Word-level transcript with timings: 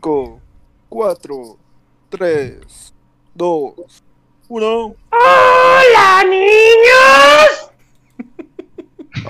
5, 0.00 0.40
4, 0.88 1.58
3, 2.08 2.94
2, 3.34 3.74
1. 4.48 4.94
¡Hola, 5.10 6.24
niños! 6.24 7.70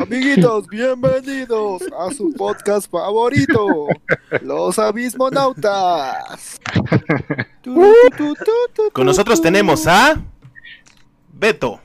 Amiguitos, 0.00 0.68
bienvenidos 0.68 1.82
a 1.98 2.14
su 2.14 2.32
podcast 2.34 2.88
favorito, 2.88 3.88
Los 4.42 4.78
Abismonautas. 4.78 6.60
Con 8.92 9.06
nosotros 9.06 9.42
tenemos 9.42 9.88
a 9.88 10.20
Beto. 11.32 11.80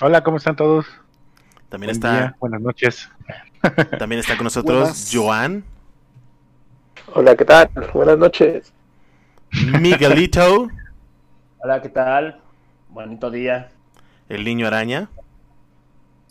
Hola, 0.00 0.24
¿cómo 0.24 0.38
están 0.38 0.56
todos? 0.56 0.86
También 1.68 1.88
Buen 1.88 1.96
está, 1.96 2.12
día, 2.12 2.36
buenas 2.40 2.62
noches. 2.62 3.10
también 3.98 4.20
está 4.20 4.38
con 4.38 4.44
nosotros 4.44 4.78
Buenas. 4.78 5.10
Joan, 5.12 5.64
Hola, 7.14 7.36
¿qué 7.36 7.44
tal? 7.44 7.70
Buenas 7.92 8.18
noches. 8.18 8.72
Miguelito, 9.80 10.68
Hola, 11.58 11.80
¿qué 11.80 11.88
tal? 11.88 12.40
Bonito 12.88 13.30
día. 13.30 13.70
el 14.28 14.44
niño 14.44 14.66
araña, 14.66 15.08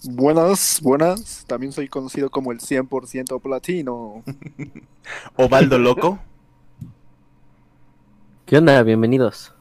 Buenas, 0.06 0.82
buenas. 0.84 1.46
También 1.48 1.72
soy 1.72 1.88
conocido 1.88 2.30
como 2.30 2.52
el 2.52 2.60
100% 2.60 3.42
platino. 3.42 4.22
Ovaldo 5.38 5.78
Loco, 5.80 6.20
¿Qué 8.46 8.58
onda? 8.58 8.84
Bienvenidos. 8.84 9.54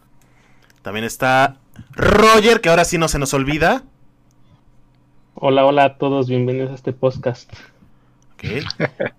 también 0.82 1.04
está 1.04 1.58
Roger, 1.92 2.60
que 2.60 2.68
ahora 2.68 2.84
sí 2.84 2.98
no 2.98 3.06
se 3.06 3.20
nos 3.20 3.32
olvida. 3.34 3.84
Hola, 5.34 5.64
hola 5.64 5.84
a 5.84 5.98
todos, 5.98 6.28
bienvenidos 6.28 6.72
a 6.72 6.74
este 6.74 6.92
podcast. 6.92 7.50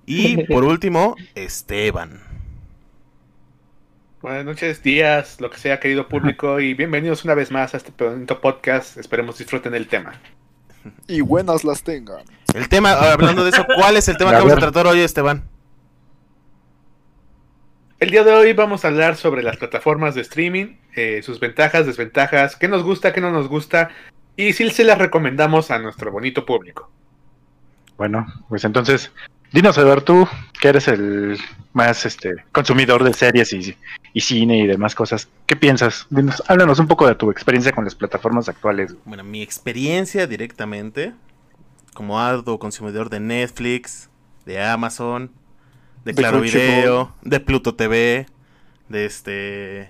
Y 0.05 0.44
por 0.45 0.63
último, 0.63 1.16
Esteban. 1.36 2.22
Buenas 4.21 4.46
noches, 4.46 4.82
días, 4.84 5.41
lo 5.41 5.49
que 5.49 5.57
sea, 5.57 5.79
querido 5.79 6.07
público, 6.07 6.60
y 6.60 6.74
bienvenidos 6.74 7.26
una 7.26 7.34
vez 7.34 7.51
más 7.51 7.74
a 7.74 7.77
este 7.77 7.91
bonito 7.98 8.40
podcast. 8.40 8.98
Esperemos 8.98 9.38
disfruten 9.38 9.76
el 9.76 9.88
tema. 9.88 10.13
Y 11.07 11.21
buenas 11.21 11.63
las 11.63 11.84
tengan. 11.84 12.24
El 12.54 12.70
tema, 12.70 12.94
hablando 12.94 13.44
de 13.44 13.49
eso, 13.49 13.66
¿cuál 13.76 13.98
es 13.98 14.07
el 14.07 14.18
tema 14.18 14.32
que 14.32 14.38
vamos 14.38 14.54
a 14.54 14.57
tratar 14.57 14.88
hoy, 14.88 14.99
Esteban? 14.99 15.44
El 17.99 18.12
día 18.12 18.24
de 18.24 18.34
hoy 18.34 18.54
vamos 18.54 18.84
a 18.84 18.90
hablar 18.90 19.16
sobre 19.16 19.44
las 19.44 19.57
plataformas 19.57 20.16
de 20.16 20.21
streaming, 20.21 20.76
eh, 20.96 21.21
sus 21.24 21.40
ventajas, 21.40 21.85
desventajas, 21.85 22.57
qué 22.57 22.68
nos 22.68 22.84
gusta, 22.84 23.13
qué 23.13 23.21
no 23.21 23.32
nos 23.32 23.48
gusta, 23.48 23.90
y 24.35 24.54
si 24.54 24.70
se 24.70 24.84
las 24.84 24.98
recomendamos 24.98 25.71
a 25.71 25.79
nuestro 25.79 26.12
bonito 26.12 26.46
público. 26.46 26.91
Bueno, 27.98 28.26
pues 28.49 28.63
entonces, 28.66 29.12
dinos, 29.52 29.77
Eduardo, 29.77 30.04
tú, 30.04 30.27
que 30.60 30.70
eres 30.70 30.88
el 30.88 31.38
más 31.74 32.05
este 32.05 32.35
consumidor 32.52 33.04
de 33.04 33.13
series 33.13 33.54
y, 33.54 33.76
y 34.13 34.22
cine 34.22 34.60
y 34.60 34.68
demás 34.68 34.96
cosas, 34.96 35.30
¿qué 35.46 35.55
piensas? 35.55 36.08
Dinos, 36.10 36.44
háblanos 36.48 36.80
un 36.80 36.88
poco 36.88 37.08
de 37.08 37.16
tu 37.16 37.32
experiencia 37.32 37.72
con 37.72 37.84
las 37.84 37.96
plataformas 37.96 38.50
actuales. 38.50 38.96
Bueno, 39.05 39.24
mi 39.24 39.41
experiencia 39.41 40.27
directamente, 40.27 41.13
como 41.94 42.20
arduo 42.20 42.60
consumidor 42.60 43.10
de 43.10 43.20
Netflix, 43.20 44.10
de 44.46 44.62
Amazon, 44.62 45.32
de 46.05 46.13
Claro. 46.13 46.41
Video, 46.41 47.13
de 47.22 47.40
Pluto 47.40 47.76
TV, 47.76 48.26
de 48.90 49.05
este... 49.05 49.90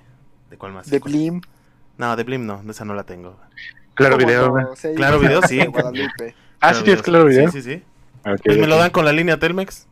¿De 0.49 0.57
cuál 0.57 0.73
más? 0.73 0.89
De 0.89 0.99
Blim. 0.99 1.41
No, 1.97 2.15
de 2.15 2.23
Blim 2.23 2.45
no, 2.45 2.61
de 2.63 2.71
esa 2.71 2.85
no 2.85 2.93
la 2.93 3.03
tengo. 3.03 3.39
Claro, 3.95 4.17
video. 4.17 4.59
no, 4.59 4.73
Claro 4.95 5.19
Video, 5.19 5.41
sí. 5.43 5.59
Ah, 6.59 6.73
sí 6.73 6.83
tienes 6.83 7.01
claro 7.01 7.25
video. 7.25 7.51
Sí, 7.51 7.61
sí, 7.61 7.73
sí. 7.73 7.83
Ok, 8.25 8.41
Pues 8.45 8.57
me 8.57 8.67
lo 8.67 8.77
dan 8.77 8.91
con 8.91 9.05
la 9.05 9.11
línea 9.11 9.37
Telmex. 9.37 9.87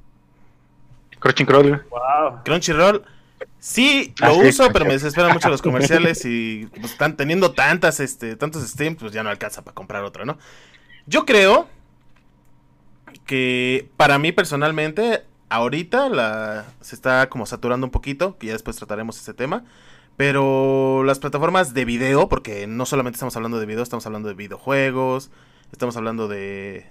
Crunchyroll. 1.19 1.85
Wow. 1.89 2.43
Crunchyroll, 2.43 3.03
sí, 3.59 4.13
Ah, 4.21 4.29
lo 4.29 4.41
sí, 4.41 4.47
uso, 4.47 4.71
pero 4.73 4.85
me 4.85 4.93
desesperan 4.93 5.33
mucho 5.33 5.49
los 5.49 5.61
comerciales 5.61 6.25
y 6.25 6.67
pues, 6.79 6.93
están 6.93 7.15
teniendo 7.15 7.51
tantas, 7.51 7.99
este, 7.99 8.35
tantos 8.35 8.67
streams, 8.67 8.97
pues 8.99 9.11
ya 9.11 9.21
no 9.23 9.29
alcanza 9.29 9.63
para 9.63 9.75
comprar 9.75 10.03
otro, 10.03 10.25
¿no? 10.25 10.37
Yo 11.05 11.25
creo 11.25 11.67
que 13.25 13.89
para 13.97 14.17
mí 14.17 14.31
personalmente, 14.31 15.23
ahorita 15.49 16.09
la, 16.09 16.65
se 16.81 16.95
está 16.95 17.29
como 17.29 17.45
saturando 17.45 17.85
un 17.85 17.91
poquito, 17.91 18.37
que 18.37 18.47
ya 18.47 18.53
después 18.53 18.77
trataremos 18.77 19.19
ese 19.19 19.33
tema. 19.33 19.63
Pero 20.17 21.03
las 21.03 21.19
plataformas 21.19 21.73
de 21.73 21.85
video, 21.85 22.29
porque 22.29 22.67
no 22.67 22.85
solamente 22.85 23.15
estamos 23.15 23.35
hablando 23.35 23.59
de 23.59 23.65
video, 23.65 23.81
estamos 23.81 24.05
hablando 24.05 24.27
de 24.29 24.35
videojuegos, 24.35 25.31
estamos 25.71 25.95
hablando 25.97 26.27
de 26.27 26.85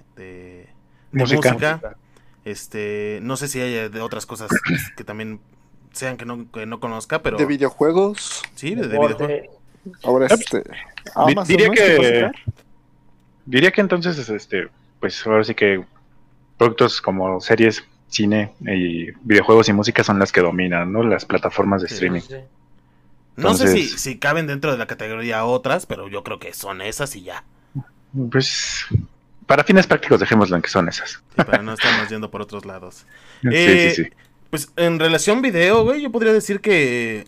Música. 1.13 1.53
música. 1.53 1.97
Este, 2.45 3.19
no 3.23 3.37
sé 3.37 3.49
si 3.49 3.61
hay 3.61 3.89
de 3.89 4.01
otras 4.01 4.27
cosas 4.27 4.51
que 4.97 5.05
también 5.05 5.41
sean 5.93 6.17
que 6.17 6.25
no, 6.25 6.51
que 6.51 6.67
no 6.67 6.81
conozca, 6.81 7.23
pero 7.23 7.37
De 7.37 7.47
videojuegos. 7.47 8.43
sí, 8.55 8.75
de, 8.75 8.87
videojuegos. 8.89 9.49
Ahora 10.03 10.27
este. 10.27 10.63
Amazon, 11.15 11.47
diría 11.47 11.71
que 11.71 12.31
diría 13.47 13.71
que 13.71 13.81
entonces 13.81 14.29
este 14.29 14.69
pues 15.01 15.27
ahora 15.27 15.43
sí 15.45 15.55
que 15.55 15.83
productos 16.59 17.01
como 17.01 17.41
series, 17.41 17.83
cine 18.09 18.53
y 18.61 19.11
videojuegos 19.23 19.69
y 19.71 19.73
música 19.73 20.05
son 20.05 20.19
las 20.19 20.31
que 20.33 20.43
dominan, 20.43 20.93
¿no? 20.93 21.03
Las 21.03 21.25
plataformas 21.25 21.83
de 21.83 21.89
Sí. 21.89 21.95
streaming. 21.95 22.21
Sí. 22.21 22.37
No 23.37 23.55
sé 23.55 23.69
si, 23.69 23.89
si 23.89 24.19
caben 24.19 24.47
dentro 24.47 24.71
de 24.71 24.77
la 24.77 24.87
categoría 24.87 25.45
otras, 25.47 25.87
pero 25.87 26.09
yo 26.09 26.23
creo 26.23 26.39
que 26.39 26.53
son 26.53 26.83
esas 26.83 27.17
y 27.17 27.23
ya. 27.23 27.45
Pues 28.31 28.85
para 29.51 29.65
fines 29.65 29.87
prácticos 29.89 30.21
dejémoslo 30.21 30.55
en 30.55 30.63
que 30.63 30.69
son 30.71 30.89
esas. 30.89 31.11
Sí, 31.11 31.19
para 31.35 31.61
no 31.61 31.73
estarnos 31.73 32.09
yendo 32.09 32.31
por 32.31 32.41
otros 32.41 32.65
lados. 32.65 33.05
Sí, 33.43 33.49
Eh, 33.53 33.93
sí, 33.97 34.05
sí. 34.05 34.11
Pues 34.51 34.71
en 34.77 35.01
relación 35.01 35.43
video, 35.43 35.83
güey, 35.83 36.03
yo 36.03 36.13
podría 36.13 36.33
decir 36.33 36.61
que 36.61 37.27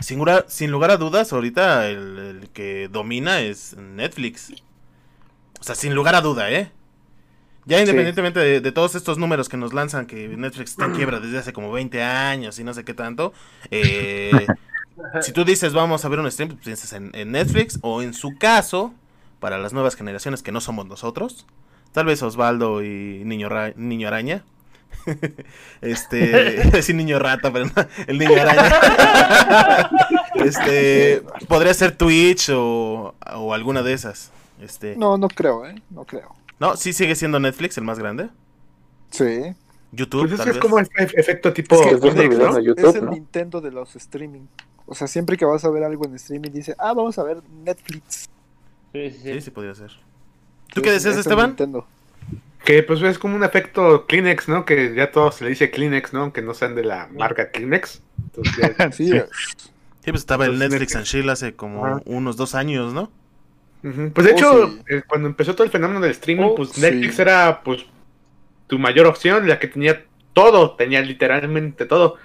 sin, 0.00 0.18
lugar- 0.18 0.44
sin 0.48 0.70
lugar 0.70 0.90
a 0.92 0.96
dudas, 0.96 1.32
ahorita 1.32 1.88
el, 1.88 2.18
el 2.18 2.48
que 2.50 2.88
domina 2.90 3.40
es 3.40 3.76
Netflix. 3.76 4.52
O 5.60 5.64
sea, 5.64 5.74
sin 5.74 5.94
lugar 5.94 6.14
a 6.14 6.20
duda, 6.20 6.50
¿eh? 6.52 6.70
Ya 7.66 7.80
independientemente 7.80 8.38
de, 8.40 8.60
de 8.60 8.72
todos 8.72 8.94
estos 8.94 9.16
números 9.18 9.48
que 9.48 9.56
nos 9.56 9.72
lanzan, 9.72 10.06
que 10.06 10.28
Netflix 10.28 10.72
está 10.72 10.84
en 10.84 10.92
quiebra 10.94 11.18
desde 11.18 11.38
hace 11.38 11.52
como 11.52 11.72
20 11.72 12.02
años 12.02 12.58
y 12.58 12.64
no 12.64 12.74
sé 12.74 12.84
qué 12.84 12.92
tanto, 12.94 13.32
eh, 13.70 14.46
si 15.22 15.32
tú 15.32 15.44
dices 15.44 15.72
vamos 15.72 16.04
a 16.04 16.08
ver 16.08 16.20
un 16.20 16.30
stream, 16.30 16.50
pues 16.50 16.60
piensas 16.62 16.92
en, 16.92 17.10
en 17.14 17.32
Netflix 17.32 17.78
o 17.80 18.02
en 18.02 18.12
su 18.12 18.36
caso, 18.38 18.92
para 19.44 19.58
las 19.58 19.74
nuevas 19.74 19.94
generaciones 19.94 20.42
que 20.42 20.52
no 20.52 20.62
somos 20.62 20.86
nosotros, 20.86 21.44
tal 21.92 22.06
vez 22.06 22.22
Osvaldo 22.22 22.82
y 22.82 23.20
Niño, 23.26 23.50
Ra- 23.50 23.74
Niño 23.76 24.08
Araña. 24.08 24.42
este, 25.82 26.16
decir 26.72 26.94
niño 26.94 27.18
rata, 27.18 27.52
pero 27.52 27.66
no, 27.66 27.72
el 28.06 28.16
niño 28.18 28.40
araña. 28.40 29.90
este, 30.36 31.22
podría 31.46 31.74
ser 31.74 31.94
Twitch 31.94 32.48
o, 32.54 33.14
o 33.36 33.52
alguna 33.52 33.82
de 33.82 33.92
esas. 33.92 34.30
Este, 34.62 34.96
No, 34.96 35.18
no 35.18 35.28
creo, 35.28 35.66
¿eh? 35.66 35.74
No 35.90 36.06
creo. 36.06 36.34
no, 36.58 36.74
sí 36.78 36.94
sigue 36.94 37.14
siendo 37.16 37.38
Netflix 37.38 37.76
el 37.76 37.84
más 37.84 37.98
grande. 37.98 38.30
Sí. 39.10 39.54
YouTube, 39.92 40.22
Pues 40.22 40.32
es, 40.32 40.38
tal 40.38 40.44
que 40.46 40.50
es 40.52 40.56
vez. 40.56 40.62
como 40.62 40.78
este 40.78 41.20
efecto 41.20 41.52
tipo 41.52 41.74
Es 41.74 41.82
que- 41.82 41.92
Netflix, 41.96 42.14
videos 42.30 42.48
¿no? 42.48 42.54
de 42.54 42.60
es 42.60 42.66
YouTube, 42.66 42.96
el 42.96 43.04
¿no? 43.04 43.10
Nintendo 43.10 43.60
de 43.60 43.70
los 43.72 43.94
streaming. 43.94 44.46
O 44.86 44.94
sea, 44.94 45.06
siempre 45.06 45.36
que 45.36 45.44
vas 45.44 45.64
a 45.66 45.70
ver 45.70 45.84
algo 45.84 46.06
en 46.06 46.14
streaming, 46.14 46.50
dice, 46.50 46.74
ah, 46.78 46.94
vamos 46.94 47.18
a 47.18 47.24
ver 47.24 47.42
Netflix. 47.62 48.30
Sí, 48.94 49.10
sí, 49.10 49.18
Sí, 49.22 49.32
sí. 49.34 49.40
sí 49.40 49.50
podría 49.50 49.74
ser. 49.74 49.90
¿Tú 50.72 50.80
Sí, 50.80 50.82
qué 50.82 50.90
el 50.90 50.96
Esteban? 51.18 51.48
Nintendo. 51.50 51.86
Que 52.64 52.82
pues 52.82 53.02
es 53.02 53.18
como 53.18 53.36
un 53.36 53.44
efecto 53.44 54.06
Kleenex, 54.06 54.48
¿no? 54.48 54.64
Que 54.64 54.94
ya 54.94 55.10
todo 55.10 55.30
se 55.32 55.44
le 55.44 55.50
dice 55.50 55.70
Kleenex, 55.70 56.12
¿no? 56.14 56.20
Aunque 56.22 56.40
no 56.40 56.54
sean 56.54 56.74
de 56.74 56.84
la 56.84 57.08
marca 57.12 57.50
Kleenex. 57.50 58.00
Entonces, 58.22 58.56
ya- 58.78 58.92
Sí, 58.92 59.08
Sí. 59.08 59.16
es- 59.16 59.28
Sí, 60.04 60.10
pues 60.10 60.20
estaba 60.22 60.44
el 60.44 60.52
Entonces, 60.52 60.70
Netflix 60.70 60.96
and. 60.96 61.04
Chill 61.06 61.28
hace 61.30 61.54
como 61.54 62.00
unos 62.04 62.36
dos 62.36 62.54
años, 62.54 62.92
¿no? 62.92 63.10
Pues 63.82 64.26
de 64.26 64.32
Oh, 64.32 64.36
hecho, 64.36 64.66
sí. 64.68 64.80
eh, 64.90 65.02
cuando 65.06 65.28
empezó 65.28 65.54
todo 65.54 65.64
el 65.64 65.70
fenómeno 65.70 66.00
del 66.00 66.10
streaming, 66.12 66.44
Oh, 66.44 66.54
pues 66.54 66.70
sí. 66.70 66.80
Netflix 66.80 67.18
era 67.18 67.62
pues 67.62 67.84
tu 68.66 68.78
mayor 68.78 69.06
opción, 69.06 69.46
la 69.48 69.58
que 69.58 69.66
tenía 69.68 70.04
todo, 70.34 70.74
tenía 70.76 71.00
literalmente 71.02 71.84
todo. 71.86 72.16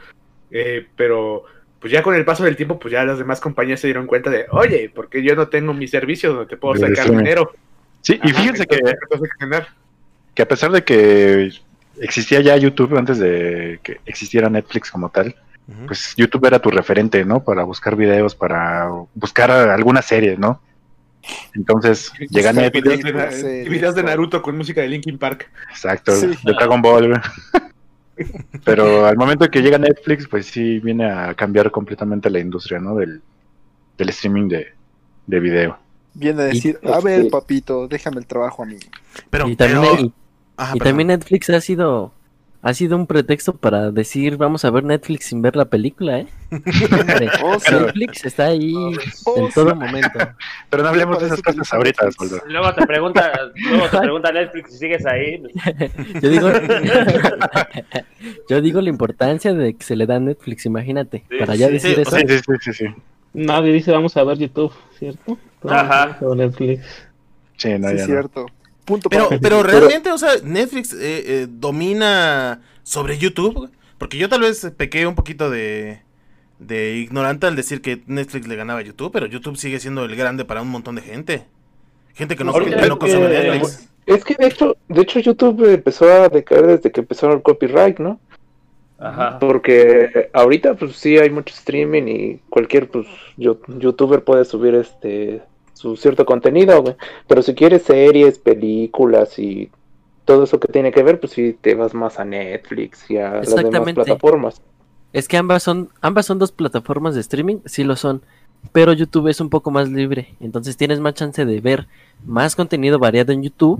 Eh, 0.51 0.87
pero 0.95 1.45
pues 1.79 1.93
ya 1.93 2.03
con 2.03 2.15
el 2.15 2.25
paso 2.25 2.43
del 2.43 2.55
tiempo, 2.55 2.77
pues 2.79 2.91
ya 2.91 3.03
las 3.05 3.17
demás 3.17 3.39
compañías 3.39 3.79
se 3.79 3.87
dieron 3.87 4.05
cuenta 4.05 4.29
de, 4.29 4.45
oye, 4.51 4.89
¿por 4.89 5.09
qué 5.09 5.23
yo 5.23 5.35
no 5.35 5.47
tengo 5.47 5.73
mi 5.73 5.87
servicio 5.87 6.33
donde 6.33 6.49
te 6.49 6.57
puedo 6.57 6.75
sacar 6.75 7.09
dinero? 7.09 7.51
Sí, 8.01 8.19
y 8.23 8.29
fíjense 8.29 8.65
que, 8.65 8.77
a 8.77 9.17
seccionar. 9.17 9.67
que 10.33 10.41
a 10.41 10.47
pesar 10.47 10.71
de 10.71 10.83
que 10.83 11.51
existía 12.01 12.41
ya 12.41 12.55
YouTube 12.57 12.97
antes 12.97 13.17
de 13.19 13.79
que 13.83 13.99
existiera 14.05 14.49
Netflix 14.49 14.91
como 14.91 15.09
tal, 15.09 15.35
pues 15.85 16.13
YouTube 16.17 16.45
era 16.45 16.59
tu 16.59 16.71
referente, 16.71 17.23
¿no? 17.25 17.43
Para 17.43 17.63
buscar 17.63 17.95
videos, 17.95 18.35
para 18.35 18.89
buscar 19.13 19.51
alguna 19.51 20.01
serie, 20.01 20.35
¿no? 20.37 20.61
Entonces 21.53 22.11
llega 22.29 22.51
Videos 22.51 23.01
de, 23.03 23.65
videos 23.69 23.95
de. 23.95 24.03
Naruto 24.03 24.41
con 24.41 24.57
música 24.57 24.81
de 24.81 24.87
Linkin 24.87 25.17
Park. 25.17 25.49
exacto, 25.69 26.15
Sí. 26.15 26.27
de 26.43 26.53
Dragon 26.53 26.81
Ball. 26.81 27.21
Pero 28.65 29.05
al 29.05 29.17
momento 29.17 29.49
que 29.49 29.61
llega 29.61 29.77
Netflix, 29.77 30.27
pues 30.27 30.45
sí 30.47 30.79
viene 30.79 31.09
a 31.09 31.33
cambiar 31.33 31.71
completamente 31.71 32.29
la 32.29 32.39
industria, 32.39 32.79
¿no? 32.79 32.95
Del, 32.95 33.21
del 33.97 34.09
streaming 34.09 34.47
de, 34.49 34.67
de 35.27 35.39
video. 35.39 35.77
viene 36.13 36.41
a 36.43 36.49
Y- 36.49 36.53
decir, 36.53 36.79
a 36.83 36.99
ver, 36.99 37.29
papito, 37.29 37.87
déjame 37.87 38.17
el 38.19 38.25
trabajo 38.27 38.63
a 38.63 38.65
mí. 38.65 38.77
Pero, 39.29 39.47
y 39.47 39.55
también, 39.55 39.81
pero- 39.81 40.01
y, 40.01 40.13
Ajá, 40.57 40.75
y 40.75 40.79
perdón. 40.79 40.89
también 40.91 41.07
Netflix 41.07 41.49
ha 41.51 41.61
sido 41.61 42.11
ha 42.61 42.73
sido 42.73 42.97
un 42.97 43.07
pretexto 43.07 43.55
para 43.55 43.89
decir 43.91 44.35
vamos 44.35 44.65
a 44.65 44.69
ver 44.71 44.83
Netflix 44.83 45.27
sin 45.27 45.41
ver 45.41 45.55
la 45.55 45.65
película, 45.65 46.19
¿eh? 46.19 46.27
Hombre, 46.51 47.29
Oh. 47.43 47.57
Netflix 47.71 48.25
está 48.25 48.47
ahí 48.47 48.73
Oh, 49.25 49.37
en 49.37 49.49
todo 49.53 49.69
sí. 49.69 49.75
momento. 49.75 50.19
Pero 50.69 50.83
no 50.83 50.89
hablemos 50.89 51.19
de 51.19 51.27
esas 51.27 51.41
cosas 51.41 51.71
ahorita. 51.73 52.07
Osvaldo. 52.07 52.41
Luego 52.47 52.73
te 52.73 52.85
pregunta, 52.85 53.31
luego 53.69 53.87
te 53.89 53.97
pregunta 53.99 54.31
Netflix 54.31 54.71
si 54.73 54.77
sigues 54.77 55.05
ahí. 55.05 55.41
Yo 56.21 56.29
digo, 56.29 56.49
yo 58.49 58.61
digo 58.61 58.81
la 58.81 58.89
importancia 58.89 59.53
de 59.53 59.73
que 59.75 59.83
se 59.83 59.95
le 59.95 60.05
da 60.05 60.15
a 60.15 60.19
Netflix, 60.19 60.65
imagínate, 60.65 61.23
Sí, 61.29 61.37
para 61.39 61.55
ya 61.55 61.67
sí, 61.67 61.73
decir 61.73 61.95
sí, 61.95 62.01
eso. 62.01 62.11
Sí, 62.17 62.23
sí, 62.27 62.37
sí, 62.39 62.53
sí, 62.61 62.73
sí. 62.73 62.85
Nadie 63.33 63.71
dice 63.71 63.91
vamos 63.91 64.17
a 64.17 64.23
ver 64.23 64.37
YouTube, 64.37 64.73
¿cierto? 64.97 65.37
Ajá. 65.67 66.17
Netflix. 66.35 66.81
Sí, 67.57 67.77
no, 67.77 67.89
Sí, 67.89 67.95
ya 67.95 68.01
no. 68.01 68.05
cierto. 68.05 68.45
Punto 68.89 69.09
Pero, 69.09 69.29
para 69.29 69.39
pero 69.39 69.61
realmente, 69.63 70.11
o 70.11 70.17
sea, 70.17 70.31
Netflix 70.43 70.93
eh, 70.93 70.97
eh, 71.01 71.47
domina 71.47 72.61
sobre 72.83 73.17
YouTube. 73.19 73.69
Porque 73.99 74.17
yo 74.17 74.29
tal 74.29 74.41
vez 74.41 74.65
pequé 74.77 75.05
un 75.05 75.13
poquito 75.13 75.49
de, 75.49 76.01
de 76.57 76.95
ignorante 76.95 77.45
al 77.47 77.55
decir 77.55 77.81
que 77.81 78.01
Netflix 78.07 78.47
le 78.47 78.55
ganaba 78.55 78.79
a 78.79 78.83
YouTube, 78.83 79.11
pero 79.11 79.25
YouTube 79.27 79.57
sigue 79.57 79.79
siendo 79.79 80.05
el 80.05 80.15
grande 80.15 80.43
para 80.45 80.61
un 80.61 80.69
montón 80.69 80.95
de 80.95 81.01
gente. 81.03 81.45
Gente 82.15 82.35
que 82.35 82.43
no, 82.43 82.53
que 82.53 82.69
no 82.71 82.77
es 82.77 82.89
consume 82.91 83.27
que- 83.27 83.43
Netflix. 83.43 83.89
Es 84.05 84.23
que 84.25 84.33
de 84.35 84.47
hecho, 84.47 84.75
de 84.87 85.01
hecho 85.01 85.19
YouTube 85.19 85.71
empezó 85.71 86.05
a 86.11 86.29
decaer 86.29 86.65
desde 86.65 86.91
que 86.91 87.01
empezó 87.01 87.31
el 87.31 87.43
copyright, 87.43 87.99
¿no? 87.99 88.19
Ajá. 88.97 89.37
Porque 89.39 90.29
ahorita 90.33 90.73
pues 90.73 90.95
sí 90.95 91.17
hay 91.17 91.29
mucho 91.29 91.53
streaming 91.53 92.03
y 92.07 92.39
cualquier 92.49 92.89
pues 92.89 93.05
yo- 93.37 93.59
youtuber 93.67 94.23
puede 94.23 94.45
subir 94.45 94.73
este 94.75 95.41
su 95.79 95.95
cierto 95.95 96.25
contenido, 96.25 96.81
güey. 96.81 96.95
Pero 97.25 97.41
si 97.41 97.55
quieres 97.55 97.83
series, 97.83 98.37
películas 98.37 99.39
y 99.39 99.69
todo 100.25 100.43
eso 100.43 100.59
que 100.59 100.67
tiene 100.67 100.91
que 100.91 101.03
ver, 101.03 101.21
pues 101.21 101.31
sí 101.31 101.55
te 101.59 101.73
vas 101.73 101.93
más 101.93 102.19
a 102.19 102.25
Netflix 102.25 103.09
y 103.09 103.17
a 103.17 103.35
las 103.35 103.55
demás 103.55 103.93
plataformas. 103.93 104.61
Es 105.13 105.29
que 105.29 105.37
ambas 105.37 105.63
son, 105.63 105.87
ambas 106.01 106.25
son 106.25 106.37
dos 106.37 106.51
plataformas 106.51 107.15
de 107.15 107.21
streaming, 107.21 107.59
sí 107.63 107.85
lo 107.85 107.95
son, 107.95 108.21
pero 108.73 108.91
YouTube 108.91 109.29
es 109.29 109.39
un 109.39 109.49
poco 109.49 109.71
más 109.71 109.87
libre, 109.89 110.35
entonces 110.41 110.75
tienes 110.75 110.99
más 110.99 111.13
chance 111.13 111.45
de 111.45 111.61
ver 111.61 111.87
más 112.25 112.57
contenido 112.57 112.99
variado 112.99 113.31
en 113.31 113.41
YouTube 113.41 113.79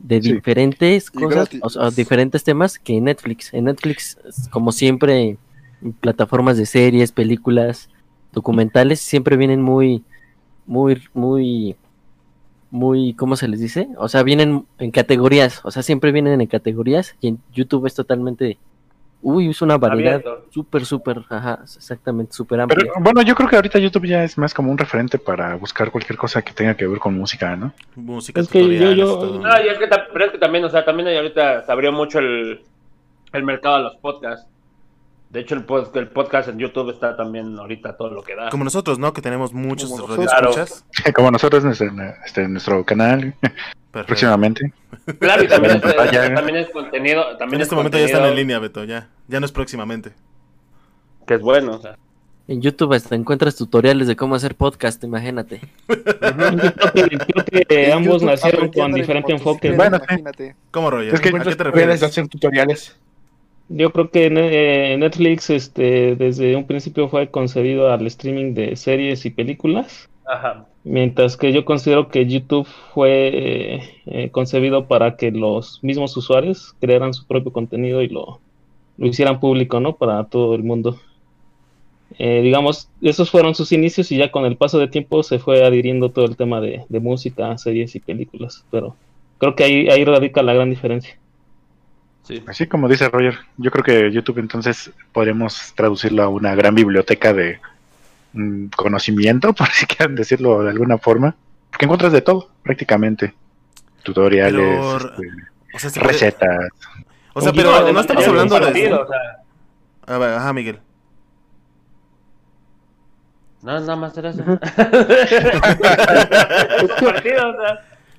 de 0.00 0.20
Sí. 0.20 0.32
diferentes 0.32 1.12
cosas, 1.12 1.48
o 1.62 1.70
sea, 1.70 1.90
diferentes 1.90 2.42
temas 2.42 2.76
que 2.78 2.96
en 2.96 3.04
Netflix. 3.04 3.54
En 3.54 3.66
Netflix, 3.66 4.18
como 4.50 4.72
siempre, 4.72 5.36
plataformas 6.00 6.56
de 6.56 6.66
series, 6.66 7.12
películas, 7.12 7.88
documentales, 8.32 9.00
siempre 9.00 9.36
vienen 9.36 9.62
muy, 9.62 10.02
muy, 10.66 11.02
muy, 11.14 11.76
muy, 12.70 13.14
¿cómo 13.14 13.36
se 13.36 13.48
les 13.48 13.60
dice? 13.60 13.88
O 13.96 14.08
sea, 14.08 14.22
vienen 14.22 14.66
en 14.78 14.90
categorías, 14.90 15.60
o 15.64 15.70
sea, 15.70 15.82
siempre 15.82 16.12
vienen 16.12 16.40
en 16.40 16.46
categorías 16.46 17.16
y 17.20 17.28
en 17.28 17.38
YouTube 17.52 17.86
es 17.86 17.94
totalmente, 17.94 18.58
uy, 19.22 19.48
es 19.48 19.60
una 19.60 19.76
variedad 19.76 20.22
súper, 20.50 20.84
súper, 20.84 21.24
ajá, 21.28 21.60
exactamente, 21.64 22.32
súper 22.32 22.60
amplia. 22.60 22.78
Pero 22.92 23.02
bueno, 23.02 23.22
yo 23.22 23.34
creo 23.34 23.48
que 23.48 23.56
ahorita 23.56 23.78
YouTube 23.80 24.06
ya 24.06 24.22
es 24.22 24.38
más 24.38 24.54
como 24.54 24.70
un 24.70 24.78
referente 24.78 25.18
para 25.18 25.56
buscar 25.56 25.90
cualquier 25.90 26.16
cosa 26.18 26.42
que 26.42 26.52
tenga 26.52 26.76
que 26.76 26.86
ver 26.86 26.98
con 27.00 27.16
música, 27.18 27.56
¿no? 27.56 27.72
Música, 27.96 28.40
Es 28.40 28.48
que 28.48 28.60
yo- 28.60 28.66
tutoriales, 28.68 28.98
yo- 28.98 29.18
todo. 29.18 29.38
No, 29.40 29.64
y 29.64 29.68
es 29.68 29.78
que, 29.78 29.88
pero 30.12 30.24
es 30.26 30.30
que 30.32 30.38
también, 30.38 30.64
o 30.64 30.70
sea, 30.70 30.84
también 30.84 31.08
ahorita 31.16 31.64
se 31.66 31.72
abrió 31.72 31.90
mucho 31.92 32.20
el, 32.20 32.60
el 33.32 33.42
mercado 33.42 33.74
a 33.76 33.80
los 33.80 33.96
podcasts. 33.96 34.46
De 35.30 35.38
hecho, 35.40 35.54
el, 35.54 35.64
pod- 35.64 35.96
el 35.96 36.08
podcast 36.08 36.48
en 36.48 36.58
YouTube 36.58 36.90
está 36.90 37.16
también 37.16 37.56
ahorita 37.56 37.96
todo 37.96 38.10
lo 38.10 38.22
que 38.22 38.34
da. 38.34 38.48
Como 38.50 38.64
nosotros, 38.64 38.98
¿no? 38.98 39.12
Que 39.12 39.22
tenemos 39.22 39.52
muchos 39.52 39.88
Como 39.90 40.06
radioescuchas. 40.08 40.84
Como 41.14 41.30
nosotros 41.30 41.62
en 41.62 41.68
nuestro, 41.68 41.88
este, 42.26 42.42
en 42.42 42.52
nuestro 42.52 42.84
canal 42.84 43.34
Perfecto. 43.40 44.06
próximamente. 44.06 44.72
Claro, 45.20 45.44
y 45.44 45.48
también 45.48 45.76
es, 45.76 45.82
Pantalla. 45.82 46.34
también 46.34 46.56
es 46.56 46.70
contenido. 46.70 47.22
También 47.38 47.54
En 47.56 47.60
es 47.60 47.66
este 47.66 47.76
momento 47.76 47.96
ya 47.98 48.04
están 48.06 48.24
en 48.24 48.34
línea, 48.34 48.58
Beto, 48.58 48.82
ya. 48.84 49.08
Ya 49.28 49.38
no 49.38 49.46
es 49.46 49.52
próximamente. 49.52 50.10
Que 51.28 51.34
es 51.34 51.40
bueno, 51.40 51.76
o 51.76 51.80
sea. 51.80 51.96
En 52.48 52.60
YouTube 52.60 52.92
hasta 52.94 53.14
encuentras 53.14 53.54
tutoriales 53.54 54.08
de 54.08 54.16
cómo 54.16 54.34
hacer 54.34 54.56
podcast, 54.56 55.04
imagínate. 55.04 55.60
Yo 55.88 55.94
creo 56.02 57.08
que, 57.08 57.18
creo 57.18 57.44
que 57.68 57.84
En 57.86 57.92
ambos 57.92 58.14
YouTube 58.14 58.30
nacieron 58.30 58.72
con 58.72 58.86
en 58.86 58.92
diferente 58.94 59.32
enfoque. 59.32 59.70
Bueno, 59.70 59.98
imagínate. 59.98 60.56
¿Cómo, 60.72 60.90
Roger? 60.90 61.14
Es 61.14 61.20
que- 61.20 61.28
¿A 61.28 61.32
qué 61.44 61.54
te 61.54 61.62
refieres? 61.64 62.02
hacer 62.02 62.26
tutoriales. 62.26 62.96
Yo 63.72 63.92
creo 63.92 64.10
que 64.10 64.26
eh, 64.26 64.96
Netflix 64.98 65.48
este, 65.48 66.16
desde 66.16 66.56
un 66.56 66.66
principio 66.66 67.08
fue 67.08 67.30
concebido 67.30 67.88
al 67.92 68.04
streaming 68.08 68.52
de 68.52 68.74
series 68.74 69.24
y 69.24 69.30
películas, 69.30 70.10
Ajá. 70.26 70.66
mientras 70.82 71.36
que 71.36 71.52
yo 71.52 71.64
considero 71.64 72.08
que 72.08 72.26
YouTube 72.26 72.66
fue 72.66 73.28
eh, 73.32 73.82
eh, 74.06 74.30
concebido 74.30 74.88
para 74.88 75.16
que 75.16 75.30
los 75.30 75.78
mismos 75.84 76.16
usuarios 76.16 76.74
crearan 76.80 77.14
su 77.14 77.24
propio 77.28 77.52
contenido 77.52 78.02
y 78.02 78.08
lo, 78.08 78.40
lo 78.98 79.06
hicieran 79.06 79.38
público, 79.38 79.78
¿no? 79.78 79.94
Para 79.94 80.24
todo 80.24 80.56
el 80.56 80.64
mundo. 80.64 80.98
Eh, 82.18 82.42
digamos, 82.42 82.90
esos 83.00 83.30
fueron 83.30 83.54
sus 83.54 83.70
inicios 83.70 84.10
y 84.10 84.16
ya 84.16 84.32
con 84.32 84.46
el 84.46 84.56
paso 84.56 84.80
de 84.80 84.88
tiempo 84.88 85.22
se 85.22 85.38
fue 85.38 85.64
adhiriendo 85.64 86.10
todo 86.10 86.24
el 86.24 86.36
tema 86.36 86.60
de, 86.60 86.86
de 86.88 86.98
música, 86.98 87.56
series 87.56 87.94
y 87.94 88.00
películas, 88.00 88.64
pero 88.68 88.96
creo 89.38 89.54
que 89.54 89.62
ahí, 89.62 89.88
ahí 89.88 90.04
radica 90.04 90.42
la 90.42 90.54
gran 90.54 90.70
diferencia. 90.70 91.20
Sí. 92.24 92.42
Así 92.46 92.66
como 92.66 92.88
dice 92.88 93.08
Roger, 93.08 93.38
yo 93.56 93.70
creo 93.70 93.82
que 93.84 94.12
YouTube 94.12 94.38
entonces 94.38 94.90
podremos 95.12 95.72
traducirlo 95.74 96.22
a 96.22 96.28
una 96.28 96.54
gran 96.54 96.74
biblioteca 96.74 97.32
de 97.32 97.60
mm, 98.34 98.66
conocimiento, 98.76 99.52
por 99.54 99.68
si 99.70 99.86
quieren 99.86 100.14
decirlo 100.14 100.62
de 100.62 100.70
alguna 100.70 100.98
forma. 100.98 101.34
Porque 101.70 101.86
encuentras 101.86 102.12
de 102.12 102.20
todo, 102.22 102.48
prácticamente. 102.62 103.34
Tutoriales, 104.02 104.54
Pero- 104.60 104.96
este, 104.96 105.28
O 105.74 105.78
sea, 105.78 105.90
se 105.90 106.00
puede- 106.00 106.12
recetas. 106.12 106.68
O 107.32 107.40
sea, 107.40 107.52
pero 107.52 107.70
no, 107.80 107.92
no 107.92 108.00
estamos 108.00 108.26
hablando 108.26 108.54
de... 108.56 108.60
compartido, 108.60 109.02
o 109.02 109.06
sea, 109.08 110.14
A 110.14 110.18
ver, 110.18 110.30
ajá, 110.34 110.52
Miguel. 110.52 110.78
No, 113.62 113.78
nada 113.78 113.96
más 113.96 114.16
era 114.16 114.30
eso. 114.30 114.42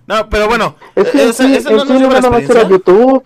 No, 0.08 0.30
pero 0.30 0.48
bueno, 0.48 0.76
es 0.96 1.08
que 1.10 1.30
eh, 1.30 1.34
sí- 1.34 1.56
eso 1.56 1.72
no 1.72 1.86
sí 1.86 1.94
nada 2.00 2.30
más 2.30 2.50
era. 2.50 2.68
YouTube. 2.68 3.24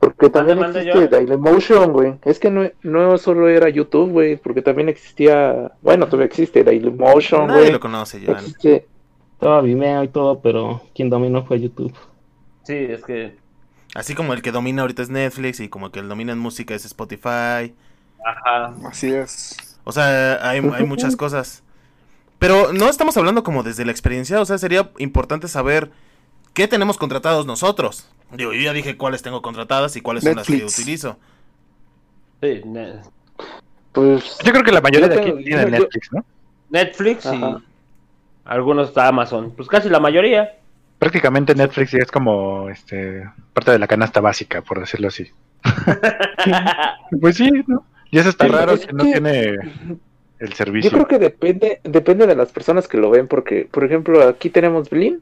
Porque 0.00 0.30
también 0.30 0.58
mande 0.58 0.80
existe. 0.80 1.08
Dailymotion, 1.08 1.92
güey. 1.92 2.14
Es 2.24 2.38
que 2.38 2.50
no, 2.50 2.68
no 2.82 3.18
solo 3.18 3.48
era 3.48 3.68
YouTube, 3.68 4.10
güey, 4.10 4.36
porque 4.36 4.62
también 4.62 4.88
existía, 4.88 5.72
bueno, 5.82 6.06
todavía 6.06 6.26
existe 6.26 6.64
Dailymotion, 6.64 7.46
Nadie 7.46 7.60
güey. 7.60 7.72
lo 7.72 7.80
conoce 7.80 8.20
ya. 8.20 8.32
Existe, 8.32 8.86
Estaba 9.34 9.60
Vimeo 9.60 10.02
y 10.02 10.08
todo, 10.08 10.40
pero 10.40 10.82
quien 10.94 11.10
dominó 11.10 11.44
fue 11.44 11.60
YouTube. 11.60 11.92
Sí, 12.62 12.74
es 12.74 13.04
que. 13.04 13.36
Así 13.94 14.14
como 14.14 14.32
el 14.32 14.40
que 14.40 14.52
domina 14.52 14.82
ahorita 14.82 15.02
es 15.02 15.10
Netflix 15.10 15.60
y 15.60 15.68
como 15.68 15.90
que 15.90 16.00
el 16.00 16.08
domina 16.08 16.32
en 16.32 16.38
música 16.38 16.74
es 16.74 16.84
Spotify. 16.86 17.74
Ajá. 18.24 18.74
Así 18.86 19.12
es. 19.12 19.56
O 19.84 19.92
sea, 19.92 20.48
hay, 20.48 20.60
hay 20.74 20.86
muchas 20.86 21.16
cosas. 21.16 21.62
Pero 22.38 22.72
no 22.72 22.88
estamos 22.88 23.16
hablando 23.18 23.42
como 23.42 23.62
desde 23.62 23.84
la 23.84 23.92
experiencia. 23.92 24.40
O 24.40 24.46
sea, 24.46 24.56
sería 24.56 24.90
importante 24.98 25.46
saber 25.48 25.90
qué 26.54 26.68
tenemos 26.68 26.96
contratados 26.98 27.46
nosotros. 27.46 28.06
Digo, 28.32 28.52
yo 28.52 28.60
ya 28.60 28.72
dije 28.72 28.96
cuáles 28.96 29.22
tengo 29.22 29.42
contratadas 29.42 29.96
y 29.96 30.00
cuáles 30.00 30.22
son 30.24 30.36
las 30.36 30.46
que 30.46 30.64
utilizo. 30.64 31.16
Sí, 32.42 32.62
pues, 33.92 34.38
Yo 34.44 34.52
creo 34.52 34.64
que 34.64 34.72
la 34.72 34.80
mayoría 34.80 35.08
Yo 35.08 35.14
de 35.14 35.20
aquí 35.20 35.30
tengo- 35.30 35.42
tiene 35.44 35.62
yo- 35.62 35.68
Netflix, 35.70 36.12
¿no? 36.12 36.24
Netflix 36.70 37.26
y 37.26 37.40
algunos 38.44 38.88
está 38.88 39.08
Amazon. 39.08 39.52
Pues 39.56 39.68
casi 39.68 39.88
la 39.88 39.98
mayoría. 40.00 40.56
Prácticamente 40.98 41.54
Netflix 41.54 41.90
ya 41.92 41.98
es 41.98 42.10
como 42.10 42.68
este 42.68 43.24
parte 43.52 43.72
de 43.72 43.78
la 43.78 43.86
canasta 43.88 44.20
básica, 44.20 44.62
por 44.62 44.78
decirlo 44.80 45.08
así. 45.08 45.28
Pues 47.20 47.36
sí, 47.36 47.50
¿no? 47.66 47.84
Y 48.10 48.18
eso 48.18 48.28
está 48.30 48.46
Sí, 48.46 48.50
raro 48.52 48.72
es 48.72 48.82
si 48.82 48.86
no 48.88 49.04
que- 49.04 49.12
tiene 49.12 49.40
el 50.38 50.48
yo 50.50 50.56
servicio. 50.56 50.90
creo 50.90 51.06
que 51.08 51.18
depende, 51.18 51.80
depende 51.84 52.26
de 52.26 52.34
las 52.36 52.50
personas 52.52 52.88
que 52.88 52.96
lo 52.98 53.10
ven, 53.10 53.28
porque, 53.28 53.68
por 53.70 53.84
ejemplo, 53.84 54.26
aquí 54.26 54.48
tenemos 54.50 54.88
Blim, 54.88 55.18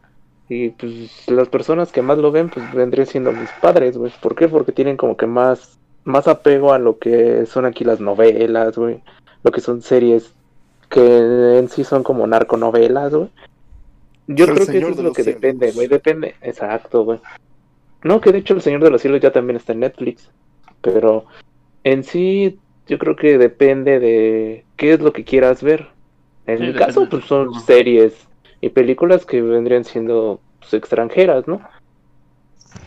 y 0.48 0.70
pues 0.70 1.28
las 1.28 1.48
personas 1.48 1.92
que 1.92 2.02
más 2.02 2.18
lo 2.18 2.30
ven, 2.32 2.48
pues 2.48 2.72
vendrían 2.72 3.06
siendo 3.06 3.32
mis 3.32 3.50
padres, 3.60 3.96
güey. 3.96 4.12
¿Por 4.22 4.34
qué? 4.34 4.48
Porque 4.48 4.72
tienen 4.72 4.96
como 4.96 5.16
que 5.16 5.26
más, 5.26 5.78
más 6.04 6.26
apego 6.28 6.72
a 6.72 6.78
lo 6.78 6.98
que 6.98 7.44
son 7.46 7.64
aquí 7.66 7.84
las 7.84 8.00
novelas, 8.00 8.76
güey. 8.76 9.00
Lo 9.42 9.50
que 9.52 9.60
son 9.60 9.82
series 9.82 10.34
que 10.88 11.58
en 11.58 11.68
sí 11.68 11.84
son 11.84 12.02
como 12.02 12.26
narconovelas, 12.26 13.14
güey. 13.14 13.28
Yo 14.26 14.44
El 14.46 14.54
creo 14.54 14.66
que 14.66 14.78
eso 14.78 14.88
es 14.88 14.96
lo 14.98 15.12
que 15.12 15.22
Cielos. 15.22 15.40
depende, 15.40 15.72
güey. 15.72 15.86
Depende, 15.88 16.34
exacto, 16.42 17.04
güey. 17.04 17.20
No, 18.02 18.20
que 18.20 18.32
de 18.32 18.38
hecho 18.38 18.54
el 18.54 18.62
Señor 18.62 18.82
de 18.84 18.90
los 18.90 19.02
Cielos 19.02 19.20
ya 19.20 19.32
también 19.32 19.56
está 19.56 19.72
en 19.72 19.80
Netflix. 19.80 20.30
Pero 20.80 21.26
en 21.84 22.04
sí, 22.04 22.58
yo 22.86 22.98
creo 22.98 23.16
que 23.16 23.36
depende 23.38 23.98
de 24.00 24.64
qué 24.76 24.92
es 24.94 25.00
lo 25.00 25.12
que 25.12 25.24
quieras 25.24 25.62
ver. 25.62 25.88
En 26.46 26.58
Sí, 26.58 26.62
mi 26.62 26.72
depende. 26.72 26.86
caso, 26.86 27.08
pues 27.10 27.24
son 27.26 27.52
series 27.62 28.14
y 28.60 28.70
películas 28.70 29.24
que 29.24 29.40
vendrían 29.42 29.84
siendo 29.84 30.40
pues, 30.60 30.74
extranjeras, 30.74 31.46
¿no? 31.46 31.60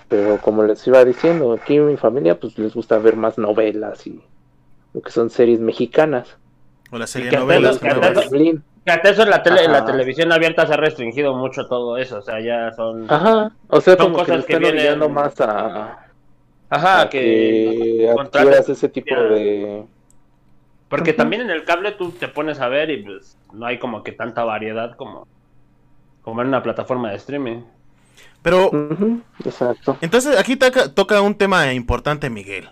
Pero 0.08 0.40
como 0.40 0.64
les 0.64 0.86
iba 0.88 1.04
diciendo, 1.06 1.54
aquí 1.54 1.78
en 1.78 1.88
mi 1.88 1.98
familia, 1.98 2.40
pues 2.40 2.58
les 2.58 2.74
gusta 2.74 2.98
ver 2.98 3.16
más 3.16 3.38
novelas 3.38 4.06
y 4.08 4.22
lo 4.94 5.02
que 5.02 5.12
son 5.12 5.30
series 5.30 5.60
mexicanas. 5.60 6.38
O 6.92 6.98
las 6.98 7.14
que 7.14 7.24
serie 7.24 7.38
novelas 7.40 7.80
que 7.80 7.88
hasta 8.86 9.10
eso 9.12 9.24
en 9.24 9.30
la, 9.30 9.44
tele, 9.44 9.64
en 9.64 9.72
la 9.72 9.86
televisión 9.86 10.32
abierta 10.32 10.66
se 10.66 10.74
ha 10.74 10.78
restringido 10.78 11.36
mucho 11.36 11.68
todo 11.68 11.98
eso. 11.98 12.18
O 12.18 12.22
sea, 12.22 12.40
ya 12.42 12.72
son. 12.74 13.06
Ajá, 13.12 13.52
o 13.68 13.80
sea, 13.80 13.96
Son 13.96 14.12
como 14.12 14.26
que 14.26 14.32
cosas 14.32 14.46
que 14.46 14.54
están 14.54 14.74
vienen- 14.74 15.12
más 15.14 15.40
a, 15.40 16.00
Ajá, 16.70 17.02
a 17.02 17.10
que 17.10 18.10
que 18.32 18.72
ese 18.72 18.90
tipo 18.90 19.14
de... 19.14 19.86
Porque 20.90 21.14
también 21.14 21.44
en 21.44 21.52
el 21.52 21.64
cable 21.64 21.92
tú 21.92 22.12
te 22.12 22.28
pones 22.28 22.60
a 22.60 22.68
ver 22.68 22.90
y 22.90 23.04
pues 23.04 23.38
no 23.54 23.66
hay 23.66 23.78
como 23.78 24.04
que 24.04 24.12
tanta 24.12 24.44
variedad 24.44 24.96
como, 24.96 25.28
como 26.22 26.42
en 26.42 26.48
una 26.48 26.64
plataforma 26.64 27.10
de 27.12 27.18
streaming. 27.18 27.62
Pero 28.42 28.72
exacto. 29.46 29.98
Entonces 30.02 30.38
aquí 30.38 30.56
toca, 30.56 30.94
toca 30.94 31.22
un 31.22 31.36
tema 31.36 31.74
importante 31.74 32.30
Miguel. 32.30 32.70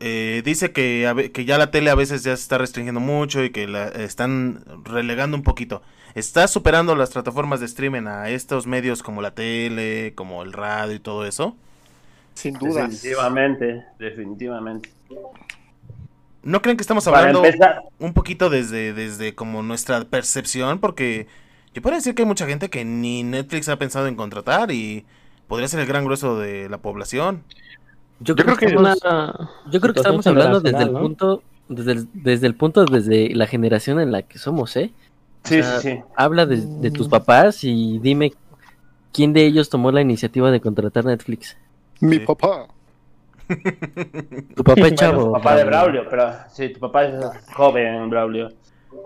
Eh, 0.00 0.42
dice 0.44 0.70
que, 0.70 1.08
a 1.08 1.14
que 1.14 1.44
ya 1.44 1.58
la 1.58 1.72
tele 1.72 1.90
a 1.90 1.96
veces 1.96 2.22
ya 2.22 2.36
se 2.36 2.42
está 2.42 2.58
restringiendo 2.58 3.00
mucho 3.00 3.42
y 3.42 3.50
que 3.50 3.66
la 3.66 3.88
están 3.88 4.64
relegando 4.84 5.36
un 5.36 5.42
poquito. 5.42 5.82
¿Está 6.14 6.46
superando 6.48 6.94
las 6.94 7.10
plataformas 7.10 7.60
de 7.60 7.66
streaming 7.66 8.06
a 8.06 8.30
estos 8.30 8.66
medios 8.66 9.02
como 9.02 9.22
la 9.22 9.32
tele, 9.32 10.12
como 10.14 10.42
el 10.42 10.52
radio 10.52 10.94
y 10.94 11.00
todo 11.00 11.26
eso? 11.26 11.56
Sin 12.34 12.54
duda. 12.54 12.82
Definitivamente, 12.82 13.84
definitivamente. 13.98 14.90
¿No 16.44 16.62
creen 16.62 16.76
que 16.76 16.82
estamos 16.82 17.06
hablando 17.08 17.44
empezar, 17.44 17.82
un 17.98 18.14
poquito 18.14 18.48
desde, 18.48 18.92
desde 18.92 19.34
como 19.34 19.62
nuestra 19.62 20.04
percepción? 20.04 20.78
Porque 20.78 21.26
yo 21.74 21.82
puedo 21.82 21.96
decir 21.96 22.14
que 22.14 22.22
hay 22.22 22.28
mucha 22.28 22.46
gente 22.46 22.68
que 22.70 22.84
ni 22.84 23.22
Netflix 23.22 23.68
ha 23.68 23.76
pensado 23.76 24.06
en 24.06 24.16
contratar 24.16 24.70
y 24.70 25.04
podría 25.46 25.68
ser 25.68 25.80
el 25.80 25.86
gran 25.86 26.04
grueso 26.04 26.38
de 26.38 26.68
la 26.68 26.78
población. 26.78 27.42
Yo, 28.20 28.34
Yo 28.34 28.44
creo, 28.44 28.56
que 28.56 28.66
Una 28.76 28.94
estamos, 28.94 29.50
yo 29.70 29.80
creo 29.80 29.94
que 29.94 30.00
situación 30.00 30.20
estamos 30.20 30.26
hablando 30.26 30.60
desde 30.60 30.82
el 30.82 30.90
punto, 30.90 31.42
desde 31.68 31.92
el, 31.92 32.08
desde 32.12 32.46
el 32.48 32.54
punto 32.56 32.84
desde 32.84 33.34
la 33.34 33.46
generación 33.46 34.00
en 34.00 34.10
la 34.12 34.22
que 34.22 34.38
somos, 34.38 34.76
¿eh? 34.76 34.92
sí, 35.44 35.60
o 35.60 35.62
sea, 35.62 35.80
sí, 35.80 35.90
sí. 35.92 36.00
Habla 36.16 36.44
de, 36.46 36.56
de 36.80 36.90
tus 36.90 37.08
papás 37.08 37.62
y 37.62 37.98
dime 38.00 38.32
quién 39.12 39.32
de 39.32 39.46
ellos 39.46 39.68
tomó 39.70 39.92
la 39.92 40.00
iniciativa 40.00 40.50
de 40.50 40.60
contratar 40.60 41.04
Netflix. 41.04 41.56
Mi 42.00 42.18
Sí. 42.18 42.20
papá. 42.20 42.66
Tu 44.54 44.64
papá 44.64 44.86
es 44.88 44.94
Bueno, 44.96 44.96
chavo. 44.96 45.24
tu 45.26 45.32
papá 45.32 45.56
de 45.56 45.64
Braulio. 45.64 46.02
Braulio, 46.04 46.10
pero 46.10 46.32
sí, 46.50 46.68
tu 46.70 46.80
papá 46.80 47.04
es 47.04 47.14
joven, 47.54 48.10
Braulio. 48.10 48.48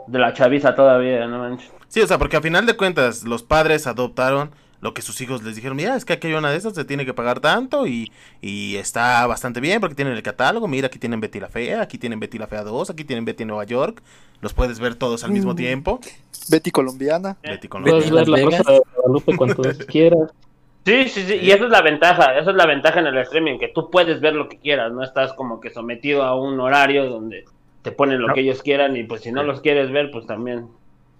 De 0.06 0.18
la 0.18 0.32
chaviza 0.32 0.74
todavía, 0.74 1.26
no 1.26 1.38
manches. 1.38 1.70
Sí, 1.92 2.00
o 2.00 2.06
sea, 2.06 2.16
porque 2.16 2.38
a 2.38 2.40
final 2.40 2.64
de 2.64 2.74
cuentas 2.74 3.22
los 3.24 3.42
padres 3.42 3.86
adoptaron 3.86 4.50
lo 4.80 4.94
que 4.94 5.02
sus 5.02 5.20
hijos 5.20 5.42
les 5.42 5.56
dijeron, 5.56 5.76
mira, 5.76 5.94
es 5.94 6.06
que 6.06 6.14
aquí 6.14 6.28
hay 6.28 6.32
una 6.32 6.50
de 6.50 6.56
esas, 6.56 6.74
se 6.74 6.86
tiene 6.86 7.04
que 7.04 7.12
pagar 7.12 7.40
tanto 7.40 7.86
y, 7.86 8.10
y 8.40 8.76
está 8.76 9.26
bastante 9.26 9.60
bien 9.60 9.78
porque 9.78 9.94
tienen 9.94 10.14
el 10.14 10.22
catálogo, 10.22 10.66
mira, 10.68 10.86
aquí 10.86 10.98
tienen 10.98 11.20
Betty 11.20 11.38
la 11.38 11.48
Fea, 11.48 11.82
aquí 11.82 11.98
tienen 11.98 12.18
Betty 12.18 12.38
la 12.38 12.46
Fea 12.46 12.62
2, 12.64 12.88
aquí 12.88 13.04
tienen 13.04 13.26
Betty 13.26 13.44
Nueva 13.44 13.64
York, 13.64 14.02
los 14.40 14.54
puedes 14.54 14.80
ver 14.80 14.94
todos 14.94 15.22
al 15.22 15.32
mismo 15.32 15.52
Mm. 15.52 15.56
tiempo. 15.56 16.00
Betty 16.48 16.70
colombiana. 16.70 17.36
Betty 17.42 17.68
Betty 17.68 17.68
Puedes 17.68 18.10
ver 18.10 18.26
la. 18.26 18.36
Rosa 18.42 18.72
de 18.72 18.80
Guadalupe 18.96 19.36
cuanto 19.36 19.62
quieras. 19.86 20.30
Sí, 20.86 21.08
sí, 21.10 21.24
sí, 21.28 21.34
y 21.42 21.50
esa 21.50 21.64
es 21.66 21.70
la 21.70 21.82
ventaja, 21.82 22.36
esa 22.38 22.50
es 22.50 22.56
la 22.56 22.66
ventaja 22.66 22.98
en 23.00 23.06
el 23.06 23.18
streaming, 23.18 23.58
que 23.58 23.68
tú 23.68 23.90
puedes 23.90 24.20
ver 24.22 24.32
lo 24.34 24.48
que 24.48 24.58
quieras, 24.58 24.90
no 24.92 25.04
estás 25.04 25.34
como 25.34 25.60
que 25.60 25.68
sometido 25.70 26.22
a 26.24 26.34
un 26.34 26.58
horario 26.58 27.04
donde 27.10 27.44
te 27.82 27.92
ponen 27.92 28.20
lo 28.20 28.28
No. 28.28 28.34
que 28.34 28.40
ellos 28.40 28.62
quieran 28.62 28.96
y 28.96 29.04
pues 29.04 29.20
si 29.20 29.30
no 29.30 29.44
los 29.44 29.60
quieres 29.60 29.92
ver, 29.92 30.10
pues 30.10 30.26
también. 30.26 30.66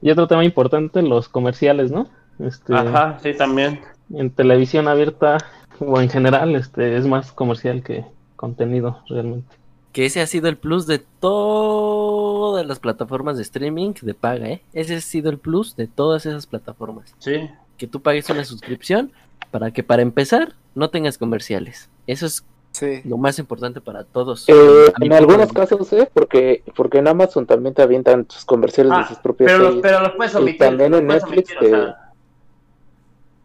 Y 0.02 0.10
otro 0.10 0.26
tema 0.26 0.44
importante, 0.44 1.00
los 1.00 1.28
comerciales, 1.28 1.90
¿no? 1.92 2.08
Este, 2.38 2.74
Ajá, 2.74 3.18
sí, 3.22 3.34
también. 3.34 3.80
en 4.12 4.30
televisión 4.30 4.88
abierta 4.88 5.38
o 5.78 6.00
en 6.00 6.08
general, 6.10 6.54
este, 6.56 6.96
es 6.96 7.06
más 7.06 7.32
comercial 7.32 7.82
que 7.82 8.04
contenido 8.36 9.02
realmente. 9.08 9.56
Que 9.92 10.06
ese 10.06 10.20
ha 10.20 10.26
sido 10.26 10.48
el 10.48 10.56
plus 10.56 10.86
de 10.86 10.98
todas 10.98 12.66
las 12.66 12.78
plataformas 12.80 13.36
de 13.36 13.42
streaming 13.42 13.92
de 14.02 14.14
paga, 14.14 14.48
¿eh? 14.48 14.62
Ese 14.72 14.96
ha 14.96 15.00
sido 15.00 15.30
el 15.30 15.38
plus 15.38 15.76
de 15.76 15.86
todas 15.86 16.26
esas 16.26 16.46
plataformas. 16.46 17.14
Sí, 17.18 17.48
Que 17.76 17.86
tú 17.86 18.00
pagues 18.00 18.28
una 18.30 18.44
suscripción 18.44 19.12
para 19.50 19.70
que 19.70 19.82
para 19.82 20.02
empezar 20.02 20.54
no 20.74 20.88
tengas 20.90 21.18
comerciales. 21.18 21.90
Eso 22.06 22.26
es 22.26 22.44
Sí. 22.72 23.02
lo 23.04 23.16
más 23.18 23.38
importante 23.38 23.80
para 23.80 24.02
todos. 24.04 24.48
Eh, 24.48 24.92
en 25.00 25.12
algunos 25.12 25.52
casos, 25.52 25.92
¿eh? 25.92 26.08
Porque, 26.12 26.62
porque 26.74 26.98
en 26.98 27.08
Amazon 27.08 27.46
también 27.46 27.74
te 27.74 27.82
avientan 27.82 28.24
tus 28.24 28.44
comerciales 28.44 28.92
Ah, 28.96 29.00
de 29.02 29.08
sus 29.08 29.18
propias 29.18 29.50
pero 29.52 29.58
los, 29.58 29.68
series. 29.74 29.82
pero 29.82 30.00
los 30.00 30.12
puedes 30.12 30.32
Y 30.34 30.36
omitir. 30.38 30.58
también 30.58 30.90
los 30.90 31.00
en 31.00 31.06
Netflix 31.06 31.50
omitir, 31.50 31.56
o 31.56 31.60
te- 31.60 31.68
sea, 31.70 31.98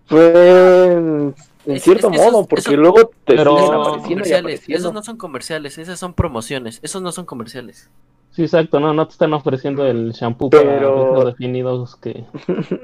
Pues, 0.08 0.34
en 0.36 1.36
Es- 1.66 1.84
cierto 1.84 2.08
es 2.08 2.12
que 2.14 2.20
esos- 2.22 2.32
modo, 2.34 2.46
porque 2.48 2.78
luego 2.78 3.12
te 3.26 3.36
Pero- 3.36 3.58
siguen 3.58 3.60
Esos 3.60 3.74
no 3.74 3.84
son 3.84 3.92
apareciendo 4.40 4.50
y 4.68 4.74
esos 4.74 4.94
no 4.94 5.04
son 5.04 5.18
comerciales, 5.18 5.78
esas 5.78 6.00
son 6.00 6.14
promociones, 6.14 6.80
esos 6.82 7.02
no 7.02 7.12
son 7.12 7.26
comerciales. 7.26 7.90
Sí, 8.32 8.44
exacto, 8.44 8.80
no, 8.80 8.94
no 8.94 9.06
te 9.08 9.12
están 9.14 9.34
ofreciendo 9.34 9.86
el 9.86 10.12
shampoo 10.14 10.50
Pero- 10.50 10.64
para 10.66 10.90
ojos 10.92 11.26
definidos 11.26 11.96
que 11.98 12.24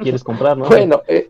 quieres 0.02 0.24
comprar, 0.24 0.58
¿no? 0.58 0.66
Bueno, 0.70 1.02
eh, 1.08 1.30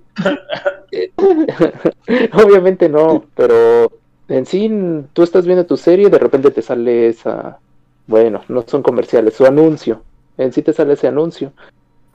eh, 0.92 1.12
obviamente 2.34 2.90
no, 2.90 3.26
pero 3.36 3.92
en 4.30 4.46
sí 4.46 4.72
tú 5.14 5.24
estás 5.24 5.46
viendo 5.46 5.66
tu 5.66 5.78
serie 5.78 6.08
y 6.08 6.10
de 6.12 6.20
repente 6.20 6.52
te 6.52 6.62
sale 6.62 7.08
esa, 7.08 7.60
bueno, 8.08 8.42
no 8.48 8.64
son 8.68 8.82
comerciales, 8.84 9.34
su 9.36 9.46
anuncio, 9.46 10.02
en 10.38 10.52
sí 10.54 10.62
te 10.62 10.74
sale 10.74 10.94
ese 10.94 11.08
anuncio 11.08 11.52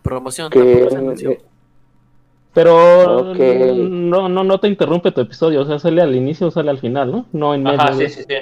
Promoción, 0.02 0.50
que 0.50 0.88
anuncio. 0.96 1.30
eh, 1.30 1.40
Pero 2.54 3.34
no, 3.34 4.28
no, 4.28 4.44
no 4.44 4.60
te 4.60 4.68
interrumpe 4.68 5.12
tu 5.12 5.20
episodio, 5.20 5.60
o 5.62 5.64
sea, 5.64 5.78
sale 5.78 6.02
al 6.02 6.14
inicio 6.16 6.48
o 6.48 6.50
sale 6.50 6.70
al 6.70 6.78
final, 6.78 7.10
¿no? 7.12 7.26
No 7.32 7.54
en 7.54 7.62
medio. 7.62 7.80
Ajá, 7.80 7.92
sí, 7.94 8.08
sí, 8.08 8.22
sí. 8.26 8.34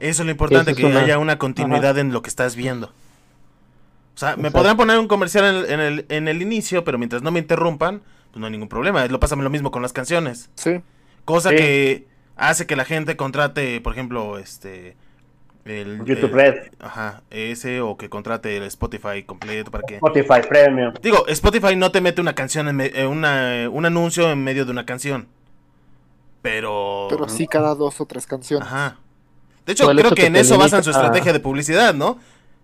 Eso 0.00 0.22
es 0.22 0.26
lo 0.26 0.30
importante, 0.30 0.72
es 0.72 0.76
que 0.76 0.84
una- 0.84 1.00
haya 1.00 1.18
una 1.18 1.38
continuidad 1.38 1.96
en 1.98 2.12
lo 2.12 2.22
que 2.22 2.28
estás 2.28 2.54
viendo. 2.54 2.88
O 2.88 4.18
sea, 4.18 4.30
me 4.36 4.48
Exacto. 4.48 4.58
podrán 4.58 4.76
poner 4.76 4.98
un 4.98 5.08
comercial 5.08 5.44
en 5.44 5.54
el, 5.56 5.70
en, 5.70 5.80
el, 5.80 6.06
en 6.08 6.28
el 6.28 6.42
inicio, 6.42 6.84
pero 6.84 6.98
mientras 6.98 7.22
no 7.22 7.30
me 7.30 7.40
interrumpan, 7.40 8.02
pues 8.30 8.40
no 8.40 8.46
hay 8.46 8.52
ningún 8.52 8.68
problema. 8.68 9.04
Lo 9.06 9.18
pasa 9.18 9.34
lo 9.36 9.50
mismo 9.50 9.70
con 9.70 9.82
las 9.82 9.92
canciones. 9.92 10.50
Sí. 10.54 10.80
Cosa 11.24 11.50
Sí. 11.50 11.56
que 11.56 12.06
hace 12.36 12.66
que 12.66 12.76
la 12.76 12.84
gente 12.84 13.16
contrate, 13.16 13.80
por 13.80 13.92
ejemplo, 13.92 14.38
este... 14.38 14.96
El, 15.64 16.04
YouTube 16.04 16.24
el- 16.24 16.32
Red, 16.32 16.54
Ajá, 16.78 17.22
ese 17.30 17.80
o 17.80 17.96
que 17.96 18.10
contrate 18.10 18.54
el 18.58 18.64
Spotify 18.64 19.22
completo 19.24 19.70
para 19.70 19.82
que... 19.86 19.94
Spotify 19.94 20.46
Premium. 20.46 20.92
Digo, 21.02 21.26
Spotify 21.28 21.74
no 21.74 21.90
te 21.90 22.02
mete 22.02 22.20
una 22.20 22.34
canción, 22.34 22.68
en 22.68 22.76
me- 22.76 22.92
eh, 22.94 23.06
una, 23.06 23.68
un 23.70 23.86
anuncio 23.86 24.30
en 24.30 24.44
medio 24.44 24.66
de 24.66 24.72
una 24.72 24.84
canción. 24.84 25.26
Pero... 26.42 27.06
Pero 27.08 27.28
sí 27.28 27.46
cada 27.46 27.74
dos 27.74 28.00
o 28.00 28.06
tres 28.06 28.26
canciones. 28.26 28.66
Ajá. 28.68 28.98
De 29.64 29.72
hecho, 29.72 29.86
creo 29.88 29.98
hecho 30.00 30.10
que 30.10 30.22
que 30.22 30.26
en 30.26 30.36
eso 30.36 30.58
basan 30.58 30.84
su 30.84 30.90
estrategia 30.90 31.32
de 31.32 31.40
publicidad, 31.40 31.94
¿no? 31.94 32.18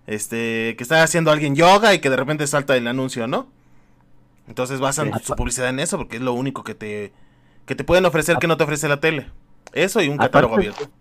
Este, 0.07 0.75
que 0.77 0.83
está 0.83 1.03
haciendo 1.03 1.31
alguien 1.31 1.55
yoga 1.57 1.95
y 1.95 2.01
que 2.01 2.11
de 2.11 2.17
repente 2.17 2.47
salta 2.47 2.77
el 2.77 2.87
anuncio, 2.87 3.27
¿no? 3.27 3.49
Entonces 4.49 4.81
basan 4.81 5.11
Sí. 5.15 5.21
su 5.25 5.35
publicidad 5.37 5.71
en 5.71 5.79
eso 5.81 5.97
porque 5.97 6.17
es 6.17 6.23
lo 6.23 6.33
único 6.35 6.65
que 6.65 6.75
te 6.75 7.13
que 7.67 7.75
te 7.77 7.85
pueden 7.85 8.05
ofrecer 8.05 8.37
que 8.39 8.49
no 8.49 8.57
te 8.57 8.65
ofrece 8.65 8.89
la 8.89 8.99
tele. 9.01 9.29
Eso 9.73 10.01
y 10.03 10.09
un 10.09 10.17
catálogo 10.19 10.55
Aparte- 10.55 10.69
abierto. 10.71 10.95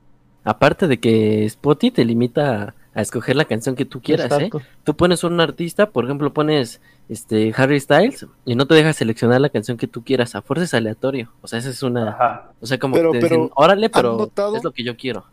Aparte 0.43 0.88
de 0.88 0.99
que 0.99 1.45
Spotify 1.45 1.91
te 1.91 2.05
limita 2.05 2.63
a, 2.63 2.75
a 2.93 3.01
escoger 3.01 3.35
la 3.35 3.45
canción 3.45 3.75
que 3.75 3.85
tú 3.85 4.01
quieras, 4.01 4.31
¿eh? 4.39 4.49
Tú 4.83 4.95
pones 4.95 5.23
un 5.23 5.39
artista, 5.41 5.89
por 5.91 6.05
ejemplo, 6.05 6.33
pones 6.33 6.79
este 7.09 7.53
Harry 7.57 7.79
Styles 7.79 8.25
y 8.45 8.55
no 8.55 8.65
te 8.65 8.73
deja 8.73 8.93
seleccionar 8.93 9.41
la 9.41 9.49
canción 9.49 9.77
que 9.77 9.88
tú 9.88 10.03
quieras, 10.03 10.35
a 10.35 10.41
fuerza 10.41 10.63
es 10.63 10.73
aleatorio. 10.73 11.31
O 11.41 11.47
sea, 11.47 11.59
esa 11.59 11.69
es 11.69 11.83
una, 11.83 12.11
Ajá. 12.11 12.51
o 12.61 12.65
sea, 12.65 12.79
como 12.79 12.95
Pero- 12.95 13.11
que 13.11 13.19
te 13.19 13.25
dicen, 13.25 13.41
pero, 13.47 13.51
órale, 13.55 13.89
pero 13.89 14.17
notado? 14.17 14.55
es 14.55 14.63
lo 14.63 14.71
que 14.71 14.83
yo 14.83 14.95
quiero. 14.95 15.25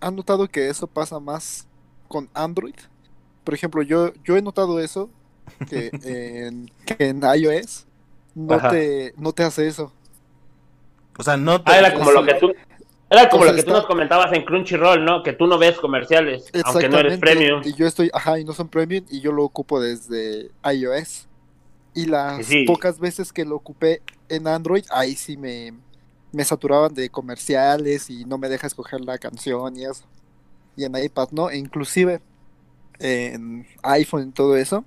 ¿Han 0.00 0.16
notado 0.16 0.48
que 0.48 0.68
eso 0.68 0.86
pasa 0.86 1.20
más 1.20 1.66
con 2.08 2.28
Android? 2.34 2.74
Por 3.44 3.54
ejemplo, 3.54 3.82
yo, 3.82 4.12
yo 4.24 4.36
he 4.36 4.42
notado 4.42 4.80
eso, 4.80 5.10
que 5.68 5.90
en, 6.02 6.70
que 6.86 7.08
en 7.08 7.20
iOS 7.22 7.86
no 8.34 8.54
Ajá. 8.54 8.70
te, 8.70 9.12
no 9.18 9.32
te 9.32 9.42
hace 9.42 9.66
eso. 9.66 9.92
O 11.18 11.22
sea, 11.22 11.36
no 11.36 11.60
te- 11.60 11.70
Ah, 11.72 11.78
era 11.78 11.94
como 11.94 12.10
lo 12.12 12.24
que 12.24 12.34
tú. 12.34 12.52
Era 13.10 13.28
como 13.28 13.44
lo 13.44 13.50
que 13.54 13.62
tú 13.62 13.70
está- 13.70 13.72
nos 13.80 13.86
comentabas 13.86 14.32
en 14.34 14.44
Crunchyroll, 14.44 15.04
¿no? 15.04 15.22
Que 15.22 15.32
tú 15.32 15.46
no 15.46 15.58
ves 15.58 15.78
comerciales, 15.78 16.44
aunque 16.64 16.88
no 16.88 16.98
eres 16.98 17.18
premium. 17.18 17.62
Y 17.64 17.74
yo 17.74 17.86
estoy, 17.86 18.10
ajá, 18.12 18.38
y 18.38 18.44
no 18.44 18.52
son 18.52 18.68
premium 18.68 19.04
y 19.10 19.20
yo 19.20 19.32
lo 19.32 19.44
ocupo 19.44 19.80
desde 19.80 20.50
iOS. 20.72 21.26
Y 21.94 22.06
las 22.06 22.46
Sí. 22.46 22.64
pocas 22.64 22.98
veces 23.00 23.32
que 23.32 23.44
lo 23.46 23.56
ocupé 23.56 24.02
en 24.28 24.46
Android, 24.46 24.84
ahí 24.90 25.16
sí 25.16 25.36
me, 25.38 25.72
me 26.32 26.44
saturaban 26.44 26.92
de 26.94 27.08
comerciales 27.08 28.10
y 28.10 28.24
no 28.26 28.36
me 28.36 28.48
deja 28.50 28.66
escoger 28.66 29.00
la 29.00 29.16
canción 29.18 29.74
y 29.76 29.84
eso. 29.84 30.04
Y 30.76 30.84
en 30.84 30.94
iPad 30.96 31.28
no, 31.32 31.48
e 31.50 31.56
inclusive 31.56 32.20
en 33.00 33.66
iPhone 33.82 34.28
y 34.28 34.32
todo 34.32 34.56
eso, 34.56 34.84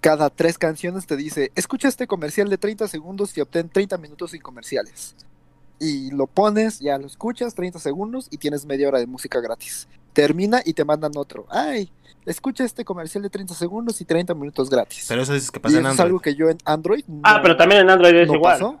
cada 0.00 0.28
tres 0.30 0.58
canciones 0.58 1.06
te 1.06 1.16
dice, 1.16 1.52
escucha 1.54 1.88
este 1.88 2.06
comercial 2.06 2.48
de 2.50 2.58
30 2.58 2.86
segundos 2.88 3.36
y 3.36 3.40
obtén 3.40 3.68
30 3.70 3.96
minutos 3.98 4.32
sin 4.32 4.40
comerciales. 4.42 5.16
Y 5.80 6.10
lo 6.10 6.26
pones, 6.26 6.78
ya 6.78 6.98
lo 6.98 7.06
escuchas, 7.06 7.54
30 7.54 7.78
segundos 7.78 8.28
y 8.30 8.36
tienes 8.36 8.66
media 8.66 8.86
hora 8.88 8.98
de 8.98 9.06
música 9.06 9.40
gratis. 9.40 9.88
Termina 10.12 10.60
y 10.64 10.74
te 10.74 10.84
mandan 10.84 11.12
otro. 11.16 11.46
Ay, 11.48 11.90
escucha 12.26 12.64
este 12.64 12.84
comercial 12.84 13.22
de 13.22 13.30
30 13.30 13.54
segundos 13.54 13.98
y 14.00 14.04
30 14.04 14.34
minutos 14.34 14.68
gratis. 14.68 15.06
Pero 15.08 15.22
eso 15.22 15.32
dices 15.32 15.50
que 15.50 15.58
y 15.58 15.62
pasa 15.62 15.78
en 15.78 15.86
es 15.86 15.98
algo 16.00 16.20
que 16.20 16.34
yo 16.34 16.50
en 16.50 16.58
Android 16.66 17.02
no, 17.08 17.20
Ah, 17.24 17.40
pero 17.42 17.56
también 17.56 17.80
en 17.80 17.90
Android 17.90 18.14
es 18.14 18.28
no 18.28 18.34
igual. 18.34 18.54
pasó. 18.58 18.80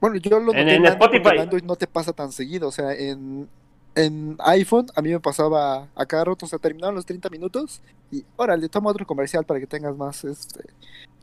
Bueno, 0.00 0.16
yo 0.16 0.38
lo 0.40 0.52
En- 0.54 0.68
en 0.68 0.86
Spotify. 0.86 1.30
en 1.34 1.40
Android 1.40 1.62
no 1.64 1.76
te 1.76 1.86
pasa 1.86 2.12
tan 2.12 2.30
seguido. 2.32 2.68
O 2.68 2.72
sea, 2.72 2.92
en, 2.94 3.48
en 3.94 4.36
iPhone 4.40 4.86
a 4.94 5.02
mí 5.02 5.10
me 5.10 5.20
pasaba 5.20 5.88
a 5.94 6.06
cada 6.06 6.24
rato, 6.24 6.46
o 6.46 6.48
sea, 6.48 6.58
terminaban 6.58 6.94
los 6.94 7.06
30 7.06 7.28
minutos 7.30 7.80
y 8.10 8.24
órale, 8.36 8.68
toma 8.68 8.90
otro 8.90 9.06
comercial 9.06 9.44
para 9.44 9.58
que 9.60 9.66
tengas 9.66 9.96
más 9.96 10.24
este 10.24 10.60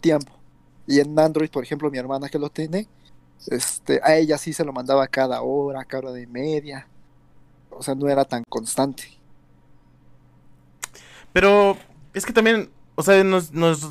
tiempo. 0.02 0.32
Y 0.88 1.00
en 1.00 1.18
Android, 1.20 1.50
por 1.50 1.64
ejemplo, 1.64 1.92
mi 1.92 1.98
hermana 1.98 2.30
que 2.30 2.40
lo 2.40 2.50
tiene, 2.50 2.88
este, 3.48 4.00
a 4.04 4.16
ella 4.18 4.38
sí 4.38 4.54
se 4.54 4.64
lo 4.66 4.74
mandaba 4.74 5.08
cada 5.08 5.42
hora, 5.42 5.84
cada 5.86 6.10
hora 6.12 6.20
y 6.22 6.28
media. 6.28 6.88
o 7.72 7.82
sea, 7.84 7.96
no 7.96 8.10
era 8.10 8.26
tan 8.26 8.44
constante. 8.50 9.04
Pero 11.34 11.78
es 12.14 12.26
que 12.26 12.34
también, 12.34 12.70
o 12.96 13.04
sea, 13.04 13.24
nos, 13.24 13.52
nos, 13.54 13.88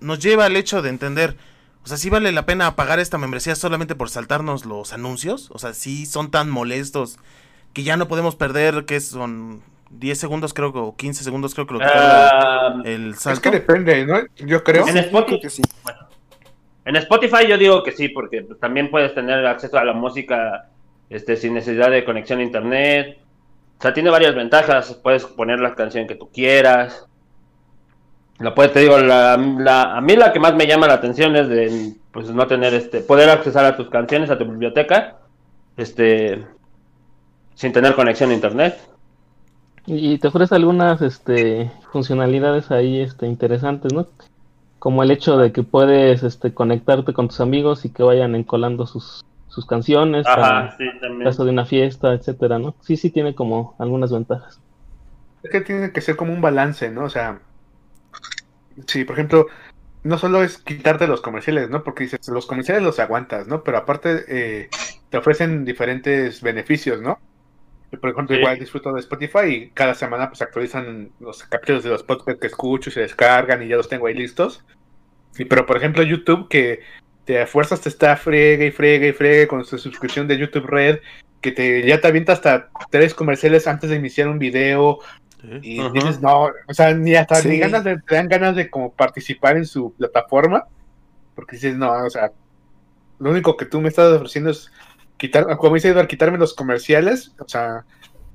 nos 0.00 0.18
lleva 0.20 0.44
al 0.44 0.56
hecho 0.56 0.82
de 0.82 0.90
entender, 0.90 1.36
o 1.82 1.86
sea, 1.88 1.96
si 1.96 2.10
vale 2.10 2.30
la 2.32 2.46
pena 2.46 2.76
pagar 2.76 3.00
esta 3.00 3.18
membresía 3.18 3.54
solamente 3.54 3.94
por 3.94 4.10
saltarnos 4.10 4.66
los 4.66 4.92
anuncios, 4.92 5.50
o 5.50 5.58
sea, 5.58 5.72
si 5.74 6.06
son 6.06 6.30
tan 6.30 6.50
molestos 6.50 7.18
que 7.72 7.82
ya 7.82 7.96
no 7.96 8.06
podemos 8.06 8.36
perder, 8.36 8.84
que 8.84 9.00
son 9.00 9.62
10 9.90 10.18
segundos 10.18 10.54
creo 10.54 10.72
que, 10.72 10.78
o 10.78 10.94
15 10.96 11.24
segundos 11.24 11.54
creo 11.54 11.66
que 11.66 11.74
lo 11.74 11.80
que 11.80 11.86
Ah, 11.86 12.80
el 12.84 13.10
Es 13.12 13.20
salto. 13.20 13.40
que 13.42 13.50
depende, 13.50 14.06
¿no? 14.06 14.18
Yo 14.46 14.62
creo. 14.62 14.86
en, 14.86 14.96
Spotify, 14.98 15.26
Creo 15.26 15.40
que 15.40 15.50
sí. 15.50 15.62
En 16.84 16.96
Spotify 16.96 17.46
yo 17.48 17.56
digo 17.58 17.82
que 17.82 17.92
sí, 17.92 18.08
porque 18.08 18.42
también 18.60 18.90
puedes 18.90 19.14
tener 19.14 19.44
acceso 19.46 19.78
a 19.78 19.84
la 19.84 19.92
música 19.92 20.68
este, 21.10 21.36
sin 21.36 21.54
necesidad 21.54 21.90
de 21.90 22.04
conexión 22.04 22.40
a 22.40 22.42
internet. 22.42 23.18
O 23.78 23.82
sea, 23.82 23.92
tiene 23.94 24.10
varias 24.10 24.34
ventajas. 24.34 24.94
Puedes 25.02 25.24
poner 25.24 25.60
la 25.60 25.74
canción 25.74 26.06
que 26.06 26.14
tú 26.14 26.28
quieras. 26.32 27.06
La 28.38 28.54
puedes, 28.54 28.72
te 28.72 28.80
digo, 28.80 28.98
la, 28.98 29.36
la- 29.36 29.96
a 29.96 30.00
mí 30.00 30.16
la 30.16 30.32
que 30.32 30.40
más 30.40 30.54
me 30.54 30.66
llama 30.66 30.88
la 30.88 30.94
atención 30.94 31.36
es 31.36 31.48
de 31.48 31.94
pues 32.12 32.28
no 32.30 32.46
tener 32.46 32.74
este, 32.74 33.00
poder 33.00 33.28
accesar 33.30 33.64
a 33.64 33.76
tus 33.76 33.88
canciones, 33.90 34.30
a 34.30 34.38
tu 34.38 34.44
biblioteca, 34.44 35.18
este, 35.76 36.44
sin 37.54 37.72
tener 37.72 37.94
conexión 37.94 38.30
a 38.30 38.34
internet. 38.34 38.78
Y 39.86 40.18
te 40.18 40.28
ofrece 40.28 40.54
algunas 40.54 41.00
este, 41.02 41.70
funcionalidades 41.92 42.70
ahí 42.70 43.00
este, 43.00 43.26
interesantes, 43.26 43.92
¿no? 43.92 44.06
Como 44.78 45.02
el 45.02 45.10
hecho 45.10 45.38
de 45.38 45.52
que 45.52 45.62
puedes 45.62 46.22
este, 46.22 46.52
conectarte 46.52 47.12
con 47.12 47.28
tus 47.28 47.40
amigos 47.40 47.84
y 47.84 47.90
que 47.90 48.02
vayan 48.02 48.34
encolando 48.34 48.86
sus, 48.86 49.24
sus 49.48 49.66
canciones 49.66 50.24
para 50.24 50.66
Ajá, 50.66 50.76
sí, 50.76 50.84
en 50.84 51.00
también. 51.00 51.24
caso 51.24 51.44
de 51.44 51.50
una 51.50 51.64
fiesta, 51.64 52.12
etcétera, 52.12 52.58
¿no? 52.58 52.74
Sí, 52.80 52.96
sí 52.96 53.10
tiene 53.10 53.34
como 53.34 53.76
algunas 53.78 54.12
ventajas. 54.12 54.60
Es 55.42 55.50
que 55.50 55.60
tiene 55.60 55.92
que 55.92 56.00
ser 56.00 56.16
como 56.16 56.32
un 56.32 56.40
balance, 56.40 56.90
¿no? 56.90 57.04
O 57.04 57.10
sea, 57.10 57.40
sí, 58.86 59.04
por 59.04 59.14
ejemplo, 59.14 59.46
no 60.02 60.18
solo 60.18 60.42
es 60.42 60.58
quitarte 60.58 61.06
los 61.06 61.20
comerciales, 61.20 61.70
¿no? 61.70 61.82
Porque 61.82 62.04
dices, 62.04 62.28
los 62.28 62.46
comerciales 62.46 62.82
los 62.82 62.98
aguantas, 62.98 63.46
¿no? 63.46 63.62
Pero 63.62 63.78
aparte 63.78 64.24
eh, 64.28 64.68
te 65.10 65.16
ofrecen 65.16 65.64
diferentes 65.64 66.42
beneficios, 66.42 67.00
¿no? 67.00 67.18
Yo, 67.94 68.00
Por 68.00 68.10
ejemplo, 68.10 68.34
Sí. 68.34 68.40
igual 68.40 68.58
disfruto 68.58 68.92
de 68.92 69.00
Spotify 69.00 69.46
y 69.46 69.70
cada 69.70 69.94
semana 69.94 70.28
pues 70.28 70.42
actualizan 70.42 71.10
los 71.20 71.42
capítulos 71.44 71.84
de 71.84 71.90
los 71.90 72.02
podcasts 72.02 72.40
que 72.40 72.46
escucho 72.48 72.90
y 72.90 72.92
se 72.92 73.00
descargan 73.00 73.62
y 73.62 73.68
ya 73.68 73.76
los 73.76 73.88
tengo 73.88 74.06
ahí 74.06 74.14
listos. 74.14 74.64
Y, 75.38 75.44
pero 75.46 75.66
por 75.66 75.76
ejemplo 75.76 76.02
YouTube 76.02 76.48
que 76.48 76.80
te 77.24 77.40
a 77.40 77.46
fuerzas 77.46 77.80
te 77.80 77.88
está 77.88 78.16
frega 78.16 78.64
y 78.64 78.70
frega 78.70 79.06
y 79.06 79.12
frega 79.12 79.48
con 79.48 79.64
su 79.64 79.78
suscripción 79.78 80.28
de 80.28 80.38
YouTube 80.38 80.66
Red, 80.66 80.98
que 81.40 81.52
te 81.52 81.86
ya 81.86 82.00
te 82.00 82.08
avienta 82.08 82.32
hasta 82.32 82.68
tres 82.90 83.14
comerciales 83.14 83.66
antes 83.66 83.90
de 83.90 83.96
iniciar 83.96 84.28
un 84.28 84.38
video, 84.38 84.98
Sí. 85.40 85.58
y 85.62 85.90
dices, 85.90 86.20
no, 86.22 86.50
o 86.66 86.72
sea, 86.74 86.94
ni 86.94 87.14
hasta 87.16 87.36
Sí. 87.36 87.48
ni 87.48 87.58
ganas 87.58 87.84
de, 87.84 87.98
te 87.98 88.14
dan 88.14 88.28
ganas 88.28 88.56
de 88.56 88.70
como 88.70 88.92
participar 88.94 89.56
en 89.58 89.66
su 89.66 89.92
plataforma, 89.94 90.64
porque 91.34 91.56
dices, 91.56 91.76
no, 91.76 91.92
o 91.92 92.08
sea, 92.10 92.30
lo 93.18 93.30
único 93.30 93.56
que 93.56 93.66
tú 93.66 93.80
me 93.80 93.88
estás 93.88 94.10
ofreciendo 94.12 94.50
es 94.50 94.70
quitar, 95.16 95.46
como 95.58 95.74
dice 95.74 95.88
Edward, 95.88 96.08
quitarme 96.08 96.38
los 96.38 96.54
comerciales, 96.54 97.32
o 97.38 97.48
sea, 97.48 97.84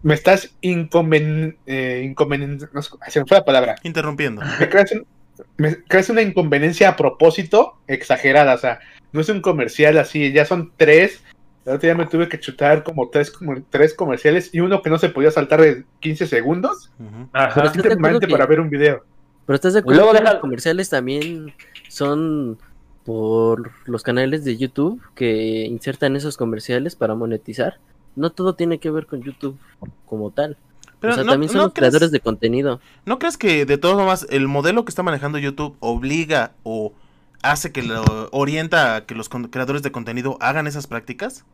me 0.03 0.13
estás 0.13 0.55
inconven, 0.61 1.57
eh, 1.65 2.01
inconvenen- 2.05 2.69
no 2.73 2.81
sé, 2.81 2.91
se 3.09 3.19
me 3.19 3.25
fue 3.25 3.37
la 3.37 3.45
palabra, 3.45 3.75
Interrumpiendo. 3.83 4.41
me 4.59 4.69
creas, 4.69 4.91
un- 4.93 5.05
me 5.57 5.83
creas 5.83 6.09
una 6.09 6.21
inconveniencia 6.21 6.89
a 6.89 6.95
propósito 6.95 7.77
exagerada, 7.87 8.53
o 8.53 8.57
sea, 8.57 8.79
no 9.11 9.21
es 9.21 9.29
un 9.29 9.41
comercial 9.41 9.97
así, 9.97 10.31
ya 10.31 10.45
son 10.45 10.71
tres. 10.77 11.23
El 11.65 11.73
otro 11.75 11.87
día 11.87 11.95
me 11.95 12.05
tuve 12.05 12.29
que 12.29 12.39
chutar 12.39 12.83
como 12.83 13.09
tres, 13.09 13.29
como 13.29 13.61
tres 13.69 13.93
comerciales 13.93 14.49
y 14.53 14.59
uno 14.61 14.81
que 14.81 14.89
no 14.89 14.97
se 14.97 15.09
podía 15.09 15.29
saltar 15.31 15.61
de 15.61 15.83
15 15.99 16.25
segundos. 16.25 16.91
Ujú. 16.99 17.29
Ajá. 17.33 17.53
Pero 17.53 17.67
¿Estás 17.67 17.73
de 17.73 17.79
acuerdo 17.79 17.91
Simplemente 17.91 18.27
que- 18.27 18.31
para 18.31 18.45
ver 18.45 18.59
un 18.61 18.69
video. 18.69 19.03
Pero 19.45 19.55
estás 19.55 19.73
de 19.73 19.79
acuerdo 19.79 19.99
Luego 20.01 20.13
que 20.13 20.19
deja- 20.19 20.33
los 20.33 20.41
comerciales 20.41 20.89
también 20.89 21.53
son 21.89 22.57
por 23.09 23.71
los 23.85 24.03
canales 24.03 24.45
de 24.45 24.55
YouTube 24.55 25.01
que 25.15 25.65
insertan 25.65 26.15
esos 26.15 26.37
comerciales 26.37 26.95
para 26.95 27.15
monetizar. 27.15 27.79
No 28.15 28.29
todo 28.29 28.53
tiene 28.53 28.77
que 28.77 28.91
ver 28.91 29.07
con 29.07 29.23
YouTube 29.23 29.57
como 30.05 30.29
tal. 30.29 30.57
Pero 30.99 31.13
o 31.13 31.15
sea, 31.15 31.23
no- 31.23 31.31
también 31.31 31.49
son 31.49 31.57
no 31.57 31.63
los 31.63 31.73
crees- 31.73 31.89
creadores 31.89 32.11
de 32.11 32.19
contenido. 32.19 32.79
¿No 33.07 33.17
crees 33.17 33.35
que 33.37 33.65
de 33.65 33.79
todos 33.79 33.95
modos 33.97 34.27
el 34.29 34.47
modelo 34.47 34.85
que 34.85 34.89
está 34.91 35.01
manejando 35.01 35.39
YouTube 35.39 35.75
obliga 35.79 36.51
o 36.61 36.93
hace 37.41 37.71
que 37.71 37.81
lo 37.81 38.03
orienta 38.31 38.95
a 38.97 39.05
que 39.07 39.15
los 39.15 39.27
con- 39.27 39.47
creadores 39.47 39.81
de 39.81 39.91
contenido 39.91 40.37
hagan 40.39 40.67
esas 40.67 40.85
prácticas? 40.85 41.45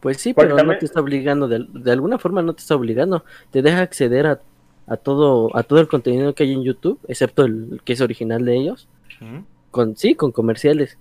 Pues 0.00 0.18
sí, 0.18 0.34
pero 0.34 0.48
también- 0.54 0.74
no 0.76 0.78
te 0.80 0.84
está 0.84 1.00
obligando, 1.00 1.48
de, 1.48 1.66
de 1.72 1.92
alguna 1.92 2.18
forma 2.18 2.42
no 2.42 2.52
te 2.52 2.60
está 2.60 2.74
obligando. 2.76 3.24
Te 3.50 3.62
deja 3.62 3.80
acceder 3.80 4.26
a, 4.26 4.40
a 4.86 4.96
todo 4.98 5.56
a 5.56 5.62
todo 5.62 5.80
el 5.80 5.88
contenido 5.88 6.34
que 6.34 6.42
hay 6.42 6.52
en 6.52 6.62
YouTube, 6.62 6.98
excepto 7.08 7.46
el 7.46 7.80
que 7.86 7.94
es 7.94 8.02
original 8.02 8.44
de 8.44 8.54
ellos, 8.54 8.86
Ujú. 9.22 9.44
Con 9.74 9.96
sí, 9.96 10.14
con 10.14 10.30
comerciales. 10.30 10.96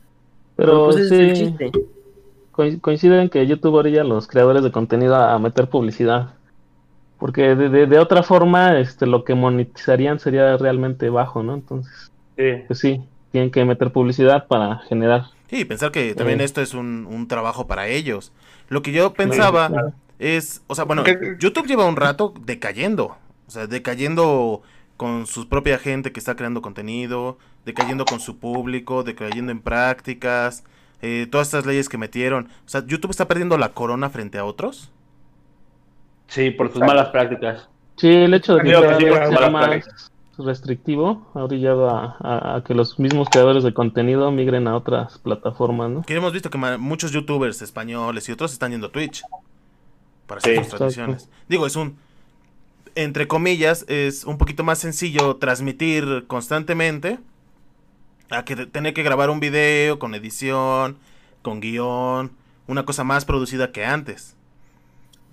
Pero 0.56 0.86
pues 0.86 0.98
ese 0.98 1.06
es 1.16 1.22
el 1.30 1.36
sí, 1.36 1.46
chiste. 1.46 1.72
co- 2.52 2.64
coincide 2.82 3.22
en 3.22 3.30
que 3.30 3.46
YouTube 3.46 3.76
orilla 3.76 4.02
a 4.02 4.04
los 4.04 4.26
creadores 4.28 4.64
de 4.64 4.72
contenido 4.72 5.16
a, 5.16 5.38
meter 5.38 5.70
publicidad. 5.70 6.34
Porque 7.20 7.56
de, 7.56 7.70
de- 7.70 7.86
de 7.86 8.00
otra 8.00 8.24
forma, 8.24 8.80
este, 8.80 9.06
lo 9.06 9.24
que 9.24 9.36
monetizarían 9.36 10.20
sería 10.20 10.58
realmente 10.58 11.10
bajo, 11.12 11.44
¿no? 11.44 11.54
Entonces, 11.54 12.12
Sí. 12.36 12.64
pues 12.68 12.80
sí, 12.80 13.00
tienen 13.32 13.52
que 13.52 13.64
meter 13.64 13.92
publicidad 13.92 14.48
para 14.48 14.80
generar. 14.90 15.26
Sí, 15.52 15.66
pensar 15.66 15.92
que 15.92 16.16
también 16.16 16.42
Eh. 16.42 16.46
esto 16.46 16.62
es 16.62 16.74
un, 16.74 17.06
un 17.08 17.28
trabajo 17.28 17.68
para 17.68 17.88
ellos. 17.88 18.32
Lo 18.70 18.82
que 18.82 18.92
yo 18.92 19.14
pensaba 19.14 19.68
claro. 19.70 19.94
es, 20.18 20.64
o 20.66 20.74
sea, 20.74 20.86
bueno, 20.86 21.04
YouTube 21.40 21.68
lleva 21.68 21.86
un 21.86 21.96
rato 21.96 22.34
decayendo, 22.44 23.18
o 23.48 23.52
sea, 23.52 23.68
decayendo 23.68 24.64
con 24.98 25.28
su 25.28 25.48
propia 25.48 25.78
gente 25.78 26.12
que 26.12 26.20
está 26.20 26.36
creando 26.36 26.62
contenido, 26.62 27.38
decayendo 27.66 28.06
con 28.06 28.20
su 28.20 28.38
público, 28.38 29.04
decayendo 29.04 29.52
en 29.52 29.62
prácticas, 29.62 30.64
eh, 31.02 31.28
todas 31.32 31.48
estas 31.48 31.66
leyes 31.66 31.90
que 31.90 31.98
metieron. 31.98 32.46
O 32.66 32.70
sea, 32.70 32.86
YouTube 32.86 33.12
está 33.12 33.28
perdiendo 33.28 33.58
la 33.58 33.70
corona 33.70 34.10
frente 34.10 34.38
a 34.38 34.46
otros. 34.46 34.92
Sí, 36.28 36.52
por 36.52 36.72
sus 36.72 36.82
malas 36.82 37.10
prácticas. 37.10 37.68
Sí, 37.98 38.08
el 38.10 38.34
hecho 38.34 38.56
de 38.56 38.64
que 38.64 38.70
que 38.72 38.96
sí, 38.96 39.04
sea 39.06 39.30
malas 39.30 39.52
más 39.52 39.68
prácticas. 39.68 40.12
restrictivo 40.38 41.30
ha 41.36 41.44
orillado 41.44 41.90
a, 41.90 42.18
a- 42.20 42.56
a 42.56 42.64
que 42.64 42.74
los 42.74 42.98
mismos 43.00 43.28
creadores 43.30 43.64
de 43.64 43.74
contenido 43.74 44.32
migren 44.32 44.68
a 44.68 44.76
otras 44.76 45.20
plataformas, 45.20 45.90
¿no? 45.92 46.02
Que 46.02 46.16
hemos 46.16 46.34
visto 46.34 46.50
que 46.50 46.58
muchos 46.58 47.12
youtubers 47.12 47.62
españoles 47.62 48.28
y 48.30 48.32
otros 48.32 48.52
están 48.52 48.72
yendo 48.72 48.88
a 48.88 48.92
Twitch 48.92 49.22
para 50.26 50.42
Sí. 50.42 50.52
hacer 50.52 50.64
sus 50.64 50.74
transmisiones. 50.76 51.30
Digo, 51.48 51.68
es 51.68 51.76
un, 51.76 51.98
entre 52.96 53.28
comillas, 53.28 53.86
es 53.88 54.24
un 54.24 54.38
poquito 54.40 54.64
más 54.64 54.80
sencillo 54.80 55.36
transmitir 55.36 56.26
constantemente 56.28 57.20
a 58.34 58.46
que 58.46 58.56
te- 58.56 58.66
tener 58.66 58.94
que 58.94 59.04
grabar 59.04 59.30
un 59.30 59.40
video 59.40 60.00
con 60.00 60.16
edición, 60.16 60.98
con 61.42 61.60
guion, 61.60 62.32
una 62.68 62.86
cosa 62.86 63.04
más 63.04 63.26
producida 63.26 63.72
que 63.72 63.86
antes. 63.86 64.36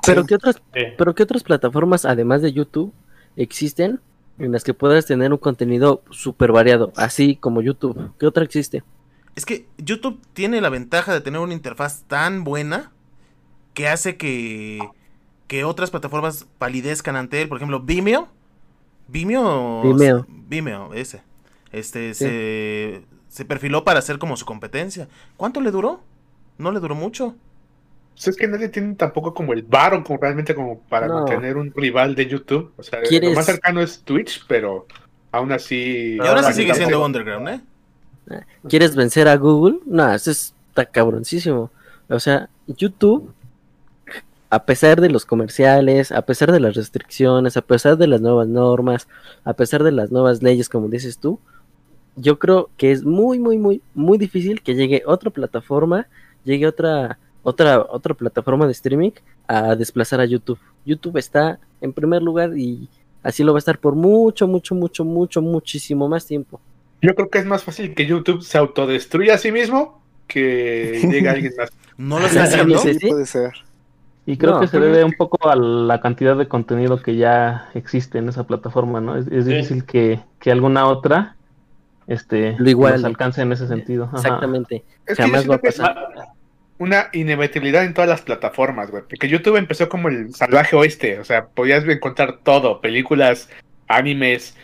Pero 0.05 0.23
Sí. 0.23 0.29
qué 0.29 0.35
otras 0.37 0.57
Sí. 0.75 0.81
pero 0.97 1.15
qué 1.15 1.23
otras 1.23 1.43
plataformas 1.43 2.05
además 2.05 2.43
de 2.43 2.53
YouTube 2.53 2.93
existen 3.37 4.01
en 4.39 4.53
las 4.53 4.65
que 4.65 4.73
puedas 4.75 5.05
tener 5.07 5.33
un 5.33 5.39
contenido 5.39 6.03
súper 6.11 6.53
variado, 6.53 6.93
así 6.97 7.37
como 7.37 7.61
YouTube. 7.61 8.11
¿Qué 8.19 8.27
otra 8.27 8.43
existe? 8.45 8.83
Es 9.37 9.45
que 9.47 9.67
YouTube 9.79 10.21
tiene 10.33 10.61
la 10.61 10.71
ventaja 10.71 11.13
de 11.13 11.21
tener 11.21 11.41
una 11.41 11.53
interfaz 11.53 12.03
tan 12.09 12.43
buena 12.45 12.91
que 13.75 13.87
hace 13.89 14.17
que, 14.17 14.81
que 15.47 15.65
otras 15.65 15.91
plataformas 15.91 16.47
palidezcan 16.59 17.17
ante 17.17 17.41
él. 17.43 17.49
Por 17.49 17.59
ejemplo, 17.59 17.81
Vimeo. 17.81 18.29
Vimeo. 19.09 19.83
Vimeo. 19.83 20.27
Vimeo, 20.29 20.95
ese. 20.95 21.23
Este 21.73 22.15
Sí. 22.15 22.25
se, 22.25 23.03
se 23.29 23.45
perfiló 23.45 23.85
para 23.85 24.03
ser 24.03 24.19
como 24.19 24.37
su 24.37 24.45
competencia. 24.45 25.09
¿Cuánto 25.37 25.61
le 25.61 25.71
duró? 25.71 26.01
No 26.59 26.73
le 26.73 26.81
duró 26.81 26.95
mucho. 26.95 27.35
Pues 28.15 28.29
es 28.29 28.37
que 28.37 28.49
nadie 28.49 28.69
tiene 28.69 28.95
tampoco 28.97 29.33
como 29.33 29.53
el 29.53 29.63
varo 29.63 30.03
como 30.05 30.19
realmente 30.21 30.55
como 30.55 30.81
para 30.81 31.07
No. 31.07 31.25
tener 31.25 31.57
un 31.57 31.73
rival 31.75 32.15
de 32.15 32.27
YouTube. 32.27 32.73
O 32.77 32.83
sea, 32.83 33.01
¿Quieres- 33.03 33.31
lo 33.31 33.37
más 33.37 33.47
cercano 33.47 33.81
es 33.81 34.01
Twitch, 34.03 34.45
pero 34.47 34.87
aún 35.33 35.53
así. 35.53 36.17
Y 36.17 36.27
ahora 36.27 36.43
sí 36.43 36.53
sigue 36.55 36.75
siendo 36.75 37.05
Underground, 37.05 37.49
¿eh? 37.49 37.61
¿Quieres 38.69 38.95
vencer 38.95 39.27
a 39.29 39.37
Google? 39.37 39.79
No, 39.87 40.13
eso 40.13 40.31
está 40.31 40.85
cabroncísimo. 40.87 41.71
O 42.09 42.21
sea, 42.21 42.49
YouTube, 42.67 43.33
a 44.51 44.65
pesar 44.65 45.01
de 45.01 45.09
los 45.11 45.25
comerciales, 45.25 46.13
a 46.13 46.23
pesar 46.23 46.53
de 46.53 46.61
las 46.61 46.75
restricciones, 46.75 47.57
a 47.57 47.63
pesar 47.63 47.97
de 47.97 48.07
las 48.09 48.21
nuevas 48.21 48.49
normas, 48.49 49.09
a 49.45 49.53
pesar 49.55 49.83
de 49.83 49.93
las 49.93 50.11
nuevas 50.11 50.43
leyes, 50.43 50.69
como 50.69 50.89
dices 50.89 51.19
tú, 51.19 51.39
yo 52.17 52.39
creo 52.39 52.71
que 52.77 52.93
es 52.93 53.05
muy, 53.05 53.39
muy, 53.39 53.59
muy, 53.59 53.83
muy 53.95 54.19
difícil 54.19 54.63
que 54.63 54.75
llegue 54.75 55.03
otra 55.07 55.31
plataforma, 55.31 56.07
llegue 56.45 56.67
otra, 56.67 57.19
otra, 57.43 57.81
otra 57.89 58.15
plataforma 58.15 58.67
de 58.67 58.73
streaming 58.73 59.13
a 59.47 59.75
desplazar 59.77 60.21
a 60.21 60.25
YouTube. 60.25 60.59
YouTube 60.85 61.17
está 61.19 61.59
en 61.81 61.93
primer 61.93 62.23
lugar 62.23 62.57
y 62.57 62.89
así 63.23 63.43
lo 63.45 63.53
va 63.53 63.59
a 63.59 63.61
estar 63.61 63.79
por 63.79 63.95
mucho, 63.95 64.47
mucho, 64.47 64.75
mucho, 64.75 65.05
mucho, 65.05 65.43
muchísimo 65.43 66.09
más 66.09 66.27
tiempo. 66.27 66.61
Yo 67.03 67.15
creo 67.15 67.31
que 67.31 67.39
es 67.39 67.47
más 67.47 67.65
fácil 67.65 67.95
que 67.95 68.07
YouTube 68.07 68.43
se 68.43 68.59
autodestruya 68.59 69.35
a 69.35 69.39
sí 69.39 69.53
mismo 69.53 70.03
que 70.27 71.01
llegue 71.11 71.29
alguien 71.29 71.53
más. 71.59 71.71
¿No 71.97 72.19
lo 72.19 72.27
está 72.27 72.45
haciendo? 72.45 72.79
sí, 72.79 72.95
Sí, 72.95 73.09
puede 73.09 73.27
ser. 73.27 73.53
Y 74.27 74.37
creo 74.37 74.55
No, 74.55 74.61
que 74.61 74.69
se 74.69 74.79
debe 74.79 75.03
un 75.03 75.15
poco 75.15 75.49
a 75.49 75.57
la 75.57 76.01
cantidad 76.01 76.37
de 76.37 76.47
contenido 76.47 77.03
que 77.03 77.17
ya 77.17 77.71
existe 77.75 78.19
en 78.19 78.29
esa 78.29 78.47
plataforma, 78.47 79.01
¿no? 79.01 79.17
Es, 79.17 79.27
es 79.29 79.47
Sí. 79.47 79.51
difícil 79.55 79.85
que, 79.85 80.21
que 80.39 80.51
alguna 80.53 80.87
otra 80.87 81.37
este, 82.11 82.55
Lo 82.59 82.69
iguale. 82.69 82.97
nos 82.97 83.05
alcance 83.05 83.41
en 83.41 83.53
ese 83.53 83.67
sentido. 83.67 84.05
Ajá. 84.05 84.17
Exactamente. 84.19 84.85
Es 85.07 85.17
que 85.17 85.23
Jamás 85.23 85.49
va 85.49 85.55
a 85.55 85.59
pasar. 85.59 85.97
una 86.79 87.09
inevitabilidad 87.13 87.85
en 87.85 87.95
todas 87.95 88.11
las 88.11 88.21
plataformas, 88.23 88.91
güey. 88.91 89.03
Porque 89.09 89.29
YouTube 89.29 89.57
empezó 89.57 89.89
como 89.89 90.09
el 90.09 90.35
salvaje 90.35 90.77
oeste. 90.77 91.19
O 91.21 91.25
sea, 91.25 91.47
podías 91.47 91.85
encontrar 91.85 92.41
todo: 92.43 92.81
películas, 92.81 93.49
animes, 93.89 94.57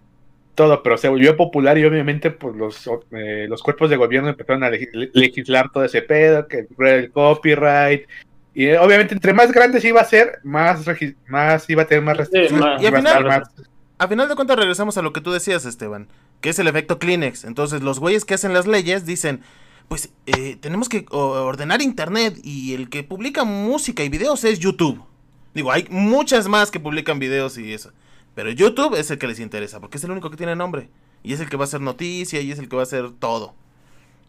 todo. 0.54 0.82
Pero 0.82 0.96
se 0.98 1.08
volvió 1.08 1.36
popular 1.36 1.78
y 1.78 1.84
obviamente, 1.84 2.30
pues 2.30 2.56
los, 2.56 2.86
eh, 3.12 3.46
los 3.48 3.62
cuerpos 3.62 3.90
de 3.90 3.96
gobierno 3.96 4.28
empezaron 4.28 4.64
a 4.64 4.70
legis- 4.70 5.10
legislar 5.12 5.70
todo 5.70 5.84
ese 5.84 6.02
pedo: 6.02 6.48
que 6.48 6.66
el 6.78 7.10
copyright. 7.12 8.06
Y 8.54 8.66
eh, 8.68 8.78
obviamente, 8.78 9.12
entre 9.14 9.34
más 9.34 9.52
grandes 9.52 9.84
iba 9.84 10.00
a 10.00 10.04
ser, 10.04 10.38
más, 10.42 10.84
más 11.28 11.68
iba 11.70 11.82
a 11.82 11.86
tener 11.86 12.02
más 12.02 12.16
restricciones. 12.16 12.60
más- 12.64 12.82
Y 12.82 12.86
a 12.86 12.92
final- 12.92 13.24
más- 13.24 13.54
A 13.98 14.08
final 14.08 14.28
de 14.28 14.34
cuentas 14.34 14.56
regresamos 14.58 14.96
a 14.98 15.02
lo 15.02 15.12
que 15.12 15.20
tú 15.20 15.30
decías, 15.32 15.64
Esteban, 15.66 16.08
que 16.40 16.50
es 16.50 16.58
el 16.58 16.68
efecto 16.68 16.98
Kleenex. 16.98 17.44
Entonces 17.44 17.82
los 17.82 17.98
güeyes 17.98 18.24
que 18.24 18.34
hacen 18.34 18.52
las 18.52 18.66
leyes 18.66 19.06
dicen, 19.06 19.42
pues 19.88 20.10
eh, 20.26 20.56
tenemos 20.56 20.88
que 20.88 21.06
ordenar 21.10 21.82
Internet 21.82 22.38
y 22.42 22.74
el 22.74 22.88
que 22.88 23.02
publica 23.02 23.44
música 23.44 24.02
y 24.04 24.08
videos 24.08 24.44
es 24.44 24.58
YouTube. 24.58 25.02
Digo, 25.54 25.72
hay 25.72 25.86
muchas 25.90 26.48
más 26.48 26.70
que 26.70 26.80
publican 26.80 27.18
videos 27.18 27.56
y 27.56 27.72
eso. 27.72 27.92
Pero 28.34 28.50
YouTube 28.50 28.94
es 28.94 29.10
el 29.10 29.18
que 29.18 29.26
les 29.26 29.40
interesa, 29.40 29.80
porque 29.80 29.96
es 29.96 30.04
el 30.04 30.10
único 30.10 30.30
que 30.30 30.36
tiene 30.36 30.54
nombre. 30.54 30.90
Y 31.22 31.32
es 31.32 31.40
el 31.40 31.48
que 31.48 31.56
va 31.56 31.64
a 31.64 31.66
hacer 31.66 31.80
noticia 31.80 32.40
y 32.40 32.52
es 32.52 32.58
el 32.58 32.68
que 32.68 32.76
va 32.76 32.82
a 32.82 32.84
hacer 32.84 33.10
todo. 33.12 33.54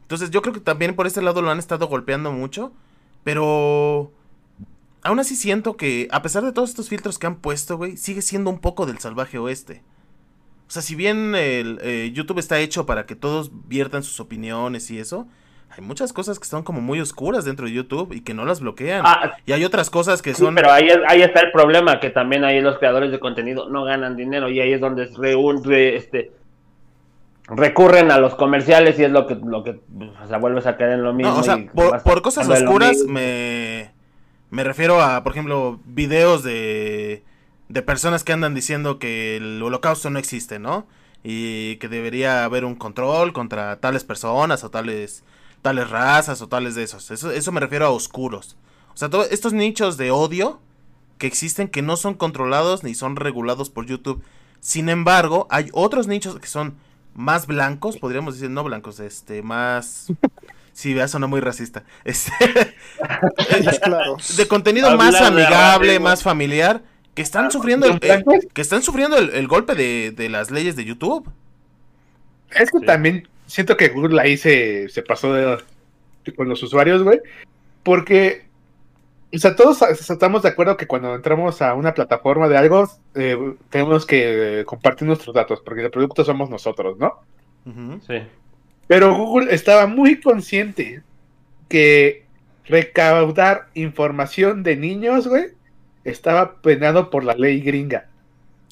Entonces 0.04 0.32
yo 0.32 0.42
creo 0.42 0.54
que 0.54 0.62
también 0.62 0.96
por 0.96 1.06
este 1.06 1.22
lado 1.22 1.42
lo 1.42 1.52
han 1.52 1.60
estado 1.60 1.88
golpeando 1.88 2.32
mucho. 2.32 2.72
Pero 3.26 4.14
aún 5.02 5.20
así 5.20 5.36
siento 5.36 5.76
que, 5.76 6.08
a 6.12 6.22
pesar 6.22 6.46
de 6.46 6.54
todos 6.54 6.70
estos 6.70 6.88
filtros 6.88 7.20
que 7.20 7.28
han 7.28 7.36
puesto, 7.36 7.76
güey, 7.76 7.98
sigue 7.98 8.22
siendo 8.22 8.50
un 8.50 8.60
poco 8.60 8.86
del 8.86 9.00
salvaje 9.00 9.38
oeste. 9.38 9.84
O 10.68 10.72
sea, 10.72 10.82
si 10.82 10.96
bien 10.96 11.34
el, 11.36 11.80
eh, 11.82 12.12
YouTube 12.14 12.40
está 12.40 12.60
hecho 12.60 12.86
para 12.86 13.06
que 13.06 13.16
todos 13.16 13.52
viertan 13.68 14.04
sus 14.04 14.20
opiniones 14.20 14.92
y 14.92 15.00
eso, 15.00 15.28
hay 15.70 15.84
muchas 15.84 16.12
cosas 16.12 16.40
que 16.40 16.46
son 16.46 16.64
como 16.64 16.82
muy 16.82 17.00
oscuras 17.00 17.46
dentro 17.46 17.68
de 17.68 17.72
YouTube 17.74 18.12
y 18.14 18.22
que 18.22 18.34
no 18.34 18.44
las 18.46 18.60
bloquean. 18.60 19.02
Ah, 19.06 19.34
y 19.46 19.54
hay 19.54 19.64
otras 19.64 19.90
cosas 19.90 20.22
que 20.22 20.34
sí, 20.34 20.42
son... 20.44 20.56
pero 20.56 20.72
ahí, 20.72 20.90
ahí 21.08 21.22
está 21.22 21.40
el 21.42 21.52
problema, 21.52 22.00
que 22.00 22.10
también 22.10 22.44
ahí 22.44 22.60
los 22.62 22.78
creadores 22.80 23.12
de 23.12 23.20
contenido 23.20 23.70
no 23.70 23.86
ganan 23.86 24.16
dinero 24.18 24.50
y 24.50 24.60
ahí 24.60 24.74
es 24.74 24.82
donde 24.82 25.10
reun- 25.12 25.64
re- 25.64 25.96
este, 25.96 26.32
recurren 27.48 28.12
a 28.12 28.18
los 28.20 28.36
comerciales 28.36 29.00
y 29.00 29.06
es 29.06 29.12
lo 29.12 29.26
que, 29.26 29.36
lo 29.36 29.64
que 29.64 29.80
o 30.24 30.28
sea, 30.28 30.38
vuelves 30.38 30.66
a 30.66 30.76
caer 30.76 30.94
en 30.94 31.04
lo 31.04 31.14
mismo. 31.14 31.32
No, 31.34 31.40
o 31.40 31.44
sea, 31.44 31.66
por, 31.74 32.04
por 32.04 32.22
cosas 32.22 32.50
oscuras 32.50 32.98
me, 33.08 33.92
me 34.50 34.64
refiero 34.66 35.02
a, 35.02 35.24
por 35.24 35.32
ejemplo, 35.32 35.80
videos 35.86 36.44
de, 36.44 37.24
de 37.70 37.82
personas 37.82 38.24
que 38.24 38.34
andan 38.34 38.54
diciendo 38.54 39.00
que 39.00 39.38
el 39.38 39.62
holocausto 39.62 40.10
no 40.10 40.20
existe, 40.20 40.60
¿no? 40.60 40.88
Y 41.24 41.78
que 41.78 41.90
debería 41.90 42.46
haber 42.46 42.64
un 42.66 42.76
control 42.76 43.34
contra 43.34 43.80
tales 43.80 44.04
personas 44.04 44.64
o 44.64 44.70
tales, 44.70 45.24
tales 45.62 45.90
razas 45.90 46.42
o 46.42 46.48
tales 46.48 46.76
de 46.76 46.84
esos. 46.84 47.12
Eso, 47.12 47.32
eso 47.32 47.52
me 47.52 47.60
refiero 47.60 47.86
a 47.86 47.90
oscuros. 47.90 48.58
O 48.94 48.98
sea, 48.98 49.10
todos 49.10 49.28
estos 49.32 49.54
nichos 49.54 49.98
de 49.98 50.12
odio 50.12 50.60
que 51.18 51.28
existen 51.28 51.68
que 51.68 51.82
no 51.82 51.98
son 51.98 52.14
controlados 52.14 52.84
ni 52.84 52.96
son 52.96 53.16
regulados 53.16 53.70
por 53.70 53.86
YouTube. 53.86 54.24
Sin 54.60 54.90
embargo, 54.90 55.48
hay 55.50 55.70
otros 55.74 56.08
nichos 56.08 56.40
que 56.40 56.48
son 56.48 56.78
más 57.14 57.48
blancos, 57.48 57.98
podríamos 57.98 58.36
decir, 58.36 58.50
no 58.50 58.64
blancos, 58.64 59.00
este, 59.00 59.42
más... 59.42 60.08
Sí, 60.78 60.94
vea, 60.94 61.08
sonó 61.08 61.28
muy 61.28 61.40
racista. 61.40 61.86
Este, 62.04 62.32
claro. 63.82 64.16
de 64.38 64.48
contenido 64.48 64.96
más 64.96 65.20
amigable, 65.20 66.00
más 66.00 66.22
familiar, 66.22 66.84
que 67.18 67.24
están 67.24 67.50
sufriendo 67.52 67.88
el, 67.88 67.96
eh, 68.04 68.24
que 68.54 68.62
están 68.62 68.84
sufriendo 68.84 69.18
el, 69.18 69.32
el 69.32 69.48
golpe 69.48 69.74
de, 69.74 70.12
de 70.16 70.30
las 70.30 70.52
leyes 70.52 70.76
de 70.76 70.86
YouTube. 70.86 71.28
Es 72.52 72.70
que 72.70 72.78
Sí. 72.80 72.86
también 72.86 73.28
siento 73.48 73.76
que 73.76 73.90
Google 73.90 74.22
ahí 74.22 74.38
se, 74.38 74.88
se 74.90 75.02
pasó 75.02 75.34
de, 75.34 75.58
con 76.36 76.48
los 76.48 76.62
usuarios, 76.62 77.02
güey. 77.02 77.20
Porque, 77.82 78.46
o 79.34 79.38
sea, 79.40 79.56
todos 79.56 79.82
estamos 79.82 80.44
de 80.44 80.50
acuerdo 80.50 80.78
que 80.78 80.86
cuando 80.86 81.16
entramos 81.16 81.60
a 81.64 81.74
una 81.74 81.96
plataforma 81.96 82.48
de 82.48 82.58
algo, 82.58 82.88
eh, 83.16 83.56
tenemos 83.72 84.06
que 84.06 84.60
eh, 84.60 84.66
compartir 84.66 85.08
nuestros 85.08 85.34
datos, 85.34 85.60
porque 85.66 85.82
el 85.84 85.90
producto 85.90 86.24
somos 86.24 86.52
nosotros, 86.52 87.00
¿no? 87.00 87.16
Sí. 88.06 88.22
Pero 88.86 89.16
Google 89.16 89.54
estaba 89.54 89.88
muy 89.88 90.22
consciente 90.22 91.02
que 91.68 92.26
recaudar 92.66 93.70
información 93.74 94.62
de 94.62 94.76
niños, 94.78 95.28
güey, 95.28 95.57
estaba 96.10 96.56
penado 96.62 97.10
por 97.10 97.24
la 97.24 97.34
ley 97.36 97.62
gringa. 97.62 98.08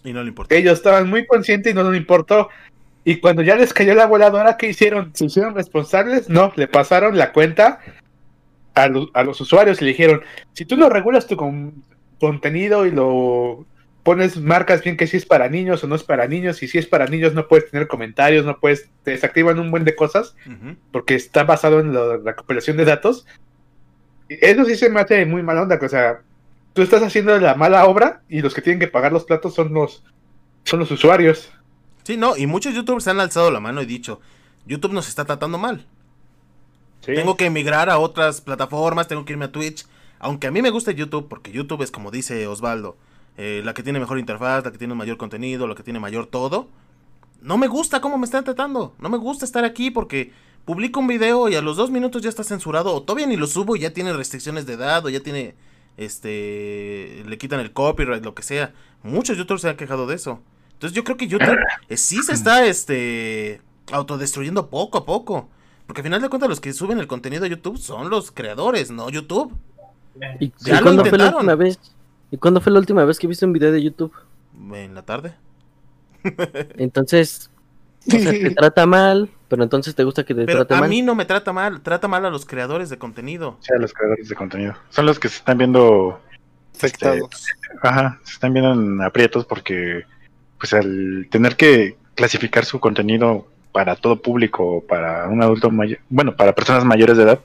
Y 0.03 0.13
no 0.13 0.21
le 0.23 0.29
importa. 0.29 0.55
Ellos 0.55 0.73
estaban 0.77 1.09
muy 1.09 1.25
conscientes 1.25 1.71
y 1.71 1.75
no 1.75 1.89
les 1.89 1.99
importó. 1.99 2.49
Y 3.03 3.17
cuando 3.19 3.41
ya 3.41 3.55
les 3.55 3.73
cayó 3.73 3.93
la 3.95 4.05
voladora, 4.07 4.57
¿qué 4.57 4.69
hicieron? 4.69 5.11
¿Se 5.15 5.25
hicieron 5.25 5.53
responsables? 5.55 6.29
No, 6.29 6.51
le 6.55 6.67
pasaron 6.67 7.17
la 7.17 7.31
cuenta 7.33 7.79
a, 8.73 8.87
lo- 8.87 9.09
a 9.13 9.23
los 9.23 9.39
usuarios 9.41 9.81
y 9.81 9.85
le 9.85 9.91
dijeron, 9.91 10.21
si 10.53 10.65
tú 10.65 10.75
no 10.77 10.89
regulas 10.89 11.27
tu 11.27 11.35
con- 11.37 11.83
contenido 12.19 12.85
y 12.85 12.91
lo 12.91 13.65
pones, 14.03 14.37
marcas 14.37 14.83
bien 14.83 14.97
que 14.97 15.07
si 15.07 15.17
es 15.17 15.25
para 15.25 15.49
niños 15.49 15.83
o 15.83 15.87
no 15.87 15.95
es 15.95 16.03
para 16.03 16.27
niños, 16.27 16.61
y 16.61 16.67
si 16.67 16.77
es 16.77 16.85
para 16.85 17.07
niños 17.07 17.33
no 17.33 17.47
puedes 17.47 17.71
tener 17.71 17.87
comentarios, 17.87 18.45
no 18.45 18.59
puedes, 18.59 18.89
te 19.03 19.11
desactivan 19.11 19.59
un 19.59 19.71
buen 19.71 19.83
de 19.83 19.95
cosas 19.95 20.35
porque 20.91 21.15
está 21.15 21.43
basado 21.43 21.79
en 21.79 21.93
la 21.93 22.17
recopilación 22.23 22.77
de 22.77 22.85
datos. 22.85 23.25
Eso 24.29 24.65
sí 24.65 24.75
se 24.75 24.89
me 24.89 24.99
hace 25.01 25.25
muy 25.25 25.41
mala 25.43 25.61
onda, 25.63 25.79
que, 25.79 25.85
o 25.87 25.89
sea, 25.89 26.21
tú 26.75 26.81
estás 26.81 27.01
haciendo 27.01 27.39
la 27.39 27.55
mala 27.55 27.85
obra 27.85 28.21
y 28.27 28.41
los 28.41 28.53
que 28.53 28.61
tienen 28.61 28.81
que 28.81 28.87
pagar 28.87 29.13
los 29.13 29.23
platos 29.23 29.55
son 29.55 29.73
los, 29.73 30.03
son 30.65 30.79
los 30.79 30.91
usuarios. 30.91 31.49
Sí, 32.03 32.17
no, 32.17 32.35
y 32.35 32.47
muchos 32.47 32.75
youtubers 32.75 33.07
han 33.07 33.19
alzado 33.21 33.49
la 33.49 33.61
mano 33.61 33.81
y 33.81 33.85
dicho, 33.85 34.19
YouTube 34.67 34.91
nos 34.91 35.07
está 35.07 35.23
tratando 35.23 35.57
mal. 35.57 35.87
Sí. 36.99 37.15
Tengo 37.15 37.37
que 37.37 37.45
emigrar 37.45 37.89
a 37.89 37.97
otras 37.97 38.41
plataformas, 38.41 39.07
tengo 39.07 39.23
que 39.23 39.31
irme 39.31 39.45
a 39.45 39.51
Twitch. 39.53 39.85
Aunque 40.19 40.47
a 40.47 40.51
mí 40.51 40.61
me 40.61 40.69
gusta 40.69 40.91
YouTube, 40.91 41.29
porque 41.29 41.51
YouTube 41.51 41.81
es 41.81 41.91
como 41.91 42.11
dice 42.11 42.45
Osvaldo, 42.45 42.97
eh, 43.37 43.61
la 43.63 43.73
que 43.73 43.81
tiene 43.81 43.99
mejor 43.99 44.19
interfaz, 44.19 44.65
la 44.65 44.71
que 44.71 44.77
tiene 44.77 44.95
mayor 44.95 45.15
contenido, 45.15 45.67
la 45.67 45.75
que 45.75 45.83
tiene 45.83 46.01
mayor 46.01 46.27
todo. 46.27 46.67
No 47.41 47.57
me 47.57 47.67
gusta 47.67 48.01
cómo 48.01 48.17
me 48.17 48.25
están 48.25 48.43
tratando. 48.43 48.95
No 48.99 49.07
me 49.07 49.17
gusta 49.17 49.45
estar 49.45 49.63
aquí 49.63 49.91
porque 49.91 50.33
publico 50.65 50.99
un 50.99 51.07
video 51.07 51.47
y 51.47 51.55
a 51.55 51.61
los 51.61 51.77
dos 51.77 51.89
minutos 51.89 52.21
ya 52.21 52.29
está 52.29 52.43
censurado. 52.43 52.93
O 52.93 53.01
todavía 53.03 53.27
ni 53.27 53.37
lo 53.37 53.47
subo 53.47 53.77
y 53.77 53.79
ya 53.79 53.93
tiene 53.93 54.11
restricciones 54.11 54.65
de 54.65 54.73
edad 54.73 55.05
o 55.05 55.09
ya 55.09 55.21
tiene, 55.21 55.55
este, 55.97 57.23
le 57.25 57.37
quitan 57.37 57.59
el 57.59 57.71
copyright, 57.71 58.23
lo 58.23 58.35
que 58.35 58.43
sea. 58.43 58.73
Muchos 59.03 59.37
youtubers 59.37 59.61
se 59.61 59.69
han 59.69 59.77
quejado 59.77 60.07
de 60.07 60.15
eso. 60.15 60.41
Entonces 60.73 60.95
yo 60.95 61.03
creo 61.03 61.17
que 61.17 61.27
YouTube 61.27 61.57
eh, 61.89 61.97
sí 61.97 62.21
se 62.23 62.33
está, 62.33 62.65
este, 62.65 63.61
autodestruyendo 63.91 64.69
poco 64.69 64.97
a 64.97 65.05
poco. 65.05 65.49
Porque 65.87 66.01
al 66.01 66.05
final 66.05 66.21
de 66.21 66.29
cuentas 66.29 66.49
los 66.49 66.59
que 66.59 66.73
suben 66.73 66.99
el 66.99 67.07
contenido 67.07 67.45
a 67.45 67.47
YouTube 67.47 67.77
son 67.77 68.09
los 68.09 68.31
creadores, 68.31 68.89
no 68.91 69.09
YouTube. 69.09 69.53
¿Y, 70.39 70.51
Ya 70.63 70.79
y 70.79 70.81
lo 70.81 70.81
cuándo 70.81 71.05
fue 71.05 71.17
la 71.17 71.25
intentaron. 71.27 71.35
última 71.35 71.55
vez? 71.55 71.79
¿Y 72.31 72.37
cuándo 72.37 72.59
fue 72.61 72.71
la 72.71 72.79
última 72.79 73.05
vez 73.05 73.19
que 73.19 73.27
viste 73.27 73.45
un 73.45 73.53
video 73.53 73.71
de 73.71 73.83
YouTube? 73.83 74.13
En 74.73 74.95
la 74.95 75.03
tarde. 75.03 75.35
Entonces, 76.77 77.51
o 78.07 78.17
sea, 78.19 78.31
te 78.31 78.49
trata 78.55 78.85
mal, 78.85 79.29
pero 79.47 79.63
entonces 79.63 79.95
te 79.95 80.03
gusta 80.03 80.23
que 80.23 80.33
te 80.33 80.45
Pero 80.45 80.59
trate 80.65 80.75
a 80.75 80.79
mal. 80.81 80.89
mí 80.89 81.01
no 81.01 81.15
me 81.15 81.25
trata 81.25 81.53
mal, 81.53 81.81
trata 81.81 82.07
mal 82.07 82.25
a 82.25 82.29
los 82.29 82.45
creadores 82.45 82.89
de 82.89 82.97
contenido. 82.97 83.57
Sí, 83.61 83.73
a 83.73 83.77
los 83.79 83.93
creadores 83.93 84.27
de 84.29 84.35
contenido. 84.35 84.75
Son 84.89 85.05
los 85.05 85.19
que 85.19 85.29
se 85.29 85.37
están 85.37 85.57
viendo, 85.57 86.19
Afectados. 86.75 87.45
ajá, 87.81 88.19
se 88.23 88.33
están 88.33 88.53
viendo 88.53 88.73
en 88.73 89.01
aprietos 89.01 89.45
porque, 89.45 90.03
pues 90.59 90.73
al 90.73 91.27
tener 91.29 91.55
que 91.55 91.97
clasificar 92.15 92.65
su 92.65 92.79
contenido 92.79 93.47
para 93.71 93.95
todo 93.95 94.21
público, 94.21 94.83
para 94.87 95.27
un 95.27 95.41
adulto 95.41 95.69
mayor, 95.69 95.99
bueno, 96.09 96.35
para 96.35 96.53
personas 96.53 96.85
mayores 96.85 97.17
de 97.17 97.23
edad, 97.23 97.39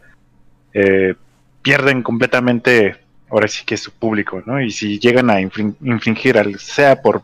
eh, 0.72 1.14
pierden 1.62 2.02
completamente, 2.02 2.96
ahora 3.28 3.48
sí 3.48 3.64
que 3.66 3.76
su 3.76 3.90
público, 3.92 4.42
¿no? 4.46 4.60
Y 4.60 4.70
si 4.70 4.98
llegan 4.98 5.28
a 5.28 5.40
infrin- 5.40 5.76
infringir, 5.82 6.38
al, 6.38 6.58
sea 6.58 7.02
por 7.02 7.22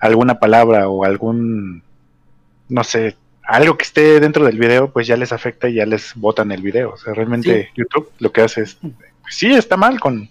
alguna 0.00 0.38
palabra 0.38 0.88
o 0.88 1.04
algún, 1.04 1.82
no 2.68 2.84
sé, 2.84 3.16
algo 3.50 3.76
que 3.76 3.82
esté 3.84 4.20
dentro 4.20 4.44
del 4.44 4.58
video, 4.58 4.90
pues 4.92 5.06
ya 5.06 5.16
les 5.16 5.32
afecta 5.32 5.68
y 5.68 5.74
ya 5.74 5.86
les 5.86 6.14
botan 6.14 6.52
el 6.52 6.62
video. 6.62 6.92
O 6.92 6.96
sea, 6.96 7.12
realmente 7.14 7.70
YouTube 7.76 8.10
lo 8.18 8.30
que 8.32 8.42
hace 8.42 8.62
es, 8.62 8.76
pues 8.80 9.34
sí, 9.34 9.52
está 9.52 9.76
mal 9.76 9.98
con... 10.00 10.28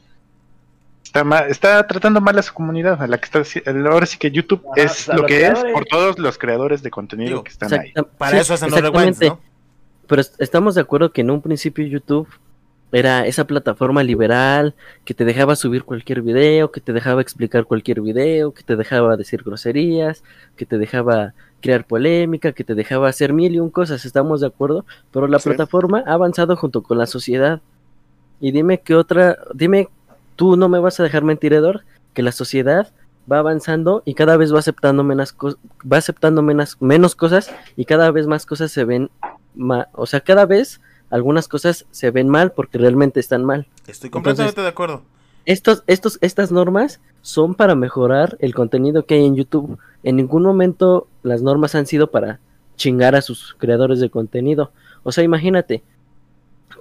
Está, 1.04 1.24
mal, 1.24 1.50
está 1.50 1.88
tratando 1.88 2.22
mal 2.22 2.38
a 2.38 2.44
su 2.44 2.54
comunidad, 2.54 3.02
a 3.02 3.08
la 3.08 3.18
que 3.18 3.26
está 3.26 3.42
ahora 3.90 4.06
sí 4.06 4.18
que 4.20 4.30
YouTube 4.30 4.64
es 4.76 5.08
lo 5.08 5.26
que 5.26 5.48
es 5.48 5.60
por 5.74 5.86
todos 5.86 6.20
los 6.20 6.38
creadores 6.38 6.84
de 6.84 6.92
contenido 6.92 7.30
Digo, 7.30 7.44
que 7.44 7.52
están 7.52 7.74
ahí. 7.74 7.94
Para 8.18 8.32
sí, 8.34 8.38
eso 8.38 8.54
hacen 8.54 8.70
exactamente. 8.70 9.28
¿no? 9.30 9.40
Pero 10.06 10.22
est- 10.22 10.40
estamos 10.40 10.76
de 10.76 10.82
acuerdo 10.82 11.12
que 11.12 11.22
en 11.22 11.32
un 11.32 11.42
principio 11.42 11.86
YouTube 11.88 12.28
era 12.92 13.26
esa 13.26 13.46
plataforma 13.46 14.04
liberal 14.04 14.76
que 15.04 15.14
te 15.16 15.26
dejaba 15.26 15.56
subir 15.56 15.84
cualquier 15.84 16.22
video, 16.22 16.72
que 16.72 16.80
te 16.80 16.94
dejaba 16.94 17.22
explicar 17.22 17.66
cualquier 17.66 18.02
video, 18.02 18.54
que 18.54 18.62
te 18.64 18.76
dejaba 18.76 19.18
decir 19.18 19.42
groserías, 19.44 20.24
que 20.56 20.66
te 20.68 20.78
dejaba 20.78 21.34
crear 21.62 21.86
polémica, 21.86 22.52
que 22.54 22.64
te 22.64 22.76
dejaba 22.76 23.10
hacer 23.10 23.34
mil 23.34 23.54
y 23.56 23.60
un 23.60 23.70
cosas, 23.70 24.06
estamos 24.06 24.42
de 24.42 24.48
acuerdo, 24.48 24.86
pero 25.12 25.28
la 25.28 25.40
Sí. 25.40 25.50
plataforma 25.50 26.04
ha 26.06 26.14
avanzado 26.14 26.56
junto 26.56 26.82
con 26.84 26.98
la 26.98 27.06
sociedad. 27.06 27.62
Y 28.40 28.52
dime 28.52 28.80
qué 28.80 28.96
otra, 28.96 29.38
dime 29.54 29.90
tú 30.36 30.56
no 30.56 30.70
me 30.70 30.80
vas 30.80 31.00
a 31.00 31.04
dejar 31.04 31.24
mentir, 31.24 31.54
Edor, 31.54 31.84
que 32.14 32.24
la 32.24 32.32
sociedad 32.32 32.88
va 33.32 33.40
avanzando 33.40 34.02
y 34.06 34.14
cada 34.16 34.38
vez 34.38 34.54
va 34.54 34.60
aceptando 34.60 35.04
menos, 35.04 35.36
va 35.92 35.98
aceptando 35.98 36.42
menos, 36.42 36.78
menos 36.80 37.16
cosas 37.16 37.52
y 37.76 37.86
cada 37.86 38.10
vez 38.12 38.26
más 38.28 38.46
cosas 38.46 38.72
se 38.72 38.86
ven 38.86 39.10
o 39.94 40.06
sea, 40.06 40.22
cada 40.22 40.46
vez 40.46 40.80
algunas 41.10 41.48
cosas 41.48 41.86
se 41.92 42.12
ven 42.12 42.30
mal 42.30 42.52
porque 42.52 42.78
realmente 42.78 43.20
están 43.20 43.44
mal. 43.44 43.68
Estoy 43.88 44.10
completamente 44.10 44.62
de 44.62 44.68
acuerdo. 44.68 45.02
Estos, 45.46 45.84
estos, 45.88 46.18
estas 46.22 46.52
normas 46.52 47.00
son 47.22 47.56
para 47.56 47.76
mejorar 47.76 48.38
el 48.40 48.54
contenido 48.54 49.06
que 49.06 49.16
hay 49.16 49.26
en 49.26 49.36
YouTube. 49.36 49.78
En 50.04 50.16
ningún 50.16 50.44
momento 50.44 51.08
las 51.24 51.42
normas 51.42 51.76
han 51.76 51.86
sido 51.86 52.12
para 52.12 52.40
chingar 52.76 53.16
a 53.16 53.22
sus 53.22 53.56
creadores 53.58 54.00
de 54.00 54.10
contenido. 54.10 54.72
O 55.04 55.12
sea, 55.12 55.24
imagínate, 55.24 55.84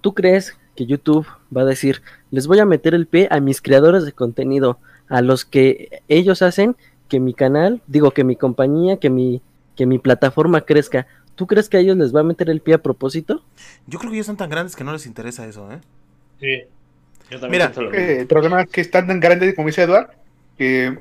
¿tú 0.00 0.14
crees 0.14 0.56
que 0.76 0.86
YouTube 0.86 1.26
va 1.54 1.62
a 1.62 1.66
decir, 1.66 2.02
les 2.30 2.46
voy 2.46 2.60
a 2.60 2.64
meter 2.64 2.94
el 2.94 3.06
pie 3.06 3.28
a 3.30 3.40
mis 3.40 3.60
creadores 3.60 4.04
de 4.04 4.12
contenido, 4.12 4.78
a 5.08 5.22
los 5.22 5.44
que 5.44 6.02
ellos 6.08 6.42
hacen 6.42 6.76
que 7.08 7.20
mi 7.20 7.34
canal, 7.34 7.80
digo 7.86 8.12
que 8.12 8.22
mi 8.22 8.36
compañía, 8.36 8.98
que 8.98 9.10
mi, 9.10 9.42
que 9.74 9.86
mi 9.86 9.98
plataforma 9.98 10.60
crezca? 10.60 11.06
¿Tú 11.34 11.46
crees 11.46 11.68
que 11.68 11.76
a 11.78 11.80
ellos 11.80 11.96
les 11.96 12.14
va 12.14 12.20
a 12.20 12.24
meter 12.24 12.50
el 12.50 12.60
pie 12.60 12.74
a 12.74 12.82
propósito? 12.82 13.42
Yo 13.86 13.98
creo 13.98 14.10
que 14.10 14.16
ellos 14.16 14.26
son 14.26 14.36
tan 14.36 14.50
grandes 14.50 14.76
que 14.76 14.84
no 14.84 14.92
les 14.92 15.06
interesa 15.06 15.46
eso, 15.46 15.70
¿eh? 15.72 15.80
Sí. 16.40 16.62
Yo 17.30 17.40
también 17.40 17.70
Mira, 17.76 17.98
Eh, 17.98 18.20
el 18.20 18.26
problema 18.26 18.62
es 18.62 18.70
que 18.70 18.80
están 18.80 19.06
tan 19.06 19.20
grandes, 19.20 19.54
como 19.54 19.68
dice 19.68 19.82
Eduard, 19.82 20.10
que 20.58 20.98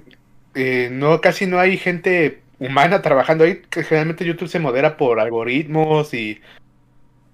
eh, 0.56 0.90
no, 0.92 1.20
casi 1.20 1.46
no 1.46 1.60
hay 1.60 1.78
gente 1.78 2.42
humana 2.60 3.02
trabajando 3.02 3.44
ahí, 3.44 3.62
que 3.70 3.84
generalmente 3.84 4.26
YouTube 4.26 4.48
se 4.48 4.60
modera 4.60 4.98
por 4.98 5.20
algoritmos 5.20 6.14
y 6.14 6.40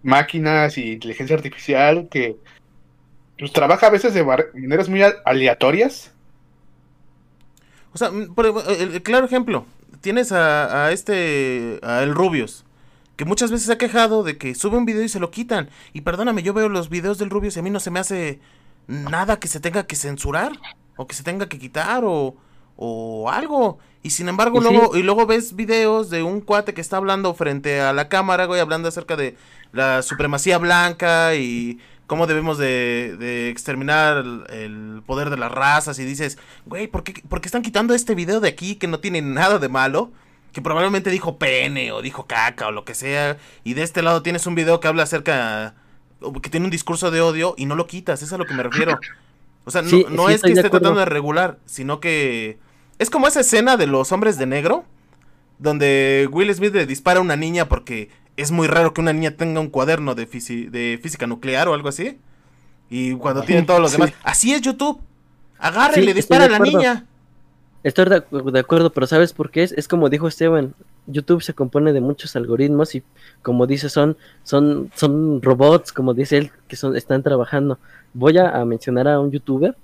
máquinas 0.02 0.78
y 0.78 0.94
inteligencia 0.94 1.36
artificial, 1.36 2.08
que 2.10 2.38
pues, 3.38 3.52
trabaja 3.54 3.88
a 3.88 3.92
veces 3.92 4.14
de 4.14 4.24
maneras 4.24 4.90
muy 4.90 5.02
aleatorias. 5.26 6.12
O 7.94 7.98
sea, 7.98 8.12
mm, 8.12 8.34
por 8.34 8.46
el, 8.46 8.94
el 8.94 9.04
claro 9.04 9.26
ejemplo, 9.26 9.66
tienes 10.02 10.32
a, 10.32 10.86
a 10.86 10.92
este, 10.92 11.80
a 11.84 12.04
el 12.04 12.14
Rubius, 12.14 12.66
que 13.16 13.26
muchas 13.26 13.52
veces 13.52 13.68
se 13.68 13.74
ha 13.74 13.78
quejado 13.78 14.24
de 14.24 14.38
que 14.38 14.56
sube 14.56 14.78
un 14.78 14.86
video 14.86 15.04
y 15.04 15.10
se 15.10 15.20
lo 15.20 15.32
quitan. 15.32 15.70
Y 15.94 16.02
perdóname, 16.02 16.44
yo 16.44 16.54
veo 16.54 16.68
los 16.70 16.90
videos 16.90 17.18
del 17.18 17.30
Rubius 17.30 17.56
y 17.56 17.60
a 17.60 17.64
mí 17.64 17.70
no 17.70 17.80
se 17.80 17.92
me 17.92 18.00
hace 18.00 18.40
nada 18.88 19.40
que 19.40 19.48
se 19.48 19.60
tenga 19.60 19.88
que 19.88 19.96
censurar, 19.96 20.52
o 20.96 21.08
que 21.08 21.16
se 21.16 21.24
tenga 21.24 21.48
que 21.50 21.60
quitar, 21.60 22.04
o, 22.06 22.36
o 22.76 23.30
algo. 23.30 23.80
Y 24.02 24.10
sin 24.10 24.28
embargo, 24.28 24.62
sí. 24.62 24.68
luego, 24.70 24.98
y 24.98 25.04
luego 25.04 25.26
ves 25.26 25.56
videos 25.56 26.10
de 26.10 26.24
un 26.24 26.42
cuate 26.42 26.74
que 26.74 26.82
está 26.82 26.98
hablando 26.98 27.34
frente 27.34 27.80
a 27.80 27.94
la 27.94 28.10
cámara, 28.10 28.46
güey, 28.46 28.60
hablando 28.60 28.90
acerca 28.90 29.16
de 29.16 29.38
la 29.72 30.02
supremacía 30.02 30.58
blanca 30.58 31.36
y 31.36 31.80
cómo 32.06 32.28
debemos 32.28 32.58
de, 32.58 33.16
de 33.18 33.50
exterminar 33.50 34.18
el, 34.18 34.44
el 34.50 35.02
poder 35.06 35.30
de 35.30 35.38
las 35.38 35.52
razas. 35.52 36.00
Y 36.00 36.06
dices, 36.06 36.38
güey, 36.66 36.88
¿por 36.88 37.04
qué, 37.04 37.14
por 37.30 37.42
qué 37.42 37.48
están 37.48 37.62
quitando 37.62 37.94
este 37.94 38.14
video 38.14 38.40
de 38.40 38.50
aquí 38.50 38.76
que 38.76 38.88
no 38.88 39.00
tiene 39.00 39.22
nada 39.22 39.58
de 39.58 39.70
malo? 39.70 40.12
Que 40.52 40.62
probablemente 40.62 41.10
dijo 41.10 41.38
pene 41.38 41.92
o 41.92 42.02
dijo 42.02 42.28
caca 42.28 42.68
o 42.68 42.72
lo 42.72 42.86
que 42.86 42.94
sea. 42.94 43.38
Y 43.64 43.74
de 43.74 43.84
este 43.84 44.02
lado 44.04 44.22
tienes 44.22 44.46
un 44.46 44.54
video 44.56 44.80
que 44.80 44.88
habla 44.88 45.04
acerca. 45.04 45.76
que 46.42 46.50
tiene 46.50 46.66
un 46.66 46.72
discurso 46.72 47.10
de 47.10 47.22
odio 47.22 47.56
y 47.58 47.66
no 47.66 47.76
lo 47.76 47.88
quitas. 47.88 48.22
Es 48.22 48.34
a 48.34 48.38
lo 48.38 48.46
que 48.46 48.54
me 48.54 48.64
refiero. 48.64 49.00
O 49.66 49.72
sea, 49.72 49.82
no, 49.82 49.90
Sí, 49.90 50.06
no 50.10 50.28
sí, 50.28 50.34
es 50.34 50.42
que 50.42 50.48
esté 50.50 50.60
acuerdo. 50.62 50.80
tratando 50.80 51.00
de 51.00 51.06
regular, 51.06 51.58
sino 51.66 52.00
que. 52.00 52.58
Es 53.00 53.10
como 53.10 53.28
esa 53.28 53.40
escena 53.42 53.78
de 53.78 53.88
los 53.88 54.12
hombres 54.12 54.38
de 54.38 54.46
negro. 54.46 54.86
Donde 55.60 56.28
Will 56.32 56.54
Smith 56.54 56.74
le 56.74 56.86
dispara 56.86 57.20
a 57.20 57.22
una 57.22 57.36
niña 57.36 57.70
porque 57.70 58.10
es 58.36 58.52
muy 58.52 58.68
raro 58.68 58.94
que 58.94 59.02
una 59.02 59.14
niña 59.14 59.32
tenga 59.38 59.60
un 59.62 59.70
cuaderno 59.70 60.16
de, 60.16 60.26
de 60.26 61.00
física 61.02 61.28
nuclear 61.28 61.68
o 61.68 61.74
algo 61.74 61.88
así. 61.90 62.18
Y 62.90 63.14
cuando 63.14 63.44
tienen 63.44 63.66
todos 63.66 63.80
los 63.80 63.92
Sí. 63.92 63.98
demás. 63.98 64.14
Así 64.24 64.54
es 64.54 64.62
YouTube. 64.62 65.00
Sí, 65.94 66.02
le 66.02 66.14
dispara 66.14 66.46
a 66.46 66.50
la 66.50 66.60
niña. 66.60 67.06
Estoy 67.84 68.06
de 68.06 68.60
acuerdo, 68.60 68.92
pero 68.92 69.08
¿sabes 69.08 69.32
por 69.34 69.52
qué 69.52 69.64
es? 69.64 69.72
Es 69.74 69.88
como 69.88 70.10
dijo 70.10 70.28
Esteban, 70.28 70.74
YouTube 71.08 71.42
se 71.44 71.54
compone 71.54 71.92
de 71.94 72.02
muchos 72.02 72.36
algoritmos 72.36 72.96
y 72.96 73.04
como 73.42 73.68
dice 73.68 73.90
son 73.90 74.16
son 74.44 74.90
son 74.96 75.42
robots, 75.42 75.92
como 75.92 76.14
dice 76.14 76.38
él, 76.38 76.52
que 76.68 76.76
son 76.76 76.96
están 76.96 77.24
trabajando. 77.24 77.80
Voy 78.14 78.38
a, 78.38 78.50
a 78.50 78.66
mencionar 78.66 79.08
a 79.08 79.20
un 79.20 79.32
youtuber 79.32 79.76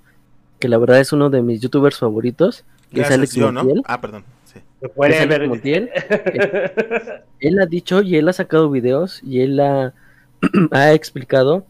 que 0.58 0.68
la 0.68 0.78
verdad 0.78 1.00
es 1.00 1.12
uno 1.12 1.30
de 1.30 1.42
mis 1.42 1.60
youtubers 1.60 1.98
favoritos, 1.98 2.64
que 2.90 3.00
es 3.00 3.08
Gracias, 3.08 3.18
Alex 3.18 3.34
yo, 3.34 3.52
¿no? 3.52 3.64
Montiel. 3.64 3.82
Ah, 3.86 4.00
perdón. 4.00 4.24
Sí. 4.44 4.60
Se 4.80 4.88
puede 4.88 5.14
es 5.16 5.20
Alex 5.22 5.38
ver- 5.38 5.48
Montiel. 5.48 5.90
Él 7.40 7.58
ha 7.60 7.66
dicho 7.66 8.02
y 8.02 8.16
él 8.16 8.28
ha 8.28 8.32
sacado 8.32 8.70
videos 8.70 9.22
y 9.22 9.40
él 9.40 9.58
ha, 9.60 9.94
ha 10.70 10.92
explicado 10.92 11.64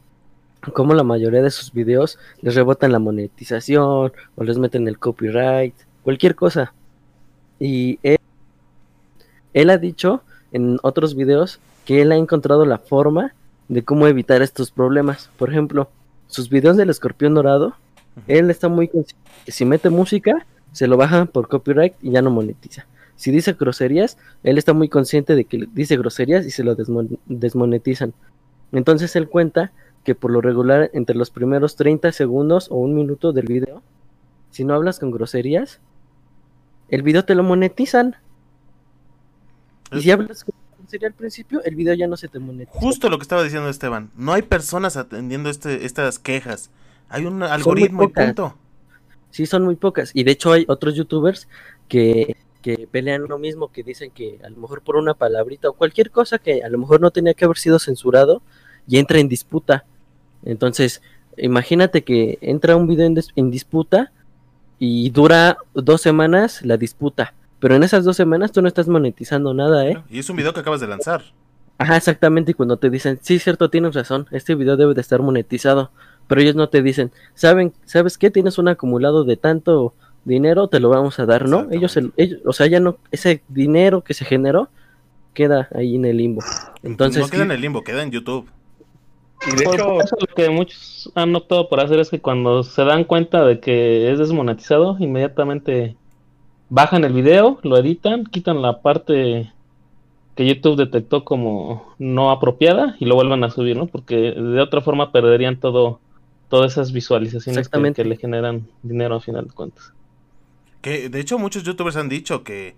cómo 0.73 0.95
la 0.95 1.05
mayoría 1.05 1.43
de 1.43 1.51
sus 1.51 1.73
videos 1.73 2.19
les 2.43 2.55
rebotan 2.55 2.93
la 2.93 2.99
monetización 2.99 4.13
o 4.35 4.45
les 4.45 4.59
meten 4.59 4.87
el 4.89 4.99
copyright, 4.99 5.75
cualquier 6.03 6.35
cosa. 6.35 6.75
Y 7.59 7.99
él, 8.03 8.19
él 9.55 9.71
ha 9.71 9.79
dicho 9.79 10.23
en 10.53 10.79
otros 10.83 11.15
videos 11.15 11.61
que 11.85 12.03
él 12.03 12.13
ha 12.13 12.17
encontrado 12.17 12.65
la 12.65 12.79
forma 12.79 13.35
de 13.69 13.83
cómo 13.85 14.07
evitar 14.07 14.43
estos 14.43 14.71
problemas. 14.71 15.31
Por 15.39 15.51
ejemplo, 15.51 15.89
sus 16.27 16.49
videos 16.51 16.77
del 16.77 16.91
escorpión 16.91 17.35
dorado, 17.35 17.75
él 18.27 18.51
está 18.51 18.69
muy 18.69 18.89
consciente 18.89 19.23
que 19.45 19.53
si 19.53 19.65
mete 19.65 19.91
música, 19.91 20.47
se 20.73 20.87
lo 20.87 20.97
bajan 20.97 21.27
por 21.29 21.49
copyright 21.49 21.95
y 22.03 22.11
ya 22.13 22.23
no 22.23 22.31
monetiza. 22.31 22.87
Si 23.17 23.31
dice 23.31 23.53
groserías, 23.55 24.17
él 24.43 24.57
está 24.59 24.73
muy 24.73 24.89
consciente 24.89 25.35
de 25.35 25.45
que 25.45 25.69
dice 25.73 25.97
groserías 25.97 26.47
y 26.47 26.51
se 26.51 26.65
lo 26.65 26.77
desmon- 26.77 27.19
desmonetizan. 27.27 28.15
Entonces 28.73 29.15
él 29.17 29.29
cuenta 29.29 29.73
que 30.05 30.15
por 30.15 30.31
lo 30.31 30.41
regular 30.41 30.91
entre 30.95 31.17
los 31.17 31.31
primeros 31.31 31.77
30 31.77 32.13
segundos 32.13 32.69
o 32.71 32.77
un 32.77 32.95
minuto 32.95 33.33
del 33.33 33.47
video, 33.47 33.83
si 34.51 34.65
no 34.65 34.75
hablas 34.75 34.99
con 34.99 35.11
groserías, 35.11 35.81
el 36.89 37.03
video 37.03 37.25
te 37.25 37.35
lo 37.35 37.43
monetizan. 37.43 38.17
Y 39.93 40.01
si 40.03 40.11
hablas 40.11 40.45
con 40.45 40.55
grosería 40.79 41.09
al 41.09 41.15
principio, 41.15 41.63
el 41.65 41.75
video 41.75 41.95
ya 41.95 42.07
no 42.07 42.17
se 42.17 42.29
te 42.29 42.39
monetiza. 42.39 42.79
Justo 42.79 43.09
lo 43.09 43.19
que 43.19 43.23
estaba 43.23 43.43
diciendo 43.43 43.69
Esteban. 43.69 44.11
No 44.17 44.33
hay 44.33 44.43
personas 44.43 44.97
atendiendo 44.97 45.51
este, 45.51 45.85
estas 45.85 46.19
quejas. 46.19 46.71
Hay 47.09 47.27
un 47.27 47.43
algoritmo 47.43 48.05
y 48.05 48.09
punto. 48.09 48.57
Sí, 49.31 49.47
son 49.47 49.65
muy 49.65 49.77
pocas. 49.77 50.11
Y 50.15 50.25
de 50.25 50.33
hecho 50.33 50.53
hay 50.53 50.65
otros 50.69 50.95
youtubers 50.95 51.49
que, 51.89 52.37
que 52.63 52.89
pelean 52.91 53.29
lo 53.29 53.39
mismo, 53.39 53.71
que 53.71 53.83
dicen 53.83 54.11
que 54.11 54.39
a 54.45 54.49
lo 54.49 54.57
mejor 54.57 54.83
por 54.83 54.97
una 54.97 55.15
palabrita 55.15 55.69
o 55.69 55.73
cualquier 55.73 56.11
cosa 56.11 56.39
que 56.39 56.63
a 56.63 56.69
lo 56.69 56.79
mejor 56.79 57.01
no 57.01 57.11
tenía 57.11 57.35
que 57.35 57.45
haber 57.45 57.59
sido 57.59 57.79
censurado 57.79 58.43
y 58.87 58.99
entra 58.99 59.19
en 59.19 59.29
disputa. 59.29 59.85
Entonces, 60.45 61.03
imagínate 61.37 62.03
que 62.03 62.39
entra 62.41 62.77
un 62.77 62.87
video 62.87 63.07
en 63.07 63.51
disputa 63.51 64.13
y 64.79 65.11
dura 65.11 65.59
dos 65.75 66.01
semanas 66.01 66.65
la 66.65 66.77
disputa. 66.77 67.35
Pero 67.61 67.75
en 67.77 67.83
esas 67.83 68.05
dos 68.05 68.17
semanas 68.17 68.53
tú 68.53 68.63
no 68.63 68.69
estás 68.69 68.89
monetizando 68.89 69.55
nada, 69.55 69.87
¿eh? 69.87 70.03
Y 70.11 70.19
es 70.19 70.29
un 70.31 70.37
video 70.37 70.53
que 70.53 70.61
acabas 70.61 70.81
de 70.81 70.89
lanzar. 70.89 71.23
Ajá, 71.79 71.97
exactamente. 71.97 72.51
Y 72.51 72.55
cuando 72.55 72.77
te 72.79 72.91
dicen, 72.91 73.19
sí, 73.23 73.39
cierto, 73.39 73.71
tienes 73.71 73.95
razón, 73.95 74.27
este 74.33 74.55
video 74.55 74.77
debe 74.77 74.95
de 74.95 75.01
estar 75.01 75.21
monetizado. 75.23 75.91
Pero 76.27 76.41
ellos 76.41 76.55
no 76.57 76.69
te 76.69 76.83
dicen, 76.83 77.11
¿saben, 77.35 77.73
¿sabes 77.85 78.17
qué? 78.19 78.31
Tienes 78.31 78.59
un 78.59 78.69
acumulado 78.69 79.25
de 79.25 79.37
tanto 79.37 79.95
dinero, 80.25 80.69
te 80.69 80.81
lo 80.81 80.89
vamos 80.91 81.19
a 81.19 81.27
dar, 81.27 81.49
¿no? 81.49 81.69
Ellos, 81.71 81.99
ellos, 82.17 82.41
o 82.45 82.53
sea, 82.53 82.67
ya 82.67 82.81
no, 82.81 82.99
ese 83.11 83.43
dinero 83.49 84.03
que 84.03 84.15
se 84.15 84.25
generó 84.25 84.69
queda 85.35 85.69
ahí 85.75 85.97
en 85.97 86.05
el 86.05 86.17
limbo. 86.19 86.43
Entonces, 86.83 87.23
no 87.23 87.29
queda 87.29 87.43
en 87.45 87.51
el 87.53 87.61
limbo, 87.61 87.83
queda 87.85 88.03
en 88.03 88.11
YouTube. 88.11 88.49
Y 89.47 89.57
de 89.57 89.65
Por- 89.65 89.75
hecho, 89.75 89.87
por 89.87 90.05
eso 90.05 90.17
lo 90.21 90.27
que 90.35 90.51
muchos 90.51 91.11
han 91.15 91.35
optado 91.35 91.69
por 91.69 91.81
hacer 91.81 91.99
es 91.99 92.11
que 92.11 92.21
cuando 92.21 92.63
se 92.63 92.85
dan 92.85 93.05
cuenta 93.05 93.45
de 93.45 93.59
que 93.59 94.13
es 94.13 94.19
desmonetizado, 94.19 94.97
inmediatamente 94.99 95.97
bajan 96.71 97.05
el 97.05 97.13
video, 97.13 97.59
lo 97.63 97.77
editan, 97.77 98.25
quitan 98.25 98.63
la 98.63 98.81
parte 98.81 99.53
que 100.37 100.47
YouTube 100.47 100.77
detectó 100.77 101.25
como 101.25 101.95
no 101.99 102.31
apropiada 102.31 102.97
y 102.99 103.05
lo 103.05 103.17
vuelven 103.17 103.45
a 103.45 103.51
subir, 103.51 103.77
¿no? 103.77 103.87
Porque 103.87 104.33
de 104.33 104.61
otra 104.61 104.81
forma 104.81 105.13
perderían 105.13 105.59
todo, 105.59 106.01
todas 106.49 106.73
esas 106.73 106.93
visualizaciones 106.93 107.69
que 107.69 108.05
le 108.05 108.17
generan 108.17 108.67
dinero 108.83 109.17
a 109.17 109.21
final 109.21 109.49
de 109.49 109.53
cuentas. 109.53 109.93
Que 110.81 111.11
de 111.11 111.21
hecho 111.21 111.39
muchos 111.39 111.65
youtubers 111.65 111.97
han 111.97 112.09
dicho 112.09 112.43
que 112.45 112.75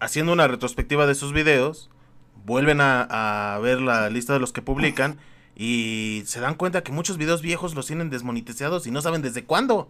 haciendo 0.00 0.32
una 0.32 0.48
retrospectiva 0.48 1.06
de 1.06 1.14
sus 1.14 1.32
videos, 1.32 1.90
vuelven 2.44 2.80
a, 2.80 3.54
a 3.54 3.58
ver 3.60 3.80
la 3.80 4.10
lista 4.10 4.32
de 4.32 4.40
los 4.40 4.52
que 4.52 4.62
publican 4.62 5.18
y 5.54 6.22
se 6.24 6.40
dan 6.40 6.54
cuenta 6.54 6.82
que 6.82 6.90
muchos 6.90 7.18
videos 7.18 7.42
viejos 7.42 7.74
los 7.74 7.86
tienen 7.86 8.10
desmonetizados 8.10 8.86
y 8.86 8.90
no 8.90 9.02
saben 9.02 9.22
desde 9.22 9.44
cuándo. 9.44 9.88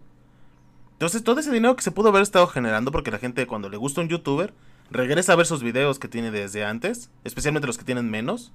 Entonces 1.02 1.24
todo 1.24 1.40
ese 1.40 1.50
dinero 1.50 1.74
que 1.74 1.82
se 1.82 1.90
pudo 1.90 2.10
haber 2.10 2.22
estado 2.22 2.46
generando, 2.46 2.92
porque 2.92 3.10
la 3.10 3.18
gente 3.18 3.44
cuando 3.48 3.68
le 3.68 3.76
gusta 3.76 4.00
un 4.00 4.08
youtuber, 4.08 4.54
regresa 4.88 5.32
a 5.32 5.36
ver 5.36 5.46
sus 5.46 5.60
videos 5.60 5.98
que 5.98 6.06
tiene 6.06 6.30
desde 6.30 6.64
antes, 6.64 7.10
especialmente 7.24 7.66
los 7.66 7.76
que 7.76 7.82
tienen 7.82 8.08
menos 8.08 8.52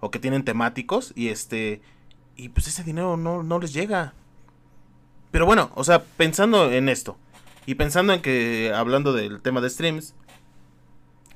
o 0.00 0.10
que 0.10 0.18
tienen 0.18 0.44
temáticos 0.44 1.12
y 1.14 1.28
este 1.28 1.80
y 2.34 2.48
pues 2.48 2.66
ese 2.66 2.82
dinero 2.82 3.16
no, 3.16 3.44
no 3.44 3.60
les 3.60 3.72
llega. 3.72 4.14
Pero 5.30 5.46
bueno, 5.46 5.70
o 5.76 5.84
sea, 5.84 6.02
pensando 6.02 6.72
en 6.72 6.88
esto 6.88 7.18
y 7.66 7.76
pensando 7.76 8.14
en 8.14 8.20
que 8.20 8.72
hablando 8.74 9.12
del 9.12 9.40
tema 9.40 9.60
de 9.60 9.70
streams, 9.70 10.16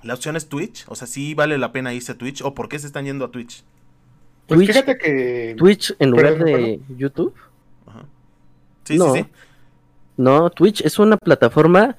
la 0.03 0.15
opción 0.15 0.35
es 0.35 0.49
Twitch, 0.49 0.85
o 0.89 0.97
sea, 0.97 1.07
sí 1.07 1.35
vale 1.35 1.59
la 1.59 1.71
pena 1.71 1.95
irse 1.95 2.11
a 2.11 2.19
Twitch 2.19 2.43
o 2.43 2.55
por 2.57 2.69
qué 2.69 2.81
se 2.81 2.89
están 2.89 3.05
yendo 3.05 3.25
a 3.25 3.31
Twitch. 3.31 3.63
pues 4.49 4.59
Twitch, 4.59 4.71
fíjate 4.73 4.99
que 4.99 5.55
Twitch 5.57 5.95
en 6.01 6.11
lugar 6.11 6.43
de 6.43 6.81
YouTube. 6.97 7.37
Ajá. 7.87 8.05
Sí, 8.83 8.97
No. 8.97 9.15
sí, 9.15 9.21
sí. 9.21 9.27
No, 10.21 10.51
Twitch 10.51 10.83
es 10.83 10.99
una 10.99 11.17
plataforma 11.17 11.97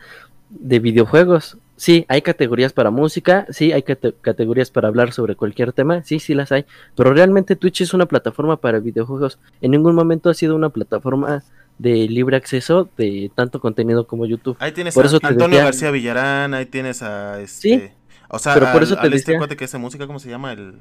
de 0.50 0.80
videojuegos. 0.80 1.58
Sí, 1.76 2.06
hay 2.08 2.22
categorías 2.22 2.72
para 2.74 2.92
música, 2.92 3.48
sí, 3.50 3.72
hay 3.72 3.82
cate- 3.82 4.14
categorías 4.22 4.70
para 4.70 4.88
hablar 4.88 5.12
sobre 5.14 5.36
cualquier 5.36 5.74
tema, 5.74 6.04
sí, 6.04 6.20
sí 6.20 6.36
las 6.36 6.52
hay, 6.52 6.66
pero 6.96 7.12
realmente 7.14 7.56
Twitch 7.56 7.82
es 7.82 7.96
una 7.96 8.06
plataforma 8.06 8.58
para 8.58 8.78
videojuegos. 8.80 9.40
En 9.62 9.72
ningún 9.72 9.96
momento 9.96 10.30
ha 10.30 10.36
sido 10.36 10.56
una 10.56 10.70
plataforma 10.70 11.44
de 11.80 12.08
libre 12.08 12.38
acceso 12.38 12.88
de 12.98 13.32
tanto 13.34 13.60
contenido 13.60 14.06
como 14.06 14.28
YouTube. 14.28 14.56
Ahí 14.60 14.72
tienes 14.74 14.94
Por 14.94 15.06
a 15.06 15.08
eso 15.08 15.18
Antonio 15.24 15.48
decía- 15.58 15.64
García 15.64 15.90
Villarán, 15.90 16.54
ahí 16.54 16.68
tienes 16.68 17.02
a 17.02 17.42
este. 17.42 17.62
Sí, 17.70 17.90
o 18.30 18.38
sea, 18.38 18.54
pero 18.54 18.68
por 18.68 18.76
al- 18.78 18.84
eso 18.84 18.96
te 18.98 19.02
al 19.08 19.14
este 19.14 19.32
decía- 19.32 19.38
cuate 19.40 19.58
que 19.58 19.66
hace 19.66 19.80
música, 19.80 20.06
¿cómo 20.06 20.20
se 20.20 20.30
llama? 20.30 20.52
El. 20.54 20.76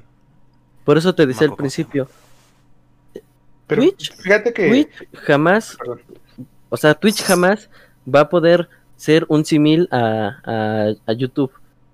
Por 0.85 0.99
eso 0.99 1.15
te 1.15 1.25
decía 1.25 1.47
al 1.47 1.55
principio, 1.55 2.07
Pero 3.65 3.81
Twitch, 3.81 4.13
fíjate 4.17 4.53
que. 4.53 4.67
Twitch 4.69 5.07
jamás, 5.23 5.75
Perdón. 5.77 6.01
O 6.71 6.77
sea, 6.77 6.95
Twitch 6.95 7.21
jamás 7.21 7.69
va 8.03 8.21
a 8.21 8.29
poder 8.29 8.67
ser 8.95 9.25
un 9.29 9.45
símil 9.45 9.87
a, 9.91 10.39
a- 10.43 10.93
a 11.05 11.13
YouTube. 11.13 11.51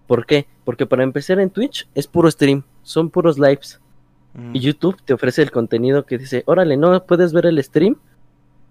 ¿Por 0.07 0.25
qué? 0.25 0.47
Porque 0.63 0.85
para 0.85 1.03
empezar 1.03 1.39
en 1.41 1.49
Twitch 1.49 1.85
es 1.93 2.07
puro 2.07 2.31
stream, 2.31 2.63
son 2.83 3.09
puros 3.09 3.37
lives. 3.37 3.81
Mm. 4.33 4.55
Y 4.55 4.59
YouTube 4.61 5.01
te 5.03 5.13
ofrece 5.13 5.41
el 5.41 5.51
contenido 5.51 6.05
que 6.05 6.17
dice, 6.17 6.43
órale, 6.45 6.77
no 6.77 7.03
puedes 7.05 7.33
ver 7.33 7.45
el 7.47 7.61
stream, 7.61 7.97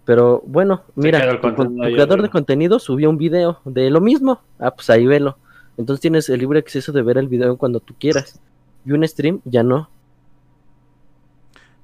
pero 0.07 0.42
bueno, 0.47 0.85
mira, 0.95 1.19
el 1.29 1.40
tu, 1.40 1.53
tu 1.55 1.77
creador 1.77 2.23
de 2.23 2.31
contenido 2.31 2.79
subió 2.79 3.11
un 3.11 3.19
video 3.19 3.61
de 3.64 3.90
lo 3.90 4.01
mismo. 4.01 4.40
Ah, 4.59 4.71
pues 4.71 4.88
ahí 4.88 5.05
velo. 5.07 5.37
Entonces 5.77 6.01
tienes 6.01 6.29
el 6.31 6.38
libre 6.40 6.59
acceso 6.61 6.92
de 6.92 7.03
ver 7.03 7.19
el 7.19 7.29
video 7.29 7.57
cuando 7.59 7.81
tú 7.81 7.95
quieras. 7.99 8.40
Y 8.87 8.92
un 8.92 9.07
stream 9.07 9.40
ya 9.45 9.62
no. 9.62 9.90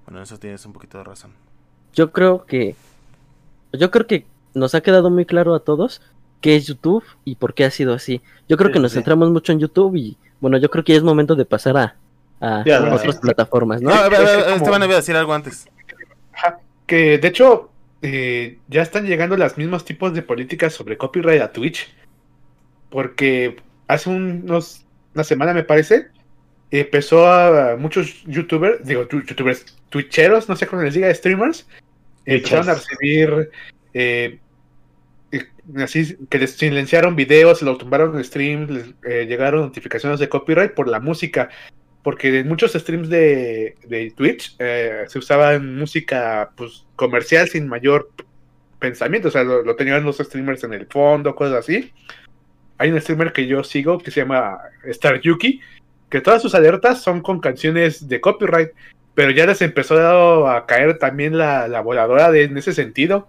Bueno, 0.06 0.22
eso 0.22 0.38
tienes 0.38 0.64
un 0.66 0.72
poquito 0.72 0.98
de 0.98 1.04
razón. 1.04 1.32
Yo 1.94 2.12
creo 2.12 2.44
que 2.46 2.74
yo 3.72 3.90
creo 3.90 4.06
que 4.06 4.26
nos 4.54 4.74
ha 4.74 4.80
quedado 4.82 5.10
muy 5.10 5.24
claro 5.26 5.54
a 5.54 5.60
todos 5.60 6.02
qué 6.40 6.56
es 6.56 6.66
YouTube 6.66 7.04
y 7.24 7.36
por 7.36 7.54
qué 7.54 7.64
ha 7.64 7.70
sido 7.70 7.94
así. 7.94 8.20
Yo 8.48 8.56
creo 8.56 8.68
Sí, 8.68 8.74
que 8.74 8.80
nos 8.80 8.92
sí. 8.92 8.96
centramos 8.96 9.30
mucho 9.30 9.52
en 9.52 9.60
YouTube 9.60 9.96
y 9.96 10.16
bueno, 10.40 10.58
yo 10.58 10.70
creo 10.70 10.82
que 10.84 10.92
ya 10.92 10.98
es 10.98 11.04
momento 11.04 11.34
de 11.36 11.44
pasar 11.44 11.76
a, 11.76 11.96
a 12.40 12.64
Ya, 12.66 12.80
otras 12.82 13.14
ya. 13.14 13.20
plataformas, 13.20 13.80
¿no? 13.80 13.90
No, 13.90 13.96
a 13.96 14.08
ver, 14.08 14.20
a 14.20 14.24
ver, 14.24 14.38
Es 14.38 14.44
como- 14.44 14.56
Esteban 14.56 14.82
iba 14.82 14.92
a 14.92 14.96
decir 14.96 15.16
algo 15.16 15.32
antes. 15.34 15.66
Ajá, 16.32 16.58
que 16.86 17.18
de 17.18 17.28
hecho 17.28 17.70
eh, 18.02 18.58
ya 18.68 18.82
están 18.82 19.06
llegando 19.06 19.36
los 19.36 19.56
mismos 19.56 19.84
tipos 19.84 20.12
de 20.14 20.22
políticas 20.22 20.72
sobre 20.74 20.96
copyright 20.96 21.40
a 21.42 21.52
Twitch. 21.52 21.88
Porque 22.90 23.56
hace 23.88 24.10
unos, 24.10 24.84
una 25.14 25.24
semana 25.24 25.54
me 25.54 25.62
parece, 25.62 26.08
empezó 26.70 27.26
a 27.30 27.76
muchos 27.76 28.22
youtubers, 28.24 28.84
digo 28.84 29.06
tu- 29.06 29.22
youtubers, 29.22 29.64
twitcheros, 29.88 30.48
no 30.48 30.56
sé 30.56 30.66
cómo 30.66 30.82
les 30.82 30.94
diga, 30.94 31.12
streamers, 31.14 31.66
empezaron 32.24 32.68
a 32.70 32.74
recibir 32.74 33.50
eh, 33.94 34.38
eh, 35.32 35.48
así 35.78 36.16
que 36.28 36.38
les 36.38 36.52
silenciaron 36.52 37.16
videos, 37.16 37.58
se 37.58 37.64
los 37.64 37.78
tumbaron 37.78 38.16
en 38.16 38.24
streams, 38.24 38.70
les 38.70 38.94
eh, 39.04 39.26
llegaron 39.26 39.62
notificaciones 39.62 40.20
de 40.20 40.28
copyright 40.28 40.74
por 40.74 40.88
la 40.88 41.00
música. 41.00 41.48
Porque 42.02 42.40
en 42.40 42.48
muchos 42.48 42.72
streams 42.72 43.08
de, 43.08 43.76
de 43.86 44.10
Twitch 44.10 44.56
eh, 44.58 45.04
se 45.06 45.18
usaba 45.18 45.58
música 45.58 46.50
pues, 46.56 46.84
comercial 46.96 47.48
sin 47.48 47.68
mayor 47.68 48.10
pensamiento. 48.78 49.28
O 49.28 49.30
sea, 49.30 49.44
lo, 49.44 49.62
lo 49.62 49.76
tenían 49.76 50.04
los 50.04 50.18
streamers 50.18 50.64
en 50.64 50.74
el 50.74 50.86
fondo, 50.86 51.34
cosas 51.34 51.60
así. 51.60 51.92
Hay 52.78 52.90
un 52.90 53.00
streamer 53.00 53.32
que 53.32 53.46
yo 53.46 53.62
sigo 53.62 53.98
que 53.98 54.10
se 54.10 54.20
llama 54.20 54.58
Star 54.84 55.20
Yuki, 55.20 55.60
que 56.10 56.20
todas 56.20 56.42
sus 56.42 56.56
alertas 56.56 57.00
son 57.00 57.20
con 57.20 57.38
canciones 57.38 58.08
de 58.08 58.20
copyright, 58.20 58.70
pero 59.14 59.30
ya 59.30 59.46
les 59.46 59.60
empezó 59.62 60.48
a 60.48 60.66
caer 60.66 60.98
también 60.98 61.36
la, 61.36 61.68
la 61.68 61.80
voladora 61.80 62.30
de, 62.30 62.44
en 62.44 62.56
ese 62.56 62.72
sentido. 62.72 63.28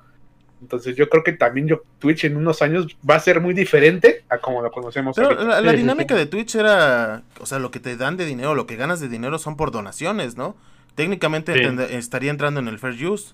Entonces 0.61 0.95
yo 0.95 1.09
creo 1.09 1.25
que 1.25 1.33
también 1.33 1.67
yo, 1.67 1.81
Twitch 1.99 2.23
en 2.23 2.37
unos 2.37 2.61
años 2.61 2.87
va 3.09 3.15
a 3.15 3.19
ser 3.19 3.41
muy 3.41 3.53
diferente 3.53 4.23
a 4.29 4.37
como 4.37 4.61
lo 4.61 4.71
conocemos 4.71 5.13
Pero 5.13 5.33
la, 5.33 5.73
dinámica 5.73 6.15
de 6.15 6.25
Twitch 6.25 6.55
era, 6.55 7.23
o 7.41 7.45
sea, 7.45 7.59
lo 7.59 7.69
que 7.69 7.81
te 7.81 7.97
dan 7.97 8.15
de 8.15 8.25
dinero, 8.25 8.55
lo 8.55 8.65
que 8.65 8.77
ganas 8.77 9.01
de 9.01 9.09
dinero 9.09 9.37
son 9.39 9.57
por 9.57 9.71
donaciones, 9.71 10.37
¿no? 10.37 10.55
Técnicamente 10.95 11.53
Sí. 11.53 11.59
tend- 11.59 11.89
estaría 11.89 12.31
entrando 12.31 12.61
en 12.61 12.69
el 12.69 12.79
fair 12.79 12.93
use. 13.05 13.33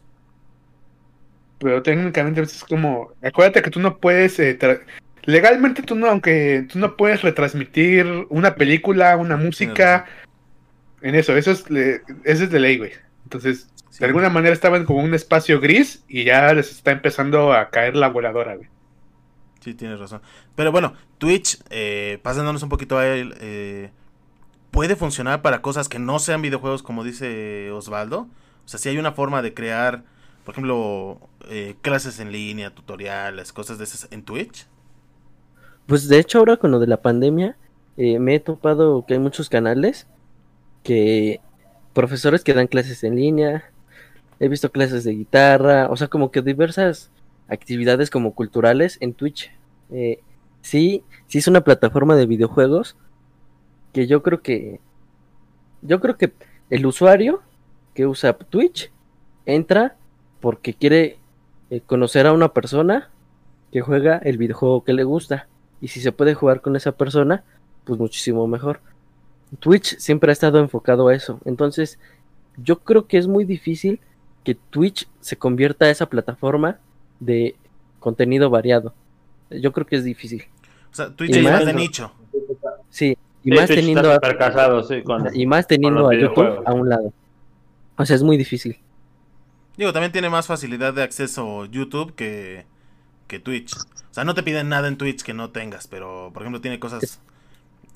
pero 1.60 1.84
técnicamente 1.84 2.42
es 2.42 2.64
como, 2.64 3.12
acuérdate 3.22 3.62
que 3.62 3.70
tú 3.70 3.80
no 3.82 3.98
puedes, 3.98 4.40
eh, 4.40 4.58
tra- 4.58 4.80
legalmente 5.26 5.82
tú 5.84 5.94
no, 5.96 6.08
aunque 6.08 6.66
tú 6.72 6.80
no 6.80 6.96
puedes 6.96 7.22
retransmitir 7.22 8.08
una 8.30 8.56
película, 8.56 9.18
una 9.18 9.36
música, 9.36 10.06
en 11.02 11.16
eso, 11.16 11.36
eso 11.36 11.52
es, 11.52 11.70
le- 11.70 12.02
eso 12.24 12.44
es 12.44 12.50
de 12.52 12.60
ley, 12.60 12.78
güey. 12.78 12.92
Entonces, 13.24 13.70
Sí. 13.90 14.00
de 14.00 14.06
alguna 14.06 14.30
manera 14.30 14.54
estaban 14.54 14.86
como 14.86 15.00
un 15.04 15.14
espacio 15.14 15.60
gris 15.60 16.04
y 16.08 16.24
ya 16.26 16.54
les 16.54 16.72
está 16.72 16.92
empezando 16.92 17.54
a 17.54 17.70
caer 17.70 17.96
la 17.96 18.10
voladora, 18.10 18.56
güey. 18.56 18.70
Sí, 19.62 19.74
tienes 19.74 20.00
razón. 20.00 20.22
Pero 20.56 20.72
bueno, 20.72 20.94
Twitch, 21.18 21.60
eh, 21.70 22.20
pasándonos 22.24 22.64
un 22.64 22.70
poquito 22.70 22.98
a 22.98 23.08
él, 23.08 23.34
eh, 23.42 23.92
puede 24.72 24.96
funcionar 24.96 25.42
para 25.42 25.62
cosas 25.62 25.90
que 25.90 26.00
no 26.00 26.20
sean 26.20 26.42
videojuegos, 26.42 26.82
como 26.84 27.04
dice 27.04 27.72
Osvaldo. 27.72 28.28
O 28.64 28.68
sea, 28.68 28.80
si 28.80 28.88
hay 28.90 28.98
una 29.00 29.12
forma 29.12 29.42
de 29.42 29.54
crear, 29.54 30.04
por 30.46 30.54
ejemplo, 30.54 31.20
eh, 31.50 31.76
clases 31.82 32.20
en 32.20 32.32
línea, 32.32 32.74
tutoriales, 32.74 33.52
cosas 33.52 33.80
de 33.80 33.84
esas 33.86 34.08
en 34.12 34.24
Twitch. 34.24 34.68
Pues 35.88 36.08
de 36.08 36.20
hecho 36.20 36.38
ahora 36.40 36.58
con 36.58 36.72
lo 36.72 36.80
de 36.80 36.88
la 36.88 37.02
pandemia 37.02 37.58
eh, 37.98 38.20
me 38.20 38.36
he 38.36 38.40
topado 38.40 39.06
que 39.08 39.16
hay 39.16 39.20
muchos 39.20 39.50
canales 39.50 40.08
que 40.84 41.42
profesores 41.94 42.44
que 42.44 42.54
dan 42.54 42.68
clases 42.68 43.04
en 43.04 43.16
línea, 43.16 43.72
he 44.40 44.48
visto 44.48 44.72
clases 44.72 45.04
de 45.04 45.14
guitarra, 45.14 45.90
o 45.90 45.98
sea 45.98 46.08
como 46.08 46.32
que 46.32 46.42
diversas 46.42 47.12
actividades 47.48 48.10
como 48.10 48.34
culturales 48.34 48.98
en 49.02 49.14
Twitch. 49.14 49.52
Eh, 49.92 50.20
sí, 50.62 51.04
sí 51.28 51.40
es 51.40 51.48
una 51.48 51.62
plataforma 51.62 52.16
de 52.16 52.26
videojuegos 52.26 52.96
que 53.94 54.08
yo 54.08 54.22
creo 54.22 54.42
que 54.42 54.80
yo 55.82 56.00
creo 56.00 56.18
que 56.18 56.34
el 56.70 56.86
usuario 56.86 57.42
que 57.94 58.06
usa 58.06 58.34
Twitch 58.34 58.92
entra 59.46 59.96
porque 60.40 60.74
quiere 60.74 61.18
eh, 61.70 61.82
conocer 61.82 62.28
a 62.28 62.34
una 62.34 62.54
persona 62.54 63.10
que 63.72 63.82
juega 63.82 64.18
el 64.18 64.38
videojuego 64.38 64.84
que 64.84 64.94
le 64.94 65.04
gusta. 65.04 65.48
Y 65.82 65.90
si 65.90 66.02
se 66.02 66.12
puede 66.12 66.34
jugar 66.34 66.62
con 66.62 66.76
esa 66.76 66.92
persona, 66.94 67.44
pues 67.86 68.00
muchísimo 68.00 68.48
mejor. 68.48 68.82
Twitch 69.60 69.98
siempre 69.98 70.32
ha 70.32 70.34
estado 70.34 70.60
enfocado 70.60 71.08
a 71.08 71.16
eso. 71.16 71.40
Entonces, 71.46 71.98
yo 72.58 72.80
creo 72.80 73.08
que 73.08 73.18
es 73.18 73.28
muy 73.28 73.46
difícil 73.46 74.00
que 74.44 74.56
Twitch 74.56 75.08
se 75.22 75.38
convierta 75.38 75.86
a 75.86 75.90
esa 75.90 76.06
plataforma 76.08 76.80
de 77.20 77.56
contenido 78.00 78.50
variado. 78.50 78.94
Yo 79.50 79.72
creo 79.74 79.86
que 79.88 79.96
es 79.96 80.04
difícil. 80.04 80.46
O 80.92 80.96
sea, 80.96 81.10
Twitch 81.16 81.36
Y 81.36 81.40
es 81.40 81.44
más 81.44 81.66
de 81.66 81.74
nicho. 81.74 82.12
Sí, 82.90 83.18
y 83.44 83.50
Sí, 83.52 83.56
más 83.58 83.68
Twitch 83.68 83.80
teniendo 83.80 84.02
está 84.02 84.28
a, 84.28 84.30
súper 84.32 84.38
casado, 84.38 84.84
sí, 84.84 85.02
con- 85.04 85.36
y 85.36 85.46
más 85.46 85.68
teniendo 85.68 86.08
a 86.10 86.16
YouTube 86.16 86.62
a 86.66 86.74
un 86.74 86.90
lado. 86.90 87.14
O 87.98 88.06
sea, 88.06 88.16
es 88.16 88.24
muy 88.24 88.38
difícil. 88.38 88.78
Digo, 89.78 89.94
también 89.94 90.12
tiene 90.12 90.30
más 90.30 90.46
facilidad 90.48 90.94
de 90.94 91.04
acceso 91.04 91.66
YouTube 91.66 92.14
que, 92.16 92.66
que 93.28 93.40
Twitch. 93.40 93.74
O 93.76 94.14
sea, 94.14 94.24
no 94.24 94.34
te 94.34 94.44
piden 94.44 94.70
nada 94.70 94.88
en 94.88 94.98
Twitch 94.98 95.22
que 95.24 95.34
no 95.34 95.52
tengas, 95.52 95.88
pero 95.88 96.32
por 96.34 96.44
ejemplo 96.44 96.62
tiene 96.62 96.80
cosas 96.80 97.04
Es- 97.04 97.20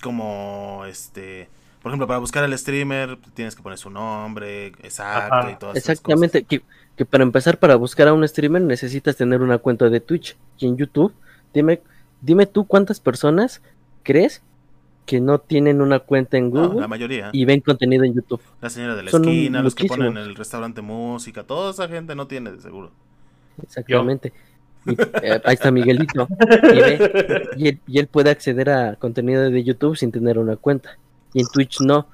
como 0.04 0.84
este, 0.86 1.48
por 1.82 1.90
ejemplo, 1.90 2.06
para 2.06 2.18
buscar 2.18 2.44
al 2.44 2.56
streamer 2.58 3.18
tienes 3.32 3.56
que 3.56 3.62
poner 3.62 3.78
su 3.78 3.88
nombre 3.88 4.66
exacto 4.82 5.34
Ajá. 5.34 5.50
y 5.50 5.56
todas 5.56 5.76
esas 5.76 5.92
Exactamente, 5.92 6.44
que, 6.44 6.60
que 6.94 7.06
para 7.06 7.24
empezar, 7.24 7.58
para 7.58 7.76
buscar 7.76 8.06
a 8.08 8.12
un 8.12 8.28
streamer 8.28 8.60
necesitas 8.60 9.16
tener 9.16 9.40
una 9.40 9.56
cuenta 9.56 9.88
de 9.88 10.00
Twitch. 10.00 10.36
Y 10.58 10.66
en 10.66 10.76
YouTube, 10.76 11.14
dime, 11.54 11.80
dime 12.20 12.44
tú 12.44 12.66
cuántas 12.66 13.00
personas 13.00 13.62
crees 14.02 14.42
que 15.06 15.20
no 15.20 15.38
tienen 15.38 15.80
una 15.80 16.00
cuenta 16.00 16.36
en. 16.36 16.52
No, 16.52 16.68
Google 16.68 16.82
la 16.82 16.88
mayoría. 16.88 17.30
y 17.32 17.46
ven 17.46 17.60
contenido 17.62 18.04
en 18.04 18.12
YouTube. 18.12 18.42
La 18.60 18.68
señora 18.68 18.94
de 18.96 19.04
la 19.04 19.10
son 19.10 19.24
esquina, 19.24 19.62
los 19.62 19.74
que 19.74 19.86
ponen 19.86 20.18
en 20.18 20.18
el 20.18 20.34
restaurante 20.36 20.82
música, 20.82 21.44
toda 21.44 21.70
esa 21.70 21.88
gente 21.88 22.14
no 22.14 22.26
tiene 22.26 22.52
de 22.52 22.60
seguro. 22.60 22.90
Exactamente. 23.62 24.34
Eh, 24.86 25.40
ahí 25.44 25.54
está 25.54 25.70
Miguelito. 25.70 26.28
Y 27.56 27.98
él 27.98 28.06
puede 28.06 28.30
acceder 28.30 28.70
a 28.70 28.96
contenido 28.96 29.50
de 29.50 29.64
YouTube 29.64 29.96
sin 29.96 30.12
tener 30.12 30.38
una 30.38 30.56
cuenta. 30.56 30.98
Y 31.32 31.40
en 31.40 31.46
Twitch 31.46 31.80
no. 31.80 32.08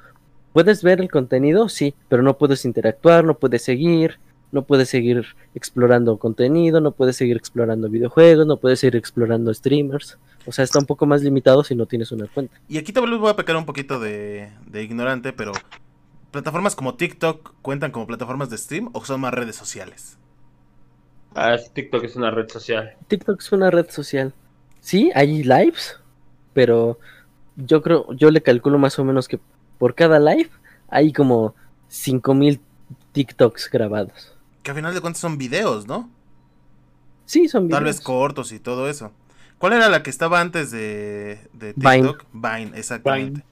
Puedes 0.53 0.83
ver 0.83 1.01
el 1.01 1.11
contenido, 1.11 1.68
sí, 1.68 1.95
pero 2.09 2.23
no 2.23 2.37
puedes 2.37 2.64
interactuar, 2.64 3.25
no 3.25 3.35
puedes 3.35 3.62
seguir, 3.62 4.18
no 4.53 4.62
puedes 4.62 4.89
seguir 4.89 5.25
explorando 5.55 6.16
contenido, 6.18 6.81
no 6.81 6.91
puedes 6.91 7.16
seguir 7.16 7.37
explorando 7.37 7.89
videojuegos, 7.89 8.47
no 8.47 8.57
puedes 8.57 8.81
seguir 8.81 8.97
explorando 8.97 9.55
streamers. 9.55 10.18
O 10.47 10.53
sea, 10.53 10.64
está 10.64 10.79
un 10.79 10.87
poco 10.87 11.07
más 11.07 11.23
limitado 11.23 11.62
si 11.62 11.75
no 11.75 11.87
tienes 11.87 12.11
una 12.12 12.27
cuenta. 12.27 12.57
Y 12.68 12.79
aquí 12.79 12.93
tal 12.93 13.09
vez 13.09 13.18
voy 13.18 13.31
a 13.31 13.37
pecar 13.37 13.57
un 13.57 13.66
poquito 13.66 14.01
de, 14.01 14.51
de 14.66 14.83
ignorante, 14.83 15.33
pero 15.33 15.53
plataformas 16.31 16.75
como 16.75 16.95
TikTok 16.95 17.55
cuentan 17.62 17.93
como 17.93 18.07
plataformas 18.07 18.51
de 18.51 18.59
stream 18.59 18.91
o 18.93 19.05
son 19.05 19.21
más 19.21 19.35
redes 19.35 19.57
sociales. 19.57 20.18
Ah, 21.35 21.55
es- 21.55 21.72
TikTok 21.72 22.05
es 22.05 22.16
una 22.16 22.31
red 22.31 22.49
social. 22.49 22.95
TikTok 23.09 23.41
es 23.41 23.53
una 23.53 23.70
red 23.70 23.89
social. 23.91 24.35
Sí, 24.81 25.11
hay 25.14 25.43
lives, 25.43 25.99
pero 26.55 26.99
yo 27.57 27.83
creo, 27.83 28.12
yo 28.14 28.31
le 28.31 28.43
calculo 28.43 28.78
más 28.78 28.99
o 28.99 29.05
menos 29.05 29.28
que 29.28 29.39
por 29.78 29.95
cada 29.95 30.18
live 30.18 30.51
hay 30.89 31.12
como 31.12 31.55
5000 31.89 32.61
TikToks 33.12 33.70
grabados. 33.70 34.35
Que 34.62 34.70
a 34.70 34.74
final 34.74 34.95
de 34.95 35.01
cuentas 35.01 35.20
son 35.20 35.39
videos, 35.39 35.87
¿no? 35.87 36.11
Sí, 37.26 37.49
son 37.49 37.64
videos. 37.68 37.76
Tal 37.78 37.85
vez 37.85 38.01
cortos 38.01 38.53
y 38.53 38.59
todo 38.59 38.89
eso. 38.89 39.12
¿Cuál 39.59 39.74
era 39.74 39.89
la 39.89 40.03
que 40.03 40.11
estaba 40.11 40.41
antes 40.41 40.70
de, 40.70 41.39
de 41.53 41.74
Vine. 41.76 42.03
TikTok? 42.03 42.24
Vine, 42.33 42.72
exactamente. 42.78 43.45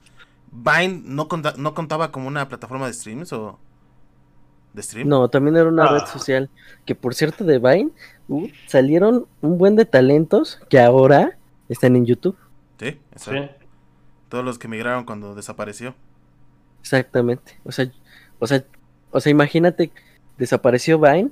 Vine, 0.51 1.01
no, 1.05 1.27
conta- 1.27 1.53
no 1.57 1.73
contaba 1.75 2.11
como 2.11 2.27
una 2.27 2.47
plataforma 2.49 2.87
de 2.87 2.93
streams 2.93 3.31
o 3.33 3.59
de 4.73 4.83
stream. 4.83 5.07
No, 5.07 5.27
también 5.29 5.55
era 5.57 5.67
una 5.69 5.85
Ah. 5.85 5.99
red 5.99 6.05
social. 6.07 6.49
Que 6.85 6.95
por 6.95 7.13
cierto, 7.15 7.43
de 7.43 7.59
Vine 7.59 7.89
uh, 8.27 8.47
salieron 8.67 9.25
un 9.41 9.57
buen 9.57 9.75
de 9.75 9.85
talentos 9.85 10.59
que 10.69 10.79
ahora 10.79 11.37
están 11.67 11.95
en 11.95 12.05
YouTube. 12.05 12.37
Sí, 12.79 12.91
Sí. 12.91 12.97
exacto. 13.11 13.55
Todos 14.29 14.45
los 14.45 14.59
que 14.59 14.67
migraron 14.67 15.05
cuando 15.05 15.33
desapareció. 15.35 15.95
Exactamente. 16.81 17.59
O 17.63 17.71
sea, 17.71 17.91
o 18.39 18.47
sea, 18.47 18.63
o 19.11 19.19
sea, 19.19 19.31
imagínate, 19.31 19.91
desapareció 20.37 20.99
Vine 20.99 21.29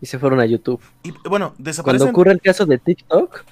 y 0.00 0.06
se 0.06 0.18
fueron 0.18 0.40
a 0.40 0.46
YouTube. 0.46 0.80
Y 1.02 1.12
bueno, 1.28 1.50
Cuando 1.50 1.54
desaparecen. 1.58 2.08
ocurre 2.08 2.32
el 2.32 2.40
caso 2.40 2.66
de 2.66 2.78
TikTok, 2.78 3.44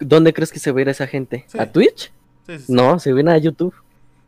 ¿dónde 0.00 0.32
crees 0.32 0.50
que 0.52 0.58
se 0.58 0.72
va 0.72 0.78
a 0.78 0.82
ir 0.82 0.88
esa 0.88 1.06
gente? 1.06 1.44
Sí. 1.48 1.58
¿A 1.58 1.70
Twitch? 1.70 2.12
Sí, 2.46 2.58
sí, 2.58 2.64
sí. 2.66 2.72
No, 2.72 2.98
se 2.98 3.12
viene 3.12 3.32
a 3.32 3.38
YouTube. 3.38 3.74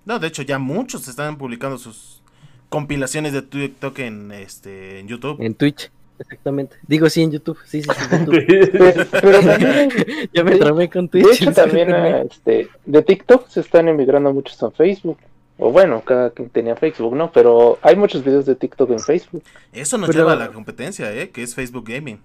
No, 0.04 0.18
de 0.20 0.28
hecho 0.28 0.42
ya 0.42 0.58
muchos 0.58 1.08
están 1.08 1.36
publicando 1.36 1.76
sus 1.78 2.22
compilaciones 2.68 3.32
de 3.32 3.42
TikTok 3.42 3.98
en 4.00 4.32
este 4.32 5.00
en 5.00 5.08
YouTube. 5.08 5.40
En 5.40 5.54
Twitch. 5.54 5.90
Exactamente. 6.18 6.76
Digo, 6.86 7.10
sí, 7.10 7.22
en 7.22 7.30
YouTube. 7.30 7.58
Sí, 7.66 7.82
sí, 7.82 7.88
sí. 7.94 8.14
en 8.14 8.26
YouTube. 8.26 9.06
Pero, 9.20 9.40
también, 9.42 9.90
ya 10.32 10.44
me 10.44 10.50
de- 10.52 10.58
tramé 10.58 10.88
con 10.90 11.06
de 11.08 11.22
Twitch. 11.22 11.42
hecho, 11.42 11.52
también 11.52 11.92
ah, 11.92 12.22
este, 12.22 12.68
de 12.86 13.02
TikTok 13.02 13.48
se 13.48 13.60
están 13.60 13.88
emigrando 13.88 14.32
muchos 14.32 14.62
a 14.62 14.70
Facebook. 14.70 15.18
O 15.58 15.70
bueno, 15.72 16.02
cada 16.02 16.30
quien 16.30 16.50
tenía 16.50 16.76
Facebook, 16.76 17.14
¿no? 17.16 17.32
Pero 17.32 17.78
hay 17.82 17.96
muchos 17.96 18.22
videos 18.24 18.44
de 18.46 18.56
TikTok 18.56 18.90
en 18.90 19.00
Facebook. 19.00 19.42
Eso 19.72 19.96
nos 19.98 20.06
Pero- 20.08 20.20
lleva 20.20 20.32
a 20.32 20.36
la 20.36 20.48
competencia, 20.52 21.12
¿eh? 21.14 21.30
Que 21.30 21.42
es 21.42 21.54
Facebook 21.54 21.84
Gaming. 21.88 22.18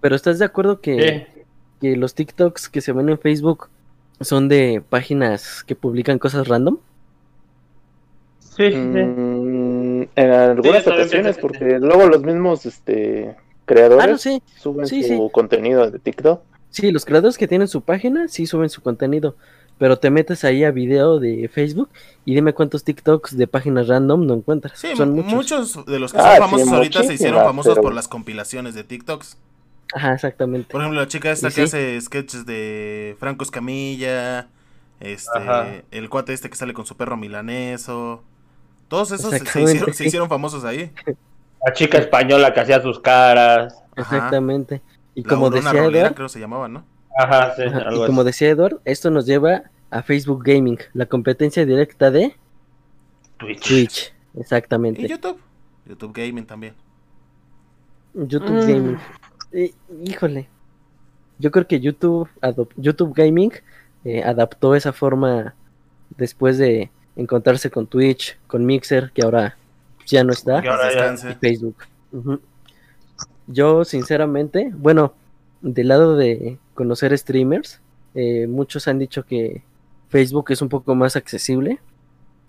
Pero 0.00 0.14
¿estás 0.14 0.38
de 0.38 0.44
acuerdo 0.44 0.80
que, 0.80 1.26
que 1.80 1.96
los 1.96 2.14
TikToks 2.14 2.68
que 2.68 2.80
se 2.82 2.92
ven 2.92 3.08
en 3.08 3.18
Facebook 3.18 3.68
son 4.20 4.48
de 4.48 4.82
páginas 4.88 5.64
que 5.64 5.74
publican 5.74 6.18
cosas 6.18 6.48
random? 6.48 6.78
Sí, 8.40 8.64
sí, 8.68 8.72
sí. 8.72 8.76
Mm, 8.78 9.35
en 10.16 10.30
algunas 10.32 10.86
ocasiones, 10.86 11.38
porque 11.38 11.78
luego 11.78 12.06
los 12.08 12.22
mismos 12.22 12.66
este, 12.66 13.36
creadores 13.64 14.04
Ah, 14.04 14.06
no, 14.08 14.18
sí. 14.18 14.42
suben 14.58 14.86
Sí, 14.86 15.02
su 15.02 15.08
sí. 15.08 15.18
contenido 15.32 15.90
de 15.90 15.98
TikTok. 15.98 16.40
Sí, 16.70 16.90
los 16.90 17.04
creadores 17.04 17.38
que 17.38 17.46
tienen 17.48 17.68
su 17.68 17.82
página 17.82 18.28
sí 18.28 18.46
suben 18.46 18.68
su 18.68 18.82
contenido. 18.82 19.36
Pero 19.78 19.98
te 19.98 20.08
metes 20.10 20.42
ahí 20.44 20.64
a 20.64 20.70
video 20.70 21.20
de 21.20 21.50
Facebook 21.52 21.90
y 22.24 22.34
dime 22.34 22.54
cuántos 22.54 22.82
TikToks 22.82 23.36
de 23.36 23.46
páginas 23.46 23.88
random 23.88 24.26
no 24.26 24.32
encuentras. 24.34 24.78
Sí, 24.78 24.88
son 24.96 25.10
muchos. 25.12 25.32
muchos. 25.34 25.84
de 25.86 25.98
los 25.98 26.14
que 26.14 26.18
Ah, 26.18 26.36
son 26.38 26.44
famosos 26.46 26.68
sí, 26.68 26.74
ahorita 26.74 27.02
se 27.02 27.14
hicieron 27.14 27.44
famosos 27.44 27.74
pero- 27.74 27.82
por 27.82 27.94
las 27.94 28.08
compilaciones 28.08 28.74
de 28.74 28.84
TikToks. 28.84 29.36
Ajá, 29.94 30.14
exactamente. 30.14 30.72
Por 30.72 30.80
ejemplo, 30.80 30.98
la 31.00 31.06
chica 31.08 31.30
esta 31.30 31.48
que 31.48 31.54
sí. 31.54 31.60
hace 31.60 32.00
sketches 32.00 32.46
de 32.46 33.16
Franco 33.20 33.44
Escamilla, 33.44 34.48
este, 35.00 35.38
Ajá. 35.38 35.66
el 35.90 36.08
cuate 36.08 36.32
este 36.32 36.48
que 36.48 36.56
sale 36.56 36.72
con 36.72 36.86
su 36.86 36.96
perro 36.96 37.18
milaneso. 37.18 38.22
Todos 38.88 39.10
esos 39.12 39.30
se, 39.30 39.36
Exactamente, 39.36 39.72
hicieron, 39.72 39.94
se 39.94 40.02
sí. 40.02 40.08
hicieron 40.08 40.28
famosos 40.28 40.64
ahí. 40.64 40.92
La 41.66 41.72
chica 41.72 41.98
española 41.98 42.52
que 42.54 42.60
hacía 42.60 42.80
sus 42.80 43.00
caras. 43.00 43.82
Exactamente. 43.96 44.82
Y 45.14 45.22
La 45.22 45.28
como 45.28 45.50
decía 45.50 45.72
Rolera, 45.72 46.00
Edward, 46.06 46.14
creo 46.14 46.28
se 46.28 46.38
llamaba, 46.40 46.68
¿no? 46.68 46.84
Ajá, 47.18 47.54
sí, 47.56 47.62
ajá, 47.62 47.78
algo 47.88 48.04
y 48.04 48.06
como 48.06 48.20
así. 48.20 48.26
decía 48.26 48.48
Edward, 48.50 48.80
esto 48.84 49.10
nos 49.10 49.24
lleva 49.26 49.62
a 49.90 50.02
Facebook 50.02 50.42
Gaming, 50.44 50.78
la 50.92 51.06
competencia 51.06 51.64
directa 51.64 52.10
de 52.10 52.36
Twitch. 53.38 53.66
Twitch. 53.68 54.12
Y 54.34 54.40
Exactamente. 54.40 55.06
YouTube. 55.08 55.40
YouTube 55.86 56.12
Gaming 56.14 56.44
también. 56.46 56.74
YouTube 58.14 58.50
Mm. 58.50 58.60
Gaming. 58.60 58.98
Eh, 59.52 59.72
híjole. 60.04 60.48
Yo 61.38 61.50
creo 61.50 61.66
que 61.66 61.80
YouTube, 61.80 62.28
YouTube 62.76 63.14
Gaming 63.14 63.52
eh, 64.04 64.22
adaptó 64.22 64.74
esa 64.74 64.92
forma 64.92 65.54
después 66.16 66.56
de 66.58 66.90
encontrarse 67.16 67.70
con 67.70 67.86
Twitch, 67.86 68.36
con 68.46 68.64
Mixer, 68.66 69.10
que 69.12 69.22
ahora 69.22 69.56
ya 70.06 70.22
no 70.22 70.32
está, 70.32 70.58
ahora 70.58 70.92
ya- 70.92 71.06
y 71.08 71.10
descanse. 71.10 71.34
Facebook. 71.36 71.76
Yo, 73.46 73.84
sinceramente, 73.84 74.70
bueno, 74.76 75.12
del 75.62 75.88
lado 75.88 76.16
de 76.16 76.58
conocer 76.74 77.16
streamers, 77.16 77.80
eh, 78.14 78.46
muchos 78.48 78.88
han 78.88 78.98
dicho 78.98 79.24
que 79.24 79.62
Facebook 80.08 80.50
es 80.50 80.62
un 80.62 80.68
poco 80.68 80.94
más 80.94 81.16
accesible. 81.16 81.78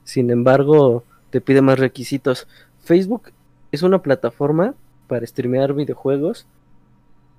Sin 0.04 0.30
embargo, 0.32 1.04
te 1.30 1.42
pide 1.42 1.62
más 1.62 1.80
requisitos. 1.80 2.48
Facebook 2.84 3.32
es 3.72 3.84
una 3.84 4.02
plataforma 4.02 4.74
para 5.08 5.26
streamear 5.28 5.74
videojuegos, 5.74 6.46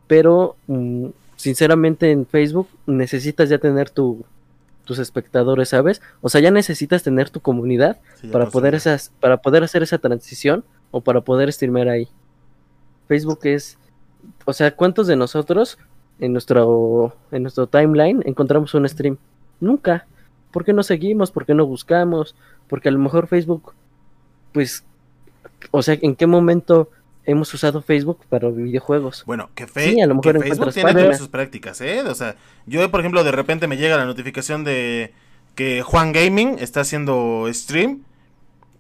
pero 0.07 0.57
mm, 0.67 1.07
sinceramente 1.37 2.11
en 2.11 2.27
Facebook 2.27 2.69
necesitas 2.87 3.49
ya 3.49 3.59
tener 3.59 3.91
tu, 3.91 4.25
tus 4.89 4.99
espectadores, 4.99 5.69
¿sabes? 5.69 6.01
O 6.23 6.31
sea, 6.31 6.41
ya 6.41 6.51
necesitas 6.51 7.03
tener 7.03 7.29
tu 7.29 7.41
comunidad 7.41 7.99
Sí, 8.23 8.29
para 8.29 8.47
poder 8.47 8.75
esas, 8.75 9.13
para 9.21 9.37
poder 9.37 9.63
hacer 9.63 9.83
esa 9.83 9.99
transición 9.99 10.65
o 10.91 11.03
para 11.03 11.21
poder 11.21 11.53
streamear 11.53 11.91
ahí. 11.91 12.09
Facebook 13.07 13.41
es, 13.43 13.77
o 14.47 14.53
sea, 14.55 14.75
¿cuántos 14.75 15.07
de 15.07 15.15
nosotros 15.15 15.77
en 16.21 16.33
nuestro 16.33 17.15
en 17.31 17.43
nuestro 17.43 17.67
timeline 17.67 18.23
encontramos 18.25 18.73
un 18.73 18.89
stream? 18.89 19.19
Nunca. 19.61 20.07
¿Por 20.51 20.65
qué 20.65 20.73
no 20.73 20.83
seguimos? 20.83 21.31
¿Por 21.31 21.45
qué 21.45 21.53
no 21.53 21.67
buscamos? 21.67 22.35
Porque 22.67 22.89
a 22.89 22.93
lo 22.93 22.99
mejor 22.99 23.27
Facebook, 23.27 23.75
pues, 24.53 24.85
o 25.71 25.83
sea, 25.83 25.99
¿en 26.01 26.17
qué 26.17 26.27
momento 26.27 26.89
hemos 27.29 27.53
usado 27.55 27.83
Facebook 27.83 28.19
para 28.29 28.49
videojuegos? 28.49 29.23
Bueno, 29.27 29.51
que, 29.55 29.67
fe- 29.67 29.93
Sí, 29.93 30.01
a 30.01 30.07
lo 30.07 30.17
mejor 30.17 30.33
que 30.43 30.49
Facebook 30.49 30.73
tiene 30.73 31.15
sus 31.17 31.29
prácticas, 31.29 31.81
¿eh? 31.81 32.01
O 32.03 32.15
sea, 32.15 32.35
yo, 32.67 32.91
por 32.91 33.01
ejemplo, 33.01 33.23
de 33.23 33.31
repente 33.33 33.67
me 33.69 33.77
llega 33.77 33.97
la 33.97 34.05
notificación 34.07 34.65
de 34.65 35.13
que 35.55 35.83
Juan 35.83 36.13
Gaming 36.13 36.57
está 36.59 36.81
haciendo 36.81 37.47
stream. 37.53 38.03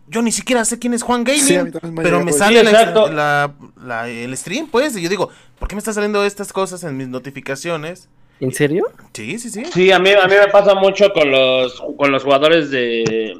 Yo 0.08 0.22
ni 0.22 0.32
siquiera 0.32 0.64
sé 0.64 0.78
quién 0.78 0.94
es 0.94 1.02
Juan 1.02 1.22
Gaming, 1.22 1.42
Sí, 1.42 1.58
pero 1.96 2.24
me 2.24 2.32
sale 2.32 2.60
Sí, 2.60 2.64
la- 2.64 2.70
exacto. 2.70 3.12
la- 3.12 3.52
la- 3.84 4.08
el 4.08 4.34
stream, 4.36 4.66
pues, 4.68 4.96
y 4.96 5.02
yo 5.02 5.08
digo, 5.10 5.28
¿por 5.58 5.68
qué 5.68 5.74
me 5.74 5.80
están 5.80 5.92
saliendo 5.94 6.24
estas 6.24 6.52
cosas 6.52 6.82
en 6.84 6.96
mis 6.96 7.08
notificaciones? 7.08 8.08
¿En 8.40 8.52
serio? 8.54 8.84
Sí, 9.12 9.38
sí, 9.38 9.50
sí. 9.50 9.64
Sí, 9.66 9.92
a 9.92 9.98
mí, 9.98 10.10
a 10.12 10.26
mí 10.26 10.34
me 10.40 10.50
pasa 10.50 10.74
mucho 10.74 11.12
con 11.12 11.30
los, 11.30 11.82
con 11.98 12.10
los 12.10 12.22
jugadores 12.24 12.70
de 12.70 13.36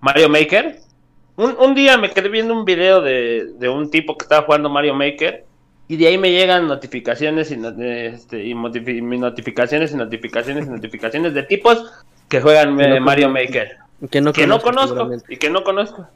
Mario 0.00 0.28
Maker. 0.28 0.80
Un, 1.36 1.56
un 1.58 1.74
día 1.74 1.98
me 1.98 2.10
quedé 2.10 2.28
viendo 2.28 2.54
un 2.54 2.64
video 2.64 3.00
de, 3.02 3.52
de 3.58 3.68
un 3.68 3.90
tipo 3.90 4.16
que 4.16 4.24
estaba 4.24 4.46
jugando 4.46 4.68
Mario 4.68 4.94
Maker 4.94 5.44
y 5.88 5.96
de 5.96 6.06
ahí 6.06 6.16
me 6.18 6.30
llegan 6.30 6.68
notificaciones 6.68 7.50
y, 7.50 7.56
no- 7.56 7.74
este, 7.82 8.44
y 8.44 8.54
mis 8.54 9.20
notificaciones 9.20 9.92
y 9.92 9.96
notificaciones 9.96 10.66
y 10.66 10.70
notificaciones 10.70 11.34
de 11.34 11.42
tipos 11.42 11.92
que 12.28 12.40
juegan 12.40 12.76
Que 12.78 12.88
no 12.88 12.94
eh, 12.96 13.00
Mario 13.00 13.26
conozco. 13.28 13.46
Maker. 13.46 13.76
Que 14.10 14.20
no, 14.20 14.32
Que 14.32 14.46
no 14.46 14.60
conozco, 14.60 15.10
y 15.28 15.36
que 15.36 15.50
no 15.50 15.64
conozco. 15.64 16.06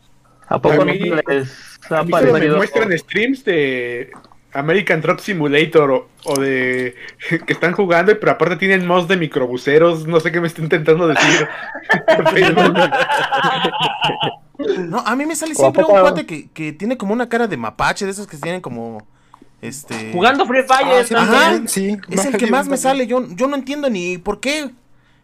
¿A 0.46 0.60
poco 0.60 0.82
A 0.82 0.84
no 0.84 0.92
les 0.94 1.90
ha 1.90 1.98
A 1.98 2.04
mí 2.04 2.12
me 2.32 2.50
muestran 2.50 2.96
streams 2.98 3.44
de 3.44 4.10
American 4.53 5.01
Truck 5.01 5.20
Simulator 5.20 5.90
o, 5.90 6.09
o 6.24 6.40
de 6.40 6.94
que 7.46 7.53
están 7.53 7.72
jugando, 7.72 8.18
pero 8.18 8.32
aparte 8.32 8.57
tienen 8.57 8.86
mods 8.86 9.09
de 9.09 9.16
microbuseros, 9.16 10.07
no 10.07 10.20
sé 10.20 10.32
qué 10.32 10.40
me 10.40 10.46
está 10.46 10.62
intentando 10.62 11.09
decir. 11.09 11.49
No, 14.88 14.99
a 14.99 15.14
mí 15.14 15.24
me 15.24 15.36
sale 15.36 15.53
¿O 15.53 15.55
a 15.55 15.59
siempre 15.61 15.84
un 15.84 15.90
cuate 15.90 16.26
que, 16.26 16.51
que 16.51 16.72
tiene 16.72 16.96
como 16.96 17.12
una 17.12 17.28
cara 17.28 17.46
de 17.46 17.57
mapache, 17.57 18.05
de 18.05 18.11
esos 18.11 18.26
que 18.26 18.36
tienen 18.38 18.61
como, 18.61 19.07
este... 19.61 20.12
Jugando 20.12 20.46
Free 20.46 20.62
Fire. 20.62 21.07
Ah. 21.14 21.22
Ajá. 21.22 21.62
sí, 21.66 21.96
Es 22.09 22.24
el 22.24 22.36
que 22.36 22.46
más 22.46 22.66
me 22.66 22.76
también. 22.76 22.78
sale, 22.78 23.07
yo, 23.07 23.26
yo 23.30 23.49
no 23.49 23.57
entiendo 23.57 23.90
ni 23.90 24.18
por 24.18 24.40
qué. 24.40 24.70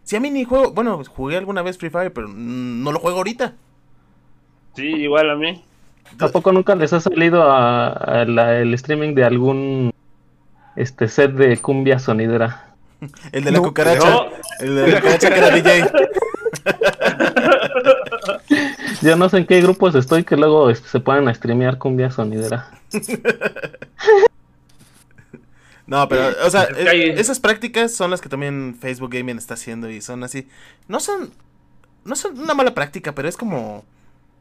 Si 0.03 0.17
a 0.17 0.21
mí 0.21 0.31
ni 0.31 0.45
juego, 0.45 0.73
bueno, 0.73 1.03
jugué 1.05 1.37
alguna 1.37 1.63
vez 1.63 1.79
Free 1.79 1.91
Fire, 1.91 2.13
pero 2.13 2.29
no 2.29 2.93
lo 2.93 2.99
juego 2.99 3.19
ahorita. 3.19 3.55
Sí, 4.75 4.87
igual 4.87 5.31
a 5.31 5.37
mí. 5.37 5.65
¿A 6.21 6.29
poco 6.29 6.53
nunca 6.53 6.75
les 6.75 6.93
ha 6.93 7.01
salido 7.01 7.43
a, 7.51 7.89
a 7.89 8.25
la- 8.25 8.59
el 8.59 8.73
streaming 8.75 9.15
de 9.15 9.25
algún 9.25 9.93
este 10.77 11.09
set 11.09 11.33
de 11.33 11.57
cumbia 11.59 11.99
sonidera? 11.99 12.75
El 13.33 13.45
de 13.45 13.51
la 13.53 13.59
No, 13.59 13.65
cucaracha. 13.65 14.09
no. 14.09 14.27
El 14.61 14.75
de 14.77 14.87
la 14.89 15.01
cucaracha 15.01 15.31
que 15.31 15.39
era 15.39 15.51
DJ. 15.51 15.91
Yo 19.03 19.17
no 19.17 19.29
sé 19.29 19.39
en 19.39 19.47
qué 19.47 19.61
grupos 19.61 19.95
estoy 19.95 20.25
que 20.25 20.37
luego 20.37 20.71
este, 20.71 20.89
se 20.89 21.01
pueden 21.01 21.29
a 21.29 21.35
streamear 21.35 21.79
cumbia 21.79 22.11
sonidera. 22.11 22.71
No, 25.87 26.09
pero, 26.09 26.31
o 26.47 26.51
sea, 26.51 26.63
esas 26.63 27.41
prácticas 27.41 27.93
son 27.95 28.11
las 28.11 28.23
que 28.23 28.31
también 28.31 28.75
Facebook 28.81 29.11
Gaming 29.13 29.37
está 29.37 29.53
haciendo 29.53 29.91
y 29.91 30.01
son 30.01 30.25
así. 30.25 30.49
No 30.89 30.99
son, 30.99 31.31
no 32.07 32.17
son 32.17 32.39
una 32.39 32.55
mala 32.55 32.73
práctica, 32.75 33.15
pero 33.15 33.29
es 33.29 33.37
como, 33.37 33.85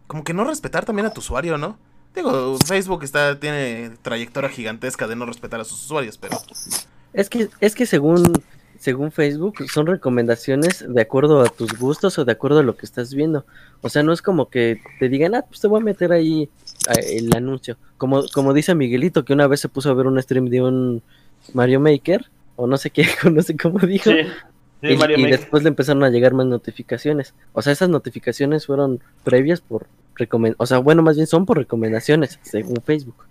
como 0.08 0.24
que 0.24 0.34
no 0.34 0.44
respetar 0.44 0.86
también 0.86 1.06
a 1.06 1.14
tu 1.14 1.20
usuario, 1.20 1.58
¿no? 1.58 1.78
Digo, 2.16 2.58
Facebook 2.66 3.04
está, 3.04 3.40
tiene 3.40 3.92
trayectoria 4.02 4.50
gigantesca 4.50 5.08
de 5.08 5.16
no 5.16 5.26
respetar 5.26 5.60
a 5.60 5.64
sus 5.64 5.84
usuarios, 5.84 6.18
pero 6.18 6.38
Es 7.14 7.30
que, 7.30 7.50
es 7.60 7.74
que 7.74 7.86
según, 7.88 8.34
según 8.78 9.12
Facebook 9.12 9.56
son 9.72 9.88
recomendaciones 9.88 10.86
de 10.88 11.02
acuerdo 11.02 11.42
a 11.42 11.50
tus 11.50 11.78
gustos 11.78 12.20
o 12.20 12.26
de 12.26 12.32
acuerdo 12.32 12.60
a 12.60 12.64
lo 12.64 12.76
que 12.76 12.86
estás 12.86 13.16
viendo. 13.16 13.46
O 13.82 13.90
sea, 13.90 14.04
no 14.04 14.14
es 14.14 14.22
como 14.22 14.50
que 14.50 14.80
te 15.00 15.10
digan, 15.10 15.34
ah, 15.34 15.44
pues 15.48 15.60
te 15.60 15.68
voy 15.68 15.82
a 15.82 15.84
meter 15.84 16.12
ahí 16.12 16.50
el 17.10 17.36
anuncio. 17.36 17.78
Como, 17.98 18.24
como 18.32 18.54
dice 18.54 18.76
Miguelito, 18.76 19.26
que 19.26 19.34
una 19.34 19.48
vez 19.48 19.62
se 19.62 19.70
puso 19.70 19.90
a 19.90 19.96
ver 19.96 20.06
un 20.06 20.22
stream 20.22 20.46
de 20.50 20.62
un 20.62 21.02
Mario 21.54 21.80
Maker, 21.80 22.30
o 22.56 22.68
no 22.68 22.78
sé 22.78 22.92
qué, 22.92 23.08
no 23.32 23.42
sé 23.42 23.58
cómo 23.58 23.80
dijo. 23.80 24.12
Sí, 24.12 24.18
sí, 24.84 24.94
y, 24.94 24.98
Mario 24.98 25.18
y 25.18 25.22
Maker. 25.24 25.40
después 25.40 25.64
le 25.64 25.70
empezaron 25.70 26.04
a 26.04 26.10
llegar 26.10 26.34
más 26.34 26.46
notificaciones. 26.46 27.34
O 27.54 27.62
sea, 27.62 27.74
esas 27.74 27.90
notificaciones 27.90 28.66
fueron 28.68 29.00
previas 29.24 29.62
por 29.62 29.88
recomendaciones. 30.16 30.62
O 30.62 30.66
sea, 30.68 30.78
bueno, 30.80 31.02
más 31.02 31.16
bien 31.16 31.28
son 31.28 31.46
por 31.46 31.58
recomendaciones, 31.58 32.40
según 32.44 32.78
Facebook. 32.84 33.26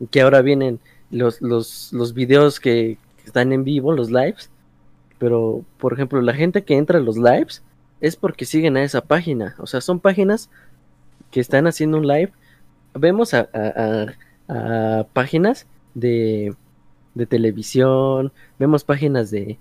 Y 0.00 0.06
que 0.06 0.20
ahora 0.20 0.42
vienen 0.42 0.78
los, 1.10 1.40
los, 1.42 1.92
los 1.92 2.14
videos 2.14 2.60
que 2.60 2.98
que 3.18 3.24
están 3.26 3.52
en 3.52 3.64
vivo, 3.64 3.92
los 3.92 4.10
lives. 4.10 4.50
Pero, 5.18 5.64
por 5.78 5.92
ejemplo, 5.92 6.20
la 6.22 6.34
gente 6.34 6.62
que 6.62 6.76
entra 6.76 6.98
a 6.98 7.02
los 7.02 7.16
lives 7.16 7.62
es 8.00 8.14
porque 8.14 8.44
siguen 8.44 8.76
a 8.76 8.84
esa 8.84 9.00
página. 9.00 9.56
O 9.58 9.66
sea, 9.66 9.80
son 9.80 9.98
páginas 9.98 10.48
que 11.32 11.40
están 11.40 11.66
haciendo 11.66 11.98
un 11.98 12.06
live. 12.06 12.30
Vemos 12.94 13.34
a, 13.34 13.48
a- 13.52 14.06
a- 14.48 15.00
a 15.00 15.04
páginas 15.12 15.66
de, 15.94 16.54
de 17.14 17.26
televisión, 17.26 18.32
vemos 18.58 18.84
páginas 18.84 19.30
de, 19.32 19.58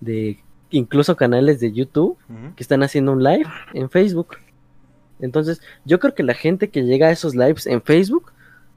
de 0.00 0.38
incluso 0.70 1.16
canales 1.16 1.60
de 1.60 1.72
YouTube 1.72 2.18
que 2.56 2.62
están 2.62 2.82
haciendo 2.82 3.12
un 3.12 3.22
live 3.22 3.46
en 3.74 3.88
Facebook. 3.90 4.36
Entonces, 5.20 5.60
yo 5.84 5.98
creo 5.98 6.14
que 6.14 6.22
la 6.22 6.34
gente 6.34 6.68
que 6.68 6.84
llega 6.84 7.08
a 7.08 7.10
esos 7.10 7.34
lives 7.34 7.66
en 7.66 7.82
Facebook 7.82 8.32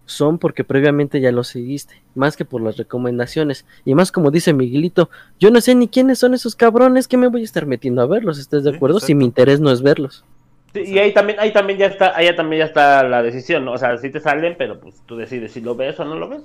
son 0.06 0.40
porque 0.40 0.64
previamente 0.64 1.22
ya 1.22 1.32
los 1.32 1.48
seguiste, 1.48 2.02
más 2.16 2.36
que 2.36 2.44
por 2.46 2.62
las 2.62 2.78
recomendaciones. 2.78 3.66
Y 3.86 3.94
más 3.96 4.12
como 4.12 4.32
dice 4.32 4.52
Miguelito, 4.54 5.10
yo 5.40 5.52
no 5.52 5.62
sé 5.62 5.76
ni 5.76 5.88
quiénes 5.88 6.20
son 6.20 6.34
esos 6.34 6.56
cabrones 6.56 7.08
que 7.08 7.18
me 7.18 7.28
voy 7.28 7.42
a 7.42 7.46
estar 7.46 7.66
metiendo 7.66 8.02
a 8.02 8.08
verlos, 8.08 8.40
¿estás 8.40 8.64
de 8.64 8.72
Sí, 8.72 8.76
acuerdo? 8.76 9.00
Si 9.00 9.16
mi 9.16 9.26
interés 9.26 9.60
no 9.60 9.72
es 9.72 9.82
verlos. 9.82 10.26
Sí, 10.74 10.82
y 10.86 10.98
ahí 11.00 11.14
también, 11.14 11.40
ahí 11.40 11.54
también 11.54 11.80
ya 11.80 11.86
está, 11.88 12.16
ahí 12.16 12.34
también 12.36 12.62
ya 12.62 12.66
está 12.66 13.04
la 13.04 13.22
decisión, 13.22 13.66
¿no? 13.66 13.74
O 13.74 13.78
sea, 13.78 13.98
sí 13.98 14.10
te 14.10 14.20
salen, 14.20 14.56
pero 14.58 14.80
pues 14.80 15.02
tú 15.06 15.18
decides 15.18 15.52
si 15.52 15.62
lo 15.62 15.76
ves 15.76 16.00
o 16.00 16.06
no 16.06 16.16
lo 16.16 16.30
ves. 16.30 16.42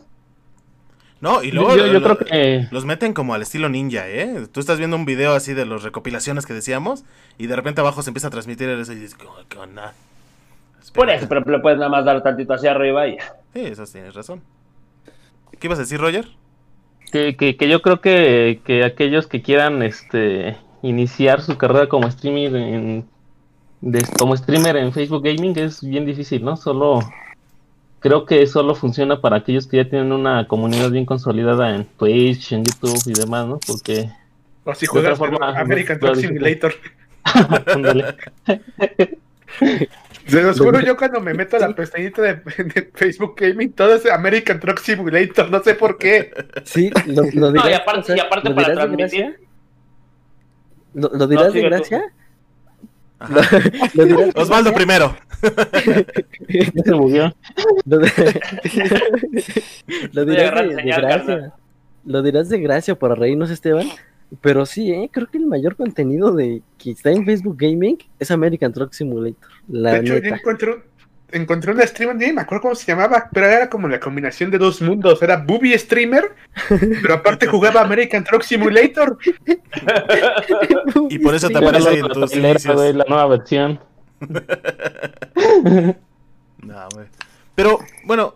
No, 1.20 1.42
y 1.42 1.50
luego 1.50 1.74
yo- 1.76 1.86
yo 1.86 1.92
lo- 1.94 2.02
creo 2.02 2.18
que 2.18 2.68
los 2.70 2.84
meten 2.84 3.14
como 3.14 3.32
al 3.34 3.40
estilo 3.42 3.68
ninja, 3.70 4.06
¿eh? 4.08 4.46
Tú 4.52 4.60
estás 4.60 4.78
viendo 4.78 4.96
un 4.96 5.06
video 5.06 5.32
así 5.34 5.54
de 5.54 5.64
las 5.64 5.82
recopilaciones 5.82 6.44
que 6.44 6.52
decíamos 6.52 7.04
y 7.38 7.46
de 7.46 7.56
repente 7.56 7.80
abajo 7.80 8.02
se 8.02 8.10
empieza 8.10 8.28
a 8.28 8.30
transmitir 8.30 8.68
eso 8.68 8.92
y 8.92 8.96
dices, 8.96 9.14
"¿Qué- 9.14 9.24
¿qué 9.48 9.58
onda? 9.58 9.94
Por 10.94 11.08
Espérate". 11.08 11.16
eso, 11.16 11.28
pero 11.28 11.40
le 11.50 11.58
puedes 11.60 11.78
nada 11.78 11.90
más 11.90 12.04
dar 12.04 12.22
tantito 12.22 12.52
hacia 12.52 12.70
arriba 12.72 13.08
y 13.08 13.16
ya. 13.16 13.34
Sí, 13.54 13.60
eso 13.60 13.84
tienes 13.86 14.14
razón. 14.14 14.42
¿Qué 15.58 15.66
ibas 15.66 15.78
a 15.78 15.82
decir, 15.82 16.00
Roger? 16.00 16.26
que, 17.12 17.36
que, 17.36 17.56
que 17.56 17.68
yo 17.68 17.80
creo 17.82 18.00
que, 18.00 18.60
que 18.64 18.84
aquellos 18.84 19.26
que 19.28 19.40
quieran 19.40 19.82
este 19.82 20.56
iniciar 20.82 21.40
su 21.40 21.56
carrera 21.56 21.88
como 21.88 22.10
streamer 22.10 22.54
en 22.56 23.08
de- 23.80 24.04
como 24.18 24.36
streamer 24.36 24.76
en 24.76 24.92
Facebook 24.92 25.22
Gaming 25.24 25.56
es 25.58 25.82
bien 25.82 26.04
difícil, 26.04 26.44
¿no? 26.44 26.56
Solo 26.56 26.98
creo 28.00 28.24
que 28.26 28.46
solo 28.46 28.74
funciona 28.74 29.20
para 29.20 29.36
aquellos 29.36 29.66
que 29.66 29.78
ya 29.78 29.88
tienen 29.88 30.12
una 30.12 30.46
comunidad 30.48 30.90
bien 30.90 31.06
consolidada 31.06 31.74
en 31.74 31.84
Twitch, 31.86 32.52
en 32.52 32.64
YouTube 32.64 33.02
y 33.06 33.12
demás, 33.18 33.46
¿no? 33.46 33.58
Porque 33.66 34.10
O 34.64 34.74
si 34.74 34.86
De 34.86 34.86
juegas 34.86 35.12
otra 35.14 35.16
forma, 35.16 35.58
American 35.58 35.98
no, 36.00 36.12
Truck 36.12 36.16
no, 36.16 36.20
Simulator. 36.20 36.74
Se 40.26 40.42
los 40.42 40.58
juro, 40.60 40.80
yo 40.80 40.96
cuando 40.96 41.20
me 41.20 41.34
meto 41.34 41.56
a 41.56 41.60
la 41.60 41.74
pestañita 41.74 42.20
de, 42.22 42.34
de 42.34 42.90
Facebook 42.94 43.34
Gaming, 43.36 43.72
todo 43.72 43.94
es 43.94 44.06
American 44.06 44.58
Truck 44.58 44.78
Simulator, 44.80 45.50
no 45.50 45.62
sé 45.62 45.74
por 45.76 45.98
qué. 45.98 46.32
Sí, 46.64 46.90
lo, 47.06 47.30
lo 47.32 47.52
No, 47.52 47.62
y 47.64 47.72
dirás, 47.72 47.80
aparte, 47.80 48.00
o 48.00 48.02
sea, 48.02 48.16
y 48.16 48.20
aparte 48.20 48.50
¿lo 48.50 48.54
para 48.54 48.68
dirás 48.68 48.78
de 48.80 48.86
transmitir. 48.86 48.96
gracia? 48.96 49.40
¿Lo, 50.94 51.10
lo 51.10 51.26
dirás 51.28 51.52
de 51.52 51.62
sigue 51.62 51.70
tú. 51.70 51.70
gracia? 51.70 52.02
Ajá. 52.02 52.12
¿Lo 52.12 52.12
dirás 52.74 52.96
de 52.96 53.05
Osvaldo 54.34 54.72
primero. 54.72 55.16
Se 56.84 56.92
bugueó. 56.92 57.34
Lo, 57.84 57.98
de- 57.98 58.12
lo 60.12 60.22
Estoy 60.22 60.26
dirás 60.26 60.68
de, 60.68 60.82
gracia. 60.82 61.52
Lo 62.04 62.22
dirás 62.22 62.48
de 62.48 62.60
gracia 62.60 62.94
para 62.94 63.14
reírnos, 63.14 63.50
Esteban. 63.50 63.86
Pero 64.40 64.66
sí, 64.66 64.90
¿eh? 64.90 65.08
creo 65.12 65.28
que 65.28 65.38
el 65.38 65.46
mayor 65.46 65.76
contenido 65.76 66.32
de 66.34 66.62
que 66.78 66.90
está 66.90 67.10
en 67.10 67.24
Facebook 67.24 67.56
Gaming 67.58 67.96
es 68.18 68.30
American 68.32 68.72
Truck 68.72 68.92
Simulator. 68.92 69.50
La 69.68 69.92
De 69.92 69.98
hecho, 70.00 70.14
neta. 70.14 70.34
un- 70.34 70.82
encontré 71.32 71.72
una 71.72 71.86
streamer, 71.86 72.16
ni 72.16 72.32
me 72.32 72.40
acuerdo 72.42 72.62
cómo 72.62 72.74
se 72.74 72.86
llamaba, 72.86 73.28
pero 73.32 73.46
era 73.46 73.68
como 73.68 73.88
la 73.88 73.98
combinación 74.00 74.50
de 74.50 74.58
dos 74.58 74.80
mundos. 74.82 75.22
Era 75.22 75.36
Booby 75.36 75.76
Streamer, 75.78 76.34
pero 77.02 77.14
aparte 77.14 77.46
jugaba 77.46 77.80
American 77.82 78.24
Truck 78.24 78.42
Simulator. 78.42 79.18
Y 81.10 81.18
por 81.18 81.34
eso 81.34 81.48
te 81.48 81.58
aparece 81.58 81.90
la- 81.92 81.98
en 81.98 82.08
tus 82.08 82.34
inicios. 82.34 82.94
la 82.94 83.04
nueva 83.08 83.26
versión. 83.26 83.80
No, 86.62 86.88
güey. 86.94 87.06
Pero, 87.54 87.78
bueno, 88.04 88.34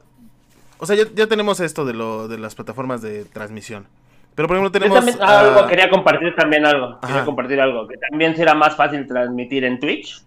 o 0.78 0.86
sea, 0.86 0.94
ya, 0.94 1.04
ya 1.14 1.26
tenemos 1.26 1.58
esto 1.60 1.84
de 1.84 1.94
lo 1.94 2.28
de 2.28 2.38
las 2.38 2.54
plataformas 2.54 3.02
de 3.02 3.24
transmisión. 3.24 3.86
Pero 4.34 4.46
por 4.46 4.56
ejemplo 4.56 4.68
Yo 4.68 4.80
tenemos 4.80 4.96
también, 5.04 5.18
ah, 5.20 5.40
algo, 5.40 5.66
quería 5.66 5.90
compartir 5.90 6.34
también 6.36 6.64
algo. 6.64 7.00
Quería 7.00 7.24
compartir 7.24 7.60
algo. 7.60 7.88
Que 7.88 7.96
también 7.96 8.36
será 8.36 8.54
más 8.54 8.76
fácil 8.76 9.06
transmitir 9.06 9.64
en 9.64 9.80
Twitch 9.80 10.22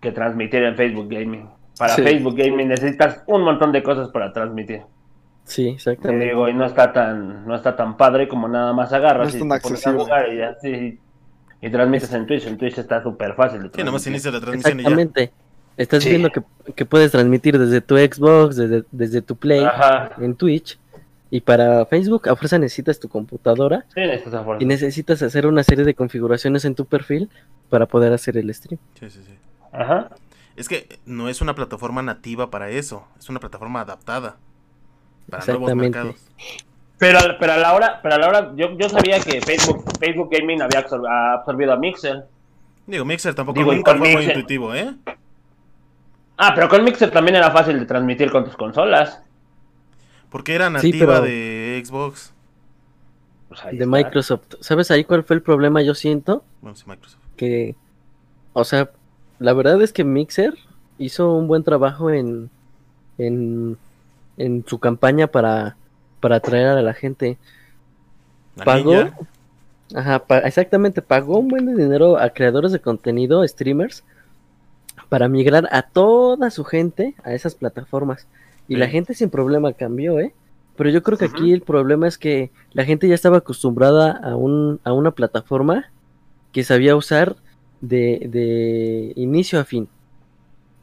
que 0.00 0.12
transmitir 0.12 0.62
en 0.62 0.76
Facebook 0.76 1.08
Gaming. 1.08 1.48
Para 1.78 1.94
Sí. 1.94 2.02
Facebook 2.02 2.36
Gaming 2.36 2.68
necesitas 2.68 3.22
un 3.26 3.42
montón 3.42 3.72
de 3.72 3.82
cosas 3.82 4.08
para 4.08 4.32
transmitir. 4.32 4.82
Sí, 5.44 5.64
Te 5.64 5.70
exactamente. 5.72 6.24
digo, 6.26 6.48
y 6.48 6.54
no 6.54 6.64
está 6.64 6.92
tan, 6.92 7.46
no 7.46 7.54
está 7.54 7.76
tan 7.76 7.96
padre 7.96 8.28
como 8.28 8.48
nada 8.48 8.72
más 8.72 8.92
agarras 8.92 9.24
No 9.24 9.28
es 9.28 9.34
y 9.34 9.38
tan 9.40 9.48
te 9.58 9.60
pones 9.60 9.86
a 9.86 9.92
jugar 9.92 10.32
y 10.32 10.38
ya, 10.38 10.54
sí. 10.60 10.98
Y 11.60 11.70
transmites 11.70 12.12
en 12.12 12.26
Twitch. 12.26 12.46
En 12.46 12.56
Twitch 12.58 12.78
está 12.78 13.02
súper 13.02 13.34
fácil 13.34 13.62
de 13.62 13.70
Sí, 13.74 13.82
nomás 13.82 14.06
inicia 14.06 14.30
la 14.30 14.40
transmisión 14.40 14.80
y 14.80 14.82
ya. 14.82 14.88
Exactamente. 14.88 15.32
Estás 15.76 16.02
Sí. 16.04 16.10
viendo 16.10 16.30
que, 16.30 16.42
que 16.74 16.86
puedes 16.86 17.10
transmitir 17.10 17.58
desde 17.58 17.80
tu 17.80 17.96
Xbox, 17.96 18.56
desde, 18.56 18.84
desde 18.92 19.20
tu 19.22 19.34
Play, 19.36 19.64
Ajá. 19.64 20.12
en 20.18 20.34
Twitch. 20.36 20.78
Y 21.30 21.40
para 21.40 21.84
Facebook, 21.86 22.28
a 22.28 22.36
fuerza 22.36 22.58
necesitas 22.58 23.00
tu 23.00 23.08
computadora 23.08 23.84
Sí, 23.92 24.00
necesitas 24.00 24.34
a 24.34 24.44
fuerza. 24.44 24.62
y 24.62 24.66
necesitas 24.66 25.20
hacer 25.22 25.46
una 25.48 25.64
serie 25.64 25.84
de 25.84 25.94
configuraciones 25.94 26.64
en 26.64 26.74
tu 26.76 26.84
perfil 26.84 27.28
para 27.70 27.86
poder 27.86 28.12
hacer 28.12 28.36
el 28.36 28.54
stream. 28.54 28.78
Sí, 29.00 29.10
sí, 29.10 29.20
sí. 29.26 29.34
Ajá. 29.72 30.10
Es 30.56 30.68
que 30.68 30.98
no 31.04 31.28
es 31.28 31.40
una 31.40 31.54
plataforma 31.54 32.02
nativa 32.02 32.50
para 32.50 32.70
eso, 32.70 33.06
es 33.18 33.28
una 33.28 33.40
plataforma 33.40 33.80
adaptada 33.80 34.36
para 35.28 35.44
nuevos 35.46 35.74
mercados. 35.74 36.16
Pero, 36.98 37.18
pero 37.40 37.52
a 37.54 37.56
la 37.56 37.74
hora, 37.74 38.00
pero 38.02 38.14
a 38.14 38.18
la 38.18 38.28
hora, 38.28 38.52
yo, 38.54 38.76
yo 38.78 38.88
sabía 38.88 39.18
que 39.20 39.40
Facebook, 39.40 39.84
Facebook 39.98 40.28
Gaming 40.30 40.62
había 40.62 40.86
absor- 40.86 41.08
ha 41.08 41.34
absorbido 41.34 41.72
a 41.72 41.76
Mixer. 41.76 42.24
Digo, 42.86 43.04
Mixer 43.04 43.34
tampoco 43.34 43.58
Digo, 43.58 43.72
nunca 43.74 43.96
fue 43.96 44.12
muy 44.12 44.24
intuitivo, 44.24 44.74
¿eh? 44.74 44.94
Ah, 46.36 46.52
pero 46.54 46.68
con 46.68 46.84
Mixer 46.84 47.10
también 47.10 47.36
era 47.36 47.50
fácil 47.50 47.78
de 47.78 47.86
transmitir 47.86 48.30
con 48.30 48.44
tus 48.44 48.56
consolas. 48.56 49.22
Porque 50.30 50.54
era 50.54 50.66
Sí, 50.80 50.90
nativa 50.90 51.14
pero- 51.14 51.22
de 51.22 51.82
Xbox. 51.84 52.32
Pues 53.48 53.60
De. 53.78 53.86
Microsoft. 53.86 54.54
¿Sabes 54.60 54.90
ahí 54.90 55.04
cuál 55.04 55.24
fue 55.24 55.36
el 55.36 55.42
problema? 55.42 55.82
Yo 55.82 55.94
siento 55.94 56.44
Bueno, 56.60 56.76
sí, 56.76 56.84
Microsoft. 56.86 57.20
que, 57.36 57.76
o 58.52 58.64
sea, 58.64 58.90
la 59.44 59.52
verdad 59.52 59.80
es 59.82 59.92
que 59.92 60.04
Mixer 60.04 60.54
hizo 60.98 61.32
un 61.34 61.48
buen 61.48 61.64
trabajo 61.64 62.10
en, 62.10 62.50
en, 63.18 63.78
en 64.36 64.64
su 64.66 64.78
campaña 64.80 65.28
para, 65.28 65.76
para 66.20 66.36
atraer 66.36 66.68
a 66.68 66.82
la 66.82 66.94
gente. 66.94 67.38
La 68.56 68.64
¿Pagó? 68.64 68.94
Ninja, 68.94 69.18
Ajá, 69.94 70.26
pa- 70.26 70.38
exactamente, 70.38 71.02
pagó 71.02 71.38
un 71.38 71.48
buen 71.48 71.66
de 71.66 71.74
dinero 71.82 72.18
a 72.18 72.30
creadores 72.30 72.72
de 72.72 72.80
contenido, 72.80 73.46
streamers, 73.46 74.04
para 75.08 75.28
migrar 75.28 75.68
a 75.72 75.82
toda 75.82 76.50
su 76.50 76.64
gente 76.64 77.14
a 77.24 77.34
esas 77.34 77.54
plataformas. 77.54 78.26
Y 78.68 78.76
la 78.76 78.88
gente 78.88 79.14
sin 79.14 79.30
problema 79.30 79.72
cambió, 79.72 80.18
¿eh? 80.18 80.34
Pero 80.76 80.90
yo 80.90 81.02
creo 81.02 81.18
que 81.18 81.26
aquí 81.26 81.52
el 81.52 81.62
problema 81.62 82.08
es 82.08 82.18
que 82.18 82.50
la 82.72 82.84
gente 82.84 83.06
ya 83.08 83.14
estaba 83.14 83.38
acostumbrada 83.38 84.10
a, 84.10 84.36
un, 84.36 84.80
a 84.84 84.92
una 84.92 85.12
plataforma 85.12 85.90
que 86.52 86.64
sabía 86.64 86.96
usar 86.96 87.36
de, 87.88 89.12
inicio 89.16 89.60
a 89.60 89.64
fin. 89.64 89.88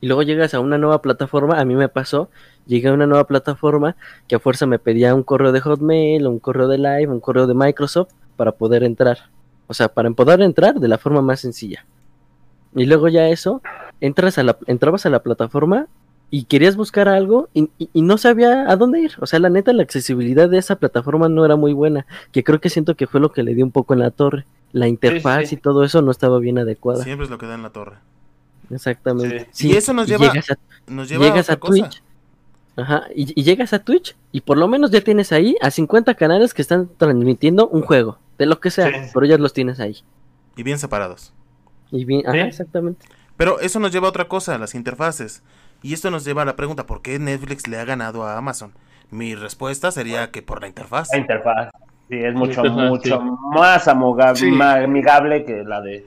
Y 0.01 0.07
luego 0.07 0.23
llegas 0.23 0.53
a 0.53 0.59
una 0.59 0.77
nueva 0.77 1.01
plataforma, 1.01 1.59
a 1.59 1.65
mí 1.65 1.75
me 1.75 1.87
pasó, 1.89 2.29
llegué 2.65 2.87
a 2.89 2.93
una 2.93 3.05
nueva 3.05 3.25
plataforma 3.27 3.95
que 4.27 4.35
a 4.35 4.39
fuerza 4.39 4.65
me 4.65 4.79
pedía 4.79 5.13
un 5.13 5.23
correo 5.23 5.51
de 5.51 5.61
Hotmail, 5.61 6.25
un 6.27 6.39
correo 6.39 6.67
de 6.67 6.77
Live, 6.79 7.07
un 7.07 7.19
correo 7.19 7.45
de 7.45 7.53
Microsoft 7.53 8.09
para 8.35 8.51
poder 8.51 8.83
entrar. 8.83 9.29
O 9.67 9.73
sea, 9.73 9.89
para 9.89 10.09
poder 10.11 10.41
entrar 10.41 10.79
de 10.79 10.87
la 10.87 10.97
forma 10.97 11.21
más 11.21 11.39
sencilla. 11.41 11.85
Y 12.75 12.85
luego 12.85 13.09
ya 13.09 13.27
eso, 13.29 13.61
entras 13.99 14.37
a 14.37 14.43
la, 14.43 14.57
entrabas 14.65 15.05
a 15.05 15.09
la 15.09 15.21
plataforma 15.21 15.87
y 16.29 16.45
querías 16.45 16.77
buscar 16.77 17.07
algo 17.09 17.49
y, 17.53 17.69
y- 17.77 17.89
y 17.93 18.01
no 18.01 18.17
sabía 18.17 18.69
a 18.71 18.75
dónde 18.77 19.01
ir. 19.01 19.11
O 19.19 19.25
sea, 19.27 19.39
la 19.39 19.49
neta, 19.49 19.73
la 19.73 19.83
accesibilidad 19.83 20.49
de 20.49 20.57
esa 20.57 20.77
plataforma 20.77 21.29
no 21.29 21.45
era 21.45 21.57
muy 21.57 21.73
buena, 21.73 22.05
que 22.31 22.43
creo 22.43 22.59
que 22.61 22.69
siento 22.69 22.95
que 22.95 23.07
fue 23.07 23.19
lo 23.19 23.31
que 23.31 23.43
le 23.43 23.53
dio 23.53 23.65
un 23.65 23.71
poco 23.71 23.93
en 23.93 23.99
la 23.99 24.11
torre. 24.11 24.45
La 24.71 24.87
interfaz 24.87 25.49
sí. 25.49 25.55
y 25.55 25.57
todo 25.57 25.83
eso 25.83 26.01
no 26.01 26.11
estaba 26.11 26.39
bien 26.39 26.57
adecuada. 26.59 27.03
siempre 27.03 27.25
es 27.25 27.29
lo 27.31 27.37
que 27.37 27.45
da 27.45 27.55
en 27.55 27.63
la 27.63 27.71
torre. 27.71 27.97
Exactamente. 28.69 29.49
Y 29.59 29.75
eso 29.75 29.93
nos 29.93 30.07
lleva- 30.07 30.27
Llegas 30.31 30.51
a, 30.51 30.57
Nos 30.87 31.09
lleva 31.09 31.25
llegas 31.25 31.49
a 31.49 31.53
a 31.53 31.55
otra 31.55 31.69
cosa. 31.69 31.83
Twitch. 31.89 32.03
Ajá, 32.77 33.03
y, 33.13 33.39
y 33.39 33.43
llegas 33.43 33.73
a 33.73 33.79
Twitch 33.79 34.15
y 34.31 34.41
por 34.41 34.57
lo 34.57 34.67
menos 34.69 34.91
ya 34.91 35.01
tienes 35.01 35.31
ahí 35.33 35.57
a 35.61 35.71
50 35.71 36.15
canales 36.15 36.53
que 36.53 36.61
están 36.61 36.89
transmitiendo 36.97 37.67
un 37.67 37.81
juego, 37.81 38.17
de 38.37 38.45
lo 38.45 38.59
que 38.61 38.71
sea, 38.71 38.87
Sí. 38.87 39.11
pero 39.13 39.25
ya 39.25 39.37
los 39.37 39.51
tienes 39.53 39.79
ahí. 39.81 39.97
Y 40.55 40.63
bien 40.63 40.79
separados. 40.79 41.33
Y 41.91 42.05
bien, 42.05 42.21
ajá, 42.25 42.33
Sí. 42.33 42.39
exactamente. 42.47 43.05
Pero 43.35 43.59
eso 43.59 43.79
nos 43.79 43.91
lleva 43.91 44.07
a 44.07 44.09
otra 44.09 44.27
cosa, 44.29 44.57
las 44.57 44.73
interfaces. 44.73 45.43
Y 45.83 45.93
esto 45.93 46.11
nos 46.11 46.23
lleva 46.23 46.43
a 46.43 46.45
la 46.45 46.55
pregunta, 46.55 46.85
¿por 46.85 47.01
qué 47.01 47.19
Netflix 47.19 47.67
le 47.67 47.77
ha 47.77 47.83
ganado 47.85 48.23
a 48.23 48.37
Amazon? 48.37 48.71
Mi 49.09 49.35
respuesta 49.35 49.91
sería 49.91 50.31
que 50.31 50.41
por 50.41 50.61
la 50.61 50.67
interfaz. 50.67 51.09
La 51.11 51.17
interfaz. 51.17 51.71
Sí, 52.11 52.17
es 52.17 52.33
mucho, 52.33 52.65
interfaz, 52.65 52.89
mucho 52.89 53.21
sí. 53.21 53.55
más 53.57 54.37
Sí. 54.39 54.51
ma- 54.51 54.75
amigable 54.83 55.45
que 55.45 55.63
la 55.63 55.79
de. 55.79 56.05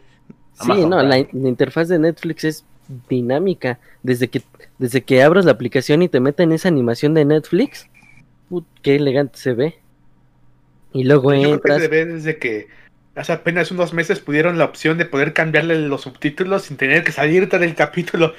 Sí, 0.53 0.85
no, 0.87 1.03
la, 1.03 1.19
interfaz 1.19 1.89
de 1.89 1.99
Netflix 1.99 2.45
es 2.45 2.65
dinámica. 3.09 3.79
Desde 4.03 4.29
que, 4.29 4.43
desde 4.79 5.03
que 5.03 5.23
abres 5.23 5.47
la 5.47 5.53
aplicación 5.53 6.03
y 6.03 6.09
te 6.11 6.21
meten 6.21 6.53
esa 6.53 6.69
animación 6.69 7.15
de 7.15 7.25
Netflix, 7.25 7.89
put, 8.51 8.67
qué 8.83 8.97
elegante 8.97 9.39
se 9.39 9.55
ve. 9.55 9.77
Y 10.93 11.05
luego 11.05 11.33
Yo 11.33 11.39
creo 11.41 11.49
que 11.49 11.55
entras. 11.55 11.81
se 11.81 11.89
ve 11.89 12.05
desde 12.05 12.37
que 12.39 12.69
hace 13.17 13.33
apenas 13.33 13.71
unos 13.71 13.95
meses 13.95 14.21
pudieron 14.21 14.59
la 14.59 14.67
opción 14.67 14.99
de 14.99 15.07
poder 15.07 15.33
cambiarle 15.33 15.79
los 15.89 16.03
subtítulos 16.03 16.65
sin 16.65 16.77
tener 16.77 17.03
que 17.03 17.13
salirte 17.13 17.59
del 17.59 17.75
capítulo. 17.75 18.35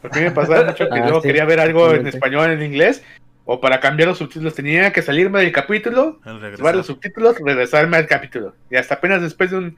Porque 0.00 0.20
me 0.20 0.30
pasaba 0.30 0.64
mucho 0.70 0.88
que 0.88 1.00
Ah, 1.00 1.04
luego 1.04 1.20
sí, 1.20 1.26
quería 1.26 1.44
ver 1.44 1.58
algo 1.58 1.92
en 1.92 2.06
español, 2.06 2.52
en 2.52 2.62
inglés, 2.62 3.02
o 3.50 3.60
para 3.62 3.80
cambiar 3.80 4.08
los 4.10 4.18
subtítulos 4.18 4.54
tenía 4.54 4.92
que 4.92 5.00
salirme 5.00 5.40
del 5.40 5.52
capítulo, 5.52 6.20
llevar 6.54 6.76
los 6.76 6.84
subtítulos, 6.86 7.36
regresarme 7.42 7.96
al 7.96 8.06
capítulo. 8.06 8.54
Y 8.70 8.76
hasta 8.76 8.96
apenas 8.96 9.22
después 9.22 9.50
de 9.50 9.56
un- 9.56 9.76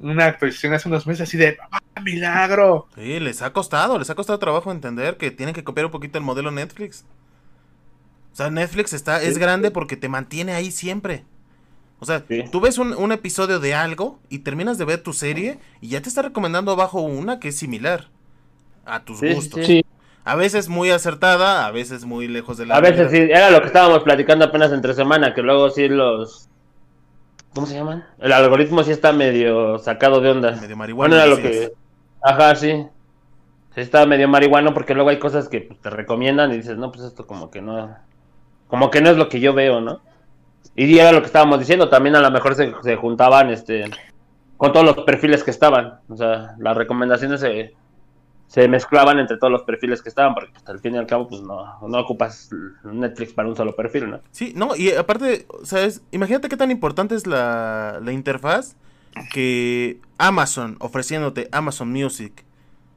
una 0.00 0.26
actualización 0.26 0.74
hace 0.74 0.86
unos 0.88 1.06
meses 1.06 1.22
así 1.26 1.38
de 1.38 1.56
¡Ah, 1.72 2.00
milagro! 2.02 2.88
Sí, 2.94 3.18
les 3.18 3.40
ha 3.40 3.54
costado, 3.54 3.98
les 3.98 4.10
ha 4.10 4.14
costado 4.14 4.38
trabajo 4.38 4.70
entender 4.70 5.16
que 5.16 5.30
tienen 5.30 5.54
que 5.54 5.64
copiar 5.64 5.86
un 5.86 5.92
poquito 5.92 6.18
el 6.18 6.24
modelo 6.24 6.50
Netflix. 6.50 7.04
O 8.32 8.36
sea, 8.36 8.50
Netflix 8.50 8.92
está, 8.92 9.22
es 9.22 9.38
grande 9.38 9.70
porque 9.70 9.96
te 9.96 10.08
mantiene 10.08 10.52
ahí 10.52 10.70
siempre. 10.70 11.24
O 12.00 12.06
sea, 12.06 12.24
Sí. 12.28 12.44
tú 12.52 12.60
ves 12.60 12.78
un, 12.78 12.94
un 12.94 13.12
episodio 13.12 13.60
de 13.60 13.74
algo 13.74 14.20
y 14.28 14.40
terminas 14.40 14.78
de 14.78 14.84
ver 14.84 15.02
tu 15.02 15.12
serie 15.14 15.58
y 15.80 15.88
ya 15.88 16.02
te 16.02 16.08
está 16.10 16.22
recomendando 16.22 16.72
abajo 16.72 17.00
una 17.00 17.40
que 17.40 17.48
es 17.48 17.56
similar 17.56 18.08
a 18.84 19.04
tus 19.04 19.20
Sí, 19.20 19.28
sí, 19.28 19.34
gustos. 19.34 19.66
Sí, 19.66 19.84
A 20.24 20.36
veces 20.36 20.68
muy 20.68 20.90
acertada, 20.90 21.66
a 21.66 21.70
veces 21.70 22.04
muy 22.04 22.28
lejos 22.28 22.58
de 22.58 22.66
la 22.66 22.76
A 22.76 22.80
veces 22.80 23.10
sí, 23.10 23.16
era 23.16 23.50
lo 23.50 23.60
que 23.60 23.68
estábamos 23.68 24.02
platicando 24.02 24.44
apenas 24.44 24.72
entre 24.72 24.94
semana, 24.94 25.34
que 25.34 25.42
luego 25.42 25.70
sí 25.70 25.88
los. 25.88 26.48
¿Cómo 27.54 27.66
se 27.66 27.74
llaman? 27.74 28.04
El 28.18 28.32
algoritmo 28.32 28.82
sí 28.82 28.92
está 28.92 29.12
medio 29.12 29.78
sacado 29.78 30.20
de 30.20 30.30
onda. 30.30 30.52
Medio 30.60 30.76
marihuana. 30.76 31.16
Bueno, 31.16 31.16
era 31.16 31.26
lo 31.26 31.42
que. 31.42 31.72
Ajá, 32.22 32.54
sí. 32.54 32.86
Sí 33.74 33.80
está 33.80 34.04
medio 34.06 34.28
marihuano 34.28 34.74
porque 34.74 34.94
luego 34.94 35.10
hay 35.10 35.18
cosas 35.18 35.48
que 35.48 35.60
te 35.60 35.90
recomiendan 35.90 36.52
y 36.52 36.58
dices, 36.58 36.76
no, 36.76 36.92
pues 36.92 37.04
esto 37.04 37.26
como 37.26 37.50
que 37.50 37.62
no. 37.62 37.96
Como 38.68 38.90
que 38.90 39.00
no 39.00 39.10
es 39.10 39.16
lo 39.16 39.28
que 39.28 39.40
yo 39.40 39.54
veo, 39.54 39.80
¿no? 39.80 40.00
Y 40.76 40.98
era 40.98 41.12
lo 41.12 41.20
que 41.20 41.26
estábamos 41.26 41.58
diciendo, 41.58 41.88
también 41.88 42.14
a 42.14 42.20
lo 42.20 42.30
mejor 42.30 42.54
se, 42.54 42.72
se 42.82 42.96
juntaban 42.96 43.50
este 43.50 43.84
con 44.56 44.72
todos 44.72 44.84
los 44.84 45.04
perfiles 45.04 45.42
que 45.42 45.50
estaban. 45.50 46.00
O 46.08 46.16
sea, 46.16 46.54
las 46.58 46.76
recomendaciones 46.76 47.40
se, 47.40 47.74
se 48.50 48.66
mezclaban 48.66 49.20
entre 49.20 49.36
todos 49.36 49.52
los 49.52 49.62
perfiles 49.62 50.02
que 50.02 50.08
estaban, 50.08 50.34
porque 50.34 50.50
pues, 50.52 50.68
al 50.68 50.80
fin 50.80 50.96
y 50.96 50.98
al 50.98 51.06
cabo, 51.06 51.28
pues 51.28 51.40
no, 51.40 51.78
no 51.86 52.00
ocupas 52.00 52.50
Netflix 52.82 53.32
para 53.32 53.48
un 53.48 53.54
solo 53.54 53.76
perfil, 53.76 54.10
¿no? 54.10 54.20
Sí, 54.32 54.52
no, 54.56 54.74
y 54.74 54.90
aparte, 54.90 55.46
¿sabes? 55.62 56.02
Imagínate 56.10 56.48
qué 56.48 56.56
tan 56.56 56.72
importante 56.72 57.14
es 57.14 57.28
la, 57.28 58.00
la 58.02 58.10
interfaz 58.10 58.74
que 59.32 60.00
Amazon 60.18 60.76
ofreciéndote 60.80 61.48
Amazon 61.52 61.92
Music, 61.92 62.44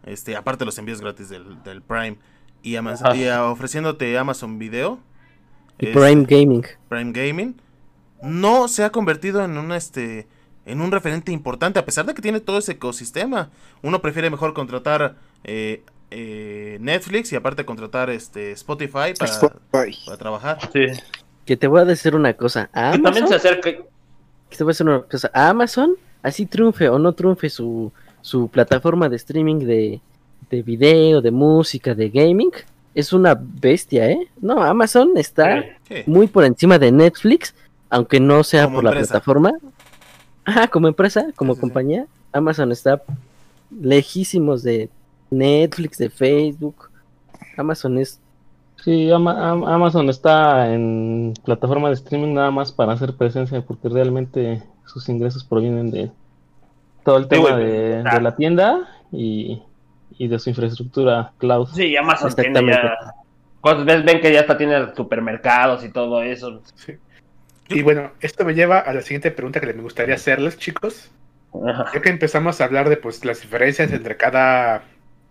este, 0.07 0.35
aparte 0.35 0.61
de 0.61 0.65
los 0.65 0.77
envíos 0.79 1.01
gratis 1.01 1.29
del, 1.29 1.61
del 1.61 1.83
Prime, 1.83 2.17
y, 2.63 2.75
Amazon, 2.75 3.07
Ajá. 3.09 3.15
y, 3.15 3.27
ah, 3.27 3.45
ofreciéndote 3.45 4.17
Amazon 4.17 4.57
Video, 4.57 4.97
Y 5.77 5.85
Prime 5.85 6.25
Gaming. 6.27 6.65
Prime 6.89 7.11
Gaming, 7.11 7.61
no 8.23 8.67
se 8.67 8.83
ha 8.83 8.89
convertido 8.89 9.45
en 9.45 9.55
un 9.59 9.71
este 9.71 10.25
en 10.65 10.81
un 10.81 10.91
referente 10.91 11.31
importante, 11.31 11.77
a 11.77 11.85
pesar 11.85 12.05
de 12.05 12.13
que 12.13 12.21
tiene 12.23 12.39
todo 12.39 12.57
ese 12.57 12.71
ecosistema. 12.71 13.49
Uno 13.81 14.01
prefiere 14.01 14.29
mejor 14.29 14.53
contratar 14.53 15.17
eh, 15.43 15.83
eh, 16.11 16.77
Netflix 16.79 17.31
y 17.33 17.35
aparte 17.35 17.65
contratar 17.65 18.09
este 18.09 18.51
Spotify 18.51 19.13
para, 19.17 19.31
Spotify. 19.31 19.97
para 20.05 20.17
trabajar. 20.17 20.57
Sí. 20.71 20.85
Que 21.45 21.57
te 21.57 21.67
voy 21.67 21.81
a 21.81 21.85
decir 21.85 22.15
una 22.15 22.33
cosa. 22.33 22.69
A 22.73 22.91
Que 22.93 22.99
también 22.99 23.27
se 23.27 23.35
acerca. 23.35 23.71
que 23.71 24.57
te 24.57 24.63
voy 24.63 24.71
a 24.71 24.73
decir 24.73 24.87
una 24.87 25.01
cosa. 25.01 25.29
A 25.33 25.49
Amazon, 25.49 25.95
así 26.21 26.45
triunfe 26.45 26.87
o 26.89 26.99
no 26.99 27.13
triunfe 27.13 27.49
su, 27.49 27.91
su 28.21 28.47
plataforma 28.47 29.09
de 29.09 29.15
streaming 29.17 29.59
de, 29.59 29.99
de 30.49 30.61
video, 30.61 31.21
de 31.21 31.31
música, 31.31 31.95
de 31.95 32.09
gaming, 32.09 32.51
es 32.95 33.11
una 33.11 33.35
bestia, 33.39 34.09
¿eh? 34.09 34.29
No, 34.39 34.61
Amazon 34.63 35.13
está 35.17 35.63
Sí. 35.87 36.03
muy 36.05 36.27
por 36.27 36.45
encima 36.45 36.77
de 36.77 36.91
Netflix, 36.91 37.55
aunque 37.89 38.19
no 38.19 38.43
sea 38.43 38.65
Como 38.65 38.75
por 38.77 38.83
la 38.85 38.91
plataforma. 38.91 39.51
Ajá, 40.45 40.67
como 40.67 40.87
empresa, 40.87 41.25
como 41.35 41.53
Sí, 41.53 41.55
sí, 41.55 41.59
sí. 41.59 41.61
compañía, 41.61 42.05
Amazon 42.31 42.71
está 42.71 43.01
lejísimos 43.81 44.63
de 44.63 44.89
Netflix, 45.33 45.97
de 45.97 46.09
Facebook. 46.09 46.89
Amazon 47.57 47.97
es 47.97 48.19
sí, 48.83 49.11
Ama- 49.11 49.51
Am- 49.51 49.63
Amazon 49.65 50.09
está 50.09 50.73
en 50.73 51.33
plataforma 51.45 51.87
de 51.89 51.95
streaming 51.95 52.33
nada 52.33 52.51
más 52.51 52.71
para 52.71 52.93
hacer 52.93 53.15
presencia, 53.15 53.61
porque 53.61 53.89
realmente 53.89 54.61
sus 54.85 55.07
ingresos 55.09 55.43
provienen 55.43 55.91
de 55.91 56.11
todo 57.03 57.17
el 57.17 57.23
Sí, 57.23 57.29
tema 57.29 57.55
de, 57.57 58.03
Ah. 58.05 58.15
de 58.15 58.21
la 58.21 58.35
tienda 58.35 58.89
y, 59.11 59.61
y 60.17 60.27
de 60.27 60.39
su 60.39 60.49
infraestructura 60.49 61.31
cloud. 61.37 61.67
Sí, 61.73 61.95
Amazon 61.95 62.33
tiene 62.33 62.65
ya. 62.67 62.93
Cosas, 63.61 63.85
ves, 63.85 64.03
ven 64.03 64.19
que 64.19 64.33
ya 64.33 64.41
hasta 64.41 64.57
tiene 64.57 64.93
supermercados 64.95 65.85
y 65.85 65.89
todo 65.89 66.21
eso. 66.21 66.61
Sí. 66.75 66.93
Y 67.69 67.81
bueno, 67.81 68.11
esto 68.19 68.43
me 68.43 68.53
lleva 68.53 68.79
a 68.79 68.93
la 68.93 69.01
siguiente 69.01 69.31
pregunta 69.31 69.61
que 69.61 69.73
me 69.73 69.81
gustaría 69.81 70.15
hacerles, 70.15 70.57
chicos. 70.57 71.09
Ajá. 71.65 71.85
Ya 71.93 72.01
que 72.01 72.09
empezamos 72.09 72.59
a 72.59 72.65
hablar 72.65 72.89
de 72.89 72.97
pues 72.97 73.23
las 73.23 73.41
diferencias 73.41 73.91
entre 73.93 74.17
cada 74.17 74.83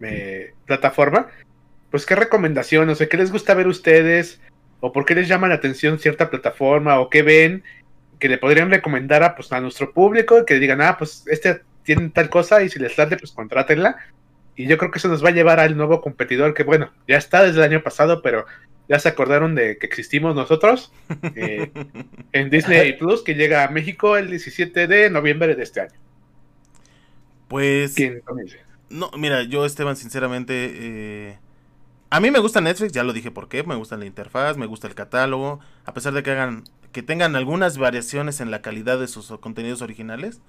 eh, 0.05 0.55
plataforma, 0.67 1.29
pues 1.91 2.07
qué 2.07 2.15
recomendación, 2.15 2.89
o 2.89 2.95
sea, 2.95 3.09
qué 3.09 3.17
les 3.17 3.33
gusta 3.33 3.55
ver 3.55 3.69
ustedes, 3.69 4.41
o 4.81 4.93
por 4.93 5.05
qué 5.05 5.15
les 5.15 5.29
llama 5.29 5.49
la 5.49 5.55
atención 5.55 5.99
cierta 5.99 6.31
plataforma, 6.31 6.99
o 7.01 7.11
qué 7.11 7.23
ven 7.23 7.63
que 8.19 8.29
le 8.29 8.39
podrían 8.39 8.71
recomendar 8.71 9.23
a, 9.25 9.35
pues, 9.35 9.53
a 9.53 9.61
nuestro 9.61 9.93
público, 9.93 10.45
que 10.45 10.61
digan, 10.61 10.81
ah, 10.81 10.97
pues 10.97 11.25
este 11.27 11.63
tiene 11.83 12.09
tal 12.11 12.31
cosa 12.31 12.63
y 12.63 12.69
si 12.69 12.79
les 12.79 12.97
late, 12.97 13.17
pues 13.17 13.33
contrátenla. 13.33 13.97
Y 14.55 14.67
yo 14.67 14.79
creo 14.79 14.91
que 14.91 14.99
eso 14.99 15.09
nos 15.09 15.25
va 15.25 15.31
a 15.31 15.33
llevar 15.33 15.59
al 15.59 15.77
nuevo 15.77 16.01
competidor 16.01 16.55
que, 16.55 16.63
bueno, 16.63 16.93
ya 17.09 17.17
está 17.17 17.43
desde 17.43 17.59
el 17.59 17.65
año 17.65 17.83
pasado, 17.83 18.23
pero 18.23 18.47
ya 18.89 18.99
se 18.99 19.09
acordaron 19.09 19.55
de 19.55 19.79
que 19.79 19.87
existimos 19.87 20.35
nosotros 20.35 20.93
eh, 21.35 21.73
en 22.33 22.51
Disney 22.51 22.93
Plus, 22.93 23.23
que 23.23 23.35
llega 23.35 23.65
a 23.65 23.69
México 23.69 24.17
el 24.17 24.31
17 24.31 24.87
de 24.87 25.11
noviembre 25.11 25.55
de 25.55 25.63
este 25.63 25.81
año. 25.81 25.99
Pues 27.49 27.95
¿Quién 27.95 28.21
comienza? 28.21 28.57
No, 28.93 29.11
mira, 29.17 29.43
yo 29.43 29.65
Esteban, 29.65 29.97
sinceramente, 29.97 30.53
eh, 30.75 31.39
a 32.11 32.21
mí 32.21 32.31
me 32.31 32.41
gusta 32.41 32.61
Netflix, 32.61 32.93
ya 32.93 33.05
lo 33.05 33.15
dije 33.15 33.31
por 33.31 33.49
qué, 33.49 33.65
me 33.65 33.75
gusta 33.75 33.97
la 33.97 34.05
interfaz, 34.05 34.59
me 34.59 34.67
gusta 34.67 34.87
el 34.87 34.95
catálogo, 34.95 35.61
a 35.87 35.95
pesar 35.95 36.13
de 36.13 36.23
que 36.23 36.31
hagan, 36.31 36.65
que 36.93 37.03
tengan 37.03 37.35
algunas 37.35 37.79
variaciones 37.79 38.41
en 38.43 38.51
la 38.51 38.61
calidad 38.61 39.01
de 39.01 39.09
sus 39.09 39.29
contenidos 39.41 39.81
originales, 39.81 40.43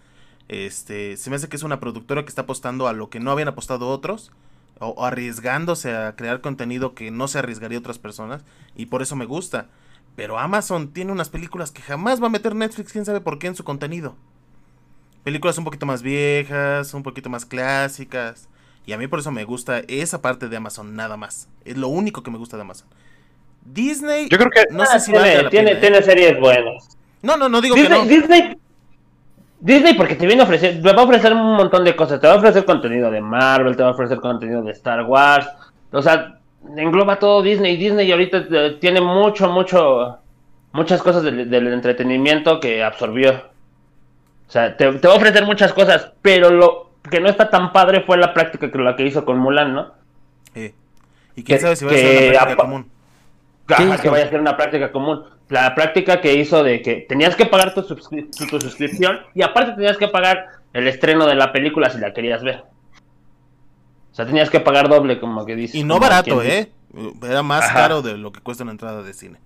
este, 0.49 1.15
se 1.15 1.29
me 1.29 1.37
hace 1.37 1.47
que 1.47 1.55
es 1.55 1.63
una 1.63 1.79
productora 1.79 2.23
que 2.23 2.29
está 2.29 2.41
apostando 2.41 2.89
a 2.89 2.93
lo 2.93 3.09
que 3.09 3.21
no 3.21 3.31
habían 3.31 3.47
apostado 3.47 3.87
otros, 3.87 4.33
o, 4.77 4.87
o 4.87 5.05
arriesgándose 5.05 5.95
a 5.95 6.17
crear 6.17 6.41
contenido 6.41 6.95
que 6.95 7.11
no 7.11 7.29
se 7.29 7.39
arriesgaría 7.39 7.79
otras 7.79 7.97
personas, 7.97 8.43
y 8.75 8.87
por 8.87 9.01
eso 9.01 9.15
me 9.15 9.23
gusta. 9.25 9.69
Pero 10.17 10.37
Amazon 10.37 10.91
tiene 10.91 11.13
unas 11.13 11.29
películas 11.29 11.71
que 11.71 11.81
jamás 11.81 12.21
va 12.21 12.27
a 12.27 12.29
meter 12.29 12.55
Netflix, 12.55 12.91
quién 12.91 13.05
sabe 13.05 13.21
por 13.21 13.39
qué, 13.39 13.47
en 13.47 13.55
su 13.55 13.63
contenido. 13.63 14.17
Películas 15.23 15.57
un 15.57 15.63
poquito 15.63 15.85
más 15.85 16.01
viejas, 16.01 16.93
un 16.93 17.03
poquito 17.03 17.29
más 17.29 17.45
clásicas. 17.45 18.49
Y 18.85 18.91
a 18.91 18.97
mí 18.97 19.07
por 19.07 19.19
eso 19.19 19.31
me 19.31 19.45
gusta 19.45 19.81
esa 19.87 20.21
parte 20.21 20.49
de 20.49 20.57
Amazon 20.57 20.95
nada 20.95 21.15
más. 21.15 21.47
Es 21.63 21.77
lo 21.77 21.87
único 21.87 22.23
que 22.23 22.31
me 22.31 22.37
gusta 22.37 22.57
de 22.57 22.61
Amazon. 22.61 22.87
Disney, 23.65 24.27
Yo 24.29 24.37
creo 24.37 24.49
que 24.49 24.73
no 24.73 24.85
sé 24.85 24.99
si 24.99 25.11
valga 25.13 25.27
tiene, 25.29 25.43
la 25.43 25.49
tiene, 25.49 25.67
pena, 25.69 25.77
¿eh? 25.77 25.81
tiene 25.81 26.01
series 26.01 26.39
buenas. 26.39 26.97
No, 27.21 27.37
no, 27.37 27.47
no 27.47 27.61
digo 27.61 27.75
que 27.75 27.81
Disney, 27.81 27.99
no. 27.99 28.05
Disney, 28.05 28.57
Disney, 29.61 29.93
porque 29.93 30.15
te 30.15 30.27
viene 30.27 30.41
a 30.41 30.45
ofrecer, 30.45 30.81
te 30.81 30.93
va 30.93 31.01
a 31.01 31.05
ofrecer 31.05 31.31
un 31.31 31.55
montón 31.55 31.85
de 31.85 31.95
cosas. 31.95 32.19
Te 32.19 32.27
va 32.27 32.33
a 32.33 32.37
ofrecer 32.37 32.65
contenido 32.65 33.09
de 33.09 33.21
Marvel, 33.21 33.77
te 33.77 33.83
va 33.83 33.89
a 33.89 33.93
ofrecer 33.93 34.19
contenido 34.19 34.61
de 34.61 34.73
Star 34.73 35.05
Wars. 35.05 35.47
O 35.93 36.01
sea, 36.01 36.39
engloba 36.75 37.17
todo 37.17 37.41
Disney. 37.41 37.77
Disney 37.77 38.11
ahorita 38.11 38.45
eh, 38.51 38.77
tiene 38.81 38.99
mucho, 38.99 39.49
mucho, 39.49 40.19
muchas 40.73 41.01
cosas 41.01 41.23
del, 41.23 41.49
del 41.49 41.67
entretenimiento 41.67 42.59
que 42.59 42.83
absorbió. 42.83 43.52
O 44.53 44.55
sea, 44.55 44.77
te, 44.77 44.91
te 44.93 45.07
va 45.07 45.15
a 45.15 45.17
ofrecer 45.17 45.45
muchas 45.47 45.73
cosas, 45.73 46.11
pero 46.21 46.51
lo 46.51 46.91
que 47.09 47.19
no 47.19 47.27
está 47.27 47.49
tan 47.49 47.73
padre 47.73 48.01
fue 48.05 48.17
la 48.17 48.35
práctica 48.35 48.69
que 48.69 48.77
la 48.77 48.95
que 48.95 49.03
hizo 49.03 49.25
con 49.25 49.39
Mulan, 49.39 49.73
¿no? 49.73 49.93
Eh, 50.53 50.75
Y 51.35 51.43
quién 51.43 51.57
que- 51.57 51.61
sabe 51.63 51.75
si 51.75 51.85
va 51.85 51.91
a 51.91 51.95
ser 51.95 52.29
una 52.29 52.37
práctica 52.37 52.55
común. 52.61 52.91
Ajá, 53.67 53.83
hizo? 53.83 54.01
que 54.03 54.09
vaya 54.09 54.25
a 54.25 54.29
ser 54.29 54.39
una 54.39 54.55
práctica 54.55 54.91
común. 54.91 55.23
La 55.49 55.73
práctica 55.73 56.21
que 56.21 56.35
hizo 56.35 56.61
de 56.63 56.83
que 56.83 56.97
tenías 57.09 57.35
que 57.35 57.47
pagar 57.47 57.73
tu, 57.73 57.81
suscri- 57.81 58.29
tu- 58.37 58.45
tu 58.45 58.61
suscripción 58.61 59.21
y 59.33 59.41
aparte 59.41 59.71
tenías 59.71 59.97
que 59.97 60.07
pagar 60.07 60.45
el 60.71 60.87
estreno 60.87 61.25
de 61.25 61.33
la 61.33 61.51
película 61.51 61.89
si 61.89 61.97
la 61.97 62.13
querías 62.13 62.43
ver. 62.43 62.63
O 64.11 64.15
sea, 64.15 64.27
tenías 64.27 64.51
que 64.51 64.59
pagar 64.59 64.87
doble, 64.87 65.19
como 65.19 65.47
que 65.47 65.55
dice. 65.55 65.79
Y 65.79 65.83
no 65.83 65.99
barato, 65.99 66.43
¿eh? 66.43 66.71
Era 67.23 67.41
más 67.41 67.63
Ajá. 67.65 67.73
caro 67.73 68.01
de 68.03 68.19
lo 68.19 68.31
que 68.31 68.39
cuesta 68.41 68.61
una 68.61 68.73
entrada 68.73 69.01
de 69.01 69.15
cine. 69.15 69.39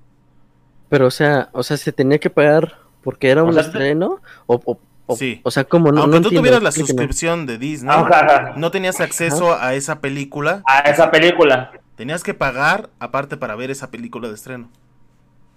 Pero, 0.89 1.08
o 1.08 1.12
sea, 1.12 1.47
o 1.53 1.64
sea, 1.64 1.78
se 1.78 1.93
tenía 1.93 2.20
que 2.20 2.30
pagar 2.30 2.74
porque 3.03 3.30
era 3.30 3.43
O 3.43 3.45
un 3.45 3.53
sea, 3.53 3.62
estreno. 3.62 4.20
O, 4.47 4.60
o, 4.66 4.78
o, 5.08 5.16
Sí. 5.16 5.41
o 5.43 5.49
sea, 5.51 5.64
como 5.64 5.91
no. 5.91 6.01
Aunque 6.01 6.18
no 6.18 6.22
tú 6.22 6.28
entiendo, 6.28 6.41
tuvieras 6.41 6.62
la 6.64 6.70
explíqueme. 6.70 6.97
suscripción 6.99 7.45
de 7.47 7.58
Disney, 7.58 7.89
Ajá, 7.95 8.20
ajá. 8.26 8.53
no 8.58 8.70
tenías 8.72 8.99
acceso 9.01 9.55
a 9.60 9.74
esa 9.74 9.99
película. 10.01 10.62
A 10.66 10.80
esa 10.82 11.10
película. 11.10 11.72
Tenías 11.95 12.24
que 12.24 12.34
pagar 12.36 12.89
aparte 12.99 13.38
para 13.38 13.55
ver 13.55 13.72
esa 13.72 13.89
película 13.89 14.28
de 14.28 14.36
estreno. 14.36 14.70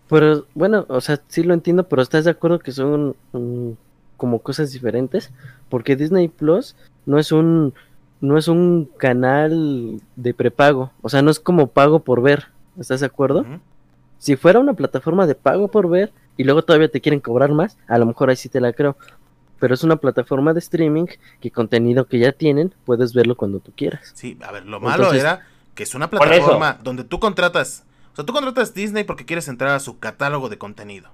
Pero 0.08 0.46
bueno, 0.54 0.86
o 0.88 1.00
sea, 1.00 1.20
sí 1.28 1.42
lo 1.42 1.54
entiendo, 1.54 1.86
pero 1.88 2.00
¿estás 2.02 2.24
de 2.24 2.30
acuerdo 2.32 2.58
que 2.58 2.72
son 2.72 3.14
mm, 3.32 3.70
como 4.16 4.38
cosas 4.40 4.72
diferentes? 4.72 5.30
Porque 5.68 5.94
Disney 5.96 6.28
Plus 6.28 6.74
no 7.06 7.18
es 7.18 7.30
un 7.32 7.74
no 8.20 8.36
es 8.36 8.48
un 8.48 8.88
canal 8.98 10.00
de 10.16 10.34
prepago, 10.34 10.90
o 11.00 11.08
sea, 11.08 11.22
no 11.22 11.30
es 11.30 11.40
como 11.40 11.68
pago 11.68 12.00
por 12.00 12.20
ver, 12.20 12.48
¿estás 12.78 13.00
de 13.00 13.06
acuerdo? 13.06 13.46
Si 14.18 14.36
fuera 14.36 14.58
una 14.58 14.74
plataforma 14.74 15.26
de 15.26 15.34
pago 15.34 15.68
por 15.68 15.88
ver 15.88 16.12
y 16.36 16.44
luego 16.44 16.60
todavía 16.62 16.90
te 16.90 17.00
quieren 17.00 17.20
cobrar 17.20 17.52
más, 17.52 17.78
a 17.88 17.96
lo 17.96 18.04
mejor 18.04 18.28
ahí 18.28 18.36
sí 18.36 18.50
te 18.50 18.60
la 18.60 18.74
creo. 18.74 18.94
Pero 19.60 19.74
es 19.74 19.84
una 19.84 19.96
plataforma 19.96 20.52
de 20.52 20.58
streaming 20.58 21.06
que 21.40 21.50
contenido 21.52 22.06
que 22.06 22.18
ya 22.18 22.32
tienen, 22.32 22.74
puedes 22.84 23.12
verlo 23.14 23.36
cuando 23.36 23.60
tú 23.60 23.72
quieras. 23.76 24.10
Sí, 24.14 24.36
a 24.44 24.50
ver, 24.50 24.66
lo 24.66 24.80
malo 24.80 24.96
Entonces- 25.04 25.20
era 25.22 25.46
que 25.74 25.84
es 25.84 25.94
una 25.94 26.10
plataforma 26.10 26.78
donde 26.82 27.04
tú 27.04 27.20
contratas, 27.20 27.84
o 28.12 28.16
sea, 28.16 28.24
tú 28.26 28.32
contratas 28.32 28.74
Disney 28.74 29.04
porque 29.04 29.24
quieres 29.24 29.46
entrar 29.48 29.70
a 29.70 29.80
su 29.80 29.98
catálogo 30.00 30.48
de 30.48 30.58
contenido. 30.58 31.10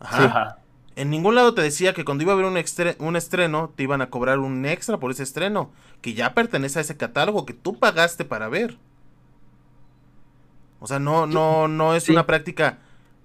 Ajá. 0.00 0.24
Ajá. 0.24 0.58
En 0.96 1.10
ningún 1.10 1.34
lado 1.34 1.54
te 1.54 1.62
decía 1.62 1.92
que 1.92 2.04
cuando 2.04 2.22
iba 2.22 2.32
a 2.32 2.34
haber 2.34 2.46
un, 2.46 2.56
extre- 2.56 2.96
un 3.00 3.16
estreno, 3.16 3.72
te 3.74 3.82
iban 3.82 4.00
a 4.00 4.10
cobrar 4.10 4.38
un 4.38 4.64
extra 4.64 4.98
por 4.98 5.10
ese 5.10 5.22
estreno, 5.24 5.70
que 6.00 6.14
ya 6.14 6.34
pertenece 6.34 6.78
a 6.78 6.82
ese 6.82 6.96
catálogo 6.96 7.44
que 7.46 7.52
tú 7.52 7.78
pagaste 7.78 8.24
para 8.24 8.48
ver. 8.48 8.76
O 10.80 10.86
sea, 10.86 10.98
no, 10.98 11.26
no, 11.26 11.66
no 11.68 11.94
es 11.94 12.04
Sí. 12.04 12.12
una 12.12 12.26
práctica 12.26 12.78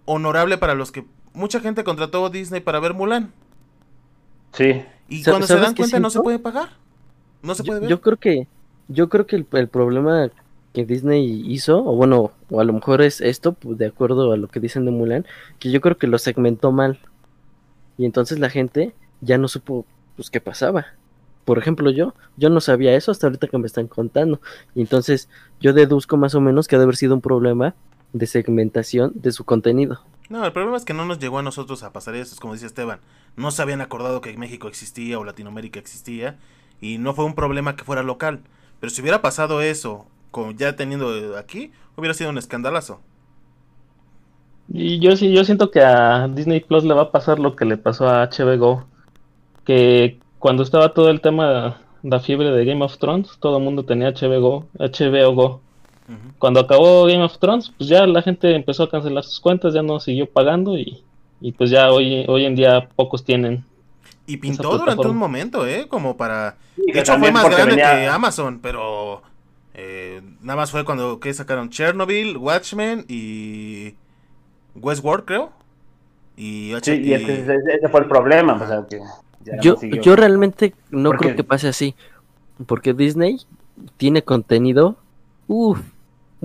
honorable 0.06 0.58
para 0.58 0.74
los 0.76 0.92
que 0.92 1.06
mucha 1.34 1.60
gente 1.60 1.84
contrató 1.84 2.30
Disney 2.30 2.62
para 2.62 2.80
ver 2.80 2.94
Mulan. 2.94 3.32
Sí. 4.54 4.84
Y 5.08 5.24
Sa- 5.24 5.32
cuando 5.32 5.48
se 5.48 5.54
¿sabes 5.54 5.68
dan 5.68 5.76
cuenta 5.76 6.00
no 6.00 6.10
se 6.10 6.20
puede 6.22 6.40
pagar. 6.40 6.70
No 7.42 7.56
se 7.56 7.64
Yo, 7.64 7.68
puede 7.68 7.80
ver. 7.82 7.90
yo 7.90 8.02
creo 8.02 8.18
que 8.18 8.48
yo 8.88 9.10
creo 9.10 9.26
que 9.28 9.36
el, 9.36 9.48
el 9.52 9.68
problema 9.68 10.30
que 10.74 10.86
Disney 10.86 11.44
hizo, 11.52 11.80
o 11.86 11.96
bueno, 11.96 12.32
o 12.50 12.60
a 12.60 12.64
lo 12.64 12.74
mejor 12.74 13.02
es 13.02 13.22
esto, 13.22 13.54
pues, 13.54 13.78
de 13.78 13.88
acuerdo 13.88 14.32
a 14.32 14.38
lo 14.38 14.48
que 14.48 14.60
dicen 14.60 14.86
de 14.86 14.92
Mulan, 14.92 15.26
que 15.60 15.72
yo 15.72 15.82
creo 15.82 15.98
que 15.98 16.08
lo 16.08 16.18
segmentó 16.18 16.72
mal. 16.72 17.00
Y 17.98 18.06
entonces 18.06 18.40
la 18.40 18.50
gente 18.50 18.94
ya 19.22 19.38
no 19.38 19.48
supo 19.48 19.86
pues 20.16 20.30
qué 20.30 20.42
pasaba. 20.42 20.86
Por 21.46 21.58
ejemplo, 21.58 21.90
yo, 21.92 22.14
yo 22.38 22.50
no 22.50 22.62
sabía 22.62 22.96
eso 22.96 23.12
hasta 23.12 23.28
ahorita 23.28 23.48
que 23.48 23.58
me 23.58 23.68
están 23.68 23.88
contando. 23.88 24.40
Y 24.76 24.82
entonces 24.82 25.30
yo 25.60 25.74
deduzco 25.74 26.18
más 26.18 26.36
o 26.36 26.42
menos 26.42 26.68
que 26.68 26.76
ha 26.76 26.80
de 26.80 26.84
haber 26.84 26.96
sido 26.96 27.14
un 27.16 27.22
problema 27.22 27.76
de 28.14 28.28
segmentación 28.28 29.12
de 29.16 29.32
su 29.32 29.44
contenido. 29.46 30.02
No, 30.30 30.46
el 30.46 30.54
problema 30.54 30.78
es 30.78 30.86
que 30.86 30.94
no 30.94 31.06
nos 31.06 31.20
llegó 31.20 31.40
a 31.40 31.44
nosotros 31.44 31.84
a 31.84 31.92
pasar 31.92 32.16
eso, 32.16 32.34
es 32.34 32.40
como 32.40 32.54
dice 32.54 32.68
Esteban. 32.68 33.00
No 33.36 33.52
se 33.52 33.62
habían 33.62 33.82
acordado 33.82 34.22
que 34.22 34.38
México 34.38 34.68
existía 34.68 35.18
o 35.20 35.24
Latinoamérica 35.24 35.80
existía 35.80 36.38
y 36.80 37.00
no 37.00 37.14
fue 37.14 37.26
un 37.26 37.36
problema 37.36 37.76
que 37.76 37.84
fuera 37.84 38.04
local. 38.04 38.42
Pero 38.80 38.92
si 38.92 39.02
hubiera 39.02 39.22
pasado 39.22 39.62
eso, 39.62 40.06
con 40.32 40.58
ya 40.58 40.76
teniendo 40.76 41.16
eh, 41.16 41.38
aquí, 41.38 41.72
hubiera 41.98 42.14
sido 42.14 42.30
un 42.30 42.38
escandalazo. 42.38 43.02
Y 44.72 45.00
yo 45.00 45.16
sí, 45.18 45.34
yo 45.34 45.44
siento 45.44 45.72
que 45.72 45.82
a 45.82 46.28
Disney 46.28 46.60
Plus 46.60 46.84
le 46.84 46.94
va 46.94 47.04
a 47.04 47.12
pasar 47.12 47.40
lo 47.40 47.56
que 47.56 47.66
le 47.66 47.78
pasó 47.78 48.08
a 48.08 48.30
HBO 48.30 48.86
que 49.66 50.20
cuando 50.40 50.64
estaba 50.64 50.94
todo 50.94 51.10
el 51.10 51.22
tema, 51.22 51.82
la 52.02 52.20
fiebre 52.20 52.50
de 52.50 52.66
Game 52.66 52.84
of 52.84 52.98
Thrones, 52.98 53.38
todo 53.40 53.58
el 53.58 53.64
mundo 53.64 53.86
tenía 53.86 54.10
HBO 54.10 54.68
HBO 54.80 55.36
Go. 55.36 55.62
Cuando 56.38 56.60
acabó 56.62 57.06
Game 57.06 57.24
of 57.24 57.38
Thrones, 57.38 57.72
pues 57.78 57.90
ya 57.90 58.06
la 58.08 58.22
gente 58.22 58.56
empezó 58.56 58.84
a 58.84 58.90
cancelar 58.90 59.24
sus 59.24 59.40
cuentas, 59.40 59.74
ya 59.74 59.82
no 59.84 60.00
siguió 60.00 60.26
pagando 60.30 60.78
y, 60.78 61.04
y 61.42 61.52
pues 61.52 61.70
ya 61.70 61.92
hoy, 61.92 62.26
hoy 62.28 62.46
en 62.46 62.56
día 62.56 62.90
pocos 62.96 63.24
tienen. 63.24 63.64
Y 64.26 64.38
pintó 64.38 64.78
durante 64.78 65.08
un 65.08 65.18
momento, 65.18 65.66
¿eh? 65.68 65.88
Como 65.88 66.16
para... 66.18 66.56
De 66.78 67.00
hecho 67.00 67.18
fue 67.18 67.32
más 67.32 67.50
grande 67.50 67.72
venía- 67.76 67.96
que 67.96 68.08
Amazon, 68.08 68.60
pero... 68.62 69.22
eh, 69.74 70.22
nada 70.42 70.58
más 70.58 70.72
fue 70.72 70.86
cuando 70.86 71.20
que 71.20 71.34
sacaron 71.34 71.70
Chernobyl, 71.70 72.38
Watchmen 72.38 73.06
y... 73.08 73.96
Westworld, 74.76 75.26
creo. 75.26 75.52
Y... 76.38 76.74
Sí, 76.82 76.92
y 76.94 77.10
y- 77.10 77.14
ese, 77.14 77.90
fue 77.90 78.00
el 78.02 78.08
problema. 78.08 78.54
o 78.54 78.68
sea, 78.68 78.86
que 78.90 79.00
Yo, 79.62 79.76
yo 79.82 80.16
realmente 80.16 80.74
no 80.92 81.10
¿Por 81.10 81.20
creo 81.20 81.32
qué? 81.32 81.38
que 81.38 81.44
pase 81.44 81.68
así. 81.68 81.96
Porque 82.68 82.94
Disney 82.94 83.38
tiene 83.98 84.22
contenido. 84.24 84.96
Uff. 85.48 85.80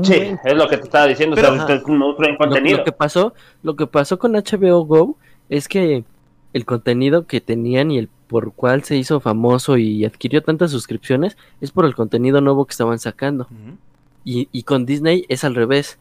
Sí, 0.03 0.35
es 0.45 0.55
lo 0.55 0.69
que 0.69 0.77
te 0.79 0.85
estaba 0.85 1.07
diciendo. 1.07 1.37
Pero- 1.37 1.49
o 1.49 1.53
sea, 1.55 1.61
ustedes 1.63 1.87
no 1.87 2.15
traen 2.17 2.33
Lo, 2.33 2.39
contenido. 2.39 2.79
lo 2.79 2.85
que 2.85 2.93
pasó, 2.93 3.33
lo 3.63 3.77
que 3.77 3.87
pasó 3.87 4.19
con 4.19 4.33
HBO 4.35 4.85
Go 4.85 5.17
es 5.49 5.69
que 5.69 6.05
el 6.53 6.65
contenido 6.65 7.27
que 7.27 7.41
tenían 7.41 7.91
y 7.91 7.99
el 7.99 8.09
por 8.27 8.53
cual 8.55 8.83
se 8.85 8.97
hizo 8.97 9.21
famoso 9.21 9.77
y 9.77 10.05
adquirió 10.05 10.43
tantas 10.43 10.71
suscripciones 10.71 11.37
es 11.61 11.71
por 11.71 11.85
el 11.85 11.95
contenido 11.95 12.41
nuevo 12.41 12.65
que 12.65 12.73
estaban 12.73 12.99
sacando. 12.99 13.47
Y, 14.25 14.49
y 14.51 14.63
con 14.65 14.87
Disney 14.87 15.27
es 15.29 15.45
al 15.45 15.55
revés. 15.55 15.99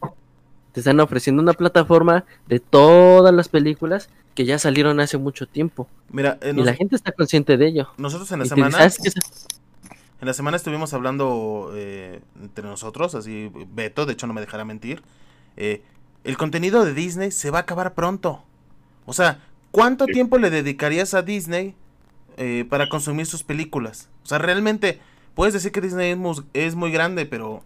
Te 0.72 0.80
están 0.80 1.00
ofreciendo 1.00 1.42
una 1.44 1.54
plataforma 1.54 2.24
de 2.48 2.60
todas 2.60 3.34
las 3.34 3.48
películas 3.50 4.10
que 4.34 4.46
ya 4.46 4.58
salieron 4.58 5.00
hace 5.02 5.18
mucho 5.20 5.46
tiempo. 5.46 5.88
Mira, 6.10 6.40
eh, 6.42 6.50
Y 6.52 6.54
nos- 6.58 6.66
la 6.66 6.74
gente 6.74 6.96
está 6.96 7.12
consciente 7.12 7.58
de 7.58 7.68
ello. 7.68 7.90
nosotros 7.98 8.32
en 8.32 8.40
la 8.40 8.46
Y 8.46 8.50
semana... 8.50 8.68
dice, 8.70 8.78
"¿Sabes 8.80 8.98
qué? 9.00 9.10
Esa- 9.10 9.48
En 10.24 10.28
la 10.28 10.34
semana 10.34 10.56
estuvimos 10.56 10.94
hablando 10.94 11.74
eh, 11.76 12.22
entre 12.42 12.64
nosotros, 12.64 13.14
así 13.14 13.52
Beto, 13.74 14.06
de 14.06 14.14
hecho 14.14 14.26
no 14.26 14.34
me 14.34 14.40
dejará 14.40 14.64
mentir. 14.64 15.04
eh, 15.58 15.82
el 16.24 16.38
contenido 16.38 16.86
de 16.86 16.94
Disney 16.94 17.30
se 17.30 17.52
va 17.52 17.58
a 17.58 17.62
acabar 17.64 17.94
pronto. 17.94 18.42
O 19.06 19.12
sea, 19.12 19.42
¿cuánto 19.72 20.06
tiempo 20.06 20.38
le 20.38 20.50
dedicarías 20.50 21.14
a 21.14 21.24
Disney 21.24 21.76
eh, 22.38 22.66
para 22.70 22.88
consumir 22.88 23.26
sus 23.26 23.44
películas? 23.44 24.08
O 24.24 24.28
sea, 24.28 24.38
realmente 24.38 25.02
puedes 25.36 25.54
decir 25.54 25.74
que 25.74 25.82
Disney 25.82 26.12
es 26.12 26.18
muy, 26.18 26.36
es 26.54 26.76
muy 26.76 26.90
grande, 26.90 27.26
pero 27.26 27.62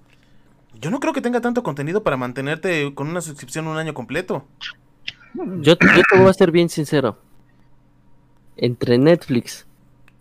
yo 0.81 0.89
no 0.89 0.99
creo 0.99 1.13
que 1.13 1.21
tenga 1.21 1.41
tanto 1.41 1.61
contenido 1.61 2.01
para 2.01 2.17
mantenerte 2.17 2.91
con 2.95 3.07
una 3.07 3.21
suscripción 3.21 3.67
un 3.67 3.77
año 3.77 3.93
completo. 3.93 4.47
Yo, 5.35 5.43
yo 5.61 5.77
te 5.77 6.17
voy 6.17 6.27
a 6.27 6.33
ser 6.33 6.49
bien 6.49 6.69
sincero. 6.69 7.19
Entre 8.55 8.97
Netflix, 8.97 9.67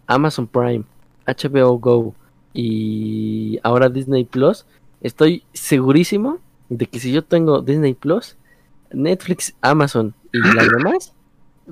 Amazon 0.07 0.47
Prime, 0.47 0.85
HBO 1.27 1.79
Go 1.79 2.15
y 2.57 3.61
ahora 3.63 3.91
Disney 3.91 4.25
Plus, 4.25 4.65
estoy 5.03 5.45
segurísimo 5.53 6.39
de 6.71 6.87
que 6.87 6.99
si 6.99 7.13
yo 7.13 7.23
tengo 7.23 7.61
Disney 7.61 7.93
Plus, 7.93 8.37
Netflix, 8.91 9.55
Amazon 9.61 10.15
y 10.33 10.39
las 10.39 10.69
demás, 10.77 11.13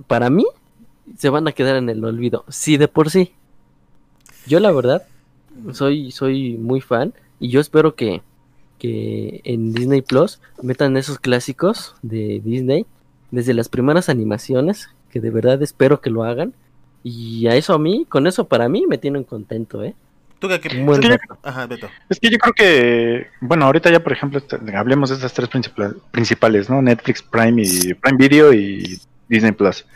para 0.07 0.29
mí, 0.29 0.45
se 1.17 1.31
van 1.31 1.49
a 1.49 1.53
quedar 1.53 1.77
en 1.77 1.89
el 1.89 2.05
olvido. 2.05 2.45
Sí, 2.49 2.77
de 2.77 2.87
por 2.87 3.11
sí. 3.11 3.33
Yo 4.47 4.61
la 4.61 4.73
verdad, 4.73 5.07
soy, 5.73 6.11
soy 6.11 6.59
muy 6.59 6.83
fan 6.83 7.15
y 7.41 7.49
yo 7.49 7.61
espero 7.61 7.95
que, 7.95 8.21
que 8.79 9.41
en 9.45 9.73
Disney 9.73 10.03
Plus 10.03 10.39
metan 10.63 10.99
esos 10.99 11.19
clásicos 11.19 11.95
de 12.03 12.43
Disney 12.45 12.85
desde 13.31 13.55
las 13.55 13.71
primeras 13.71 14.11
animaciones, 14.11 14.91
que 15.11 15.21
de 15.21 15.31
verdad 15.31 15.63
espero 15.63 16.03
que 16.03 16.11
lo 16.11 16.25
hagan. 16.25 16.53
Y 17.03 17.47
a 17.47 17.57
eso 17.57 17.73
a 17.73 17.79
mí, 17.79 18.07
con 18.07 18.27
eso 18.27 18.49
para 18.49 18.69
mí 18.69 18.85
me 18.87 18.99
tienen 18.99 19.25
contento, 19.25 19.83
¿eh? 19.83 19.95
¿Tú 20.45 20.51
qué, 20.51 20.61
qué- 20.61 20.77
Un 20.79 20.85
buen 20.85 21.01
qué- 21.01 21.09
rato. 21.09 21.39
Ajá, 21.43 21.67
Beto. 21.67 21.89
Es 22.11 22.21
que 22.21 22.29
yo 22.29 22.37
creo 22.37 22.53
que, 22.53 23.29
bueno, 23.41 23.65
ahorita 23.65 23.91
ya, 23.91 24.03
por 24.03 24.13
ejemplo, 24.13 24.39
est- 24.39 24.53
hablemos 24.75 25.09
de 25.09 25.15
estas 25.17 25.33
tres 25.33 25.49
principal- 25.49 25.97
principales, 26.11 26.69
¿no? 26.69 26.83
Netflix, 26.83 27.23
Prime 27.23 27.63
y 27.63 27.95
Prime 27.95 28.19
Video 28.19 28.53
y 28.53 29.01
Disney 29.27 29.53
Plus. 29.53 29.87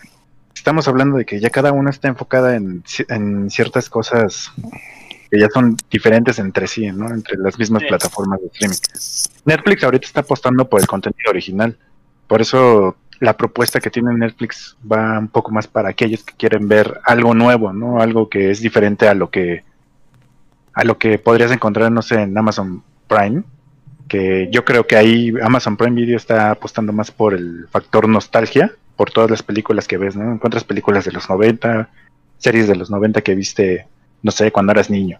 Estamos 0.54 0.88
hablando 0.88 1.18
de 1.18 1.26
que 1.26 1.38
ya 1.38 1.50
cada 1.50 1.72
una 1.72 1.90
está 1.90 2.08
enfocada 2.08 2.56
en, 2.56 2.82
en 3.10 3.50
ciertas 3.50 3.90
cosas 3.90 4.50
que 5.30 5.38
ya 5.38 5.48
son 5.52 5.76
diferentes 5.90 6.38
entre 6.38 6.66
sí, 6.66 6.90
¿no? 6.92 7.10
Entre 7.12 7.36
las 7.36 7.58
mismas 7.58 7.82
Sí. 7.82 7.88
plataformas 7.88 8.40
de 8.40 8.46
streaming. 8.46 8.76
Netflix 9.44 9.84
ahorita 9.84 10.06
está 10.06 10.20
apostando 10.20 10.66
por 10.66 10.80
el 10.80 10.86
contenido 10.86 11.28
original. 11.30 11.76
Por 12.26 12.40
eso 12.40 12.96
la 13.20 13.36
propuesta 13.36 13.80
que 13.80 13.90
tiene 13.90 14.14
Netflix 14.14 14.78
va 14.90 15.18
un 15.18 15.28
poco 15.28 15.50
más 15.50 15.66
para 15.66 15.90
aquellos 15.90 16.24
que 16.24 16.32
quieren 16.38 16.68
ver 16.68 16.98
algo 17.04 17.34
nuevo, 17.34 17.74
¿no? 17.74 18.00
Algo 18.00 18.30
que 18.30 18.50
es 18.50 18.60
diferente 18.62 19.06
a 19.08 19.12
lo 19.14 19.28
que 19.30 19.67
a 20.78 20.84
lo 20.84 20.96
que 20.96 21.18
podrías 21.18 21.50
encontrar, 21.50 21.90
no 21.90 22.02
sé, 22.02 22.22
en 22.22 22.38
Amazon 22.38 22.84
Prime, 23.08 23.42
que 24.08 24.48
yo 24.52 24.64
creo 24.64 24.86
que 24.86 24.94
ahí 24.96 25.32
Amazon 25.42 25.76
Prime 25.76 25.96
Video 26.00 26.16
está 26.16 26.52
apostando 26.52 26.92
más 26.92 27.10
por 27.10 27.34
el 27.34 27.66
factor 27.68 28.08
nostalgia, 28.08 28.70
por 28.94 29.10
todas 29.10 29.28
las 29.28 29.42
películas 29.42 29.88
que 29.88 29.98
ves, 29.98 30.14
¿no? 30.14 30.32
Encuentras 30.32 30.62
películas 30.62 31.04
de 31.04 31.10
los 31.10 31.28
90, 31.28 31.88
series 32.38 32.68
de 32.68 32.76
los 32.76 32.90
90 32.90 33.22
que 33.22 33.34
viste, 33.34 33.88
no 34.22 34.30
sé, 34.30 34.52
cuando 34.52 34.70
eras 34.70 34.88
niño. 34.88 35.18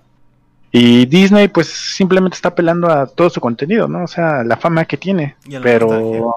Y 0.71 1.07
Disney 1.07 1.49
pues 1.49 1.67
simplemente 1.67 2.37
está 2.37 2.51
apelando 2.51 2.89
a 2.89 3.07
todo 3.07 3.29
su 3.29 3.41
contenido, 3.41 3.89
¿no? 3.89 4.05
O 4.05 4.07
sea, 4.07 4.45
la 4.45 4.57
fama 4.59 4.85
que 4.85 4.97
tiene. 4.97 5.35
Nostalgia. 5.45 5.61
Pero 5.63 6.37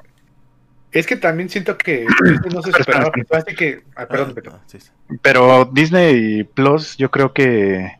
Es 0.91 1.05
que 1.05 1.15
también 1.15 1.47
siento 1.49 1.77
que 1.77 2.07
no 2.53 2.61
se 2.63 2.71
esperaba 2.71 3.11
así 3.33 3.55
que. 3.55 3.83
ah, 3.95 4.07
perdón, 4.07 4.29
Ah, 4.31 4.33
Beto. 4.33 4.51
ah, 4.55 4.61
sí, 4.65 4.79
sí. 4.79 4.89
Pero 5.21 5.65
Disney 5.71 6.43
Plus, 6.43 6.97
yo 6.97 7.11
creo 7.11 7.33
que, 7.33 7.91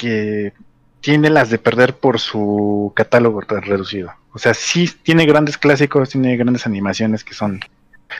que 0.00 0.54
tiene 1.00 1.28
las 1.28 1.50
de 1.50 1.58
perder 1.58 1.96
por 1.96 2.18
su 2.18 2.92
catálogo 2.94 3.42
tan 3.42 3.62
reducido. 3.62 4.12
O 4.32 4.38
sea, 4.38 4.54
sí 4.54 4.88
tiene 5.02 5.26
grandes 5.26 5.58
clásicos, 5.58 6.08
tiene 6.10 6.36
grandes 6.36 6.66
animaciones 6.66 7.24
que 7.24 7.34
son 7.34 7.60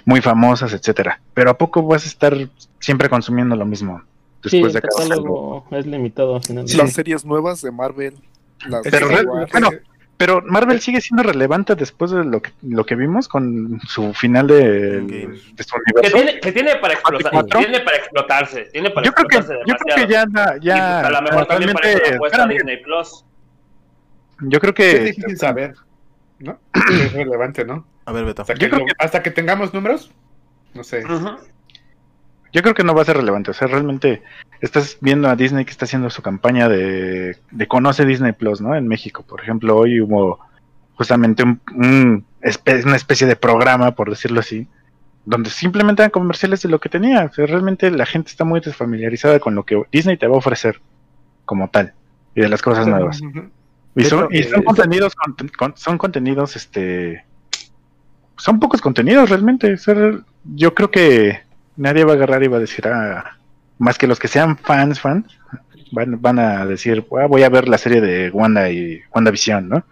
muy 0.05 0.21
famosas, 0.21 0.73
etcétera. 0.73 1.21
Pero 1.35 1.51
a 1.51 1.59
poco 1.59 1.83
vas 1.83 2.05
a 2.05 2.09
estar 2.09 2.37
siempre 2.79 3.09
consumiendo 3.09 3.57
lo 3.57 3.65
mismo 3.65 4.03
Sí, 4.49 4.57
después 4.57 4.75
el 4.75 4.81
de 4.81 4.89
catálogo 4.89 5.67
es 5.71 5.87
limitado 5.87 6.37
al 6.37 6.43
final. 6.43 6.67
Sí. 6.67 6.77
Las 6.77 6.93
series 6.93 7.25
nuevas 7.25 7.61
de 7.61 7.71
Marvel. 7.71 8.15
Las 8.67 8.83
Pero 8.83 9.09
de 9.09 9.25
bueno, 9.25 9.71
Pero 10.21 10.43
Marvel 10.45 10.83
sigue 10.83 11.01
siendo 11.01 11.23
relevante 11.23 11.75
después 11.75 12.11
de 12.11 12.23
lo 12.27 12.43
que, 12.43 12.51
lo 12.61 12.85
que 12.85 12.95
vimos 12.95 13.27
con 13.27 13.81
su 13.89 14.13
final 14.13 14.47
de, 14.49 15.01
su 15.01 15.07
Que 15.07 15.25
universo. 15.25 15.79
tiene, 16.13 16.41
que 16.41 16.53
tiene 16.53 16.77
para 16.77 16.93
explotar, 16.93 17.47
tiene 17.47 17.81
para 17.81 17.97
explotarse, 17.97 18.61
tiene 18.71 18.91
para 18.91 19.07
Yo 19.07 19.13
creo 19.15 19.27
que, 19.29 19.37
explotarse 19.39 19.65
yo 19.67 19.75
creo 19.77 19.97
que 19.97 20.13
ya, 20.13 20.25
ya, 20.61 21.01
pues, 21.01 21.07
a 21.07 21.11
lo 21.11 21.23
mejor 21.23 21.47
también 21.47 21.73
para 21.73 22.47
Disney 22.49 22.83
Plus. 22.83 23.25
yo 24.41 24.61
creo 24.61 24.75
Es 24.77 24.77
que 24.77 24.99
difícil 25.05 25.39
saber, 25.39 25.73
¿no? 26.39 26.59
es 26.91 27.13
relevante, 27.15 27.65
¿no? 27.65 27.87
A 28.05 28.13
ver, 28.13 28.27
Beto. 28.27 28.43
Hasta 28.43 28.53
que, 28.53 28.61
Yo 28.61 28.69
creo 28.69 28.81
lo- 28.81 28.87
que- 28.87 28.93
hasta 28.99 29.23
que 29.23 29.31
tengamos 29.31 29.73
números, 29.73 30.13
no 30.75 30.85
sé. 30.85 31.03
Ujú. 31.03 31.31
Yo 32.53 32.63
creo 32.63 32.75
que 32.75 32.85
no 32.85 32.95
va 32.95 33.03
a 33.03 33.05
ser 33.05 33.17
relevante. 33.17 33.51
O 33.51 33.55
sea, 33.55 33.69
realmente 33.69 34.23
estás 34.61 34.99
viendo 35.01 35.29
a 35.29 35.37
Disney 35.37 35.65
que 35.65 35.71
está 35.71 35.85
haciendo 35.85 36.11
su 36.11 36.21
campaña 36.23 36.69
de, 36.69 37.37
de 37.51 37.69
Conoce 37.69 38.05
Disney 38.05 38.33
Plus, 38.33 38.61
¿no? 38.61 38.75
En 38.75 38.89
México, 38.89 39.23
por 39.27 39.41
ejemplo, 39.41 39.77
hoy 39.77 40.01
hubo 40.01 40.41
justamente 40.95 41.43
un, 41.45 41.61
un 41.75 42.25
espe- 42.43 42.85
una 42.85 42.97
especie 42.97 43.27
de 43.27 43.37
programa, 43.37 43.93
por 43.95 44.11
decirlo 44.11 44.41
así, 44.41 44.67
donde 45.25 45.49
simplemente 45.51 46.03
eran 46.03 46.11
comerciales 46.11 46.63
de 46.63 46.69
lo 46.69 46.81
que 46.81 46.89
tenía. 46.89 47.25
O 47.25 47.33
sea, 47.33 47.47
realmente 47.47 47.91
la 47.91 48.05
gente 48.07 48.31
está 48.31 48.45
muy 48.45 48.61
desfamiliarizada 48.61 49.39
con 49.39 49.55
lo 49.55 49.65
que 49.65 49.83
Disney 49.93 50.17
te 50.17 50.27
va 50.27 50.35
a 50.35 50.39
ofrecer 50.39 50.81
como 51.45 51.69
tal 51.71 51.93
y 52.35 52.41
de 52.43 52.49
las 52.49 52.63
cosas 52.63 52.87
nuevas. 52.87 53.21
Y 53.97 54.05
son, 54.05 54.29
y 54.31 54.39
eso- 54.41 54.63
contenidos, 54.65 55.15
con- 55.15 55.37
con- 55.57 55.77
son 55.77 55.99
contenidos, 55.99 56.57
este, 56.57 57.25
son 58.37 58.59
pocos 58.61 58.81
contenidos 58.81 59.29
realmente. 59.31 59.73
O 59.75 59.77
sea, 59.79 59.95
yo 60.55 60.75
creo 60.75 60.91
que 60.91 61.41
nadie 61.81 62.05
va 62.05 62.13
a 62.13 62.15
agarrar 62.17 62.43
y 62.43 62.49
va 62.49 62.59
a 62.59 62.61
decir, 62.61 62.87
ah, 62.89 63.37
más 63.79 63.97
que 63.99 64.07
los 64.07 64.19
que 64.19 64.29
sean 64.29 64.57
fans, 64.59 65.01
fans, 65.01 65.27
van, 65.93 66.21
van 66.21 66.39
a 66.39 66.67
decir, 66.67 67.05
"Ah, 67.19 67.27
voy 67.27 67.43
a 67.43 67.49
ver 67.49 67.69
la 67.69 67.79
serie 67.79 68.01
de 68.01 68.31
Wanda 68.31 68.71
y 68.71 69.01
WandaVision, 69.15 69.69
¿no? 69.69 69.85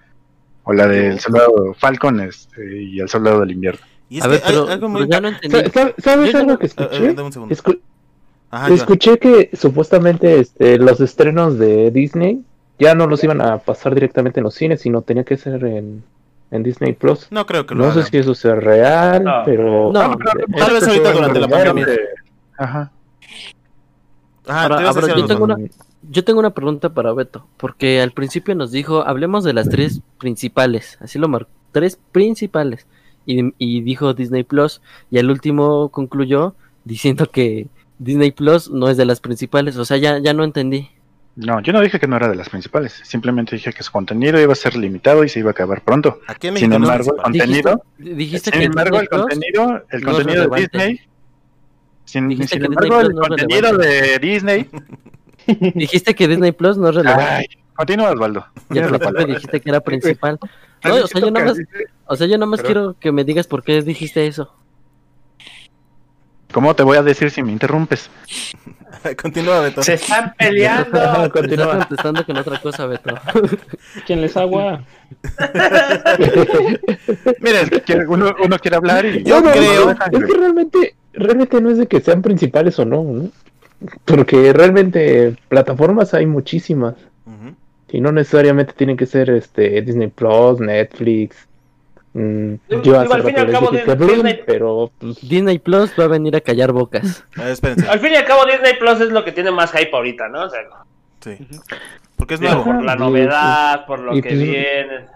O 0.64 0.72
la 0.72 0.86
del 0.86 1.18
soldado 1.18 1.74
Falcon 1.78 2.20
este, 2.20 2.82
y 2.82 3.00
el 3.00 3.08
soldado 3.08 3.40
del 3.40 3.52
invierno. 3.52 3.80
Y 4.10 4.18
es 4.18 4.24
A 4.24 4.26
que 4.26 4.32
ver, 4.32 4.40
hay 4.44 4.52
pero, 4.52 4.68
algo 4.68 4.88
muy... 4.88 5.08
ya 5.08 5.20
no 5.20 5.30
¿Sabes 5.98 6.34
algo 6.34 6.58
que 6.58 6.66
escuché? 6.66 7.08
dame 7.14 7.22
un 7.22 7.32
segundo. 7.32 7.54
Escu- 7.54 7.80
Ajá, 8.50 8.66
Joan. 8.68 8.78
escuché 8.78 9.18
que 9.18 9.50
supuestamente 9.54 10.40
este, 10.40 10.78
los 10.78 11.00
estrenos 11.00 11.58
de 11.58 11.90
Disney 11.90 12.42
ya 12.78 12.94
no 12.94 13.06
los 13.06 13.22
iban 13.24 13.40
a 13.42 13.58
pasar 13.58 13.94
directamente 13.94 14.40
en 14.40 14.44
los 14.44 14.54
cines, 14.54 14.80
sino 14.82 15.02
tenía 15.02 15.24
que 15.24 15.36
ser 15.36 15.64
en, 15.64 16.02
en 16.50 16.62
Disney 16.62 16.92
Plus. 16.94 17.26
No 17.30 17.44
creo 17.46 17.66
que 17.66 17.74
lo 17.74 17.86
No 17.86 17.92
sé 17.92 18.02
si 18.04 18.16
eso 18.18 18.34
sea 18.34 18.54
real, 18.54 19.22
No. 19.24 19.42
pero... 19.44 19.92
No, 19.92 20.16
Tal 20.56 20.72
vez 20.72 20.86
ahorita 20.86 21.12
durante 21.12 21.40
la 21.40 21.48
pandemia. 21.48 21.86
de- 21.86 22.00
Ajá. 22.58 22.90
Ajá, 24.46 24.62
Ahora- 24.62 24.92
te 24.92 25.12
a 25.12 25.16
yo 25.16 25.26
tengo 25.26 25.44
una- 25.44 25.56
Yo 26.10 26.24
tengo 26.24 26.38
una 26.40 26.50
pregunta 26.54 26.94
para 26.94 27.12
Beto, 27.12 27.46
porque 27.58 28.00
al 28.00 28.12
principio 28.12 28.54
nos 28.54 28.70
dijo, 28.70 29.02
hablemos 29.06 29.44
de 29.44 29.52
las 29.52 29.68
tres 29.68 30.00
principales, 30.18 30.96
así 31.00 31.18
lo 31.18 31.28
marcó, 31.28 31.50
tres 31.72 31.98
principales, 32.12 32.86
y, 33.26 33.52
y 33.58 33.82
dijo 33.82 34.14
Disney 34.14 34.42
Plus, 34.44 34.80
y 35.10 35.18
al 35.18 35.28
último 35.30 35.90
concluyó 35.90 36.54
diciendo 36.84 37.26
que 37.30 37.66
Disney 37.98 38.30
Plus 38.30 38.70
no 38.70 38.88
es 38.88 38.96
de 38.96 39.04
las 39.04 39.20
principales, 39.20 39.76
o 39.76 39.84
sea, 39.84 39.96
ya, 39.98 40.18
ya 40.18 40.32
no 40.32 40.44
entendí. 40.44 40.88
No, 41.40 41.60
yo 41.60 41.72
no 41.72 41.80
dije 41.80 42.00
que 42.00 42.08
no 42.08 42.16
era 42.16 42.28
de 42.28 42.34
las 42.34 42.48
principales. 42.48 43.00
Simplemente 43.04 43.54
dije 43.54 43.72
que 43.72 43.84
su 43.84 43.92
contenido 43.92 44.40
iba 44.40 44.52
a 44.52 44.56
ser 44.56 44.76
limitado 44.76 45.22
y 45.22 45.28
se 45.28 45.38
iba 45.38 45.50
a 45.50 45.52
acabar 45.52 45.82
pronto. 45.82 46.20
Sin 46.56 46.72
embargo, 46.72 47.14
el 47.16 47.22
contenido 47.22 47.82
Dijiste, 47.96 48.14
dijiste 48.18 48.50
Sin 48.50 48.60
que 48.60 48.66
embargo, 48.66 49.00
el 49.00 49.08
contenido, 49.08 49.84
el 49.90 50.00
no 50.02 50.12
contenido 50.12 50.48
de. 50.48 50.60
Disney. 50.60 51.00
Sin, 52.04 52.28
Dijiste 52.28 52.56
sin 52.56 52.62
que 52.64 52.68
Disney 52.70 52.88
embargo, 52.88 52.98
Plus 52.98 53.08
el 53.08 53.14
no 53.14 53.22
es 53.22 53.28
contenido 53.28 53.78
de 53.78 54.18
Disney. 54.18 54.68
dijiste 55.74 56.14
que 56.14 56.26
Disney 56.28 56.52
Plus 56.52 56.76
no 56.76 56.88
es 56.88 56.94
relevante, 56.96 57.24
Ay, 57.24 57.46
continúa, 57.74 58.10
Osvaldo. 58.10 58.40
y 58.40 58.58
al 58.58 58.66
Tienes 58.68 58.90
la 58.90 58.98
principio 58.98 59.12
palabra. 59.14 59.34
dijiste 59.34 59.60
que 59.60 59.70
era 59.70 59.80
principal. 59.80 60.38
No, 60.42 60.48
o 60.90 60.92
sea, 60.92 61.00
yo 61.00 61.06
siento 61.06 61.30
nada 61.30 61.44
que 61.46 61.50
más, 61.50 61.58
así- 61.60 61.84
o 62.06 62.16
sea, 62.16 62.26
yo 62.26 62.38
nada 62.38 62.46
más 62.46 62.60
Perdón. 62.62 62.72
quiero 62.74 62.96
que 62.98 63.12
me 63.12 63.24
digas 63.24 63.46
por 63.46 63.62
qué 63.62 63.80
dijiste 63.82 64.26
eso. 64.26 64.52
¿Cómo 66.52 66.74
te 66.74 66.82
voy 66.82 66.96
a 66.96 67.02
decir 67.02 67.30
si 67.30 67.42
me 67.42 67.52
interrumpes? 67.52 68.10
Continúa, 69.22 69.60
Beto. 69.60 69.82
Se 69.82 69.94
están 69.94 70.34
peleando. 70.36 71.30
Continúa. 71.32 71.78
contestando 71.78 72.24
con 72.24 72.36
otra 72.36 72.58
cosa, 72.60 72.86
Beto. 72.86 73.14
¿Quién 74.06 74.20
les 74.22 74.36
agua? 74.36 74.82
Miren, 77.40 77.70
Uno, 78.08 78.34
uno 78.44 78.58
quiere 78.58 78.76
hablar 78.76 79.04
y 79.06 79.22
Yo 79.22 79.40
No, 79.40 79.50
creo- 79.52 79.84
no, 79.86 79.90
Es 79.92 80.24
que 80.24 80.34
realmente, 80.38 80.94
realmente 81.12 81.60
no 81.60 81.70
es 81.70 81.78
de 81.78 81.86
que 81.86 82.00
sean 82.00 82.22
principales 82.22 82.78
o 82.78 82.84
no, 82.84 83.02
¿no? 83.04 83.30
Porque 84.04 84.52
realmente 84.52 85.36
plataformas 85.48 86.14
hay 86.14 86.26
muchísimas. 86.26 86.94
Y 87.90 88.02
no 88.02 88.12
necesariamente 88.12 88.74
tienen 88.74 88.98
que 88.98 89.06
ser 89.06 89.30
este 89.30 89.80
Disney 89.80 90.08
Plus, 90.08 90.60
Netflix. 90.60 91.47
Mm, 92.14 92.54
yo 92.82 92.98
al 93.00 93.22
fin 93.22 93.34
y 93.36 93.40
al 93.40 93.50
cabo, 93.52 93.70
Disney- 93.70 93.94
Bloom, 93.96 94.10
Disney- 94.14 94.40
pero 94.46 94.90
pues, 94.98 95.20
Disney 95.28 95.58
Plus 95.58 95.90
va 95.98 96.04
a 96.04 96.08
venir 96.08 96.34
a 96.36 96.40
callar 96.40 96.72
bocas. 96.72 97.24
Eh. 97.38 97.54
Al 97.88 98.00
fin 98.00 98.12
y 98.12 98.16
al 98.16 98.24
cabo, 98.24 98.44
Disney 98.46 98.74
Plus 98.78 99.00
es 99.00 99.10
lo 99.10 99.24
que 99.24 99.32
tiene 99.32 99.50
más 99.50 99.70
hype 99.72 99.90
ahorita, 99.94 100.28
¿no? 100.28 100.44
O 100.44 100.50
sea, 100.50 100.60
Sí. 101.20 101.36
Porque 102.16 102.34
es 102.34 102.40
nuevo. 102.40 102.64
por 102.64 102.82
la 102.84 102.94
novedad, 102.96 103.86
por 103.86 103.98
lo 104.00 104.16
y 104.16 104.22
que 104.22 104.28
pues- 104.28 104.40
viene. 104.40 105.06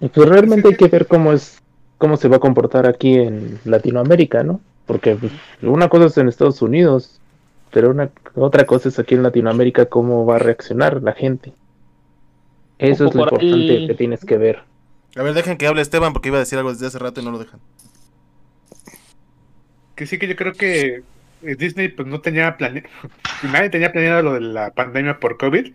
y 0.00 0.08
pues 0.08 0.28
realmente 0.28 0.68
hay 0.68 0.76
que 0.76 0.88
ver 0.88 1.06
cómo 1.06 1.32
es 1.32 1.60
cómo 1.98 2.16
se 2.16 2.26
va 2.28 2.36
a 2.36 2.40
comportar 2.40 2.86
aquí 2.88 3.14
en 3.16 3.60
Latinoamérica, 3.64 4.42
¿no? 4.42 4.60
Porque 4.86 5.14
pues, 5.14 5.30
una 5.62 5.88
cosa 5.88 6.06
es 6.06 6.18
en 6.18 6.28
Estados 6.28 6.60
Unidos, 6.60 7.20
pero 7.70 7.90
una 7.90 8.10
otra 8.34 8.64
cosa 8.66 8.88
es 8.88 8.98
aquí 8.98 9.14
en 9.14 9.22
Latinoamérica 9.22 9.86
cómo 9.86 10.26
va 10.26 10.36
a 10.36 10.38
reaccionar 10.40 11.00
la 11.02 11.12
gente. 11.12 11.52
Eso 12.78 13.04
Ojo, 13.04 13.10
es 13.10 13.14
lo 13.16 13.24
por 13.26 13.42
importante 13.44 13.72
ahí- 13.78 13.86
que 13.86 13.94
tienes 13.94 14.24
que 14.24 14.36
ver. 14.38 14.62
A 15.16 15.22
ver, 15.22 15.34
dejen 15.34 15.56
que 15.58 15.66
hable 15.66 15.82
Esteban 15.82 16.12
porque 16.12 16.28
iba 16.28 16.38
a 16.38 16.40
decir 16.40 16.58
algo 16.58 16.72
desde 16.72 16.86
hace 16.86 16.98
rato 16.98 17.20
y 17.20 17.24
no 17.24 17.30
lo 17.30 17.38
dejan. 17.38 17.60
Que 19.94 20.06
sí 20.06 20.18
que 20.18 20.26
yo 20.28 20.36
creo 20.36 20.52
que 20.54 21.02
eh, 21.42 21.56
Disney 21.56 21.88
pues 21.88 22.08
no 22.08 22.20
tenía 22.20 22.56
planeado, 22.56 22.88
nadie 23.42 23.70
tenía 23.70 23.92
planeado 23.92 24.22
lo 24.22 24.34
de 24.34 24.40
la 24.40 24.70
pandemia 24.70 25.20
por 25.20 25.36
COVID, 25.36 25.72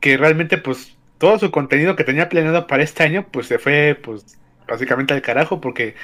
que 0.00 0.16
realmente 0.16 0.58
pues 0.58 0.96
todo 1.18 1.38
su 1.38 1.50
contenido 1.50 1.96
que 1.96 2.04
tenía 2.04 2.28
planeado 2.28 2.66
para 2.66 2.82
este 2.82 3.02
año 3.04 3.26
pues 3.30 3.46
se 3.46 3.58
fue 3.58 3.98
pues 4.02 4.36
básicamente 4.68 5.14
al 5.14 5.22
carajo 5.22 5.60
porque 5.60 5.94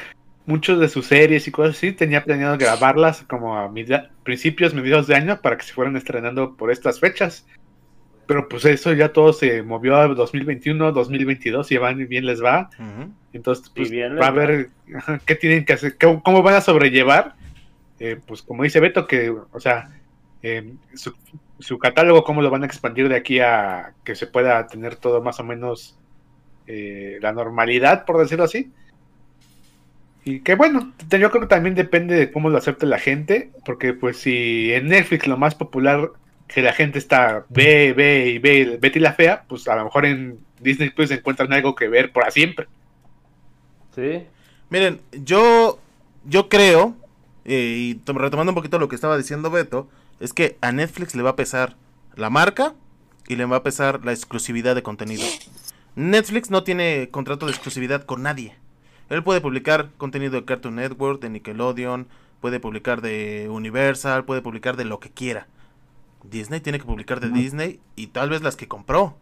muchos 0.47 0.79
de 0.81 0.89
sus 0.89 1.07
series 1.07 1.47
y 1.47 1.51
cosas 1.51 1.77
así 1.77 1.93
tenía 1.93 2.25
planeado 2.25 2.57
grabarlas 2.59 3.23
como 3.29 3.57
a 3.59 3.69
media- 3.69 4.11
principios, 4.23 4.73
mediados 4.73 5.07
de 5.09 5.17
año 5.17 5.41
para 5.41 5.57
que 5.57 5.65
se 5.65 5.73
fueran 5.73 5.97
estrenando 5.97 6.55
por 6.57 6.71
estas 6.71 7.01
fechas. 7.01 7.45
Pero 8.27 8.49
pues 8.49 8.65
eso 8.65 8.93
ya 8.93 9.13
todo 9.13 9.33
se 9.33 9.63
movió 9.63 9.97
a 9.97 10.07
2021, 10.09 10.93
2022 10.93 11.73
y 11.73 11.77
van 11.77 12.07
bien 12.09 12.25
les 12.25 12.43
va. 12.43 12.71
Entonces, 13.33 13.71
pues, 13.75 13.91
bien, 13.91 14.19
va 14.19 14.29
a 14.29 14.31
ver 14.31 14.71
qué 15.27 15.35
tienen 15.35 15.65
que 15.65 15.73
hacer, 15.73 15.97
cómo, 15.99 16.23
cómo 16.23 16.43
van 16.43 16.55
a 16.55 16.61
sobrellevar. 16.61 17.35
Eh, 17.99 18.19
pues, 18.27 18.43
como 18.43 18.63
dice 18.63 18.81
Beto, 18.81 19.07
que, 19.07 19.31
o 19.31 19.61
sea, 19.61 19.91
eh, 20.43 20.73
su, 20.95 21.15
su 21.59 21.79
catálogo, 21.79 22.25
cómo 22.25 22.43
lo 22.43 22.51
van 22.51 22.63
a 22.63 22.67
expandir 22.67 23.09
de 23.09 23.17
aquí 23.17 23.41
a 23.41 23.95
que 24.05 24.15
se 24.15 24.27
pueda 24.27 24.67
tener 24.67 24.97
todo 24.97 25.23
más 25.23 25.41
o 25.41 25.45
menos 25.45 25.99
eh, 26.67 27.19
la 27.21 27.33
normalidad, 27.33 28.05
por 28.05 28.19
decirlo 28.19 28.45
así. 28.45 28.71
Y 30.25 30.41
que 30.41 30.55
bueno, 30.55 30.93
yo 31.11 31.31
creo 31.31 31.41
que 31.43 31.47
también 31.49 31.75
depende 31.75 32.15
de 32.15 32.31
cómo 32.31 32.49
lo 32.49 32.59
acepte 32.59 32.87
la 32.87 32.99
gente, 32.99 33.51
porque 33.65 33.93
pues 33.93 34.19
si 34.19 34.73
en 34.73 34.89
Netflix 34.89 35.27
lo 35.27 35.37
más 35.37 35.55
popular 35.55 36.13
que 36.53 36.63
la 36.63 36.73
gente 36.73 36.99
está 36.99 37.45
ve, 37.49 37.93
ve 37.93 38.29
y 38.29 38.39
ve 38.39 38.79
Betty 38.81 39.01
la 39.01 39.13
Fea, 39.15 39.45
pues 39.49 39.67
a 39.69 39.77
lo 39.77 39.85
mejor 39.85 40.07
en 40.07 40.39
Disney 40.61 40.91
Plus 40.91 41.11
encuentran 41.11 41.53
algo 41.53 41.75
que 41.75 41.89
ver 41.89 42.13
para 42.13 42.31
siempre. 42.31 42.67
Sí. 43.95 44.25
Miren, 44.71 45.01
yo, 45.13 45.79
yo 46.25 46.49
creo, 46.49 46.95
eh, 47.45 47.77
y 47.79 47.95
to- 47.97 48.13
retomando 48.15 48.53
un 48.53 48.57
poquito 48.57 48.79
lo 48.79 48.89
que 48.89 48.95
estaba 48.95 49.19
diciendo 49.19 49.51
Beto, 49.51 49.89
es 50.21 50.33
que 50.33 50.57
a 50.61 50.73
Netflix 50.73 51.15
le 51.15 51.23
va 51.23 51.31
a 51.31 51.37
pesar 51.37 51.77
la 52.15 52.31
marca 52.31 52.75
y 53.29 53.37
le 53.37 53.45
va 53.45 53.57
a 53.57 53.63
pesar 53.63 54.05
la 54.05 54.13
exclusividad 54.13 54.75
de 54.75 54.83
contenido. 54.83 55.25
Netflix 55.95 56.51
no 56.51 56.65
tiene 56.65 57.09
contrato 57.11 57.47
de 57.47 57.53
exclusividad 57.53 58.05
con 58.05 58.23
nadie. 58.23 58.55
Él 59.11 59.23
puede 59.23 59.41
publicar 59.43 59.91
contenido 59.99 60.37
de 60.41 60.45
Cartoon 60.47 60.77
Network, 60.77 61.21
de 61.21 61.29
Nickelodeon, 61.29 62.07
puede 62.41 62.61
publicar 62.61 63.03
de 63.03 63.49
Universal, 63.51 64.25
puede 64.25 64.41
publicar 64.41 64.77
de 64.77 64.87
lo 64.87 65.01
que 65.01 65.11
quiera. 65.11 65.47
Disney 66.25 66.61
tiene 66.61 66.79
que 66.79 66.85
publicar 66.85 67.21
de 67.21 67.29
Disney 67.31 67.81
y 67.97 68.09
tal 68.09 68.31
vez 68.31 68.43
las 68.43 68.57
que 68.57 68.69
compró. 68.69 69.17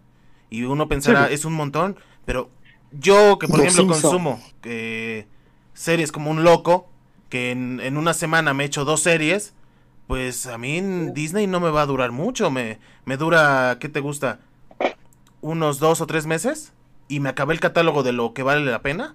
Y 0.51 0.65
uno 0.65 0.89
pensará, 0.89 1.31
es 1.31 1.45
un 1.45 1.53
montón, 1.53 1.97
pero 2.25 2.51
yo 2.93 3.39
que 3.39 3.47
por 3.47 3.59
Los 3.59 3.69
ejemplo 3.69 3.95
consumo 4.01 4.41
eh, 4.65 5.27
series 5.75 6.13
como 6.13 6.31
un 6.31 6.43
loco, 6.45 6.89
que 7.29 7.53
en, 7.53 7.81
en 7.81 7.97
una 7.97 8.15
semana 8.15 8.53
me 8.55 8.65
echo 8.65 8.85
dos 8.85 9.01
series, 9.01 9.55
pues 10.07 10.47
a 10.47 10.59
mí 10.59 10.79
en 10.79 11.15
Disney 11.15 11.47
no 11.47 11.61
me 11.61 11.71
va 11.71 11.83
a 11.83 11.87
durar 11.87 12.11
mucho, 12.11 12.51
me, 12.51 12.79
me 13.05 13.17
dura, 13.17 13.77
¿qué 13.81 13.89
te 13.89 14.01
gusta? 14.01 14.41
Unos 15.41 15.79
dos 15.79 16.01
o 16.01 16.07
tres 16.07 16.27
meses 16.27 16.73
y 17.09 17.21
me 17.21 17.29
acabé 17.29 17.55
el 17.55 17.61
catálogo 17.61 18.03
de 18.03 18.13
lo 18.13 18.35
que 18.35 18.43
vale 18.43 18.65
la 18.69 18.83
pena. 18.83 19.15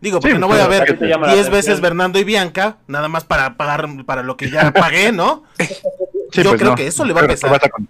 Digo, 0.00 0.20
porque 0.20 0.34
Sí, 0.34 0.40
no 0.40 0.48
voy 0.48 0.60
a 0.60 0.66
ver 0.68 0.84
¿qué 0.84 0.94
te 0.94 1.06
llama 1.06 1.26
la 1.26 1.32
10 1.34 1.46
atención? 1.46 1.52
veces 1.52 1.80
Bernardo 1.80 2.18
y 2.18 2.24
Bianca, 2.24 2.78
nada 2.88 3.08
más 3.08 3.24
para 3.24 3.56
pagar 3.56 4.04
para 4.04 4.22
lo 4.22 4.36
que 4.36 4.50
ya 4.50 4.72
pagué, 4.72 5.12
¿no? 5.12 5.44
Sí, 6.34 6.42
Yo 6.42 6.50
pues 6.50 6.60
creo 6.60 6.70
no. 6.72 6.76
que 6.76 6.86
eso 6.86 7.04
le 7.04 7.12
va 7.12 7.20
a 7.22 7.26
pesar. 7.26 7.50
Vas 7.50 7.64
a, 7.64 7.68
con- 7.68 7.88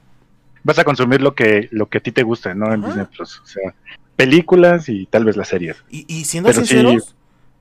vas 0.62 0.78
a 0.78 0.84
consumir 0.84 1.20
lo 1.22 1.34
que, 1.34 1.68
lo 1.72 1.88
que 1.88 1.98
a 1.98 2.00
ti 2.02 2.12
te 2.12 2.22
guste, 2.22 2.54
¿no? 2.54 2.72
En. 2.72 2.82
Disney 2.82 3.06
Plus. 3.06 3.40
O 3.40 3.46
sea, 3.46 3.74
películas 4.16 4.88
y 4.88 5.06
tal 5.06 5.24
vez 5.24 5.36
las 5.36 5.48
series. 5.48 5.76
Y, 5.90 6.04
y 6.12 6.24
siendo 6.24 6.48
Pero 6.50 6.60
sí- 6.62 6.68
sinceros, 6.68 7.14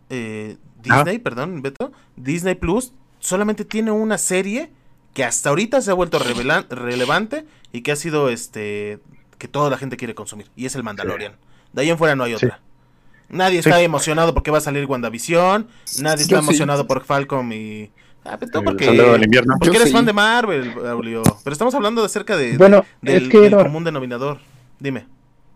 eh, 0.10 0.58
Ah. 0.90 0.98
Disney, 0.98 1.20
perdón, 1.20 1.62
Beto, 1.62 1.94
Disney 2.18 2.56
Plus 2.56 2.92
solamente 3.20 3.64
tiene 3.64 3.92
una 3.92 4.18
serie 4.18 4.70
que 5.14 5.24
hasta 5.24 5.48
ahorita 5.50 5.82
se 5.82 5.90
ha 5.92 5.94
vuelto 5.94 6.20
relevante 6.20 7.46
y 7.72 7.82
que 7.82 7.92
ha 7.94 7.96
sido 7.96 8.30
este 8.30 9.00
que 9.38 9.48
toda 9.48 9.70
la 9.70 9.78
gente 9.78 9.96
quiere 9.98 10.14
consumir 10.16 10.48
y 10.56 10.66
es 10.66 10.76
el 10.76 10.84
Mandalorian. 10.84 11.34
De 11.72 11.82
ahí 11.84 11.90
en 11.90 11.98
fuera 11.98 12.16
no 12.16 12.24
hay 12.26 12.32
Sí. 12.38 12.46
otra. 12.46 12.60
Nadie 13.30 13.60
está 13.60 13.82
emocionado 13.82 14.34
porque 14.34 14.52
va 14.52 14.58
a 14.58 14.62
salir 14.62 14.86
WandaVision, 14.86 15.68
nadie 16.02 16.24
está 16.24 16.40
emocionado 16.40 16.86
por 16.86 17.04
Falcon 17.06 17.52
y 17.54 17.90
ah, 18.26 18.38
porque, 18.64 18.86
Soldado 18.86 19.14
del 19.14 19.24
invierno. 19.24 19.56
porque 19.60 19.68
Yo 19.68 19.74
eres 19.74 19.90
sí. 19.90 19.94
fan 19.96 20.06
de 20.06 20.14
Marvel, 20.14 20.72
Aurelio. 20.88 21.24
Pero 21.44 21.52
estamos 21.54 21.74
hablando 21.76 22.02
de 22.02 22.06
acerca 22.08 22.38
de, 22.38 22.58
Bueno, 22.58 22.86
del, 23.02 23.24
es 23.24 23.30
que 23.30 23.40
del 23.42 23.56
común 23.56 23.84
denominador. 23.84 24.38
Dime. 24.80 25.06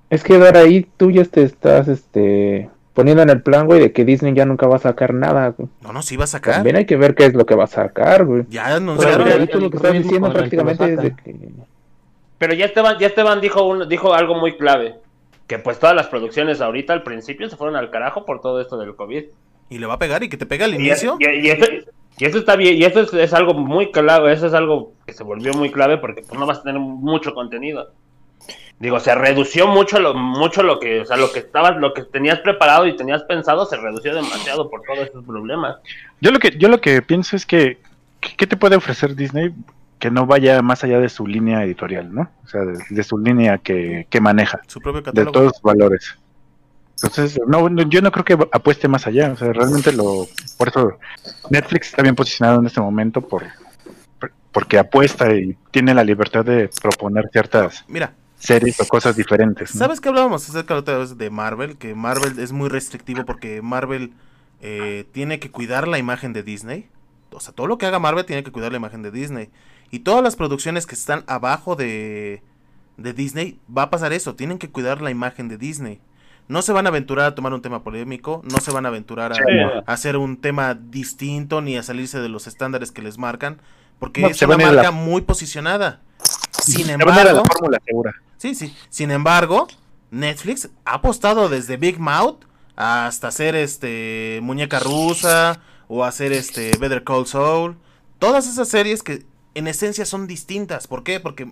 es 0.10 0.24
que 0.24 0.36
Eduardo, 0.36 0.60
ahí 0.60 0.88
tú 0.98 1.12
ya 1.12 1.24
te 1.26 1.44
estás 1.44 1.88
este 1.88 2.70
poniendo 2.94 3.22
en 3.22 3.30
el 3.30 3.42
plan, 3.44 3.68
güey, 3.68 3.80
de 3.80 3.92
que 3.92 4.04
Disney 4.06 4.34
ya 4.34 4.46
nunca 4.46 4.66
va 4.68 4.78
a 4.78 4.80
sacar 4.80 5.14
nada. 5.14 5.50
güey. 5.50 5.70
No, 5.82 5.94
no, 5.94 6.02
sí 6.02 6.18
va 6.18 6.24
a 6.24 6.28
sacar. 6.28 6.56
También 6.56 6.78
hay 6.78 6.86
que 6.86 6.96
ver 6.98 7.14
qué 7.14 7.26
es 7.26 7.34
lo 7.36 7.46
que 7.46 7.54
va 7.56 7.66
a 7.66 7.68
sacar, 7.68 8.26
güey. 8.26 8.44
Ya 8.50 8.64
Pero 8.66 8.76
anunciaron. 8.78 9.24
mira, 9.24 9.34
ahorita 9.36 9.58
lo 9.60 9.70
que 9.70 9.78
estás 9.78 9.94
diciendo 9.94 10.34
prácticamente 10.34 10.96
de 10.98 11.16
que 11.16 11.36
Pero 12.40 12.54
ya 12.56 12.66
Esteban, 12.66 12.98
ya 13.00 13.08
Esteban 13.08 13.40
dijo, 13.42 13.64
un, 13.68 13.88
dijo 13.88 14.14
algo 14.14 14.36
muy 14.36 14.58
clave. 14.58 14.96
Que 15.46 15.60
pues 15.60 15.80
todas 15.80 15.96
las 15.96 16.08
producciones 16.08 16.60
ahorita 16.60 16.92
al 16.94 17.04
principio 17.04 17.48
se 17.50 17.56
fueron 17.56 17.76
al 17.76 17.90
carajo 17.92 18.26
por 18.26 18.42
todo 18.42 18.60
esto 18.62 18.78
del 18.78 18.96
COVID. 18.96 19.24
Y 19.70 19.78
le 19.78 19.86
va 19.86 19.94
a 19.96 20.00
pegar 20.00 20.24
y 20.24 20.30
que 20.30 20.38
te 20.38 20.46
pega 20.46 20.66
al 20.66 20.74
Y, 20.74 20.76
inicio. 20.88 21.18
y- 21.20 21.26
y 21.48 21.50
eso, 21.52 21.66
y 22.18 22.26
eso 22.26 22.40
está 22.40 22.56
bien, 22.56 22.76
y 22.76 22.84
eso 22.84 23.02
es, 23.02 23.14
es 23.14 23.34
algo 23.34 23.54
muy 23.54 23.92
clave, 23.92 24.34
eso 24.34 24.48
es 24.48 24.54
algo 24.54 24.94
que 25.06 25.14
se 25.14 25.24
volvió 25.24 25.54
muy 25.54 25.72
clave 25.72 25.98
porque 25.98 26.22
pues, 26.22 26.40
no 26.40 26.46
vas 26.46 26.60
a 26.60 26.64
tener 26.64 26.80
mucho 26.80 27.34
contenido. 27.34 27.92
Digo, 28.80 29.00
se 29.00 29.16
redució 29.16 29.68
mucho 29.68 30.00
lo, 30.00 30.14
mucho 30.14 30.62
lo 30.62 30.80
que, 30.80 31.02
o 31.02 31.06
sea, 31.06 31.18
lo 31.18 31.32
que 31.32 31.40
estabas, 31.40 31.78
lo 31.78 31.94
que 31.94 32.04
tenías 32.04 32.40
preparado 32.40 32.86
y 32.86 32.96
tenías 32.96 33.24
pensado 33.24 33.66
se 33.66 33.76
redució 33.76 34.14
demasiado 34.14 34.70
por 34.70 34.82
todos 34.84 35.00
estos 35.00 35.26
problemas. 35.26 35.78
Yo 36.22 36.32
lo 36.32 36.38
que, 36.40 36.52
yo 36.58 36.70
lo 36.70 36.80
que 36.80 37.02
pienso 37.02 37.36
es 37.36 37.46
que, 37.46 37.80
¿qué 38.20 38.46
te 38.46 38.56
puede 38.58 38.76
ofrecer 38.76 39.16
Disney 39.16 39.52
que 39.98 40.12
no 40.12 40.28
vaya 40.28 40.62
más 40.62 40.84
allá 40.84 41.00
de 41.00 41.10
su 41.10 41.26
línea 41.26 41.64
editorial, 41.64 42.14
¿no? 42.14 42.30
O 42.44 42.48
sea, 42.48 42.62
de, 42.62 42.78
de 42.88 43.04
su 43.04 43.18
línea 43.18 43.58
que, 43.58 44.06
que 44.12 44.22
maneja, 44.22 44.62
Su 44.68 44.80
propio 44.80 45.02
de 45.02 45.06
catálogo. 45.06 45.32
todos 45.32 45.54
sus 45.54 45.62
valores. 45.64 46.16
Entonces, 47.02 47.40
no, 47.48 47.70
no, 47.70 47.84
yo 47.84 48.02
no 48.02 48.12
creo 48.12 48.26
que 48.26 48.34
apueste 48.52 48.88
más 48.88 49.06
allá, 49.06 49.32
o 49.32 49.38
sea, 49.38 49.54
realmente 49.54 49.92
lo, 49.92 50.28
por 50.58 50.70
eso 50.70 50.98
Netflix 51.52 51.90
está 51.90 52.02
bien 52.02 52.16
posicionado 52.16 52.60
en 52.60 52.66
este 52.66 52.82
momento 52.82 53.22
por, 53.22 53.44
porque 54.52 54.80
apuesta 54.80 55.32
y 55.36 55.56
tiene 55.70 55.94
la 55.94 56.04
libertad 56.04 56.44
de 56.44 56.72
proponer 56.82 57.30
ciertas 57.32 57.86
Mira, 57.88 58.16
series 58.40 58.80
o 58.80 58.88
cosas 58.88 59.16
diferentes. 59.16 59.76
¿no? 59.76 59.80
¿sabes 59.80 60.02
que 60.02 60.10
hablábamos 60.10 60.50
acerca 60.50 60.74
la 60.74 60.80
otra 60.80 60.98
vez 60.98 61.18
de 61.18 61.30
Marvel? 61.30 61.78
Que 61.78 61.94
Marvel 61.94 62.40
es 62.40 62.52
muy 62.52 62.68
restrictivo 62.68 63.26
porque 63.26 63.62
Marvel 63.62 64.14
eh, 64.62 65.06
tiene 65.12 65.40
que 65.40 65.52
cuidar 65.52 65.88
la 65.88 66.00
imagen 66.00 66.34
de 66.34 66.42
Disney. 66.42 66.90
O 67.30 67.40
sea, 67.40 67.54
todo 67.54 67.68
lo 67.68 67.78
que 67.78 67.86
haga 67.86 68.00
Marvel 68.00 68.26
tiene 68.26 68.44
que 68.44 68.52
cuidar 68.52 68.72
la 68.72 68.80
imagen 68.80 69.04
de 69.04 69.12
Disney. 69.12 69.50
Y 69.92 70.00
todas 70.00 70.24
las 70.24 70.36
producciones 70.36 70.88
que 70.88 70.96
están 70.96 71.24
abajo 71.28 71.76
de, 71.76 72.42
de 72.98 73.14
Disney, 73.14 73.60
va 73.76 73.84
a 73.84 73.90
pasar 73.92 74.12
eso. 74.14 74.34
Tienen 74.34 74.58
que 74.58 74.70
cuidar 74.70 75.02
la 75.02 75.12
imagen 75.12 75.48
de 75.48 75.58
Disney. 75.58 76.00
No 76.48 76.62
se 76.62 76.72
van 76.72 76.86
a 76.86 76.90
aventurar 76.90 77.26
a 77.26 77.36
tomar 77.36 77.54
un 77.54 77.62
tema 77.62 77.84
polémico, 77.84 78.42
no 78.50 78.60
se 78.60 78.72
van 78.72 78.86
a 78.86 78.90
aventurar 78.90 79.34
a, 79.34 79.36
Sí, 79.36 79.42
a 79.86 79.92
hacer 79.92 80.16
un 80.18 80.38
tema 80.38 80.74
distinto 80.76 81.62
ni 81.62 81.76
a 81.78 81.84
salirse 81.84 82.20
de 82.20 82.30
los 82.30 82.48
estándares 82.48 82.92
que 82.92 83.02
les 83.02 83.18
marcan, 83.18 83.60
porque 84.00 84.22
No, 84.22 84.28
es 84.28 84.38
se 84.38 84.46
una 84.46 84.58
la- 84.58 84.72
marca 84.72 84.92
muy 84.92 85.22
posicionada. 85.22 86.00
Sin 86.62 86.86
Se 86.86 86.96
van 86.98 87.02
a 87.02 87.04
ir 87.04 87.10
a 87.10 87.14
la 87.14 87.30
embargo, 87.32 87.44
fórmula 87.52 87.80
segura. 87.86 88.16
Sí, 88.38 88.56
sí. 88.56 88.74
Sin 88.90 89.12
embargo, 89.12 89.68
Netflix 90.12 90.70
ha 90.86 90.94
apostado 90.96 91.50
desde 91.50 91.76
Big 91.78 92.00
Mouth 92.00 92.46
hasta 92.76 93.28
hacer 93.28 93.56
este 93.56 94.40
muñeca 94.42 94.80
rusa 94.80 95.60
o 95.88 96.04
hacer 96.06 96.32
este 96.32 96.72
Better 96.80 97.04
Call 97.04 97.26
Saul. 97.28 97.76
Todas 98.20 98.48
esas 98.48 98.70
series 98.70 99.04
que 99.04 99.26
en 99.54 99.68
esencia 99.68 100.06
son 100.06 100.28
distintas. 100.28 100.88
¿Por 100.88 101.04
qué? 101.04 101.20
Porque 101.20 101.52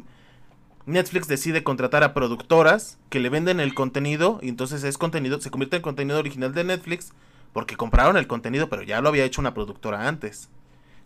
Netflix 0.85 1.27
decide 1.27 1.63
contratar 1.63 2.03
a 2.03 2.13
productoras 2.13 2.99
que 3.09 3.19
le 3.19 3.29
venden 3.29 3.59
el 3.59 3.73
contenido 3.73 4.39
y 4.41 4.49
entonces 4.49 4.83
es 4.83 4.97
contenido, 4.97 5.41
se 5.41 5.49
convierte 5.51 5.77
en 5.77 5.81
contenido 5.81 6.19
original 6.19 6.53
de 6.53 6.63
Netflix 6.63 7.13
porque 7.53 7.77
compraron 7.77 8.17
el 8.17 8.27
contenido, 8.27 8.69
pero 8.69 8.83
ya 8.83 9.01
lo 9.01 9.09
había 9.09 9.25
hecho 9.25 9.41
una 9.41 9.53
productora 9.53 10.07
antes. 10.07 10.49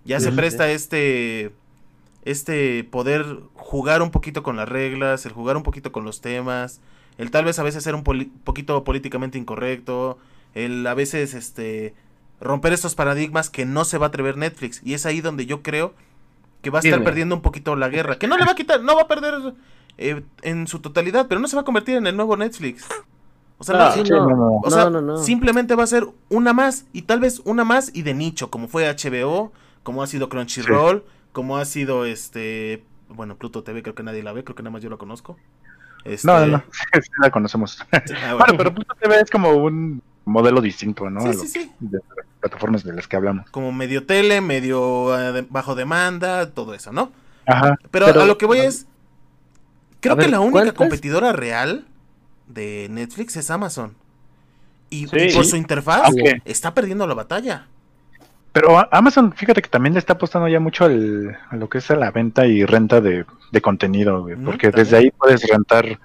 Ya 0.06 0.20
se 0.20 0.32
Sí, 0.32 0.36
presta 0.36 0.70
este 0.72 1.54
este 2.24 2.84
poder 2.84 3.26
jugar 3.54 4.02
un 4.02 4.12
poquito 4.12 4.44
con 4.44 4.58
las 4.58 4.68
reglas, 4.68 5.26
el 5.26 5.32
jugar 5.32 5.58
un 5.58 5.64
poquito 5.64 5.92
con 5.92 6.04
los 6.04 6.22
temas, 6.22 6.82
el 7.18 7.32
tal 7.32 7.46
vez 7.46 7.60
a 7.60 7.64
veces 7.64 7.84
ser 7.84 7.96
un 7.96 8.04
poquito 8.04 8.84
políticamente 8.84 9.38
incorrecto, 9.38 10.18
el 10.54 10.86
a 10.88 10.94
veces 10.94 11.34
este 11.34 11.94
romper 12.42 12.74
estos 12.74 12.96
paradigmas 12.96 13.50
que 13.50 13.66
no 13.66 13.86
se 13.86 13.98
va 13.98 14.08
a 14.08 14.10
atrever 14.10 14.38
Netflix 14.38 14.82
y 14.84 14.94
es 14.94 15.06
ahí 15.06 15.22
donde 15.22 15.46
yo 15.46 15.62
creo 15.62 15.94
que 16.62 16.70
va 16.70 16.80
a 16.80 16.82
estar 16.82 17.04
perdiendo 17.04 17.36
un 17.36 17.42
poquito 17.42 17.76
la 17.76 17.90
guerra, 17.90 18.18
que 18.18 18.28
no 18.28 18.38
le 18.38 18.46
va 18.46 18.52
a 18.52 18.56
quitar, 18.56 18.82
no 18.84 18.96
va 18.96 19.04
a 19.04 19.08
perder 19.08 19.54
eh, 19.98 20.22
en 20.42 20.68
su 20.68 20.80
totalidad, 20.80 21.28
pero 21.28 21.40
no 21.42 21.48
se 21.48 21.56
va 21.56 21.62
a 21.62 21.66
convertir 21.66 21.96
en 21.96 22.08
el 22.08 22.16
nuevo 22.16 22.36
Netflix. 22.38 22.88
O 23.58 23.64
sea, 23.64 23.78
No, 23.78 23.86
no- 23.86 23.92
Sí, 23.94 24.04
no, 24.10 24.58
o 24.64 24.70
sea, 24.72 24.84
no, 24.86 24.90
no, 24.90 25.02
no. 25.02 25.18
simplemente 25.18 25.76
va 25.76 25.84
a 25.84 25.88
ser 25.88 26.08
una 26.30 26.54
más 26.54 26.86
y 26.94 27.02
tal 27.04 27.20
vez 27.20 27.42
una 27.46 27.64
más 27.64 27.92
y 27.94 28.04
de 28.04 28.14
nicho, 28.14 28.50
como 28.50 28.68
fue 28.68 28.88
HBO, 28.88 29.52
como 29.84 30.02
ha 30.04 30.08
sido 30.08 30.30
Crunchyroll, 30.30 31.04
como 31.34 31.58
ha 31.58 31.66
sido 31.66 32.06
este, 32.06 32.84
bueno, 33.10 33.36
Pluto 33.36 33.64
TV 33.64 33.82
creo 33.84 33.96
que 33.96 34.04
nadie 34.04 34.24
la 34.24 34.32
ve, 34.34 34.44
creo 34.44 34.56
que 34.56 34.64
nada 34.64 34.72
más 34.72 34.82
yo 34.82 34.90
la 34.90 34.98
conozco. 34.98 35.38
Este, 36.06 36.26
No, 36.28 36.40
no, 36.40 36.48
no, 36.58 36.64
sí 37.02 37.10
la 37.22 37.30
conocemos. 37.32 37.80
ah, 37.92 38.00
Bueno, 38.08 38.38
bueno. 38.38 38.54
pero 38.58 38.74
Pluto 38.74 38.96
TV 39.00 39.20
es 39.20 39.30
como 39.30 39.50
un 39.52 40.02
modelo 40.26 40.62
distinto, 40.62 41.10
¿no? 41.10 41.22
Sí, 41.34 41.34
sí, 41.40 41.48
sí. 41.48 41.72
De 41.80 42.00
plataformas 42.40 42.84
de 42.84 42.94
las 42.94 43.08
que 43.08 43.16
hablamos. 43.16 43.50
Como 43.52 43.72
medio 43.72 44.06
tele, 44.06 44.42
medio 44.42 45.18
eh, 45.38 45.46
bajo 45.50 45.76
demanda, 45.76 46.52
todo 46.52 46.74
eso, 46.74 46.92
¿no? 46.92 47.12
Ajá. 47.46 47.78
Pero, 47.92 48.06
Pero- 48.08 48.22
a 48.22 48.26
lo 48.26 48.38
que 48.38 48.46
voy 48.46 48.60
es, 48.60 48.86
creo 50.00 50.16
que 50.16 50.22
ver, 50.24 50.30
la 50.32 50.40
única 50.40 50.72
competidora 50.74 51.34
real 51.34 51.86
de 52.48 52.88
Netflix 52.90 53.36
es 53.38 53.50
Amazon. 53.52 53.94
Y, 54.90 55.08
Sí. 55.08 55.18
y 55.18 55.34
por 55.34 55.44
Sí. 55.46 55.52
su 55.52 55.56
interfaz 55.58 56.04
Aunque- 56.06 56.42
está 56.46 56.74
perdiendo 56.74 57.06
la 57.08 57.14
batalla. 57.14 57.68
Pero 58.52 58.88
Amazon, 58.92 59.32
fíjate 59.34 59.62
que 59.62 59.70
también 59.70 59.94
le 59.94 60.00
está 60.00 60.14
apostando 60.14 60.48
ya 60.48 60.60
mucho 60.60 60.86
al, 60.86 61.38
a 61.52 61.56
lo 61.56 61.70
que 61.70 61.78
es 61.78 61.92
a 61.92 61.96
la 61.96 62.10
venta 62.10 62.48
y 62.48 62.66
renta 62.66 63.00
de, 63.00 63.26
de 63.52 63.62
contenido, 63.62 64.24
güey, 64.24 64.36
Mm, 64.36 64.46
porque 64.46 64.68
también. 64.72 64.84
desde 64.86 64.98
ahí 64.98 65.12
puedes 65.12 65.48
rentar 65.48 66.00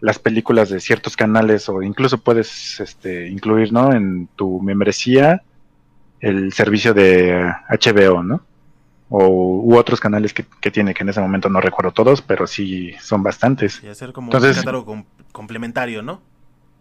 las 0.00 0.18
películas 0.18 0.70
de 0.70 0.80
ciertos 0.80 1.16
canales 1.16 1.68
o 1.68 1.82
incluso 1.82 2.16
puedes 2.18 2.80
este, 2.80 3.28
incluir, 3.28 3.72
¿no? 3.74 3.92
En 3.92 4.26
tu 4.36 4.60
membresía 4.62 5.42
el 6.28 6.52
servicio 6.52 6.94
de 6.94 7.52
HBO, 7.68 8.22
¿no? 8.22 8.40
O 9.08 9.26
u 9.28 9.76
otros 9.76 10.00
canales 10.00 10.34
que, 10.34 10.44
que 10.60 10.70
tiene, 10.70 10.92
que 10.94 11.02
en 11.04 11.08
ese 11.10 11.20
momento 11.20 11.48
no 11.48 11.60
recuerdo 11.60 11.92
todos, 11.92 12.22
pero 12.22 12.46
sí 12.46 12.94
son 13.00 13.22
bastantes. 13.22 13.82
Y 13.84 13.88
hacer 13.88 14.12
como 14.12 14.28
Entonces- 14.28 14.56
un 14.56 14.62
catálogo 14.62 14.84
com- 14.86 15.04
complementario, 15.32 16.02
¿no? 16.02 16.20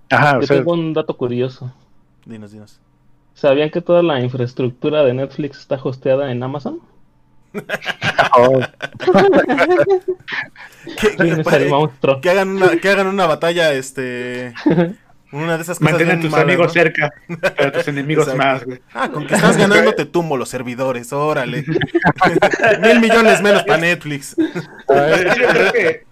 Ajá, 0.09 0.37
o 0.37 0.41
Yo 0.41 0.47
sea, 0.47 0.57
tengo 0.57 0.73
un 0.73 0.93
dato 0.93 1.15
curioso. 1.17 1.71
Dinos, 2.25 2.51
dinos. 2.51 2.79
¿Sabían 3.35 3.69
que 3.69 3.81
toda 3.81 4.01
la 4.01 4.19
infraestructura 4.21 5.03
de 5.03 5.13
Netflix 5.13 5.59
está 5.59 5.75
hosteada 5.75 6.31
en 6.31 6.41
Amazon? 6.41 6.79
oh, 8.37 8.59
Que, 10.99 11.15
¿Quién 11.15 11.39
es 11.39 11.47
el 11.53 11.69
monstruo? 11.69 12.21
que 12.21 12.29
hagan 12.29 12.49
una, 12.49 12.77
que 12.77 12.89
hagan 12.89 13.07
una 13.07 13.25
batalla, 13.25 13.71
este. 13.73 14.53
Una 15.31 15.57
de 15.57 15.63
esas 15.63 15.79
cosas. 15.79 15.93
Mantén 15.93 16.11
a 16.11 16.19
tus 16.21 16.31
malas, 16.31 16.45
amigos 16.45 16.67
¿no? 16.67 16.73
cerca, 16.73 17.13
pero 17.57 17.69
a 17.69 17.71
tus 17.71 17.87
enemigos 17.87 18.27
Exacto. 18.27 18.43
más, 18.45 18.63
güey. 18.65 18.79
Ah, 18.93 19.09
con 19.09 19.27
que 19.27 19.35
estás 19.35 19.57
ganando 19.57 19.93
te 19.93 20.05
tumbo 20.05 20.37
los 20.37 20.49
servidores, 20.49 21.11
órale. 21.13 21.65
Mil 22.81 22.99
millones 22.99 23.41
menos 23.41 23.63
para 23.63 23.79
Netflix. 23.79 24.35
Yo 24.37 24.45
creo 24.87 25.71
que 25.73 26.03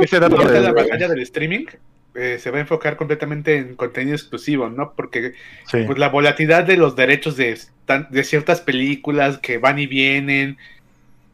ese 0.00 0.20
dato 0.20 0.36
de- 0.48 0.60
la 0.60 0.72
batalla 0.72 1.08
del 1.08 1.20
streaming 1.22 1.66
eh, 2.14 2.38
se 2.40 2.50
va 2.50 2.58
a 2.58 2.60
enfocar 2.60 2.96
completamente 2.96 3.56
en 3.56 3.76
contenido 3.76 4.16
exclusivo, 4.16 4.68
¿no? 4.68 4.94
Porque 4.94 5.34
sí. 5.66 5.84
pues 5.86 5.98
la 5.98 6.08
volatilidad 6.08 6.64
de 6.64 6.76
los 6.76 6.96
derechos 6.96 7.36
de, 7.36 7.58
de 8.10 8.24
ciertas 8.24 8.60
películas 8.60 9.38
que 9.38 9.58
van 9.58 9.78
y 9.78 9.86
vienen, 9.86 10.58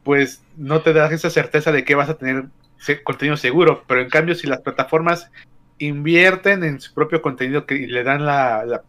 pues 0.03 0.41
no 0.55 0.81
te 0.81 0.93
da 0.93 1.07
esa 1.11 1.29
certeza 1.29 1.71
de 1.71 1.83
que 1.83 1.95
vas 1.95 2.09
a 2.09 2.17
tener 2.17 2.45
contenido 3.03 3.37
seguro, 3.37 3.83
pero 3.87 4.01
en 4.01 4.09
cambio 4.09 4.35
si 4.35 4.47
las 4.47 4.61
plataformas 4.61 5.31
invierten 5.79 6.63
en 6.63 6.79
su 6.81 6.93
propio 6.93 7.21
contenido 7.21 7.65
que 7.65 7.75
y 7.75 7.87
le 7.87 8.03
dan 8.03 8.25
la, 8.25 8.65
la, 8.65 8.83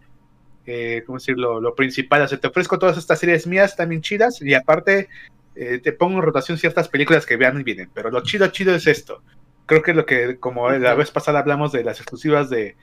eh, 0.67 1.03
¿cómo 1.07 1.19
decirlo? 1.19 1.61
Lo 1.61 1.75
principal, 1.75 2.23
o 2.23 2.29
sea, 2.29 2.39
te 2.39 2.49
ofrezco 2.49 2.79
todas 2.79 2.99
estas 2.99 3.19
series 3.19 3.47
mías 3.47 3.77
también 3.77 4.03
chidas 4.03 4.41
y 4.43 4.55
aparte 4.55 5.09
eh, 5.55 5.79
te 5.83 5.93
pongo 5.93 6.19
en 6.19 6.23
rotación 6.23 6.59
ciertas 6.59 6.89
películas 6.89 7.27
que 7.27 7.37
vean 7.37 7.61
y 7.61 7.65
vienen, 7.65 7.91
pero 7.93 8.11
lo 8.11 8.23
chido, 8.23 8.47
chido 8.49 8.75
es 8.75 8.87
esto. 8.87 9.23
Creo 9.67 9.83
que 9.83 9.93
lo 9.93 10.07
que, 10.07 10.39
como 10.39 10.71
la 10.71 10.95
vez 10.95 11.11
pasada 11.11 11.41
hablamos 11.41 11.73
de 11.73 11.85
las 11.85 11.99
exclusivas 11.99 12.49
de, 12.49 12.75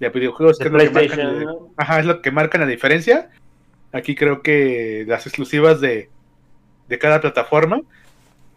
de 0.00 0.08
videojuegos, 0.08 0.58
que 0.58 0.64
es 0.64 0.72
lo 0.72 0.78
que 0.78 0.90
marcan. 0.90 1.46
Ajá, 1.76 2.00
es 2.00 2.06
lo 2.06 2.20
que 2.20 2.30
marca 2.32 2.58
la 2.58 2.66
diferencia. 2.66 3.30
Aquí 3.92 4.16
creo 4.16 4.42
que 4.42 5.04
las 5.06 5.26
exclusivas 5.26 5.80
de, 5.80 6.10
de 6.88 6.98
cada 6.98 7.20
plataforma 7.20 7.82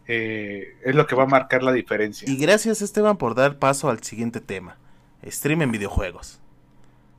eh, 0.07 0.75
es 0.83 0.95
lo 0.95 1.05
que 1.05 1.15
va 1.15 1.23
a 1.23 1.27
marcar 1.27 1.61
la 1.61 1.73
diferencia. 1.73 2.27
Y 2.29 2.37
gracias, 2.37 2.81
Esteban, 2.81 3.17
por 3.17 3.35
dar 3.35 3.59
paso 3.59 3.89
al 3.89 4.01
siguiente 4.01 4.41
tema. 4.41 4.77
Stream 5.25 5.61
en 5.61 5.71
videojuegos. 5.71 6.39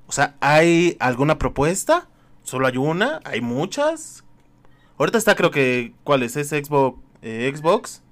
O 0.07 0.13
sea, 0.13 0.37
¿hay 0.41 0.97
alguna 1.01 1.39
propuesta? 1.39 2.09
¿Solo 2.43 2.67
hay 2.67 2.77
una? 2.77 3.21
¿Hay 3.25 3.41
muchas? 3.41 4.25
Ahorita 4.99 5.19
está 5.19 5.35
creo 5.35 5.51
que, 5.51 5.95
¿cuál 6.05 6.23
es? 6.23 6.37
¿Es 6.37 6.51
Xbox? 6.51 6.99
eh, 7.23 7.53
Xbox? 7.55 8.03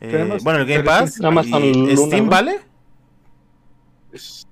Eh, 0.00 0.10
Tenemos- 0.10 0.42
bueno, 0.44 0.60
el 0.60 0.66
Game 0.66 0.84
Pass. 0.84 1.16
es- 1.16 1.24
Amazon 1.24 1.64
y 1.64 1.72
Luna, 1.74 1.96
¿Steam 1.96 2.24
¿no? 2.26 2.30
vale? 2.30 2.60
Es, 4.12 4.46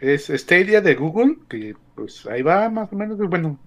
es 0.00 0.26
Stadia 0.34 0.80
de 0.80 0.94
Google, 0.94 1.38
que 1.48 1.74
pues 1.94 2.26
ahí 2.26 2.42
va 2.42 2.68
más 2.68 2.92
o 2.92 2.96
menos, 2.96 3.16
bueno, 3.18 3.58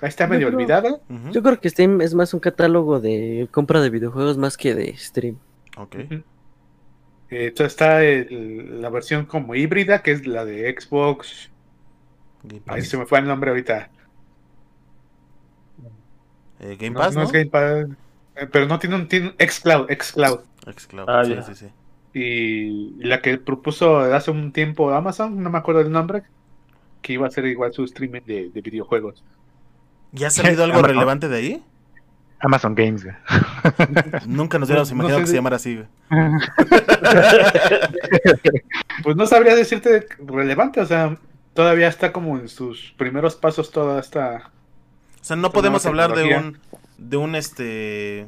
ahí 0.00 0.08
está 0.08 0.24
Yo 0.24 0.30
medio 0.30 0.46
creo- 0.48 0.58
olvidada. 0.58 1.00
Yo 1.32 1.42
creo 1.42 1.60
que 1.60 1.68
Steam 1.70 2.00
es 2.00 2.14
más 2.14 2.32
un 2.32 2.40
catálogo 2.40 3.00
de 3.00 3.48
compra 3.50 3.80
de 3.80 3.90
videojuegos 3.90 4.38
más 4.38 4.56
que 4.56 4.74
de 4.74 4.96
stream. 4.96 5.36
Ok. 5.76 5.96
Entonces 7.28 7.72
está 7.72 8.04
el- 8.04 8.80
la 8.80 8.90
versión 8.90 9.26
como 9.26 9.54
híbrida, 9.54 10.02
que 10.02 10.12
es 10.12 10.26
la 10.26 10.44
de 10.44 10.74
Xbox. 10.78 11.52
Game 12.44 12.60
Ahí 12.66 12.82
Pass, 12.82 12.84
se 12.84 12.96
me 12.98 13.06
fue 13.06 13.18
el 13.20 13.26
nombre 13.26 13.50
ahorita. 13.50 13.90
Eh, 16.58 16.76
Game 16.76 16.94
No, 16.94 16.96
Pass, 16.96 17.16
no 17.16 17.22
¿no? 17.22 17.22
es 17.22 17.32
Game 17.32 17.46
Pass, 17.50 17.86
eh, 18.36 18.46
pero 18.52 18.66
no 18.66 18.78
tiene 18.78 18.96
un, 18.96 19.08
tiene 19.08 19.28
un 19.28 19.36
Xcloud, 19.48 19.88
Xcloud. 19.90 20.40
Xcloud, 20.66 21.08
Ah, 21.08 21.22
sí, 21.22 21.34
ya. 21.34 21.42
sí, 21.42 21.54
sí. 21.54 21.68
Y 22.12 23.04
la 23.06 23.22
que 23.22 23.38
propuso 23.38 23.98
hace 24.00 24.30
un 24.30 24.52
tiempo 24.52 24.90
Amazon, 24.92 25.42
no 25.42 25.50
me 25.50 25.58
acuerdo 25.58 25.80
el 25.82 25.92
nombre, 25.92 26.24
que 27.02 27.14
iba 27.14 27.26
a 27.28 27.30
ser 27.30 27.46
igual 27.46 27.72
su 27.74 27.84
streaming 27.84 28.22
de, 28.26 28.50
de 28.50 28.62
videojuegos. 28.62 29.24
¿Ya 30.12 30.28
ha 30.28 30.30
salido 30.30 30.64
algo 30.64 30.82
relevante 30.82 31.28
de 31.28 31.36
ahí? 31.36 31.64
Amazon 32.44 32.74
Games, 32.74 33.04
güey. 33.04 33.16
Nunca 34.26 34.58
nos 34.58 34.68
hubiéramos 34.68 34.90
No- 34.92 34.96
no 34.96 35.02
imaginado 35.08 35.18
sé 35.18 35.22
que 35.24 35.26
se 35.28 35.34
llamara 35.36 35.56
así. 35.56 35.76
güey. 35.76 35.88
Pues 39.02 39.16
no 39.16 39.26
sabría 39.26 39.54
decirte 39.54 40.06
relevante, 40.24 40.80
o 40.80 40.86
sea, 40.86 41.18
todavía 41.52 41.88
está 41.88 42.12
como 42.12 42.38
en 42.38 42.48
sus 42.48 42.94
primeros 42.96 43.34
pasos 43.36 43.70
toda 43.70 44.00
esta... 44.00 44.50
O 45.20 45.24
sea, 45.24 45.36
no 45.36 45.50
podemos 45.52 45.84
hablar 45.86 46.14
de 46.14 46.36
un 46.36 46.58
de 46.96 47.16
un 47.16 47.34
este 47.34 48.26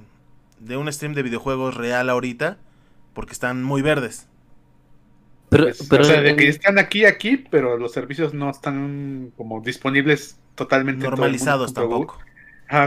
de 0.58 0.76
un 0.76 0.92
stream 0.92 1.14
de 1.14 1.22
videojuegos 1.22 1.76
real 1.76 2.10
ahorita 2.10 2.56
porque 3.12 3.32
están 3.32 3.62
muy 3.62 3.82
verdes. 3.82 4.26
Pero, 5.50 5.64
pues, 5.64 5.86
pero 5.88 6.02
o 6.02 6.06
sea, 6.06 6.20
de 6.22 6.34
que 6.36 6.48
están 6.48 6.78
aquí, 6.78 7.04
aquí, 7.04 7.36
pero 7.36 7.76
los 7.76 7.92
servicios 7.92 8.34
no 8.34 8.50
están 8.50 9.32
como 9.36 9.60
disponibles 9.60 10.38
totalmente. 10.54 11.04
en 11.04 11.10
todo 11.10 11.10
el 11.10 11.12
mundo 11.12 11.22
Normalizados 11.22 11.74
tampoco. 11.74 12.18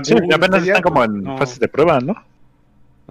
Sí, 0.02 0.16
Google 0.16 0.36
apenas 0.36 0.64
están 0.64 0.82
como 0.82 1.04
en 1.04 1.24
no. 1.24 1.38
fases 1.38 1.60
de 1.60 1.68
prueba, 1.70 2.00
¿no? 2.02 2.16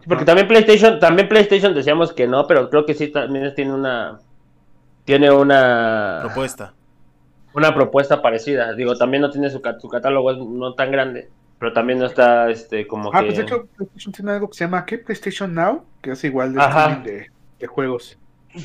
Porque 0.06 0.24
también 0.24 0.48
PlayStation, 0.48 0.98
también 1.00 1.28
PlayStation 1.28 1.74
decíamos 1.74 2.12
que 2.12 2.26
no, 2.26 2.46
pero 2.46 2.70
creo 2.70 2.86
que 2.86 2.94
sí 2.94 3.08
también 3.08 3.54
tiene 3.54 3.72
una 3.74 4.22
tiene 5.04 5.30
una 5.32 6.18
Propuesta. 6.20 6.74
una 7.52 7.74
propuesta 7.74 8.22
parecida. 8.22 8.74
Digo, 8.74 8.96
también 8.96 9.22
no 9.22 9.30
tiene 9.30 9.50
su, 9.50 9.60
su 9.80 9.88
catálogo 9.88 10.30
es 10.32 10.38
no 10.38 10.74
tan 10.74 10.90
grande, 10.92 11.32
pero 11.58 11.72
también 11.72 11.98
no 11.98 12.06
está 12.06 12.50
este 12.50 12.86
como 12.86 13.12
Ah, 13.12 13.24
que 13.24 13.26
pues 13.26 13.36
de 13.36 13.42
hecho, 13.42 13.66
PlayStation 13.76 14.12
tiene 14.12 14.32
algo 14.32 14.48
que 14.48 14.56
se 14.56 14.64
llama 14.64 14.84
¿qué? 14.86 14.98
PlayStation 14.98 15.54
Now, 15.54 15.84
que 16.02 16.12
es 16.12 16.24
igual 16.24 16.54
de 16.54 16.60
de, 17.04 17.26
de 17.58 17.66
juegos. 17.66 18.18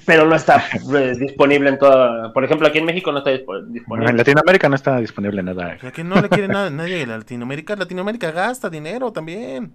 Pero 0.05 0.25
no 0.25 0.35
está 0.35 0.63
eh, 0.95 1.13
disponible 1.19 1.69
en 1.69 1.77
toda, 1.79 2.31
por 2.33 2.43
ejemplo, 2.43 2.67
aquí 2.67 2.79
en 2.79 2.85
México 2.85 3.11
no 3.11 3.19
está 3.19 3.31
dispo- 3.31 3.59
En 3.59 3.73
disponible. 3.73 4.13
Latinoamérica 4.13 4.69
no 4.69 4.75
está 4.75 4.97
disponible 4.99 5.43
nada. 5.43 5.73
O 5.77 5.79
sea, 5.79 5.91
que 5.91 6.03
no 6.03 6.21
le 6.21 6.29
quiere 6.29 6.47
nada 6.47 6.69
nadie 6.69 6.97
de 6.97 7.07
Latinoamérica. 7.07 7.75
Latinoamérica 7.75 8.31
gasta 8.31 8.69
dinero 8.69 9.11
también. 9.11 9.71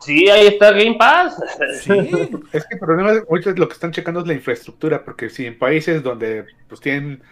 Sí, 0.00 0.28
ahí 0.30 0.46
está 0.46 0.70
Game 0.72 0.96
Pass. 0.98 1.40
Sí. 1.80 1.90
Es 2.52 2.64
que 2.66 2.74
el 2.74 2.80
problema 2.80 3.12
es- 3.12 3.24
ahorita 3.28 3.50
lo 3.56 3.66
que 3.68 3.74
están 3.74 3.90
checando 3.90 4.20
es 4.20 4.26
la 4.26 4.34
infraestructura, 4.34 5.04
porque 5.04 5.28
si 5.28 5.46
en 5.46 5.58
países 5.58 6.02
donde 6.02 6.44
pues 6.68 6.80
tienen 6.80 7.22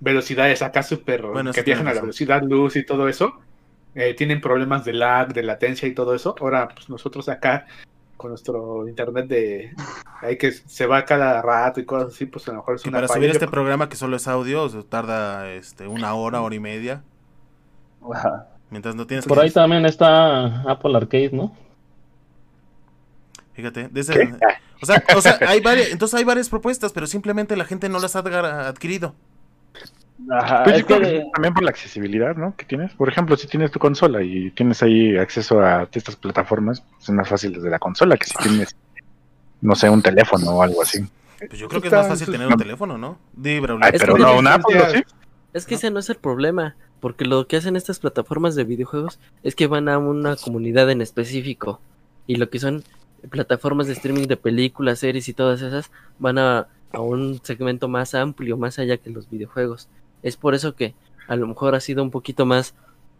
velocidades 0.00 0.62
acá 0.62 0.82
súper 0.82 1.22
Bueno, 1.22 1.52
que 1.52 1.60
sí 1.60 1.64
viajan 1.66 1.88
a 1.88 1.94
la 1.94 2.00
velocidad 2.00 2.42
luz 2.42 2.76
y 2.76 2.84
todo 2.84 3.08
eso, 3.08 3.40
eh, 3.94 4.14
tienen 4.14 4.40
problemas 4.40 4.84
de 4.84 4.92
lag, 4.92 5.32
de 5.32 5.42
latencia 5.42 5.88
y 5.88 5.92
todo 5.94 6.14
eso. 6.14 6.34
Ahora, 6.40 6.68
pues 6.68 6.88
nosotros 6.88 7.28
acá 7.28 7.66
con 8.20 8.32
nuestro 8.32 8.86
internet 8.86 9.28
de 9.28 9.74
ahí 10.20 10.36
que 10.36 10.52
se 10.52 10.84
va 10.84 11.06
cada 11.06 11.40
rato 11.40 11.80
y 11.80 11.86
cosas 11.86 12.12
así, 12.12 12.26
pues 12.26 12.46
a 12.48 12.50
lo 12.50 12.58
mejor 12.58 12.74
es 12.74 12.84
una 12.84 12.98
para 12.98 13.08
subir 13.08 13.30
este 13.30 13.48
programa 13.48 13.88
que 13.88 13.96
solo 13.96 14.14
es 14.16 14.28
audio, 14.28 14.64
o 14.64 14.68
sea, 14.68 14.82
tarda 14.82 15.50
este 15.50 15.88
una 15.88 16.12
hora, 16.12 16.42
hora 16.42 16.54
y 16.54 16.60
media. 16.60 17.02
Mientras 18.68 18.94
no 18.94 19.06
tienes 19.06 19.26
Por 19.26 19.38
que- 19.38 19.44
ahí 19.44 19.50
también 19.50 19.86
está 19.86 20.60
Apple 20.70 20.94
Arcade, 20.98 21.30
¿no? 21.32 21.56
Fíjate, 23.54 23.88
de 23.88 24.00
ese- 24.02 24.34
o 24.82 24.86
sea, 24.86 25.02
o 25.16 25.20
sea, 25.22 25.38
hay 25.48 25.60
varias, 25.62 25.88
entonces 25.90 26.18
hay 26.18 26.24
varias 26.24 26.50
propuestas, 26.50 26.92
pero 26.92 27.06
simplemente 27.06 27.56
la 27.56 27.64
gente 27.64 27.88
no 27.88 28.00
las 28.00 28.16
ha 28.16 28.18
adquirido. 28.68 29.14
Ajá, 30.28 30.62
Pues 30.64 30.76
es 30.76 30.80
yo 30.82 30.86
creo 30.86 31.00
que- 31.00 31.06
que 31.06 31.26
también 31.32 31.54
por 31.54 31.62
la 31.62 31.70
accesibilidad, 31.70 32.36
¿no? 32.36 32.54
Que 32.56 32.64
tienes. 32.64 32.92
Por 32.94 33.08
ejemplo, 33.08 33.36
si 33.36 33.46
tienes 33.46 33.70
tu 33.70 33.78
consola 33.78 34.22
y 34.22 34.50
tienes 34.50 34.82
ahí 34.82 35.16
acceso 35.16 35.60
a 35.60 35.88
estas 35.92 36.16
plataformas, 36.16 36.80
pues 36.82 37.04
es 37.08 37.14
más 37.14 37.28
fácil 37.28 37.52
desde 37.54 37.70
la 37.70 37.78
consola 37.78 38.16
que 38.16 38.26
si 38.26 38.34
tienes, 38.36 38.76
no 39.60 39.74
sé, 39.74 39.88
un 39.88 40.02
teléfono 40.02 40.50
o 40.50 40.62
algo 40.62 40.82
así. 40.82 41.00
Pues 41.38 41.58
yo 41.58 41.68
creo 41.68 41.80
que 41.80 41.88
es 41.88 41.94
más 41.94 42.08
fácil 42.08 42.26
tener 42.30 42.46
un 42.48 42.56
teléfono, 42.58 42.98
¿no? 42.98 43.18
Di. 43.32 43.60
Ay, 43.80 43.90
Es 43.94 44.00
pero 44.02 44.14
que 44.16 44.22
no 44.22 44.38
un 44.38 44.46
Apple, 44.46 44.78
¿o 44.80 44.90
¿sí? 44.90 45.02
Es 45.52 45.66
que 45.66 45.74
ese 45.76 45.90
no 45.90 45.98
es 45.98 46.08
el 46.10 46.16
problema, 46.16 46.76
porque 47.00 47.24
lo 47.24 47.46
que 47.48 47.56
hacen 47.56 47.74
estas 47.76 47.98
plataformas 47.98 48.54
de 48.54 48.64
videojuegos 48.64 49.18
es 49.42 49.54
que 49.54 49.66
van 49.66 49.88
a 49.88 49.98
una 49.98 50.36
comunidad 50.36 50.90
en 50.90 51.00
específico 51.00 51.80
y 52.26 52.36
lo 52.36 52.50
que 52.50 52.58
son 52.60 52.84
plataformas 53.30 53.86
de 53.86 53.94
streaming 53.94 54.26
de 54.28 54.36
películas, 54.36 55.00
series 55.00 55.28
y 55.28 55.32
todas 55.34 55.60
esas 55.62 55.90
van 56.18 56.38
a, 56.38 56.68
a 56.92 57.00
un 57.00 57.40
segmento 57.42 57.88
más 57.88 58.14
amplio, 58.14 58.56
más 58.56 58.78
allá 58.78 58.96
que 58.98 59.10
los 59.10 59.28
videojuegos. 59.28 59.88
Es 60.22 60.36
por 60.36 60.54
eso 60.54 60.74
que 60.74 60.94
a 61.28 61.36
lo 61.36 61.46
mejor 61.46 61.74
ha 61.74 61.80
sido 61.80 62.02
un 62.02 62.10
poquito 62.10 62.46
más 62.46 62.74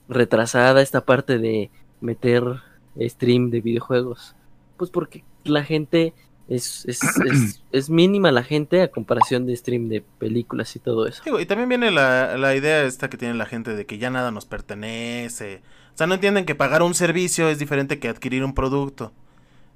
retrasada 0.08 0.82
esta 0.82 1.04
parte 1.04 1.38
de 1.38 1.70
meter 2.00 2.42
stream 2.98 3.50
de 3.50 3.60
videojuegos. 3.60 4.34
Pues 4.76 4.90
porque 4.90 5.24
la 5.44 5.64
gente 5.64 6.12
es, 6.48 6.84
es, 6.86 7.00
es, 7.26 7.62
es 7.72 7.90
mínima 7.90 8.32
la 8.32 8.42
gente 8.42 8.82
a 8.82 8.90
comparación 8.90 9.46
de 9.46 9.56
stream 9.56 9.88
de 9.88 10.02
películas 10.18 10.74
y 10.76 10.80
todo 10.80 11.06
eso. 11.06 11.22
Digo, 11.24 11.40
y 11.40 11.46
también 11.46 11.68
viene 11.68 11.90
la, 11.90 12.36
la 12.36 12.54
idea 12.54 12.82
esta 12.82 13.08
que 13.08 13.16
tiene 13.16 13.34
la 13.34 13.46
gente 13.46 13.74
de 13.74 13.86
que 13.86 13.98
ya 13.98 14.10
nada 14.10 14.30
nos 14.30 14.44
pertenece. 14.44 15.62
O 15.94 15.96
sea, 15.96 16.06
no 16.06 16.14
entienden 16.14 16.44
que 16.44 16.54
pagar 16.54 16.82
un 16.82 16.94
servicio 16.94 17.48
es 17.48 17.58
diferente 17.58 17.98
que 17.98 18.08
adquirir 18.08 18.44
un 18.44 18.54
producto. 18.54 19.12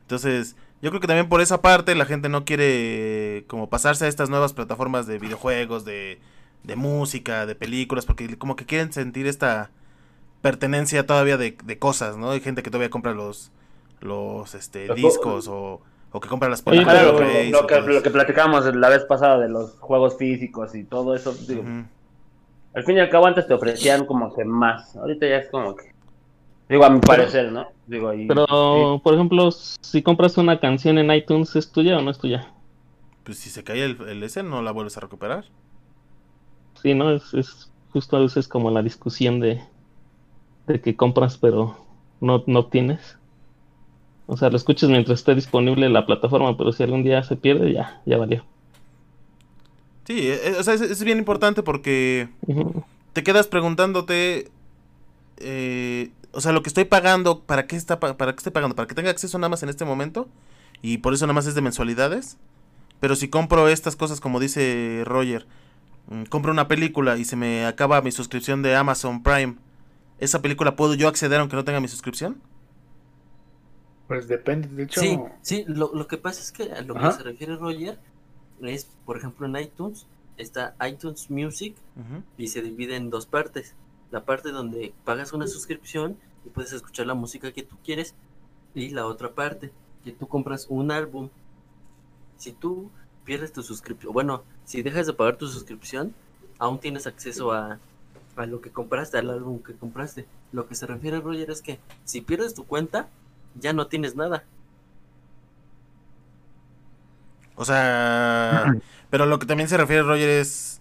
Entonces, 0.02 0.56
yo 0.82 0.90
creo 0.90 1.00
que 1.00 1.06
también 1.06 1.28
por 1.28 1.40
esa 1.40 1.62
parte 1.62 1.94
la 1.94 2.04
gente 2.04 2.28
no 2.28 2.44
quiere 2.44 3.44
como 3.46 3.70
pasarse 3.70 4.04
a 4.04 4.08
estas 4.08 4.28
nuevas 4.28 4.52
plataformas 4.52 5.06
de 5.06 5.18
videojuegos, 5.18 5.84
de, 5.84 6.18
de 6.64 6.76
música, 6.76 7.46
de 7.46 7.54
películas, 7.54 8.06
porque 8.06 8.36
como 8.38 8.56
que 8.56 8.66
quieren 8.66 8.92
sentir 8.92 9.26
esta 9.26 9.70
pertenencia 10.42 11.06
todavía 11.06 11.36
de, 11.36 11.56
de 11.64 11.78
cosas, 11.78 12.16
¿no? 12.16 12.30
Hay 12.30 12.40
gente 12.40 12.62
que 12.62 12.70
todavía 12.70 12.90
compra 12.90 13.12
los, 13.12 13.50
los 14.00 14.54
este, 14.54 14.88
Los- 14.88 14.96
discos 14.96 15.48
o, 15.48 15.80
o 16.12 16.20
que 16.20 16.28
compra 16.28 16.48
las 16.48 16.62
Oye, 16.62 16.78
películas. 16.78 16.96
Claro, 17.02 17.20
lo, 17.50 17.60
o 17.60 17.66
que, 17.66 17.80
lo 17.80 18.02
que 18.02 18.10
platicábamos 18.10 18.74
la 18.74 18.88
vez 18.88 19.04
pasada 19.04 19.38
de 19.38 19.48
los 19.48 19.72
juegos 19.80 20.16
físicos 20.16 20.74
y 20.74 20.84
todo 20.84 21.14
eso, 21.14 21.34
digo, 21.48 21.62
Ujú. 21.62 21.84
al 22.74 22.84
fin 22.84 22.96
y 22.96 23.00
al 23.00 23.10
cabo 23.10 23.26
antes 23.26 23.46
te 23.46 23.54
ofrecían 23.54 24.06
como 24.06 24.34
que 24.34 24.44
más, 24.44 24.96
ahorita 24.96 25.26
ya 25.26 25.36
es 25.36 25.50
como 25.50 25.76
que, 25.76 25.90
digo, 26.68 26.84
a 26.84 26.90
mi 26.90 27.00
parecer, 27.00 27.52
¿no? 27.52 27.66
Digo, 27.86 28.12
y, 28.14 28.26
Pero, 28.28 29.00
por 29.02 29.14
ejemplo, 29.14 29.50
si 29.50 30.02
compras 30.02 30.36
una 30.38 30.58
canción 30.60 30.98
en 30.98 31.10
iTunes, 31.12 31.54
¿es 31.56 31.70
tuya 31.70 31.98
o 31.98 32.02
no 32.02 32.10
es 32.10 32.18
tuya? 32.18 32.48
Pues 33.24 33.38
si 33.38 33.50
se 33.50 33.64
cae 33.64 33.84
el, 33.84 34.00
el 34.08 34.22
ese, 34.22 34.42
no 34.42 34.62
la 34.62 34.70
vuelves 34.72 34.96
a 34.96 35.00
recuperar. 35.00 35.44
Sí, 36.84 36.94
¿no? 36.94 37.10
Es, 37.10 37.32
es 37.32 37.70
justo 37.92 38.18
a 38.18 38.20
veces 38.20 38.46
como 38.46 38.70
la 38.70 38.82
discusión 38.82 39.40
de, 39.40 39.60
de 40.66 40.80
que 40.82 40.96
compras 40.96 41.38
pero 41.38 41.78
no, 42.20 42.44
no 42.46 42.60
obtienes. 42.60 43.16
O 44.26 44.36
sea, 44.36 44.50
lo 44.50 44.56
escuchas 44.56 44.90
mientras 44.90 45.20
esté 45.20 45.34
disponible 45.34 45.88
la 45.88 46.04
plataforma, 46.04 46.56
pero 46.58 46.72
si 46.72 46.82
algún 46.82 47.02
día 47.02 47.22
se 47.24 47.36
pierde, 47.36 47.72
ya, 47.72 48.02
ya 48.04 48.18
valió. 48.18 48.44
Sí, 50.06 50.28
eh, 50.28 50.56
o 50.58 50.62
sea, 50.62 50.74
es, 50.74 50.82
es 50.82 51.02
bien 51.04 51.16
importante 51.16 51.62
porque 51.62 52.28
te 53.14 53.22
quedas 53.22 53.46
preguntándote, 53.46 54.50
eh, 55.38 56.10
o 56.32 56.42
sea, 56.42 56.52
lo 56.52 56.62
que 56.62 56.68
estoy 56.68 56.84
pagando, 56.84 57.40
¿para 57.40 57.66
qué 57.66 57.76
está 57.76 57.98
para 57.98 58.14
qué 58.16 58.36
estoy 58.36 58.52
pagando? 58.52 58.76
¿Para 58.76 58.88
que 58.88 58.94
tenga 58.94 59.10
acceso 59.10 59.38
nada 59.38 59.48
más 59.48 59.62
en 59.62 59.70
este 59.70 59.86
momento? 59.86 60.28
Y 60.82 60.98
por 60.98 61.14
eso 61.14 61.24
nada 61.24 61.34
más 61.34 61.46
es 61.46 61.54
de 61.54 61.62
mensualidades. 61.62 62.36
Pero 63.00 63.16
si 63.16 63.28
compro 63.28 63.68
estas 63.68 63.96
cosas, 63.96 64.20
como 64.20 64.38
dice 64.38 65.02
Roger, 65.06 65.46
compro 66.28 66.52
una 66.52 66.68
película 66.68 67.16
y 67.16 67.24
se 67.24 67.36
me 67.36 67.66
acaba 67.66 68.00
mi 68.02 68.12
suscripción 68.12 68.62
de 68.62 68.76
Amazon 68.76 69.22
Prime, 69.22 69.56
¿esa 70.18 70.42
película 70.42 70.76
puedo 70.76 70.94
yo 70.94 71.08
acceder 71.08 71.40
aunque 71.40 71.56
no 71.56 71.64
tenga 71.64 71.80
mi 71.80 71.88
suscripción? 71.88 72.40
Pues 74.08 74.28
depende, 74.28 74.68
de 74.68 74.84
hecho. 74.84 75.00
Sí, 75.00 75.18
sí, 75.40 75.64
lo, 75.66 75.94
lo 75.94 76.06
que 76.06 76.18
pasa 76.18 76.40
es 76.40 76.52
que 76.52 76.72
a 76.72 76.82
lo 76.82 76.96
Ajá. 76.96 77.10
que 77.10 77.16
se 77.16 77.22
refiere 77.22 77.56
Roger 77.56 77.98
es, 78.60 78.88
por 79.06 79.16
ejemplo, 79.16 79.46
en 79.46 79.56
iTunes 79.56 80.06
está 80.36 80.74
iTunes 80.86 81.30
Music 81.30 81.74
y 82.36 82.48
se 82.48 82.60
divide 82.60 82.96
en 82.96 83.10
dos 83.10 83.26
partes. 83.26 83.74
La 84.10 84.24
parte 84.24 84.50
donde 84.50 84.92
pagas 85.04 85.32
una 85.32 85.46
suscripción 85.46 86.16
y 86.44 86.50
puedes 86.50 86.72
escuchar 86.72 87.06
la 87.06 87.14
música 87.14 87.52
que 87.52 87.62
tú 87.62 87.76
quieres 87.84 88.14
y 88.74 88.90
la 88.90 89.06
otra 89.06 89.32
parte 89.32 89.72
que 90.04 90.12
tú 90.12 90.28
compras 90.28 90.66
un 90.68 90.90
álbum. 90.90 91.30
Si 92.36 92.52
tú 92.52 92.90
pierdes 93.24 93.52
tu 93.52 93.62
suscripción. 93.62 94.12
Bueno, 94.12 94.44
si 94.64 94.82
dejas 94.82 95.06
de 95.06 95.12
pagar 95.12 95.36
tu 95.36 95.46
suscripción, 95.48 96.14
aún 96.58 96.78
tienes 96.80 97.06
acceso 97.06 97.52
a, 97.52 97.78
a 98.36 98.46
lo 98.46 98.60
que 98.60 98.70
compraste, 98.70 99.18
al 99.18 99.30
álbum 99.30 99.62
que 99.62 99.74
compraste. 99.74 100.26
Lo 100.52 100.66
que 100.68 100.74
se 100.74 100.86
refiere 100.86 101.20
Roger 101.20 101.50
es 101.50 101.62
que 101.62 101.78
si 102.04 102.20
pierdes 102.20 102.54
tu 102.54 102.64
cuenta, 102.64 103.08
ya 103.58 103.72
no 103.72 103.86
tienes 103.88 104.16
nada. 104.16 104.44
O 107.56 107.64
sea, 107.64 108.74
pero 109.10 109.26
lo 109.26 109.38
que 109.38 109.46
también 109.46 109.68
se 109.68 109.76
refiere 109.76 110.02
Roger 110.02 110.28
es... 110.28 110.80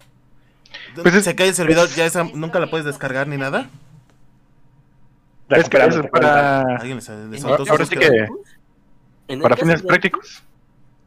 Pues 1.01 1.13
es- 1.15 1.23
se 1.23 1.35
cae 1.35 1.49
el 1.49 1.55
servidor, 1.55 1.89
ya 1.89 2.05
esa 2.05 2.23
nunca 2.23 2.59
la 2.59 2.69
puedes 2.69 2.85
descargar 2.85 3.27
ni 3.27 3.37
nada. 3.37 3.69
Es 5.49 5.69
que 5.69 5.77
eso 5.77 5.99
cuenta. 6.01 6.09
para, 6.09 6.61
Alguien 6.77 6.97
les, 6.97 7.09
les 7.09 7.43
ahora 7.43 7.85
sí 7.85 7.95
caso 7.95 8.09
que- 9.27 9.37
para 9.41 9.55
fines 9.57 9.81
prácticos. 9.83 10.41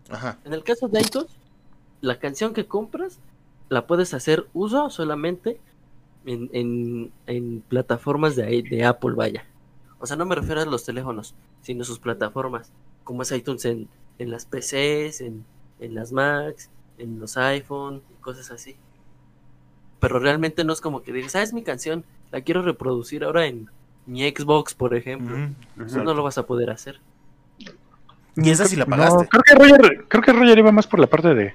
Ajá. 0.08 0.38
En 0.44 0.52
el 0.52 0.62
caso 0.62 0.86
de 0.88 1.00
iTunes, 1.00 1.28
la 2.00 2.18
canción 2.18 2.52
que 2.54 2.66
compras 2.66 3.18
la 3.68 3.86
puedes 3.86 4.14
hacer 4.14 4.46
uso 4.52 4.90
solamente 4.90 5.58
en, 6.24 6.50
en, 6.52 7.10
en 7.26 7.60
plataformas 7.62 8.36
de, 8.36 8.62
de 8.62 8.84
Apple, 8.84 9.14
vaya. 9.14 9.44
O 9.98 10.06
sea, 10.06 10.16
no 10.16 10.26
me 10.26 10.34
refiero 10.34 10.60
a 10.60 10.66
los 10.66 10.84
teléfonos, 10.84 11.34
sino 11.62 11.84
sus 11.84 11.98
plataformas, 11.98 12.70
como 13.04 13.22
es 13.22 13.32
iTunes 13.32 13.64
en, 13.64 13.88
en 14.18 14.30
las 14.30 14.44
PCs, 14.46 15.20
en, 15.20 15.44
en 15.80 15.94
las 15.94 16.12
Macs, 16.12 16.70
en 16.98 17.18
los 17.18 17.36
iPhone 17.36 18.02
y 18.10 18.20
cosas 18.22 18.50
así. 18.50 18.76
Pero 20.00 20.18
realmente 20.18 20.64
no 20.64 20.72
es 20.72 20.80
como 20.80 21.02
que 21.02 21.12
digas, 21.12 21.34
ah, 21.36 21.42
es 21.42 21.52
mi 21.54 21.62
canción, 21.62 22.04
la 22.30 22.42
quiero 22.42 22.62
reproducir 22.62 23.24
ahora 23.24 23.46
en 23.46 23.68
mi 24.04 24.28
Xbox, 24.28 24.74
por 24.74 24.94
ejemplo. 24.94 25.36
Eso 25.84 26.04
no 26.04 26.14
lo 26.14 26.22
vas 26.22 26.38
a 26.38 26.46
poder 26.46 26.70
hacer. 26.70 27.00
Y 28.36 28.50
esa 28.50 28.66
sí 28.66 28.76
la 28.76 28.84
No, 28.84 28.90
pagaste. 28.90 29.28
creo 29.28 29.42
que 29.42 29.54
Roger, 29.54 30.04
creo 30.08 30.22
que 30.22 30.32
Roger 30.32 30.58
iba 30.58 30.70
más 30.70 30.86
por 30.86 31.00
la 31.00 31.06
parte 31.06 31.34
de, 31.34 31.54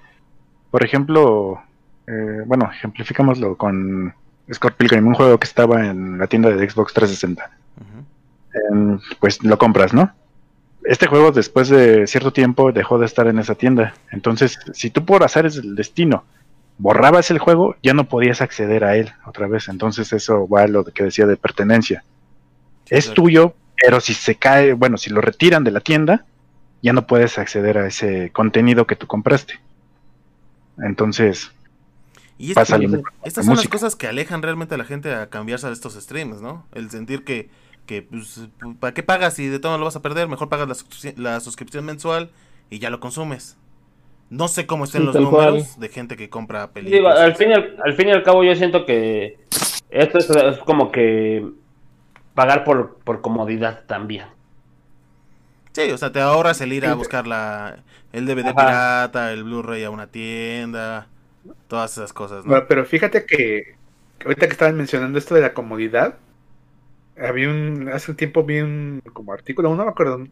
por 0.72 0.84
ejemplo, 0.84 1.62
eh, 2.08 2.44
bueno, 2.46 2.70
ejemplificámoslo 2.72 3.58
con 3.58 4.14
Scott 4.52 4.76
Pilgrim, 4.76 5.06
un 5.08 5.14
juego 5.14 5.38
que 5.38 5.46
estaba 5.46 5.86
en 5.86 6.18
la 6.18 6.28
tienda 6.28 6.50
de 6.50 6.70
Xbox 6.70 6.94
360. 6.94 7.52
Ujú. 7.78 8.74
Em, 8.74 9.00
pues 9.20 9.44
lo 9.44 9.58
compras, 9.58 9.94
¿no? 9.94 10.12
Este 10.84 11.08
juego 11.08 11.32
después 11.32 11.70
de 11.70 12.08
cierto 12.08 12.34
tiempo 12.34 12.72
dejó 12.72 12.98
de 12.98 13.06
estar 13.06 13.28
en 13.28 13.38
esa 13.38 13.56
tienda. 13.56 13.94
Entonces, 14.12 14.58
si 14.74 14.90
tú 14.90 15.06
por 15.06 15.24
azares 15.24 15.56
del 15.56 15.76
destino 15.76 16.24
borrabas 16.78 17.30
el 17.30 17.38
juego, 17.38 17.76
ya 17.84 17.94
no 17.94 18.06
podías 18.06 18.42
acceder 18.42 18.84
a 18.84 18.96
él 18.96 19.12
otra 19.26 19.48
vez. 19.48 19.70
Entonces 19.70 20.12
eso 20.14 20.48
va 20.48 20.64
a 20.64 20.68
lo 20.68 20.84
que 20.84 21.04
decía 21.04 21.28
de 21.28 21.38
pertenencia. 21.38 22.04
es 22.90 23.06
claro. 23.06 23.16
tuyo, 23.16 23.54
pero 23.80 24.02
si 24.02 24.14
se 24.14 24.36
cae, 24.36 24.74
bueno, 24.74 24.98
si 24.98 25.12
lo 25.12 25.22
retiran 25.22 25.64
de 25.64 25.72
la 25.72 25.80
tienda, 25.82 26.26
ya 26.82 26.94
no 26.94 27.06
puedes 27.06 27.38
acceder 27.38 27.78
a 27.78 27.88
ese 27.88 28.32
contenido 28.32 28.88
que 28.88 28.96
tú 28.96 29.06
compraste. 29.06 29.60
Entonces, 30.82 31.52
Y 32.38 32.50
es- 32.52 32.56
pasa 32.56 32.78
lo 32.78 32.84
y 32.84 32.88
mismo 32.88 33.04
con 33.04 33.14
estas 33.24 33.46
son 33.46 33.56
las 33.56 33.68
cosas 33.68 33.96
que 33.96 34.08
alejan 34.08 34.42
realmente 34.42 34.76
a 34.76 34.78
la 34.78 34.86
gente 34.86 35.14
a 35.14 35.30
cambiarse 35.30 35.68
a 35.68 35.72
estos 35.72 35.94
streams, 35.96 36.42
¿no? 36.42 36.66
El 36.74 36.90
sentir 36.90 37.24
que, 37.24 37.50
que 37.86 38.02
pues, 38.02 38.48
¿para 38.80 38.94
qué 38.94 39.04
pagas 39.04 39.36
si 39.36 39.48
de 39.48 39.60
todo 39.60 39.78
lo 39.78 39.86
vas 39.86 39.96
a 39.96 40.02
perder? 40.02 40.28
Mejor 40.28 40.50
pagas 40.50 40.68
la, 40.68 40.74
suscripción- 40.76 41.16
la 41.18 41.40
suscripción 41.40 41.86
mensual 41.86 42.32
y 42.70 42.80
ya 42.80 42.90
lo 42.90 43.00
consumes. 43.00 43.58
No 44.30 44.48
sé 44.48 44.66
cómo 44.66 44.86
estén 44.86 45.02
Sí, 45.02 45.06
los 45.08 45.16
números 45.16 45.66
cual. 45.68 45.80
de 45.82 45.90
gente 45.90 46.16
que 46.16 46.30
compra 46.30 46.62
Digo, 46.68 46.74
películas. 46.74 47.20
al, 47.20 47.36
fin 47.36 47.50
y 47.50 47.54
al, 47.54 47.76
al 47.84 47.94
fin 47.96 48.08
y 48.08 48.12
al 48.12 48.24
cabo 48.24 48.44
yo 48.46 48.56
siento 48.56 48.86
que 48.86 49.38
esto 49.90 50.18
es, 50.20 50.30
es 50.30 50.58
como 50.60 50.90
que 50.92 51.46
pagar 52.34 52.64
por, 52.64 52.96
por 53.00 53.20
comodidad 53.22 53.84
también. 53.88 54.26
Sí, 55.74 55.90
o 55.92 55.98
sea, 55.98 56.12
te 56.12 56.20
ahorras 56.20 56.60
el 56.62 56.74
ir 56.74 56.86
a 56.86 56.96
buscar 56.96 57.28
la, 57.28 57.84
el 58.12 58.26
DVD 58.26 58.54
Ajá. 58.54 58.54
pirata, 58.54 59.32
el 59.32 59.44
Blu-ray 59.46 59.84
a 59.86 59.90
una 59.90 60.08
tienda, 60.12 61.08
todas 61.68 61.94
esas 61.94 62.14
cosas, 62.14 62.46
¿no? 62.46 62.56
Bueno, 62.56 62.66
pero 62.68 62.86
fíjate 62.86 63.26
que, 63.26 63.64
que 64.18 64.28
ahorita 64.28 64.48
que 64.48 64.54
estaban 64.54 64.78
mencionando 64.78 65.18
esto 65.20 65.36
de 65.36 65.42
la 65.42 65.54
comodidad, 65.54 66.20
había 67.18 67.50
un, 67.50 67.90
hace 67.90 68.12
un 68.12 68.18
tiempo 68.18 68.44
vi 68.46 68.60
un 68.62 69.02
como 69.14 69.34
artículo, 69.34 69.76
no 69.76 69.86
me 69.86 69.92
acuerdo, 69.92 70.26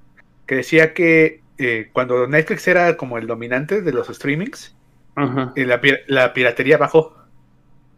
que 0.45 0.56
decía 0.56 0.94
que 0.94 1.45
eh, 1.57 1.91
cuando 1.94 2.28
Netflix 2.28 2.68
era 2.68 2.98
como 2.98 3.18
el 3.18 3.28
dominante 3.28 3.82
de 3.82 3.94
los 3.94 4.07
streamings, 4.10 4.78
Ujú. 5.18 5.44
eh, 5.56 5.66
la, 5.66 5.82
la 6.07 6.34
piratería 6.34 6.78
bajó. 6.78 7.16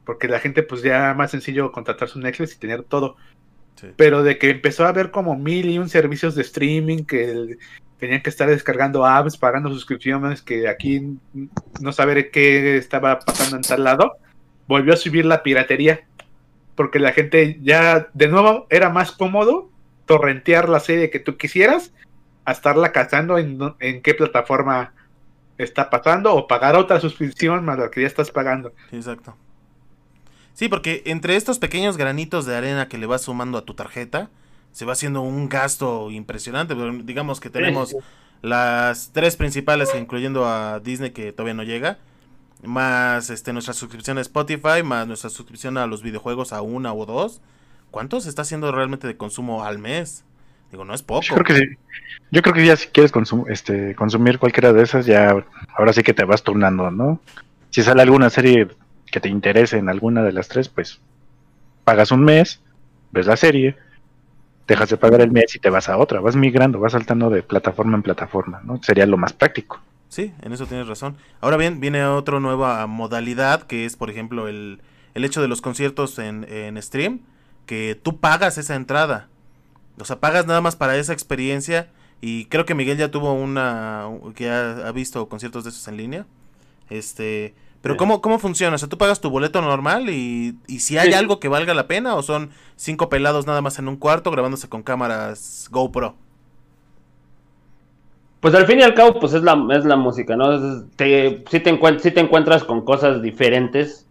Porque 0.05 0.27
la 0.27 0.39
gente 0.39 0.63
pues 0.63 0.81
ya 0.83 1.13
más 1.15 1.31
sencillo 1.31 1.71
contratar 1.71 2.09
su 2.09 2.19
Netflix 2.19 2.55
y 2.55 2.59
tener 2.59 2.83
todo. 2.85 3.17
Sí. 3.81 3.87
Pero 3.97 4.21
de 4.23 4.37
que 4.37 4.51
empezó 4.51 4.85
a 4.85 4.89
haber 4.89 5.11
como 5.11 5.35
mil 5.35 5.69
y 5.69 5.79
un 5.79 5.89
servicios 5.89 6.35
de 6.35 6.43
streaming 6.43 7.03
que 7.03 7.31
el- 7.31 7.59
tenían 7.97 8.21
que 8.21 8.29
estar 8.29 8.49
descargando 8.49 9.05
apps, 9.05 9.37
pagando 9.37 9.69
suscripciones, 9.69 10.41
que 10.41 10.67
aquí 10.67 11.17
no 11.81 11.91
saber 11.91 12.31
qué 12.31 12.77
estaba 12.77 13.19
pasando 13.19 13.57
en 13.57 13.61
tal 13.63 13.83
lado, 13.83 14.13
volvió 14.67 14.93
a 14.93 14.97
subir 14.97 15.25
la 15.25 15.43
piratería. 15.43 16.01
Porque 16.75 16.97
la 16.99 17.11
gente 17.11 17.59
ya, 17.61 18.09
de 18.13 18.27
nuevo, 18.27 18.65
era 18.69 18.89
más 18.89 19.11
cómodo 19.11 19.69
torrentear 20.05 20.67
la 20.69 20.79
serie 20.79 21.09
que 21.11 21.19
tú 21.19 21.37
quisieras 21.37 21.93
a 22.45 22.53
estarla 22.53 22.91
cazando 22.91 23.37
en, 23.37 23.59
en 23.79 24.01
qué 24.01 24.13
plataforma 24.15 24.93
está 25.59 25.91
pasando 25.91 26.33
o 26.33 26.47
pagar 26.47 26.75
otra 26.75 26.99
suscripción 26.99 27.63
más 27.63 27.77
la 27.77 27.91
que 27.91 28.01
ya 28.01 28.07
estás 28.07 28.31
pagando. 28.31 28.73
Exacto. 28.91 29.35
Sí, 30.53 30.67
porque 30.69 31.01
entre 31.05 31.35
estos 31.35 31.59
pequeños 31.59 31.97
granitos 31.97 32.45
de 32.45 32.55
arena 32.55 32.87
que 32.87 32.97
le 32.97 33.05
vas 33.05 33.21
sumando 33.23 33.57
a 33.57 33.65
tu 33.65 33.73
tarjeta, 33.73 34.29
se 34.71 34.85
va 34.85 34.93
haciendo 34.93 35.21
un 35.21 35.49
gasto 35.49 36.11
impresionante. 36.11 36.75
Pero 36.75 36.91
digamos 37.03 37.39
que 37.39 37.49
tenemos 37.49 37.95
las 38.41 39.11
tres 39.13 39.35
principales, 39.35 39.89
incluyendo 39.97 40.45
a 40.47 40.79
Disney 40.79 41.11
que 41.11 41.31
todavía 41.31 41.53
no 41.53 41.63
llega, 41.63 41.97
más 42.63 43.29
este 43.29 43.53
nuestra 43.53 43.73
suscripción 43.73 44.17
a 44.17 44.21
Spotify, 44.21 44.83
más 44.83 45.07
nuestra 45.07 45.29
suscripción 45.29 45.77
a 45.77 45.87
los 45.87 46.03
videojuegos 46.03 46.53
a 46.53 46.61
una 46.61 46.93
o 46.93 47.05
dos. 47.05 47.41
¿Cuánto 47.89 48.21
se 48.21 48.29
está 48.29 48.43
haciendo 48.43 48.71
realmente 48.71 49.07
de 49.07 49.17
consumo 49.17 49.63
al 49.65 49.79
mes? 49.79 50.23
Digo, 50.71 50.85
no 50.85 50.93
es 50.93 51.03
poco. 51.03 51.21
yo 51.23 51.33
creo 51.35 51.45
que 51.45 51.55
sí. 51.55 51.65
Yo 52.31 52.41
creo 52.41 52.53
que 52.55 52.65
ya 52.65 52.77
si 52.77 52.87
quieres 52.87 53.11
consum- 53.11 53.45
este, 53.49 53.93
consumir 53.95 54.39
cualquiera 54.39 54.71
de 54.71 54.83
esas, 54.83 55.05
ya 55.05 55.35
ahora 55.75 55.91
sí 55.91 56.01
que 56.01 56.13
te 56.13 56.23
vas 56.23 56.43
turnando, 56.43 56.89
¿no? 56.91 57.19
Si 57.71 57.83
sale 57.83 58.01
alguna 58.01 58.29
serie 58.29 58.69
que 59.11 59.19
te 59.19 59.29
interese 59.29 59.77
en 59.77 59.89
alguna 59.89 60.23
de 60.23 60.31
las 60.31 60.47
tres, 60.47 60.69
pues 60.69 60.99
pagas 61.83 62.11
un 62.11 62.23
mes, 62.23 62.61
ves 63.11 63.27
la 63.27 63.37
serie, 63.37 63.75
dejas 64.67 64.89
de 64.89 64.97
pagar 64.97 65.21
el 65.21 65.31
mes 65.31 65.55
y 65.55 65.59
te 65.59 65.69
vas 65.69 65.89
a 65.89 65.97
otra, 65.97 66.21
vas 66.21 66.35
migrando, 66.35 66.79
vas 66.79 66.93
saltando 66.93 67.29
de 67.29 67.43
plataforma 67.43 67.97
en 67.97 68.03
plataforma, 68.03 68.61
¿no? 68.63 68.81
Sería 68.81 69.05
lo 69.05 69.17
más 69.17 69.33
práctico. 69.33 69.81
Sí, 70.07 70.33
en 70.41 70.51
eso 70.51 70.65
tienes 70.65 70.87
razón. 70.87 71.15
Ahora 71.39 71.57
bien, 71.57 71.79
viene 71.79 72.05
otra 72.05 72.39
nueva 72.39 72.85
modalidad 72.87 73.63
que 73.63 73.85
es, 73.85 73.95
por 73.95 74.09
ejemplo, 74.09 74.47
el, 74.47 74.81
el 75.13 75.25
hecho 75.25 75.41
de 75.41 75.47
los 75.47 75.61
conciertos 75.61 76.19
en, 76.19 76.45
en 76.49 76.81
stream, 76.81 77.21
que 77.65 77.99
tú 78.01 78.19
pagas 78.19 78.57
esa 78.57 78.75
entrada. 78.75 79.29
O 79.99 80.05
sea, 80.05 80.19
pagas 80.19 80.45
nada 80.47 80.61
más 80.61 80.75
para 80.75 80.97
esa 80.97 81.13
experiencia. 81.13 81.89
Y 82.19 82.45
creo 82.45 82.65
que 82.65 82.75
Miguel 82.75 82.97
ya 82.97 83.09
tuvo 83.09 83.33
una, 83.33 84.05
que 84.35 84.49
ha, 84.49 84.87
ha 84.87 84.91
visto 84.91 85.27
conciertos 85.29 85.63
de 85.63 85.69
esos 85.69 85.87
en 85.87 85.97
línea. 85.97 86.25
Este, 86.89 87.55
pero 87.81 87.95
Sí. 87.95 87.97
¿cómo, 87.97 88.21
¿cómo 88.21 88.39
funciona? 88.39 88.75
O 88.75 88.77
sea, 88.77 88.89
tú 88.89 88.97
pagas 88.97 89.21
tu 89.21 89.29
boleto 89.29 89.61
normal 89.61 90.09
y, 90.09 90.55
y 90.67 90.79
si 90.79 90.97
hay 90.97 91.09
Sí. 91.09 91.13
algo 91.13 91.39
que 91.39 91.47
valga 91.47 91.73
la 91.73 91.87
pena 91.87 92.15
o 92.15 92.23
son 92.23 92.51
cinco 92.75 93.09
pelados 93.09 93.47
nada 93.47 93.61
más 93.61 93.79
en 93.79 93.87
un 93.87 93.97
cuarto 93.97 94.31
grabándose 94.31 94.69
con 94.69 94.83
cámaras 94.83 95.67
GoPro. 95.71 96.15
Pues 98.39 98.55
al 98.55 98.65
fin 98.65 98.79
y 98.79 98.81
al 98.83 98.95
cabo, 98.95 99.19
pues 99.19 99.33
es 99.33 99.43
la, 99.43 99.55
es 99.71 99.85
la 99.85 99.95
música, 99.95 100.35
¿no? 100.35 100.51
Es- 100.53 100.83
te, 100.95 101.43
sí, 101.49 101.59
te 101.59 101.71
encuent- 101.79 101.99
sí 101.99 102.09
te 102.11 102.21
encuentras 102.21 102.63
con 102.63 102.83
cosas 102.83 103.21
diferentes 103.21 104.07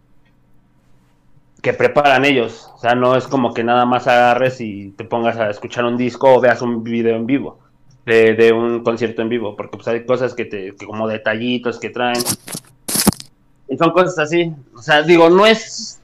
que 1.62 1.72
preparan 1.72 2.24
ellos. 2.24 2.70
O 2.74 2.78
sea, 2.78 2.94
no 2.94 3.16
es 3.16 3.26
como 3.26 3.52
que 3.52 3.64
nada 3.64 3.84
más 3.86 4.06
agarres 4.06 4.60
y 4.60 4.90
te 4.92 5.04
pongas 5.04 5.36
a 5.36 5.50
escuchar 5.50 5.84
un 5.84 5.96
disco 5.96 6.32
o 6.34 6.40
veas 6.40 6.62
un 6.62 6.84
video 6.84 7.16
en 7.16 7.26
vivo 7.26 7.58
de, 8.06 8.34
de 8.34 8.52
un 8.52 8.82
concierto 8.84 9.20
en 9.20 9.28
vivo, 9.28 9.56
porque 9.56 9.76
pues 9.76 9.88
hay 9.88 10.06
cosas 10.06 10.34
que 10.34 10.44
te, 10.44 10.74
que 10.76 10.86
como 10.86 11.06
detallitos 11.08 11.78
que 11.80 11.90
traen. 11.90 12.22
Y 13.70 13.76
son 13.76 13.90
cosas 13.92 14.18
así. 14.18 14.52
O 14.74 14.82
sea, 14.82 15.02
digo, 15.02 15.30
no 15.30 15.46
es, 15.46 16.00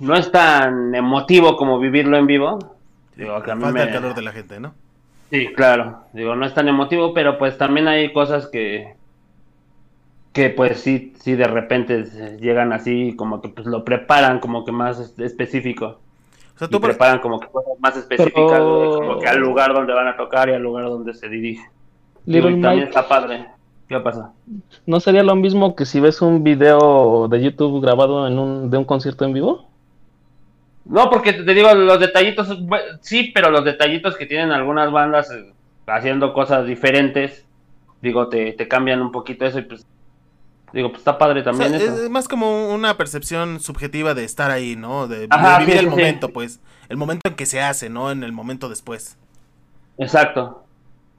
no 0.00 0.14
es 0.16 0.30
tan 0.32 0.94
emotivo 0.94 1.56
como 1.56 1.78
vivirlo 1.78 2.16
en 2.16 2.26
vivo. 2.26 2.58
Digo, 3.16 3.40
que 3.42 3.50
a 3.52 3.54
mí 3.54 3.62
Falta 3.62 3.78
me- 3.78 3.84
el 3.84 3.92
calor 3.92 4.14
de 4.14 4.22
la 4.22 4.32
gente, 4.32 4.58
¿no? 4.60 4.74
Sí, 5.30 5.48
claro. 5.54 6.00
Digo, 6.12 6.34
no 6.36 6.44
es 6.44 6.52
tan 6.54 6.68
emotivo, 6.68 7.14
pero 7.14 7.38
pues 7.38 7.56
también 7.56 7.88
hay 7.88 8.12
cosas 8.12 8.46
que 8.48 8.94
que 10.32 10.50
pues 10.50 10.80
sí, 10.80 11.12
sí 11.20 11.34
de 11.36 11.46
repente 11.46 12.02
llegan 12.40 12.72
así, 12.72 13.14
como 13.14 13.40
que 13.40 13.48
pues 13.50 13.68
lo 13.68 13.84
preparan 13.84 14.40
como 14.40 14.64
que 14.64 14.72
más 14.72 14.98
es- 14.98 15.16
específico. 15.20 16.00
O 16.56 16.58
sea, 16.58 16.66
Y 16.66 16.70
tú, 16.72 16.80
por- 16.80 16.90
preparan 16.90 17.20
como 17.20 17.38
que 17.38 17.46
cosas 17.46 17.74
más 17.78 17.96
específicas, 17.96 18.34
Pero- 18.50 18.94
como 19.00 19.18
que 19.20 19.28
al 19.28 19.38
lugar 19.38 19.72
donde 19.72 19.92
van 19.92 20.08
a 20.08 20.16
tocar 20.16 20.48
y 20.48 20.54
al 20.54 20.62
lugar 20.62 20.86
donde 20.86 21.14
se 21.14 21.28
dirige. 21.28 21.64
Little 22.26 22.50
y 22.50 22.60
también 22.60 22.74
Mike, 22.74 22.88
está 22.88 23.06
padre. 23.06 23.46
¿Qué 23.88 24.00
pasa? 24.00 24.32
¿no 24.86 24.98
sería 25.00 25.22
lo 25.22 25.36
mismo 25.36 25.76
que 25.76 25.84
si 25.84 26.00
ves 26.00 26.22
un 26.22 26.42
video 26.42 27.28
de 27.28 27.42
YouTube 27.42 27.82
grabado 27.82 28.26
en 28.26 28.38
un, 28.38 28.70
de 28.70 28.78
un 28.78 28.84
concierto 28.84 29.24
en 29.24 29.34
vivo? 29.34 29.68
No, 30.86 31.10
porque 31.10 31.32
te 31.32 31.54
digo, 31.54 31.72
los 31.74 32.00
detallitos, 32.00 32.58
sí, 33.00 33.30
pero 33.34 33.50
los 33.50 33.64
detallitos 33.64 34.16
que 34.16 34.26
tienen 34.26 34.52
algunas 34.52 34.90
bandas 34.90 35.30
eh, 35.30 35.52
haciendo 35.86 36.32
cosas 36.32 36.66
diferentes, 36.66 37.44
digo, 38.02 38.28
te, 38.28 38.52
te 38.52 38.68
cambian 38.68 39.00
un 39.00 39.12
poquito 39.12 39.46
eso 39.46 39.58
y 39.58 39.62
pues, 39.62 39.86
digo, 40.72 40.88
pues 40.88 41.00
está 41.00 41.16
padre 41.16 41.40
O 41.40 41.44
sea, 41.44 41.52
también 41.52 41.74
es 41.74 41.82
eso. 41.82 42.04
es 42.04 42.10
más 42.10 42.28
como 42.28 42.74
una 42.74 42.96
percepción 42.96 43.60
subjetiva 43.60 44.14
de 44.14 44.24
estar 44.24 44.50
ahí, 44.50 44.76
¿no? 44.76 45.06
De, 45.08 45.26
vivir 45.26 45.66
sí, 45.66 45.72
el 45.72 45.78
sí, 45.78 45.78
sí. 45.78 45.86
momento, 45.86 46.28
pues. 46.30 46.60
El 46.88 46.96
momento 46.98 47.30
en 47.30 47.34
que 47.34 47.46
se 47.46 47.62
hace, 47.62 47.88
¿no? 47.88 48.10
En 48.10 48.22
el 48.22 48.32
momento 48.32 48.68
después. 48.68 49.16
Exacto. 49.96 50.63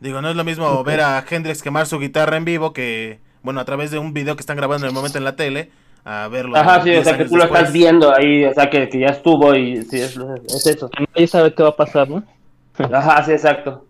Digo, 0.05 0.21
no 0.21 0.29
es 0.29 0.35
lo 0.35 0.43
mismo 0.43 0.83
ver 0.83 1.01
a 1.01 1.25
Hendrix 1.27 1.63
quemar 1.63 1.87
su 1.87 1.97
guitarra 1.97 2.37
en 2.37 2.45
vivo 2.45 2.73
que, 2.73 3.19
bueno, 3.41 3.59
a 3.59 3.65
través 3.65 3.89
de 3.89 3.97
un 3.97 4.13
video 4.13 4.35
que 4.35 4.41
están 4.41 4.55
grabando 4.55 4.85
en 4.85 4.89
el 4.89 4.93
momento 4.93 5.17
en 5.17 5.23
la 5.23 5.35
tele, 5.35 5.71
a 6.03 6.27
verlo. 6.27 6.55
Ajá, 6.55 6.83
sí, 6.83 6.91
o 6.91 6.93
10 6.93 7.03
sea, 7.03 7.17
que 7.17 7.25
tú 7.25 7.35
lo 7.35 7.41
después. 7.41 7.61
estás 7.61 7.73
viendo 7.73 8.15
ahí, 8.15 8.45
o 8.45 8.53
sea, 8.53 8.69
que, 8.69 8.87
que 8.87 8.99
ya 8.99 9.07
estuvo 9.07 9.55
y 9.55 9.81
sí, 9.81 9.99
es, 9.99 10.15
es 10.47 10.67
eso. 10.67 10.91
Nadie 11.15 11.25
sabe 11.25 11.55
qué 11.55 11.63
va 11.63 11.69
a 11.69 11.75
pasar, 11.75 12.07
¿no? 12.07 12.23
Ajá, 12.77 13.23
sí, 13.23 13.31
exacto. 13.31 13.83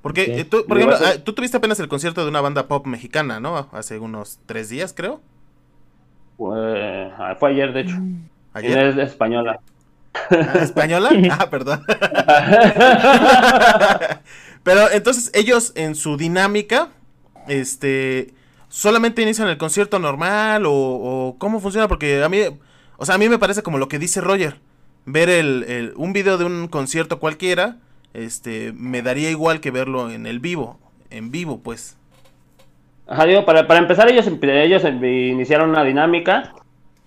Porque 0.00 0.40
eh, 0.40 0.44
tú, 0.44 0.66
por 0.66 0.76
ejemplo, 0.76 0.98
ah, 1.00 1.12
tú 1.24 1.32
tuviste 1.32 1.56
apenas 1.56 1.78
el 1.78 1.86
concierto 1.86 2.24
de 2.24 2.28
una 2.28 2.40
banda 2.40 2.66
pop 2.66 2.84
mexicana, 2.86 3.38
¿no? 3.38 3.68
Hace 3.70 4.00
unos 4.00 4.40
tres 4.46 4.70
días, 4.70 4.92
creo. 4.92 5.20
Fue, 6.36 7.12
ah, 7.16 7.36
fue 7.38 7.50
ayer, 7.50 7.72
de 7.72 7.80
hecho. 7.82 7.94
Ayer. 8.54 8.88
Es 8.88 8.96
española. 8.96 9.60
Ah, 10.14 10.58
¿Española? 10.60 11.10
Ah, 11.30 11.48
perdón. 11.48 11.84
Pero 14.62 14.90
entonces 14.90 15.30
ellos 15.34 15.72
en 15.74 15.94
su 15.94 16.16
dinámica, 16.16 16.90
este, 17.48 18.32
solamente 18.68 19.22
inician 19.22 19.48
el 19.48 19.58
concierto 19.58 19.98
normal 19.98 20.64
o, 20.66 21.36
cómo 21.38 21.60
funciona, 21.60 21.88
porque 21.88 22.22
a 22.22 22.28
mí, 22.28 22.38
o 22.96 23.04
sea, 23.06 23.16
a 23.16 23.18
mí 23.18 23.28
me 23.28 23.38
parece 23.38 23.62
como 23.62 23.78
lo 23.78 23.88
que 23.88 23.98
dice 23.98 24.20
Roger, 24.20 24.60
ver 25.04 25.28
el, 25.28 25.64
el- 25.64 25.92
un 25.96 26.12
video 26.12 26.38
de 26.38 26.44
un 26.44 26.68
concierto 26.68 27.18
cualquiera, 27.18 27.78
este, 28.14 28.72
me 28.76 29.02
daría 29.02 29.30
igual 29.30 29.60
que 29.60 29.70
verlo 29.72 30.10
en 30.10 30.26
el 30.26 30.38
vivo, 30.38 30.78
en 31.10 31.30
vivo, 31.32 31.60
pues. 31.62 31.96
Ajá, 33.06 33.26
digo, 33.26 33.44
para, 33.44 33.66
para 33.66 33.80
empezar, 33.80 34.08
ellos, 34.10 34.26
ellos 34.42 34.84
iniciaron 34.84 35.70
una 35.70 35.84
dinámica 35.84 36.54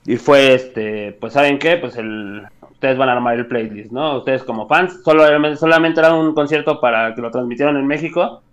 y 0.06 0.18
fue, 0.18 0.53
este, 0.53 1.14
pues, 1.14 1.34
¿saben 1.34 1.60
qué? 1.60 1.77
Pues 1.77 1.95
el, 1.98 2.44
ustedes 2.76 2.97
van 2.97 3.10
a 3.10 3.14
armar 3.14 3.35
el 3.35 3.47
playlist, 3.47 3.91
¿no? 3.91 4.18
Ustedes 4.18 4.43
como 4.43 4.68
fans, 4.68 5.02
solo, 5.03 5.23
solamente 5.56 6.02
era 6.02 6.14
un 6.14 6.34
concierto 6.34 6.80
para 6.80 7.15
que 7.15 7.22
lo 7.22 7.31
transmitieron 7.31 7.77
en 7.77 7.88
México 7.88 8.43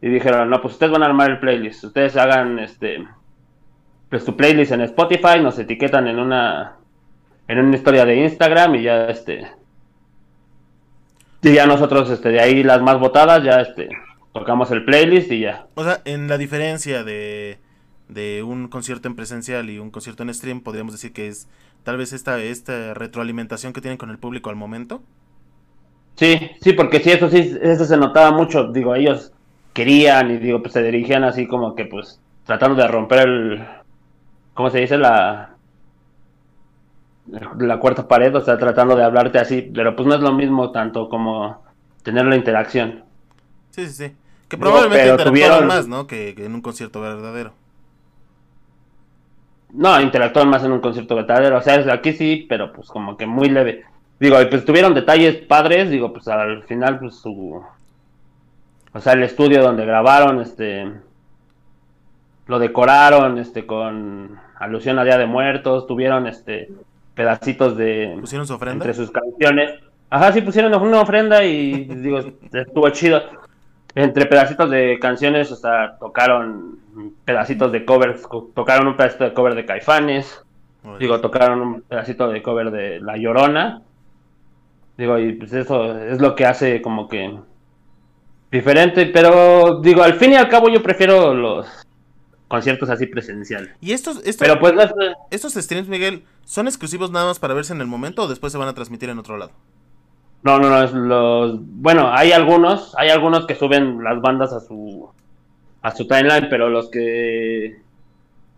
y 0.00 0.08
dijeron, 0.08 0.50
no, 0.50 0.60
pues 0.60 0.74
ustedes 0.74 0.92
van 0.92 1.02
a 1.02 1.06
armar 1.06 1.30
el 1.30 1.38
playlist, 1.38 1.84
ustedes 1.84 2.16
hagan, 2.16 2.58
este, 2.58 3.06
pues 4.08 4.24
tu 4.24 4.36
playlist 4.36 4.72
en 4.72 4.80
Spotify, 4.82 5.40
nos 5.40 5.58
etiquetan 5.58 6.08
en 6.08 6.18
una, 6.18 6.76
en 7.46 7.58
una 7.58 7.76
historia 7.76 8.04
de 8.04 8.16
Instagram 8.16 8.74
y 8.76 8.82
ya, 8.82 9.06
este, 9.06 9.46
y 11.42 11.52
ya 11.52 11.66
nosotros, 11.66 12.10
este, 12.10 12.30
de 12.30 12.40
ahí 12.40 12.62
las 12.62 12.80
más 12.80 12.98
votadas, 12.98 13.44
ya, 13.44 13.60
este, 13.60 13.90
tocamos 14.32 14.70
el 14.70 14.84
playlist 14.86 15.30
y 15.30 15.40
ya. 15.40 15.66
O 15.74 15.84
sea, 15.84 16.00
en 16.06 16.28
la 16.28 16.38
diferencia 16.38 17.04
de, 17.04 17.58
de 18.08 18.42
un 18.42 18.68
concierto 18.68 19.08
en 19.08 19.16
presencial 19.16 19.68
y 19.68 19.78
un 19.78 19.90
concierto 19.90 20.22
en 20.22 20.32
stream, 20.32 20.62
podríamos 20.62 20.94
decir 20.94 21.12
que 21.12 21.28
es 21.28 21.46
tal 21.84 21.96
vez 21.98 22.12
esta, 22.12 22.40
esta 22.40 22.94
retroalimentación 22.94 23.72
que 23.72 23.80
tienen 23.80 23.98
con 23.98 24.10
el 24.10 24.18
público 24.18 24.50
al 24.50 24.56
momento. 24.56 25.02
Sí, 26.16 26.38
sí, 26.60 26.72
porque 26.74 27.00
sí, 27.00 27.10
eso 27.10 27.28
sí, 27.28 27.56
eso 27.60 27.84
se 27.84 27.96
notaba 27.96 28.30
mucho. 28.30 28.70
Digo, 28.72 28.94
ellos 28.94 29.32
querían 29.72 30.30
y 30.30 30.38
digo, 30.38 30.60
pues 30.62 30.72
se 30.72 30.82
dirigían 30.82 31.24
así 31.24 31.46
como 31.46 31.74
que 31.74 31.86
pues 31.86 32.20
tratando 32.44 32.80
de 32.80 32.88
romper 32.88 33.28
el, 33.28 33.64
¿cómo 34.54 34.70
se 34.70 34.80
dice? 34.80 34.98
La, 34.98 35.56
la 37.58 37.78
cuarta 37.80 38.06
pared, 38.06 38.34
o 38.36 38.40
sea, 38.40 38.58
tratando 38.58 38.96
de 38.96 39.04
hablarte 39.04 39.38
así, 39.38 39.62
pero 39.74 39.96
pues 39.96 40.06
no 40.06 40.14
es 40.14 40.20
lo 40.20 40.32
mismo 40.32 40.72
tanto 40.72 41.08
como 41.08 41.62
tener 42.02 42.26
la 42.26 42.36
interacción. 42.36 43.04
Sí, 43.70 43.86
sí, 43.86 43.92
sí. 43.92 44.16
Que 44.48 44.58
probablemente 44.58 45.08
interactuaron 45.08 45.34
tuvieron- 45.34 45.66
más, 45.66 45.88
¿no? 45.88 46.06
Que, 46.06 46.34
que 46.36 46.44
en 46.44 46.54
un 46.54 46.60
concierto 46.62 47.00
verdadero. 47.00 47.54
No, 49.74 50.00
interactúan 50.00 50.48
más 50.48 50.64
en 50.64 50.72
un 50.72 50.80
concierto 50.80 51.16
verdadero, 51.16 51.58
o 51.58 51.60
sea, 51.60 51.74
es- 51.76 51.88
aquí 51.88 52.12
sí, 52.12 52.46
pero 52.48 52.72
pues 52.72 52.88
como 52.88 53.16
que 53.16 53.26
muy 53.26 53.48
leve. 53.48 53.84
Digo, 54.20 54.40
y 54.40 54.46
pues 54.46 54.64
tuvieron 54.64 54.94
detalles 54.94 55.36
padres, 55.36 55.90
digo, 55.90 56.12
pues 56.12 56.28
al 56.28 56.62
final, 56.62 56.98
pues 57.00 57.16
su... 57.16 57.62
O 58.92 59.00
sea, 59.00 59.12
el 59.14 59.24
estudio 59.24 59.62
donde 59.62 59.84
grabaron, 59.84 60.40
este... 60.40 60.90
Lo 62.46 62.58
decoraron, 62.58 63.38
este, 63.38 63.66
con 63.66 64.38
alusión 64.58 64.98
a 64.98 65.04
Día 65.04 65.18
de 65.18 65.26
Muertos, 65.26 65.86
tuvieron, 65.86 66.26
este, 66.26 66.68
pedacitos 67.14 67.76
de... 67.76 68.16
¿Pusieron 68.20 68.46
su 68.46 68.54
ofrenda? 68.54 68.84
Entre 68.84 68.94
sus 68.94 69.10
canciones. 69.10 69.72
Ajá, 70.10 70.30
sí, 70.32 70.42
pusieron 70.42 70.72
una 70.80 71.00
ofrenda 71.00 71.42
y, 71.42 71.84
digo, 71.84 72.20
estuvo 72.52 72.88
chido. 72.90 73.20
Entre 73.96 74.26
pedacitos 74.26 74.70
de 74.70 74.98
canciones, 75.00 75.52
o 75.52 75.56
sea, 75.56 75.96
tocaron 75.98 76.78
pedacitos 77.24 77.70
de 77.70 77.84
covers, 77.84 78.22
co- 78.26 78.50
tocaron 78.54 78.88
un 78.88 78.96
pedacito 78.96 79.24
de 79.24 79.32
cover 79.34 79.54
de 79.54 79.64
Caifanes, 79.64 80.42
digo, 80.98 81.20
tocaron 81.20 81.60
un 81.60 81.82
pedacito 81.82 82.28
de 82.28 82.42
cover 82.42 82.70
de 82.70 83.00
La 83.00 83.16
Llorona. 83.16 83.82
Digo, 84.96 85.18
y 85.18 85.32
pues 85.34 85.52
eso 85.52 85.96
es 85.98 86.20
lo 86.20 86.34
que 86.34 86.44
hace 86.46 86.82
como 86.82 87.08
que 87.08 87.36
diferente, 88.50 89.06
pero 89.06 89.80
digo, 89.80 90.02
al 90.02 90.14
fin 90.14 90.32
y 90.32 90.36
al 90.36 90.48
cabo 90.48 90.68
yo 90.68 90.82
prefiero 90.82 91.34
los 91.34 91.66
conciertos 92.48 92.88
así 92.90 93.06
presenciales. 93.06 93.70
¿Y 93.80 93.92
estos, 93.92 94.18
estos, 94.18 94.36
Pero 94.46 94.60
pues 94.60 94.74
no 94.74 94.82
estos 95.30 95.54
streams, 95.54 95.88
Miguel, 95.88 96.24
son 96.44 96.68
exclusivos 96.68 97.10
nada 97.10 97.26
más 97.26 97.38
para 97.38 97.54
verse 97.54 97.72
en 97.72 97.80
el 97.80 97.86
momento 97.88 98.22
o 98.22 98.28
después 98.28 98.52
se 98.52 98.58
van 98.58 98.68
a 98.68 98.74
transmitir 98.74 99.08
en 99.08 99.18
otro 99.18 99.36
lado? 99.36 99.52
No, 100.44 100.58
no, 100.58 100.68
no, 100.68 100.82
es 100.82 100.92
los... 100.92 101.58
Bueno, 101.60 102.10
hay 102.12 102.30
algunos, 102.32 102.94
hay 102.98 103.08
algunos 103.08 103.46
que 103.46 103.54
suben 103.54 104.04
las 104.04 104.20
bandas 104.20 104.52
a 104.52 104.60
su 104.60 105.08
a 105.82 105.90
su 105.90 106.06
timeline, 106.06 106.48
pero 106.48 106.70
los 106.70 106.88
que 106.90 107.76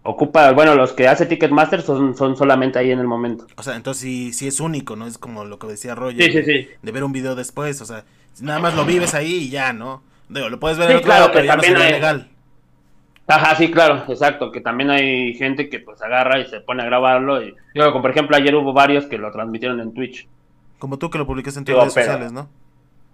ocupa, 0.05 0.53
bueno, 0.53 0.75
los 0.77 0.93
que 0.93 1.09
hace 1.09 1.27
Ticketmaster 1.27 1.83
son, 1.83 2.17
son 2.17 2.37
solamente 2.37 2.79
ahí 2.79 2.93
en 2.93 3.01
el 3.01 3.07
momento. 3.09 3.47
O 3.57 3.63
sea, 3.65 3.75
entonces 3.75 4.01
sí, 4.03 4.33
sí 4.33 4.47
es 4.47 4.61
único, 4.61 4.95
¿no? 4.95 5.07
Es 5.09 5.19
como 5.19 5.45
lo 5.45 5.59
que 5.59 5.67
decía 5.67 5.97
Roger. 5.97 6.23
Sí, 6.23 6.31
sí, 6.31 6.45
sí. 6.45 6.69
De 6.83 6.93
ver 6.93 7.03
un 7.03 7.11
video 7.13 7.35
después, 7.35 7.81
o 7.81 7.85
sea, 7.85 8.05
nada 8.41 8.61
más 8.61 8.77
lo 8.77 8.85
vives 8.85 9.15
ahí 9.15 9.35
y 9.47 9.51
ya, 9.51 9.73
¿no? 9.73 10.03
Digo, 10.29 10.49
lo 10.49 10.61
puedes 10.61 10.79
ver 10.79 10.87
Sí, 10.89 10.93
en 10.93 10.99
otro 10.99 11.07
claro, 11.07 11.21
lado, 11.23 11.33
pero 11.33 11.45
ya 11.47 11.57
no 11.57 11.63
también 11.63 11.73
sería 11.79 11.87
hay- 11.87 11.93
legal. 12.01 12.29
Ajá, 13.29 13.57
sí, 13.57 13.71
claro, 13.73 14.05
exacto, 14.07 14.53
que 14.53 14.61
también 14.61 14.91
hay 14.91 15.35
gente 15.35 15.69
que 15.69 15.81
pues 15.81 16.01
agarra 16.01 16.39
y 16.39 16.47
se 16.47 16.61
pone 16.61 16.85
a 16.85 16.87
grabarlo 16.87 17.43
y 17.43 17.55
digo, 17.75 17.91
como 17.91 18.03
por 18.03 18.13
ejemplo 18.13 18.37
ayer 18.37 18.55
hubo 18.55 18.73
varios 18.73 19.07
que 19.07 19.19
lo 19.19 19.33
transmitieron 19.33 19.81
en 19.81 19.93
Twitch. 19.93 20.29
Como 20.79 20.99
tú 20.99 21.11
que 21.11 21.19
lo 21.19 21.27
publicas 21.27 21.57
en 21.57 21.65
tus 21.65 21.75
redes 21.75 21.95
pero- 21.95 22.07
sociales, 22.07 22.33
¿no? 22.33 22.49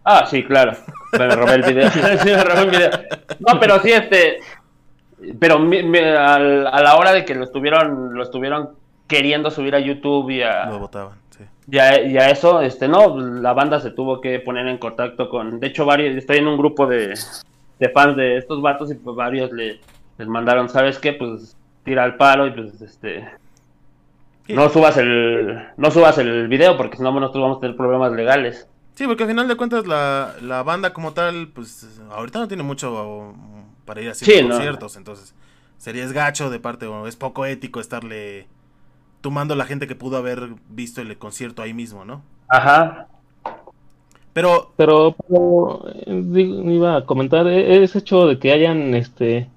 Ah, 0.05 0.27
sí, 0.27 0.43
claro. 0.45 0.73
Me 1.13 1.29
robé 1.29 1.55
el 1.55 1.63
video. 1.63 1.89
sí, 1.93 2.01
me 2.29 2.43
robé 2.43 2.61
el 2.63 2.71
video. 2.71 2.91
No, 3.39 3.61
pero 3.61 3.79
sí, 3.81 3.93
este. 3.93 4.41
Pero 5.39 5.61
mi- 5.61 5.85
mi- 5.85 5.99
al- 6.01 6.67
a 6.67 6.83
la 6.83 6.97
hora 6.97 7.13
de 7.13 7.25
que 7.25 7.35
lo 7.37 7.45
estuvieron, 7.45 8.13
lo 8.15 8.23
estuvieron 8.25 8.71
queriendo 9.07 9.51
subir 9.53 9.77
a 9.77 9.79
YouTube 9.79 10.31
y 10.31 10.43
a, 10.43 10.67
Lo 10.67 10.81
votaban, 10.81 11.19
sí. 11.31 11.45
y 11.71 11.79
a, 11.79 12.03
y 12.03 12.17
a 12.19 12.31
eso, 12.31 12.61
este, 12.63 12.89
no, 12.89 13.17
la 13.17 13.53
banda 13.53 13.79
se 13.79 13.91
tuvo 13.93 14.21
que 14.21 14.41
poner 14.41 14.67
en 14.67 14.79
contacto 14.79 15.29
con. 15.29 15.61
De 15.61 15.69
hecho, 15.69 15.85
varios, 15.85 16.17
estoy 16.17 16.39
en 16.39 16.49
un 16.49 16.57
grupo 16.59 16.87
de, 16.89 17.15
de 17.79 17.89
fans 17.91 18.17
de 18.17 18.39
estos 18.39 18.61
vatos 18.61 18.91
y 18.91 18.95
pues 18.97 19.15
varios 19.15 19.53
le, 19.53 19.79
les 20.19 20.27
mandaron, 20.27 20.69
¿sabes 20.69 20.99
qué? 20.99 21.13
Pues 21.13 21.57
tira 21.85 22.05
el 22.05 22.17
paro 22.17 22.49
y 22.49 22.51
pues 22.51 22.81
este. 22.83 23.29
No 24.49 24.69
subas 24.69 24.97
el, 24.99 25.63
no 25.77 25.91
subas 25.91 26.19
el 26.19 26.49
video 26.49 26.77
porque 26.77 26.97
si 26.97 27.03
no 27.03 27.13
nosotros 27.13 27.43
vamos 27.43 27.59
a 27.59 27.61
tener 27.61 27.77
problemas 27.77 28.13
legales. 28.13 28.69
Sí, 28.95 29.07
porque 29.07 29.23
al 29.25 29.31
final 29.31 29.49
de 29.49 29.57
cuentas 29.57 29.87
la, 29.87 30.35
la 30.43 30.63
banda 30.63 30.93
como 30.93 31.13
tal, 31.15 31.49
pues 31.49 32.01
ahorita 32.11 32.41
no 32.41 32.49
tiene 32.49 32.63
mucho 32.63 33.35
para 33.85 34.03
ir 34.03 34.11
a 34.11 34.15
Sí, 34.15 34.43
no. 34.43 34.51
conciertos, 34.51 34.97
entonces 34.97 35.35
sería 35.79 36.05
es 36.05 36.13
gacho 36.13 36.51
de 36.51 36.61
parte, 36.61 36.87
o 36.87 37.07
es 37.07 37.17
poco 37.17 37.47
ético 37.47 37.81
estarle 37.81 38.49
tomando 39.21 39.55
a 39.55 39.57
la 39.57 39.67
gente 39.67 39.87
que 39.87 39.95
pudo 39.97 40.17
haber 40.19 40.51
visto 40.69 41.01
el 41.01 41.17
concierto 41.19 41.63
ahí 41.63 41.75
mismo, 41.75 42.05
¿no? 42.05 42.23
Ajá. 42.49 43.09
Pero, 44.33 44.73
Pero, 44.77 45.15
pero, 45.29 45.85
eh, 46.07 46.23
digo, 46.25 46.71
iba 46.71 46.97
a 46.97 47.05
comentar, 47.07 47.47
eh, 47.47 47.83
ese 47.85 47.99
hecho 47.99 48.27
de 48.27 48.39
que 48.39 48.53
hayan 48.53 48.95
este 48.95 49.51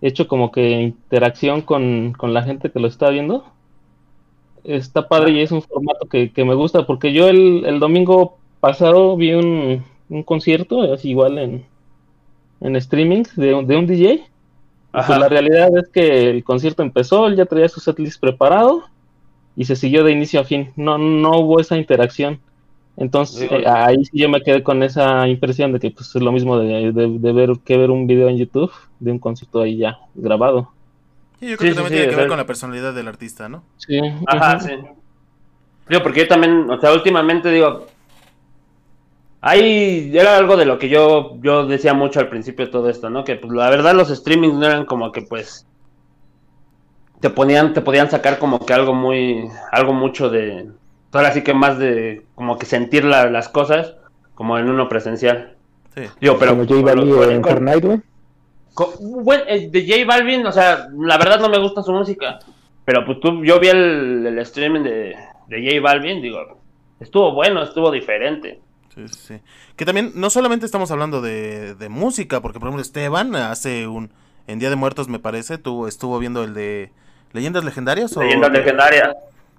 hecho 0.00 0.28
como 0.28 0.52
que 0.52 0.70
interacción 0.82 1.62
con, 1.62 2.12
con 2.14 2.34
la 2.34 2.42
gente 2.42 2.70
que 2.70 2.80
lo 2.80 2.88
está 2.88 3.10
viendo, 3.10 3.51
está 4.64 5.08
padre 5.08 5.32
y 5.32 5.40
es 5.40 5.52
un 5.52 5.62
formato 5.62 6.06
que, 6.08 6.32
que 6.32 6.44
me 6.44 6.54
gusta, 6.54 6.86
porque 6.86 7.12
yo 7.12 7.28
el, 7.28 7.64
el 7.66 7.80
domingo 7.80 8.38
pasado 8.60 9.16
vi 9.16 9.32
un, 9.34 9.84
un 10.08 10.22
concierto, 10.22 10.92
así 10.92 11.10
igual 11.10 11.38
en, 11.38 11.64
en 12.60 12.76
streaming, 12.76 13.24
de, 13.36 13.54
un- 13.54 13.66
de 13.66 13.76
un 13.76 13.86
DJ. 13.86 14.20
Ajá. 14.92 15.06
Pues 15.08 15.18
la 15.20 15.28
realidad 15.28 15.76
es 15.78 15.88
que 15.88 16.30
el 16.30 16.44
concierto 16.44 16.82
empezó, 16.82 17.26
él 17.26 17.36
ya 17.36 17.46
traía 17.46 17.68
su 17.68 17.80
setlist 17.80 18.20
preparado 18.20 18.84
y 19.56 19.64
se 19.64 19.76
siguió 19.76 20.04
de 20.04 20.12
inicio 20.12 20.40
a 20.40 20.44
fin. 20.44 20.70
No, 20.76 20.98
no 20.98 21.38
hubo 21.40 21.60
esa 21.60 21.76
interacción. 21.78 22.40
Entonces, 22.96 23.50
eh, 23.50 23.64
ahí 23.66 24.04
sí 24.04 24.18
yo 24.20 24.28
me 24.28 24.42
quedé 24.42 24.62
con 24.62 24.82
esa 24.82 25.26
impresión 25.28 25.72
de 25.72 25.80
que 25.80 25.90
pues, 25.90 26.14
es 26.14 26.22
lo 26.22 26.30
mismo 26.30 26.58
de, 26.58 26.92
de- 26.92 27.18
de 27.18 27.32
ver 27.32 27.52
que 27.64 27.78
ver 27.78 27.90
un 27.90 28.06
video 28.06 28.28
en 28.28 28.36
YouTube 28.36 28.70
de 29.00 29.12
un 29.12 29.18
concierto 29.18 29.62
ahí 29.62 29.78
ya 29.78 29.98
grabado. 30.14 30.70
Sí, 31.42 31.50
yo 31.50 31.58
creo 31.58 31.58
Sí, 31.58 31.68
que 31.68 31.70
sí, 31.70 31.74
también 31.74 31.88
sí, 31.88 31.94
tiene 31.94 32.08
que 32.08 32.16
ver 32.16 32.28
con 32.28 32.38
la 32.38 32.46
personalidad 32.46 32.94
del 32.94 33.08
artista, 33.08 33.48
¿no? 33.48 33.64
Sí. 33.76 34.00
Ajá, 34.26 34.60
sí. 34.60 34.70
Digo, 35.88 36.02
porque 36.02 36.20
yo 36.20 36.28
también, 36.28 36.70
o 36.70 36.80
sea, 36.80 36.92
últimamente 36.92 37.50
digo, 37.50 37.86
Ahí 39.40 40.16
era 40.16 40.36
algo 40.36 40.56
de 40.56 40.64
lo 40.64 40.78
que 40.78 40.88
yo, 40.88 41.36
yo 41.42 41.66
decía 41.66 41.94
mucho 41.94 42.20
al 42.20 42.28
principio 42.28 42.66
de 42.66 42.70
todo 42.72 42.88
esto, 42.88 43.10
¿no? 43.10 43.24
Que 43.24 43.34
pues 43.36 43.52
la 43.52 43.68
verdad 43.70 43.94
los 43.94 44.08
streamings 44.08 44.54
no 44.54 44.66
eran 44.66 44.84
como 44.86 45.10
que 45.10 45.22
pues 45.22 45.66
te 47.20 47.30
ponían, 47.30 47.72
te 47.72 47.80
podían 47.80 48.10
sacar 48.10 48.38
como 48.38 48.64
que 48.64 48.72
algo 48.74 48.94
muy, 48.94 49.48
algo 49.70 49.92
mucho 49.92 50.30
de, 50.30 50.70
ahora 51.12 51.32
sí 51.32 51.42
que 51.42 51.54
más 51.54 51.78
de 51.78 52.24
como 52.34 52.58
que 52.58 52.66
sentir 52.66 53.04
la- 53.04 53.30
las 53.30 53.48
cosas 53.48 53.94
como 54.34 54.58
en 54.58 54.68
uno 54.68 54.88
presencial. 54.88 55.56
Sí. 55.94 56.02
Digo, 56.20 56.36
pero 56.38 56.52
Como 56.52 56.66
J 56.66 56.80
Balvin 56.82 57.30
en 57.32 57.42
Fortnite, 57.42 57.86
güey. 57.86 58.00
Bueno, 59.00 59.44
eh, 59.46 59.68
de 59.70 59.86
J 59.86 60.04
Balvin, 60.06 60.46
o 60.46 60.52
sea, 60.52 60.88
la 60.98 61.18
verdad 61.18 61.40
no 61.40 61.48
me 61.48 61.58
gusta 61.58 61.82
su 61.82 61.92
música. 61.92 62.38
Pero 62.84 63.04
pues 63.04 63.20
tú, 63.20 63.44
yo 63.44 63.60
vi 63.60 63.68
el, 63.68 64.26
el 64.26 64.38
streaming 64.40 64.82
de, 64.82 65.16
de 65.46 65.64
J 65.64 65.80
Balvin, 65.80 66.20
digo, 66.20 66.58
estuvo 66.98 67.32
bueno, 67.32 67.62
estuvo 67.62 67.90
diferente. 67.90 68.60
Sí, 68.94 69.08
sí. 69.08 69.40
Que 69.76 69.84
también, 69.84 70.12
no 70.14 70.30
solamente 70.30 70.66
estamos 70.66 70.90
hablando 70.90 71.20
de, 71.20 71.74
de 71.74 71.88
música, 71.88 72.40
porque 72.40 72.58
por 72.58 72.68
ejemplo 72.68 72.82
Esteban 72.82 73.34
hace 73.36 73.86
un, 73.86 74.10
en 74.46 74.58
Día 74.58 74.70
de 74.70 74.76
Muertos 74.76 75.08
me 75.08 75.18
parece, 75.18 75.58
tuvo, 75.58 75.88
estuvo 75.88 76.18
viendo 76.18 76.44
el 76.44 76.54
de 76.54 76.90
Leyendas 77.32 77.64
Legendarias. 77.64 78.16
Leyendas 78.16 78.52
legendarias. 78.52 79.14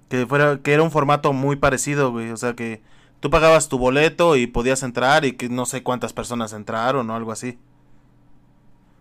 Que, 0.09 0.25
fuera, 0.25 0.59
que 0.61 0.73
era 0.73 0.83
un 0.83 0.91
formato 0.91 1.33
muy 1.33 1.55
parecido, 1.55 2.11
güey. 2.11 2.29
O 2.31 2.37
sea 2.37 2.53
que 2.53 2.81
tú 3.19 3.29
pagabas 3.29 3.69
tu 3.69 3.77
boleto 3.77 4.35
y 4.35 4.47
podías 4.47 4.83
entrar 4.83 5.25
y 5.25 5.33
que 5.33 5.49
no 5.49 5.65
sé 5.65 5.81
cuántas 5.81 6.13
personas 6.13 6.53
entraron 6.53 7.09
o 7.09 7.15
algo 7.15 7.31
así. 7.31 7.57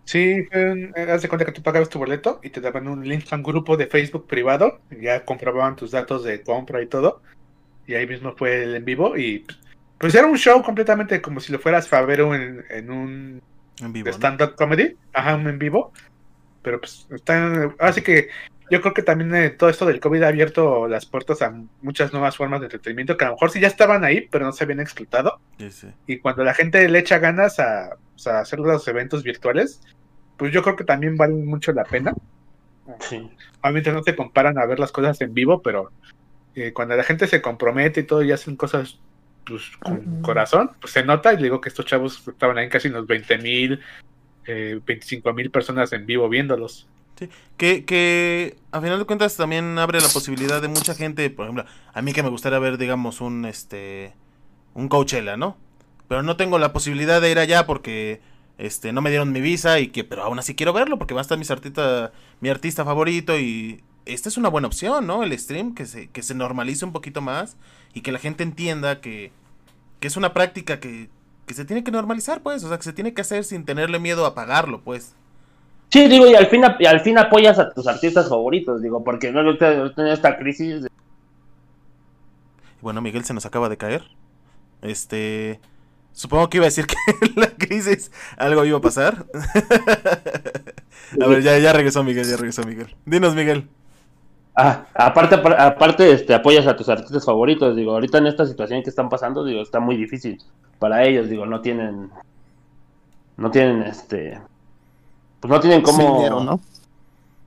Sí, 0.05 0.45
eh, 0.51 0.91
haz 1.09 1.21
de 1.21 1.29
cuenta 1.29 1.45
que 1.45 1.53
tú 1.53 1.63
pagabas 1.63 1.89
tu 1.89 1.97
boleto 1.97 2.39
y 2.43 2.49
te 2.49 2.59
daban 2.61 2.87
un 2.87 3.07
link 3.07 3.25
a 3.31 3.35
un 3.37 3.43
grupo 3.43 3.77
de 3.77 3.87
Facebook 3.87 4.27
privado, 4.27 4.81
ya 4.89 5.23
comprobaban 5.23 5.75
tus 5.75 5.91
datos 5.91 6.23
de 6.23 6.43
compra 6.43 6.81
y 6.81 6.87
todo, 6.87 7.21
y 7.87 7.95
ahí 7.95 8.05
mismo 8.05 8.35
fue 8.35 8.63
el 8.63 8.75
en 8.75 8.85
vivo 8.85 9.17
y 9.17 9.45
pues 9.97 10.13
era 10.15 10.27
un 10.27 10.37
show 10.37 10.61
completamente 10.61 11.21
como 11.21 11.39
si 11.39 11.53
lo 11.53 11.59
fueras 11.59 11.91
a 11.93 12.01
ver 12.01 12.19
en, 12.19 12.65
en 12.69 12.91
un 12.91 13.41
En 13.81 13.93
vivo. 13.93 14.09
stand-up 14.11 14.55
comedy, 14.55 14.97
ajá, 15.13 15.35
un 15.35 15.47
en 15.47 15.57
vivo, 15.59 15.93
pero 16.61 16.79
pues 16.81 17.07
están, 17.11 17.73
así 17.79 18.01
que 18.01 18.29
yo 18.73 18.81
creo 18.81 18.95
que 18.95 19.03
también 19.03 19.35
eh, 19.35 19.51
todo 19.51 19.69
esto 19.69 19.85
del 19.85 19.99
COVID 19.99 20.23
ha 20.23 20.29
abierto 20.29 20.87
las 20.87 21.05
puertas 21.05 21.43
a 21.43 21.53
muchas 21.83 22.11
nuevas 22.11 22.35
formas 22.35 22.59
de 22.59 22.65
entretenimiento 22.65 23.15
que 23.15 23.25
a 23.25 23.27
lo 23.27 23.35
mejor 23.35 23.51
sí 23.51 23.59
ya 23.59 23.67
estaban 23.67 24.03
ahí, 24.03 24.27
pero 24.31 24.45
no 24.45 24.51
se 24.51 24.63
habían 24.63 24.79
explotado. 24.79 25.39
Sí, 25.59 25.69
sí. 25.69 25.87
Y 26.07 26.17
cuando 26.17 26.43
la 26.43 26.55
gente 26.55 26.89
le 26.89 26.97
echa 26.97 27.19
ganas 27.19 27.59
a, 27.59 27.97
hacer 28.25 28.57
los 28.57 28.87
eventos 28.87 29.21
virtuales, 29.21 29.79
pues 30.37 30.51
yo 30.51 30.63
creo 30.63 30.75
que 30.75 30.85
también 30.85 31.17
valen 31.17 31.45
mucho 31.45 31.71
la 31.71 31.83
pena. 31.83 32.15
Sí. 32.99 33.29
Obviamente 33.61 33.91
no 33.91 34.01
se 34.01 34.15
comparan 34.15 34.57
a 34.57 34.65
ver 34.65 34.79
las 34.79 34.91
cosas 34.91 35.21
en 35.21 35.35
vivo, 35.35 35.61
pero 35.61 35.91
eh, 36.55 36.73
cuando 36.73 36.95
la 36.95 37.03
gente 37.03 37.27
se 37.27 37.43
compromete 37.43 37.99
y 37.99 38.05
todo 38.05 38.23
y 38.23 38.31
hacen 38.31 38.55
cosas 38.55 38.99
pues, 39.45 39.69
con 39.81 40.23
corazón, 40.23 40.71
pues 40.81 40.93
se 40.93 41.03
nota. 41.03 41.31
Y 41.31 41.37
digo 41.37 41.61
que 41.61 41.69
estos 41.69 41.85
chavos 41.85 42.27
estaban 42.27 42.57
ahí 42.57 42.69
casi 42.69 42.87
unos 42.87 43.05
20 43.05 43.37
mil, 43.37 43.79
25 44.47 45.31
mil 45.31 45.51
personas 45.51 45.93
en 45.93 46.07
vivo 46.07 46.27
viéndolos. 46.27 46.87
Que, 47.57 47.85
que 47.85 48.57
a 48.71 48.81
final 48.81 48.99
de 48.99 49.05
cuentas 49.05 49.35
también 49.37 49.77
abre 49.79 50.01
la 50.01 50.07
posibilidad 50.09 50.61
de 50.61 50.67
mucha 50.67 50.95
gente, 50.95 51.29
por 51.29 51.45
ejemplo, 51.45 51.65
a 51.93 52.01
mí 52.01 52.13
que 52.13 52.23
me 52.23 52.29
gustaría 52.29 52.59
ver, 52.59 52.77
digamos, 52.77 53.21
un 53.21 53.45
este 53.45 54.13
un 54.73 54.87
Coachella, 54.87 55.37
¿no? 55.37 55.57
Pero 56.07 56.23
no 56.23 56.35
tengo 56.37 56.59
la 56.59 56.73
posibilidad 56.73 57.21
de 57.21 57.31
ir 57.31 57.39
allá 57.39 57.65
porque 57.65 58.21
este 58.57 58.91
no 58.93 59.01
me 59.01 59.09
dieron 59.09 59.31
mi 59.31 59.41
visa 59.41 59.79
y 59.79 59.87
que 59.87 60.03
pero 60.03 60.23
aún 60.23 60.39
así 60.39 60.55
quiero 60.55 60.73
verlo 60.73 60.97
porque 60.97 61.13
va 61.13 61.21
a 61.21 61.23
estar 61.23 61.37
mis 61.37 61.51
artista, 61.51 62.11
mi 62.41 62.49
artista 62.49 62.85
favorito 62.85 63.39
y 63.39 63.83
esta 64.05 64.29
es 64.29 64.37
una 64.37 64.49
buena 64.49 64.67
opción, 64.67 65.07
¿no? 65.07 65.23
El 65.23 65.37
stream 65.37 65.75
que 65.75 65.85
se 65.85 66.09
que 66.09 66.23
se 66.23 66.35
normalice 66.35 66.85
un 66.85 66.91
poquito 66.91 67.21
más 67.21 67.57
y 67.93 68.01
que 68.01 68.11
la 68.11 68.19
gente 68.19 68.43
entienda 68.43 69.01
que 69.01 69.31
que 69.99 70.07
es 70.07 70.17
una 70.17 70.33
práctica 70.33 70.79
que 70.79 71.09
que 71.45 71.53
se 71.53 71.65
tiene 71.65 71.83
que 71.83 71.91
normalizar, 71.91 72.41
pues, 72.41 72.63
o 72.63 72.69
sea, 72.69 72.77
que 72.77 72.83
se 72.83 72.93
tiene 72.93 73.13
que 73.13 73.21
hacer 73.21 73.43
sin 73.43 73.65
tenerle 73.65 73.99
miedo 73.99 74.25
a 74.25 74.35
pagarlo, 74.35 74.81
pues. 74.81 75.15
Sí, 75.93 76.07
digo, 76.07 76.25
y 76.25 76.33
al 76.33 76.47
fin, 76.47 76.63
y 76.79 76.85
al 76.87 77.01
fin 77.01 77.19
apoyas 77.19 77.59
a 77.59 77.71
tus 77.71 77.85
artistas 77.85 78.27
favoritos, 78.27 78.81
digo, 78.81 79.03
porque 79.03 79.31
no 79.31 79.47
he 79.47 79.55
tenido 79.55 80.11
esta 80.11 80.37
crisis. 80.39 80.81
de- 80.81 80.89
Bueno, 82.81 82.99
Miguel 82.99 83.23
se 83.23 83.35
nos 83.35 83.45
acaba 83.45 83.69
de 83.69 83.77
caer. 83.77 84.03
Este. 84.81 85.59
Supongo 86.11 86.49
que 86.49 86.57
iba 86.57 86.63
a 86.65 86.69
decir 86.73 86.87
que 86.87 86.95
en 87.27 87.33
la 87.39 87.45
crisis 87.47 88.11
algo 88.37 88.65
iba 88.65 88.79
a 88.79 88.81
pasar. 88.81 89.27
a 91.21 91.27
ver, 91.27 91.43
ya, 91.43 91.59
ya 91.59 91.71
regresó 91.73 92.03
Miguel, 92.03 92.25
ya 92.25 92.37
regresó 92.37 92.63
Miguel. 92.63 92.95
Dinos, 93.05 93.35
Miguel. 93.35 93.69
Ah, 94.55 94.87
aparte, 94.95 95.35
apar- 95.35 95.59
aparte, 95.61 96.11
este, 96.11 96.33
apoyas 96.33 96.65
a 96.65 96.75
tus 96.75 96.89
artistas 96.89 97.23
favoritos, 97.23 97.75
digo, 97.75 97.91
ahorita 97.91 98.17
en 98.17 98.25
esta 98.25 98.47
situación 98.47 98.81
que 98.81 98.89
están 98.89 99.09
pasando, 99.09 99.45
digo, 99.45 99.61
está 99.61 99.79
muy 99.79 99.95
difícil 99.95 100.41
para 100.79 101.03
ellos, 101.03 101.29
digo, 101.29 101.45
no 101.45 101.61
tienen, 101.61 102.09
no 103.37 103.51
tienen, 103.51 103.83
este, 103.83 104.39
pues 105.43 105.51
no 105.51 105.59
tienen 105.59 105.81
cómo, 105.81 106.17
dinero, 106.17 106.41
¿no? 106.41 106.59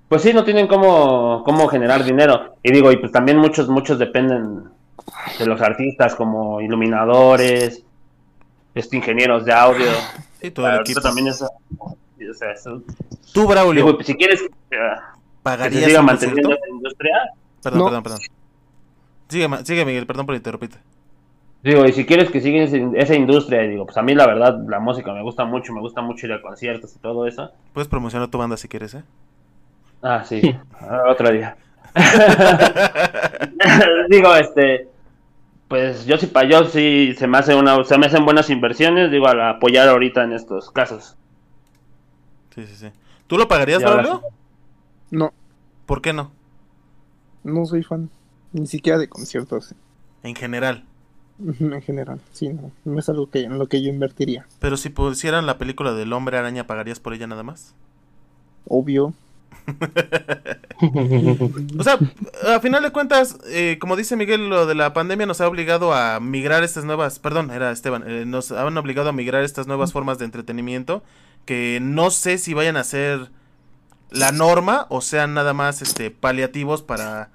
pues 0.09 0.20
sí, 0.23 0.32
no 0.35 0.44
tienen 0.44 0.66
cómo, 0.68 1.43
cómo 1.44 1.66
generar 1.68 2.05
dinero, 2.05 2.56
y 2.62 2.70
digo, 2.73 2.93
y 2.93 2.97
pues 2.98 3.10
también 3.10 3.39
muchos, 3.39 3.68
muchos 3.70 3.98
dependen 3.98 4.64
de 5.39 5.47
los 5.47 5.60
artistas, 5.62 6.14
como 6.14 6.60
iluminadores, 6.60 7.82
este, 8.74 8.97
ingenieros 8.98 9.47
de 9.47 9.52
audio, 9.55 9.86
Y 10.43 10.51
todo 10.51 10.68
el 10.68 10.81
equipo. 10.81 11.01
también 11.01 11.28
es, 11.28 11.40
o 11.43 11.97
sea, 12.35 12.52
eso- 12.52 12.82
Tú, 13.32 13.40
digo, 13.40 13.47
Braulio, 13.48 13.94
pues, 13.94 14.06
si 14.06 14.14
quieres 14.14 14.43
ah, 14.43 14.47
que 14.70 14.77
se 14.77 15.43
¿pagarías 15.43 15.85
siga 15.85 16.02
manteniendo 16.02 16.52
esta 16.52 16.68
industria, 16.68 17.16
Perdón, 17.62 17.78
No. 17.78 17.85
perdón, 17.86 18.02
perdón. 18.02 18.18
Sigue, 19.28 19.48
sigue, 19.64 19.85
Miguel, 19.86 20.06
perdón 20.06 20.27
por 20.27 20.35
interrumpirte. 20.35 20.77
Digo, 21.66 21.84
y 21.84 21.93
si 21.93 22.06
quieres 22.06 22.30
que 22.30 22.40
siga 22.40 22.62
ese- 22.62 22.90
esa 22.94 23.16
industria, 23.16 23.62
digo, 23.62 23.86
pues 23.86 23.97
a 23.97 24.02
mí 24.02 24.14
la 24.14 24.24
verdad 24.28 24.56
la 24.68 24.78
música 24.78 25.12
me 25.12 25.20
gusta 25.22 25.44
mucho, 25.44 25.72
me 25.72 25.80
gusta 25.80 26.01
mucho 26.01 26.24
ir 26.26 26.32
a 26.32 26.40
conciertos 26.40 26.94
y 26.94 27.01
todo 27.01 27.26
eso. 27.26 27.51
Puedes 27.72 27.88
promocionar 27.88 28.28
tu 28.28 28.38
banda 28.38 28.56
si 28.56 28.68
quieres, 28.68 28.94
¿eh? 28.94 29.02
Ah, 30.01 30.22
sí, 30.24 30.40
ah, 30.80 31.02
otro 31.09 31.28
día. 31.32 31.56
digo, 34.09 34.36
este, 34.36 34.88
pues 35.66 36.06
yo 36.06 36.16
sí, 36.18 36.28
pa- 36.28 36.44
yo 36.44 36.66
sí 36.66 37.14
se 37.18 37.26
me 37.26 37.38
hace 37.38 37.56
una, 37.56 37.82
se 37.84 37.98
me 37.98 38.06
hacen 38.06 38.24
buenas 38.24 38.48
inversiones, 38.48 39.10
digo, 39.10 39.26
al 39.26 39.40
apoyar 39.40 39.88
ahorita 39.88 40.22
en 40.22 40.34
estos 40.34 40.70
casos. 40.70 41.16
Sí, 42.55 42.64
sí, 42.66 42.76
sí. 42.76 42.88
¿Tú 43.26 43.38
lo 43.38 43.48
pagarías, 43.48 43.82
Braulio? 43.82 44.22
No, 45.10 45.32
¿Por 45.84 46.01
qué 46.01 46.12
no? 46.12 46.30
no 47.43 47.66
soy 47.66 47.82
fan. 47.82 48.09
Ni 48.52 48.68
siquiera 48.68 48.98
de 48.98 49.09
conciertos. 49.09 49.74
En 50.22 50.36
general. 50.36 50.84
En 51.38 51.82
general, 51.82 52.20
sí, 52.32 52.48
no. 52.48 52.70
No 52.84 52.98
es 52.98 53.08
algo 53.08 53.30
que, 53.30 53.42
en 53.42 53.58
lo 53.58 53.66
que 53.68 53.82
yo 53.82 53.90
invertiría. 53.90 54.46
Pero 54.58 54.76
si 54.76 54.88
pusieran 54.88 55.46
la 55.46 55.58
película 55.58 55.92
del 55.92 56.12
hombre 56.12 56.38
araña, 56.38 56.66
¿pagarías 56.66 57.00
por 57.00 57.12
ella 57.12 57.26
nada 57.26 57.42
más? 57.42 57.74
Obvio. 58.66 59.12
O 61.78 61.82
sea, 61.82 61.98
a 62.54 62.60
final 62.60 62.82
de 62.82 62.90
cuentas, 62.92 63.38
eh, 63.46 63.78
como 63.80 63.96
dice 63.96 64.14
Miguel, 64.14 64.50
lo 64.50 64.66
de 64.66 64.74
la 64.74 64.92
pandemia 64.92 65.24
nos 65.24 65.40
ha 65.40 65.48
obligado 65.48 65.94
a 65.94 66.20
migrar 66.20 66.62
estas 66.64 66.84
nuevas, 66.84 67.18
perdón, 67.18 67.50
era 67.50 67.72
Esteban, 67.72 68.04
eh, 68.06 68.24
nos 68.26 68.52
han 68.52 68.76
obligado 68.76 69.08
a 69.08 69.12
migrar 69.12 69.42
estas 69.42 69.66
nuevas 69.66 69.92
formas 69.92 70.18
de 70.18 70.26
entretenimiento 70.26 71.02
que 71.46 71.78
no 71.80 72.10
sé 72.10 72.36
si 72.36 72.52
vayan 72.52 72.76
a 72.76 72.84
ser 72.84 73.30
la 74.10 74.32
norma 74.32 74.86
o 74.90 75.00
sean 75.00 75.32
nada 75.32 75.54
más 75.54 75.80
este 75.80 76.10
paliativos 76.10 76.82
para 76.82 77.30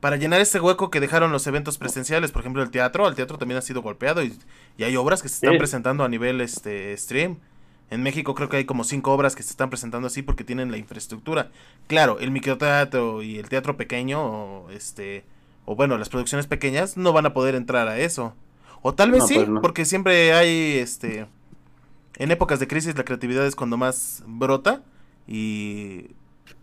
para 0.00 0.16
llenar 0.16 0.40
ese 0.40 0.60
hueco 0.60 0.90
que 0.90 0.98
dejaron 1.00 1.30
los 1.32 1.46
eventos 1.46 1.78
presenciales, 1.78 2.32
por 2.32 2.40
ejemplo 2.40 2.62
el 2.62 2.70
teatro, 2.70 3.06
el 3.06 3.14
teatro 3.14 3.38
también 3.38 3.58
ha 3.58 3.62
sido 3.62 3.82
golpeado 3.82 4.22
y, 4.24 4.36
y 4.78 4.84
hay 4.84 4.96
obras 4.96 5.22
que 5.22 5.28
se 5.28 5.34
están 5.36 5.52
Sí. 5.52 5.58
presentando 5.58 6.04
a 6.04 6.08
nivel 6.08 6.40
este 6.40 6.96
stream. 6.96 7.38
En 7.90 8.02
México 8.02 8.34
creo 8.36 8.48
que 8.48 8.56
hay 8.58 8.64
como 8.64 8.84
cinco 8.84 9.12
obras 9.12 9.34
que 9.34 9.42
se 9.42 9.50
están 9.50 9.68
presentando 9.68 10.06
así 10.06 10.22
porque 10.22 10.44
tienen 10.44 10.70
la 10.70 10.78
infraestructura. 10.78 11.50
Claro, 11.88 12.18
el 12.20 12.30
microteatro 12.30 13.22
y 13.22 13.38
el 13.38 13.48
teatro 13.48 13.76
pequeño, 13.76 14.22
o, 14.22 14.70
este, 14.70 15.24
o 15.66 15.74
bueno, 15.74 15.98
las 15.98 16.08
producciones 16.08 16.46
pequeñas 16.46 16.96
no 16.96 17.12
van 17.12 17.26
a 17.26 17.34
poder 17.34 17.54
entrar 17.56 17.88
a 17.88 17.98
eso. 17.98 18.34
O 18.82 18.94
tal 18.94 19.10
vez 19.10 19.20
No, 19.22 19.26
sí, 19.26 19.34
pues 19.34 19.48
no. 19.48 19.60
porque 19.60 19.84
siempre 19.84 20.32
hay, 20.32 20.78
este, 20.78 21.26
en 22.16 22.30
épocas 22.30 22.60
de 22.60 22.68
crisis 22.68 22.96
la 22.96 23.04
creatividad 23.04 23.44
es 23.44 23.56
cuando 23.56 23.76
más 23.76 24.22
brota 24.26 24.82
y, 25.26 26.06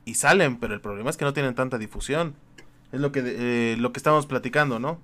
y 0.06 0.16
salen, 0.16 0.58
pero 0.58 0.74
el 0.74 0.82
problema 0.82 1.10
es 1.10 1.18
que 1.18 1.26
no 1.26 1.34
tienen 1.34 1.56
tanta 1.56 1.78
difusión. 1.78 2.36
Es 2.92 3.00
lo 3.02 3.12
que, 3.12 3.22
eh, 3.26 3.76
lo 3.78 3.92
que 3.92 3.98
estamos 4.00 4.26
platicando, 4.26 4.80
¿no? 4.80 5.00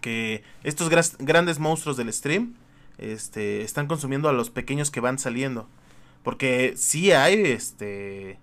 Que 0.00 0.42
estos 0.62 0.88
grandes 1.18 1.58
monstruos 1.58 1.96
del 1.96 2.12
stream 2.12 2.54
este, 2.98 3.62
están 3.62 3.86
consumiendo 3.86 4.28
a 4.28 4.32
los 4.32 4.50
pequeños 4.50 4.90
que 4.90 5.00
van 5.00 5.18
saliendo. 5.18 5.66
Porque 6.22 6.74
sí 6.76 7.12
hay 7.12 7.34
este, 7.44 8.38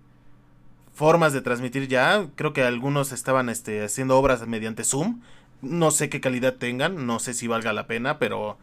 formas 0.94 1.34
de 1.34 1.42
transmitir 1.42 1.88
ya. 1.88 2.28
Creo 2.36 2.54
que 2.54 2.64
algunos 2.64 3.12
estaban 3.12 3.50
este, 3.50 3.84
haciendo 3.84 4.18
obras 4.18 4.46
mediante 4.48 4.84
Zoom. 4.84 5.22
No 5.62 5.92
sé 5.92 6.10
qué 6.10 6.20
calidad 6.22 6.56
tengan, 6.56 7.06
no 7.06 7.20
sé 7.20 7.34
si 7.34 7.48
valga 7.48 7.72
la 7.74 7.86
pena, 7.88 8.18
pero 8.20 8.58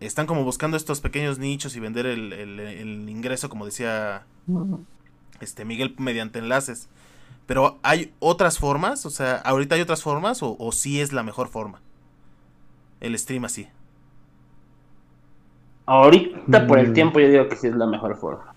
están 0.00 0.26
como 0.26 0.44
buscando 0.44 0.76
estos 0.76 1.00
pequeños 1.00 1.38
nichos 1.38 1.74
y 1.76 1.80
vender 1.80 2.04
el, 2.06 2.32
el- 2.34 2.60
el 2.60 3.08
ingreso, 3.08 3.48
como 3.48 3.64
decía 3.64 4.26
este 5.40 5.64
Miguel, 5.64 5.94
mediante 5.98 6.38
enlaces. 6.38 6.88
Pero 7.46 7.78
hay 7.82 8.14
otras 8.18 8.58
formas, 8.58 9.06
o 9.06 9.10
sea, 9.10 9.36
ahorita 9.36 9.76
hay 9.76 9.80
otras 9.80 10.02
formas 10.02 10.42
o, 10.42 10.56
o 10.58 10.72
sí 10.72 11.00
es 11.00 11.12
la 11.12 11.22
mejor 11.22 11.48
forma. 11.48 11.82
El 13.00 13.18
stream 13.18 13.44
así. 13.46 13.68
ahorita 15.86 16.66
por 16.66 16.78
el 16.78 16.88
Mm. 16.88 16.92
tiempo 16.92 17.18
yo 17.20 17.28
digo 17.28 17.48
que 17.48 17.56
sí 17.56 17.66
es 17.68 17.74
la 17.74 17.86
mejor 17.86 18.16
forma. 18.18 18.54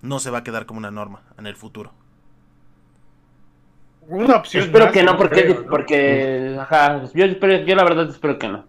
No 0.00 0.20
se 0.20 0.30
va 0.30 0.38
a 0.38 0.42
quedar 0.42 0.64
como 0.64 0.78
una 0.78 0.90
norma 0.90 1.22
en 1.36 1.46
el 1.46 1.54
futuro. 1.54 1.92
Una 4.08 4.36
opción. 4.36 4.64
Espero 4.64 4.90
que 4.90 5.02
no, 5.02 5.16
yo 5.18 5.18
porque, 5.18 5.44
creo, 5.44 5.62
¿no? 5.64 5.66
porque, 5.68 6.56
ajá, 6.60 7.04
yo, 7.14 7.24
espero, 7.24 7.64
yo 7.64 7.74
la 7.74 7.84
verdad 7.84 8.08
espero 8.08 8.38
que 8.38 8.48
no. 8.48 8.64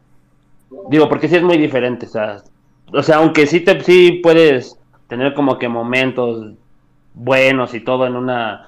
Digo, 0.90 1.10
porque 1.10 1.30
sí 1.30 1.36
es 1.38 1.44
muy 1.44 1.58
diferente, 1.58 2.08
o 2.08 2.10
sea, 2.10 2.44
o 2.94 3.04
sea, 3.04 3.18
aunque 3.18 3.48
sí 3.48 3.62
te, 3.62 3.82
sí 3.84 4.20
puedes 4.24 4.80
tener 5.08 5.34
como 5.34 5.60
que 5.60 5.70
momentos 5.70 6.56
buenos 7.14 7.74
y 7.76 7.82
todo 7.82 8.08
en 8.08 8.16
una, 8.16 8.66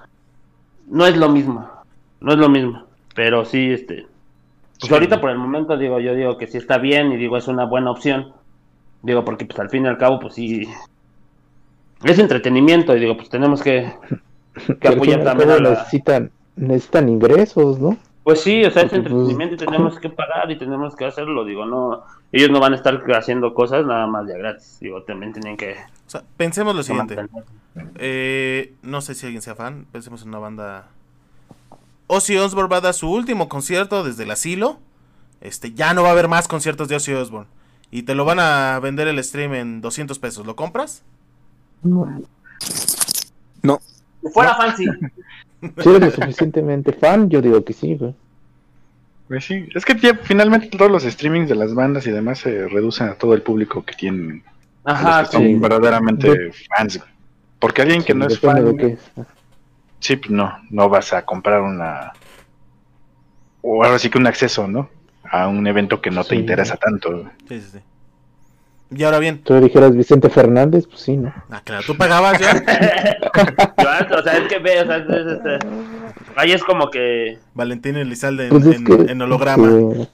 no 0.90 1.06
es 1.06 1.16
lo 1.18 1.30
mismo, 1.30 1.70
no 2.20 2.34
es 2.34 2.38
lo 2.38 2.50
mismo, 2.50 2.84
pero 3.16 3.46
sí, 3.46 3.72
este, 3.72 4.08
pues 4.80 4.88
Sí. 4.90 4.94
ahorita 4.94 5.20
por 5.22 5.30
el 5.30 5.38
momento 5.38 5.78
digo, 5.78 6.00
yo 6.00 6.16
digo 6.16 6.38
que 6.38 6.48
sí 6.48 6.58
está 6.58 6.78
bien 6.78 7.12
y 7.12 7.18
digo 7.18 7.38
es 7.38 7.48
una 7.48 7.66
buena 7.66 7.92
opción, 7.92 8.34
digo 9.02 9.24
porque 9.26 9.46
pues 9.46 9.60
al 9.60 9.70
fin 9.70 9.86
y 9.86 9.88
al 9.88 9.98
cabo 9.98 10.20
pues 10.20 10.34
sí, 10.36 10.68
es 12.04 12.20
entretenimiento 12.20 12.96
y 12.96 13.00
digo 13.00 13.18
pues 13.18 13.30
tenemos 13.30 13.62
que, 13.62 13.92
que 14.80 14.88
apoyar 14.88 15.24
también 15.24 15.52
a 15.52 15.60
la... 15.60 15.70
necesitan, 15.72 16.32
necesitan 16.56 17.10
ingresos, 17.10 17.80
¿no? 17.80 17.98
Pues 18.30 18.42
sí, 18.42 18.64
o 18.64 18.70
sea, 18.70 18.84
es 18.84 18.90
pues, 18.90 19.00
entretenimiento 19.00 19.56
y 19.56 19.58
tenemos 19.58 19.98
que 19.98 20.08
pagar 20.08 20.52
y 20.52 20.58
tenemos 20.60 20.96
que 20.96 21.04
hacerlo, 21.04 21.44
digo, 21.46 21.66
no, 21.66 22.04
ellos 22.32 22.52
no 22.52 22.60
van 22.60 22.74
a 22.74 22.76
estar 22.76 23.04
haciendo 23.16 23.56
cosas 23.56 23.88
nada 23.88 24.06
más 24.06 24.28
de 24.28 24.38
gratis, 24.38 24.78
digo, 24.80 25.02
también 25.02 25.34
tienen 25.34 25.58
que... 25.58 25.72
O 25.72 26.10
sea, 26.12 26.22
pensemos 26.38 26.76
lo 26.76 26.84
siguiente. 26.84 27.18
Eh, 27.96 28.76
no 28.84 29.02
sé 29.02 29.16
si 29.16 29.26
alguien 29.26 29.42
sea 29.42 29.56
fan. 29.56 29.88
Pensemos 29.92 30.22
en 30.22 30.28
una 30.28 30.38
banda. 30.38 30.90
Ozzy 32.06 32.38
Osbourne 32.38 32.70
va 32.70 32.78
a 32.78 32.82
dar 32.82 32.94
su 32.94 33.12
último 33.12 33.50
concierto 33.50 34.04
desde 34.04 34.26
el 34.26 34.32
asilo. 34.32 34.78
Este, 35.42 35.74
ya 35.74 35.96
no 35.96 36.04
va 36.04 36.10
a 36.10 36.12
haber 36.12 36.28
más 36.28 36.48
conciertos 36.48 36.88
de 36.88 36.98
Ozzy 36.98 37.14
Osbourne. 37.14 37.50
Y 37.90 38.04
te 38.04 38.14
lo 38.14 38.26
van 38.26 38.40
a 38.40 38.80
vender 38.80 39.08
el 39.08 39.24
stream 39.24 39.56
en 39.56 39.82
200 39.82 40.20
pesos. 40.20 40.46
¿Lo 40.46 40.56
compras? 40.56 41.04
Si 44.22 44.30
fuera 44.32 44.56
fancy, 44.56 44.86
Si 45.62 45.90
eres 45.90 46.02
lo 46.02 46.12
suficientemente 46.12 46.94
fan, 46.94 47.30
yo 47.30 47.42
digo 47.42 47.64
que 47.64 47.74
sí, 47.74 47.96
güey. 47.96 48.16
Pues 49.28 49.46
sí, 49.46 49.68
es 49.76 49.86
que 49.86 49.96
finalmente 50.24 50.70
todos 50.76 50.92
los 50.92 51.04
streamings 51.04 51.50
de 51.50 51.56
las 51.56 51.76
bandas 51.76 52.08
y 52.08 52.12
demás 52.12 52.40
se 52.40 52.68
reducen 52.68 53.10
a 53.10 53.14
todo 53.14 53.34
el 53.34 53.44
público 53.44 53.84
que 53.84 53.94
tienen, 53.94 54.44
ajá, 54.84 55.22
los 55.22 55.30
que 55.30 55.38
son 55.38 55.62
verdaderamente 55.62 56.52
fans. 56.76 56.98
güey. 56.98 57.10
Porque 57.60 57.82
alguien 57.82 58.04
que 58.04 58.14
no 58.16 58.26
es 58.26 58.40
fan, 58.40 58.66
de 58.66 58.76
qué. 58.76 58.98
sí, 60.00 60.16
pues 60.16 60.32
no, 60.32 60.58
no 60.72 60.90
vas 60.90 61.14
a 61.14 61.26
comprar 61.26 61.62
una, 61.62 62.14
o 63.62 63.84
ahora 63.84 64.00
sí 64.00 64.10
que 64.10 64.18
un 64.18 64.28
acceso, 64.28 64.68
¿no? 64.68 64.90
A 65.30 65.48
un 65.48 65.68
evento 65.68 66.02
que 66.02 66.10
no 66.10 66.24
te 66.24 66.36
interesa 66.36 66.78
tanto. 66.78 67.12
güey. 67.12 67.26
Sí, 67.48 67.62
sí, 67.62 67.70
sí. 67.74 67.80
Y 68.92 69.04
ahora 69.04 69.20
bien. 69.20 69.44
Tú 69.44 69.60
dijeras 69.62 69.96
Vicente 69.96 70.30
Fernández, 70.30 70.88
pues 70.88 71.02
sí, 71.02 71.16
¿no? 71.16 71.32
Ah, 71.52 71.62
claro, 71.64 71.84
tú 71.86 71.96
pagabas 71.96 72.40
ya. 72.40 72.54
Yo, 73.78 74.18
o 74.18 74.24
sea, 74.24 74.34
es 74.38 74.48
que 74.48 74.58
ve, 74.60 74.82
o 74.82 74.86
sea, 74.86 74.98
es- 74.98 75.10
es- 75.10 75.46
es- 75.46 75.60
ahí 76.36 76.52
es 76.54 76.64
como 76.64 76.90
que, 76.90 77.38
Valentín 77.54 77.98
Elizalde 77.98 78.46
en, 78.46 78.50
Pues 78.50 78.66
es 78.66 78.76
en- 78.78 78.86
que. 78.86 79.12
en 79.12 79.22
holograma. 79.22 79.68
sí, 79.68 80.08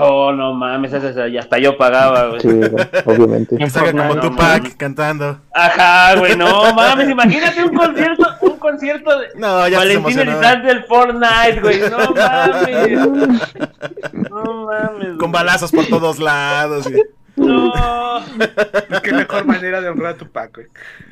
oh, 0.00 0.32
no 0.32 0.52
mames, 0.52 0.92
y 1.30 1.38
hasta 1.38 1.58
yo 1.58 1.76
pagaba, 1.78 2.26
güey. 2.30 2.40
sí, 2.40 2.48
güey, 2.48 2.70
obviamente. 3.04 3.56
Que 3.56 3.70
salga 3.70 3.92
como 3.92 4.14
No, 4.16 4.20
Tupac 4.20 4.58
mames. 4.62 4.74
cantando. 4.74 5.40
Ajá, 5.54 6.16
güey, 6.18 6.36
no 6.36 6.74
mames, 6.74 7.08
imagínate 7.08 7.62
un 7.62 7.74
concierto, 7.76 8.26
un 8.42 8.56
concierto 8.58 9.16
de 9.18 9.26
No, 9.36 9.68
ya 9.68 9.78
Valentín. 9.78 10.18
Elizalde 10.18 10.66
del 10.66 10.84
Fortnite, 10.84 11.60
güey, 11.62 11.80
no 11.88 11.98
mames. 12.14 13.42
No 14.12 14.66
mames. 14.66 15.06
Con 15.10 15.18
güey. 15.18 15.30
balazos 15.32 15.70
por 15.70 15.86
todos 15.86 16.18
lados. 16.18 16.88
y- 16.90 17.00
No. 17.38 17.72
Qué 19.02 19.12
mejor 19.12 19.44
manera 19.46 19.80
de 19.80 19.88
honrar 19.88 20.14
a 20.14 20.16
tu 20.16 20.30
Paco. 20.30 20.60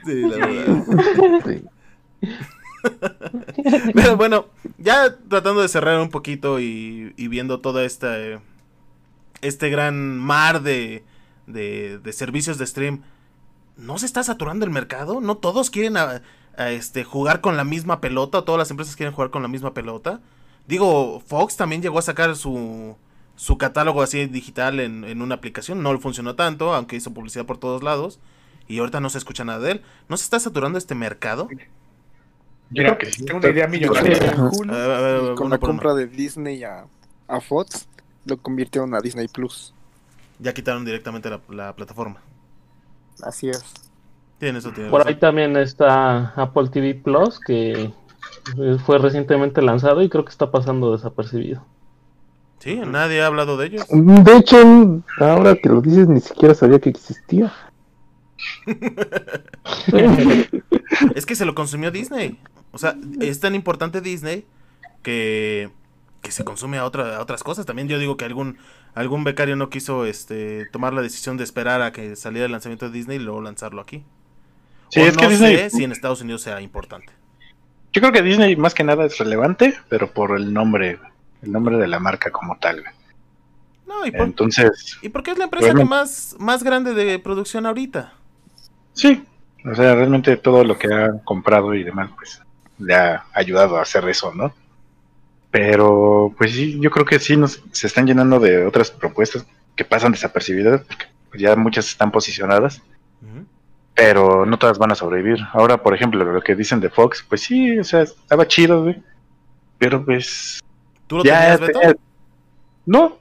Sí, 0.05 0.23
la 0.23 0.47
verdad. 0.47 0.85
Sí. 1.45 1.65
Pero 3.95 4.17
bueno, 4.17 4.47
ya 4.79 5.17
tratando 5.29 5.63
de 5.63 5.69
cerrar 5.69 6.01
un 6.01 6.11
poquito 6.11 6.61
y, 6.61 7.13
y 7.17 7.29
viendo 7.29 7.61
toda 7.61 7.85
esta 7.85 8.19
eh, 8.19 8.39
este 9.43 9.71
gran 9.71 10.19
mar 10.19 10.63
de, 10.63 11.05
de, 11.47 11.99
de 11.99 12.13
servicios 12.13 12.59
de 12.59 12.67
stream, 12.67 13.03
¿no 13.77 13.99
se 13.99 14.07
está 14.07 14.23
saturando 14.23 14.65
el 14.65 14.71
mercado? 14.71 15.21
¿No 15.21 15.37
todos 15.37 15.71
quieren 15.71 15.97
a- 15.97 16.23
a, 16.57 16.71
este, 16.71 17.05
jugar 17.05 17.41
con 17.41 17.57
la 17.57 17.65
misma 17.65 18.01
pelota? 18.01 18.39
¿O 18.39 18.45
todas 18.45 18.59
las 18.59 18.71
empresas 18.71 18.97
quieren 18.97 19.15
jugar 19.15 19.31
con 19.31 19.43
la 19.43 19.49
misma 19.49 19.75
pelota? 19.75 20.21
Digo, 20.67 21.21
Fox 21.27 21.57
también 21.57 21.83
llegó 21.83 21.99
a 21.99 22.03
sacar 22.03 22.35
su, 22.37 22.97
su 23.37 23.59
catálogo 23.59 24.03
así 24.03 24.27
digital 24.27 24.81
en, 24.81 25.05
en 25.05 25.23
una 25.23 25.37
aplicación. 25.37 25.83
No 25.83 25.93
le 25.93 26.01
funcionó 26.01 26.35
tanto, 26.37 26.75
aunque 26.75 26.97
hizo 26.97 27.15
publicidad 27.15 27.47
por 27.47 27.59
todos 27.59 27.83
lados. 27.83 28.21
Y 28.69 28.79
ahorita 28.81 29.01
no 29.01 29.11
se 29.11 29.19
escucha 29.19 29.45
nada 29.45 29.61
de 29.61 29.73
él. 29.73 29.83
¿No 30.09 30.17
se 30.17 30.25
está 30.25 30.41
saturando 30.41 30.79
este 30.79 30.95
mercado? 30.95 31.55
Yo 32.71 32.83
creo 32.83 32.99
que 32.99 33.07
tengo 33.25 33.39
una 33.39 33.49
idea 33.51 33.69
millonaria. 33.69 34.19
Con 35.35 35.51
la 35.51 35.59
uno. 35.59 35.61
compra 35.61 35.95
de 35.95 36.07
Disney 36.09 36.65
a, 36.65 36.87
a 37.29 37.41
Fox, 37.41 37.89
lo 38.25 38.37
convirtieron 38.43 38.95
a 38.95 39.01
Disney 39.01 39.29
Plus. 39.29 39.75
Ya 40.39 40.53
quitaron 40.55 40.85
directamente 40.85 41.31
la, 41.31 41.41
la 41.49 41.77
plataforma. 41.77 42.23
Así 43.23 43.49
es. 43.49 43.65
Tiene 44.39 44.59
eso, 44.59 44.73
tiene 44.73 44.91
Por 44.91 45.01
razón. 45.01 45.15
ahí 45.15 45.19
también 45.19 45.57
está 45.57 46.29
Apple 46.41 46.69
TV 46.71 46.95
Plus, 46.95 47.41
que 47.41 47.93
fue 48.85 48.99
recientemente 48.99 49.63
lanzado 49.63 50.03
y 50.03 50.09
creo 50.09 50.25
que 50.25 50.31
está 50.31 50.51
pasando 50.51 50.93
desapercibido. 50.93 51.67
Sí, 52.67 52.81
nadie 52.85 53.23
ha 53.23 53.27
hablado 53.27 53.57
de 53.57 53.67
ellos. 53.67 53.87
De 53.89 54.37
hecho, 54.37 55.05
ahora 55.21 55.55
que 55.55 55.69
lo 55.69 55.81
dices, 55.81 56.09
ni 56.09 56.21
siquiera 56.21 56.53
sabía 56.53 56.81
que 56.81 56.91
existía. 56.91 57.53
Es 61.15 61.27
que 61.27 61.35
se 61.37 61.45
lo 61.45 61.55
consumió 61.55 61.91
Disney. 61.91 62.39
O 62.73 62.79
sea, 62.79 62.97
es 63.21 63.41
tan 63.41 63.55
importante 63.55 64.01
Disney 64.01 64.47
que, 65.03 65.71
que 66.23 66.31
se 66.33 66.45
consume 66.45 66.79
a, 66.79 66.85
otra, 66.85 67.17
a 67.17 67.23
otras 67.23 67.43
cosas. 67.43 67.67
También 67.67 67.89
yo 67.89 67.99
digo 67.99 68.17
que 68.17 68.25
algún 68.25 68.59
algún 68.95 69.25
becario 69.25 69.57
no 69.57 69.69
quiso 69.71 70.07
este 70.07 70.67
tomar 70.67 70.95
la 70.95 71.03
decisión 71.03 71.37
de 71.37 71.45
esperar 71.45 71.83
a 71.83 71.93
que 71.93 72.17
saliera 72.17 72.47
el 72.47 72.53
lanzamiento 72.53 72.87
de 72.87 72.93
Disney 72.93 73.19
y 73.19 73.21
luego 73.21 73.43
lanzarlo 73.43 73.81
aquí. 73.83 74.05
Sí, 74.89 75.01
O 75.01 75.07
es 75.07 75.17
que 75.17 75.29
Disney, 75.29 75.57
sé 75.57 75.71
si 75.71 75.85
en 75.85 75.93
Estados 75.93 76.21
Unidos 76.23 76.43
sea 76.43 76.61
importante. 76.61 77.13
yo 77.93 78.01
creo 78.03 78.13
que 78.13 78.23
Disney 78.23 78.57
más 78.57 78.75
que 78.75 78.85
nada 78.85 79.05
es 79.07 79.19
relevante, 79.19 79.75
pero 79.89 80.13
por 80.13 80.37
el 80.37 80.53
nombre, 80.53 80.99
el 81.47 81.53
nombre 81.53 81.79
de 81.79 81.87
la 81.89 81.99
marca 81.99 82.31
como 82.31 82.57
tal. 82.59 82.85
No, 83.87 84.05
y, 84.05 84.11
por- 84.11 84.23
Entonces, 84.27 84.99
y 85.01 85.09
porque 85.09 85.31
es 85.31 85.39
la 85.39 85.45
empresa 85.45 85.73
que 85.73 85.85
más, 85.85 86.37
más 86.39 86.63
grande 86.63 86.93
de 86.93 87.19
producción 87.19 87.67
ahorita. 87.67 88.13
sí, 88.93 89.25
o 89.65 89.75
sea, 89.75 89.95
realmente 89.97 90.37
todo 90.37 90.63
lo 90.63 90.79
que 90.79 90.93
ha 90.93 91.19
comprado 91.25 91.75
y 91.75 91.83
demás, 91.83 92.11
pues 92.17 92.41
le 92.79 92.95
ha 92.95 93.25
ayudado 93.35 93.79
a 93.79 93.83
hacer 93.83 94.09
eso, 94.09 94.33
¿no? 94.35 94.55
Pero, 95.51 96.35
pues 96.37 96.53
sí, 96.53 96.79
yo 96.81 96.91
creo 96.91 97.05
que 97.07 97.19
sí 97.19 97.37
nos, 97.37 97.63
se 97.73 97.87
están 97.87 98.07
llenando 98.07 98.39
de 98.39 98.65
otras 98.67 98.91
propuestas 98.91 99.47
que 99.75 99.85
pasan 99.85 100.13
desapercibidas, 100.13 100.83
porque 100.83 101.07
pues, 101.31 101.41
ya 101.43 101.57
muchas 101.57 101.89
están 101.89 102.11
posicionadas, 102.11 102.81
pero 103.95 104.45
no 104.45 104.59
todas 104.59 104.79
van 104.79 104.93
a 104.93 104.95
sobrevivir. 104.95 105.39
Ahora, 105.53 105.83
por 105.83 105.95
ejemplo, 105.95 106.23
lo 106.25 106.43
que 106.43 106.55
dicen 106.55 106.81
de 106.81 106.91
Fox, 106.91 107.25
pues 107.29 107.41
sí, 107.41 107.79
o 107.79 107.85
sea, 107.85 108.03
estaba 108.03 108.47
chido, 108.47 108.83
güey. 108.83 109.03
Pero 109.79 110.05
pues 110.05 110.61
¿Tú 111.07 111.19
lo 111.19 111.25
ya 111.25 111.41
tenías, 111.41 111.61
Beto? 111.61 111.81
tenía- 111.81 111.97
No, 112.87 113.19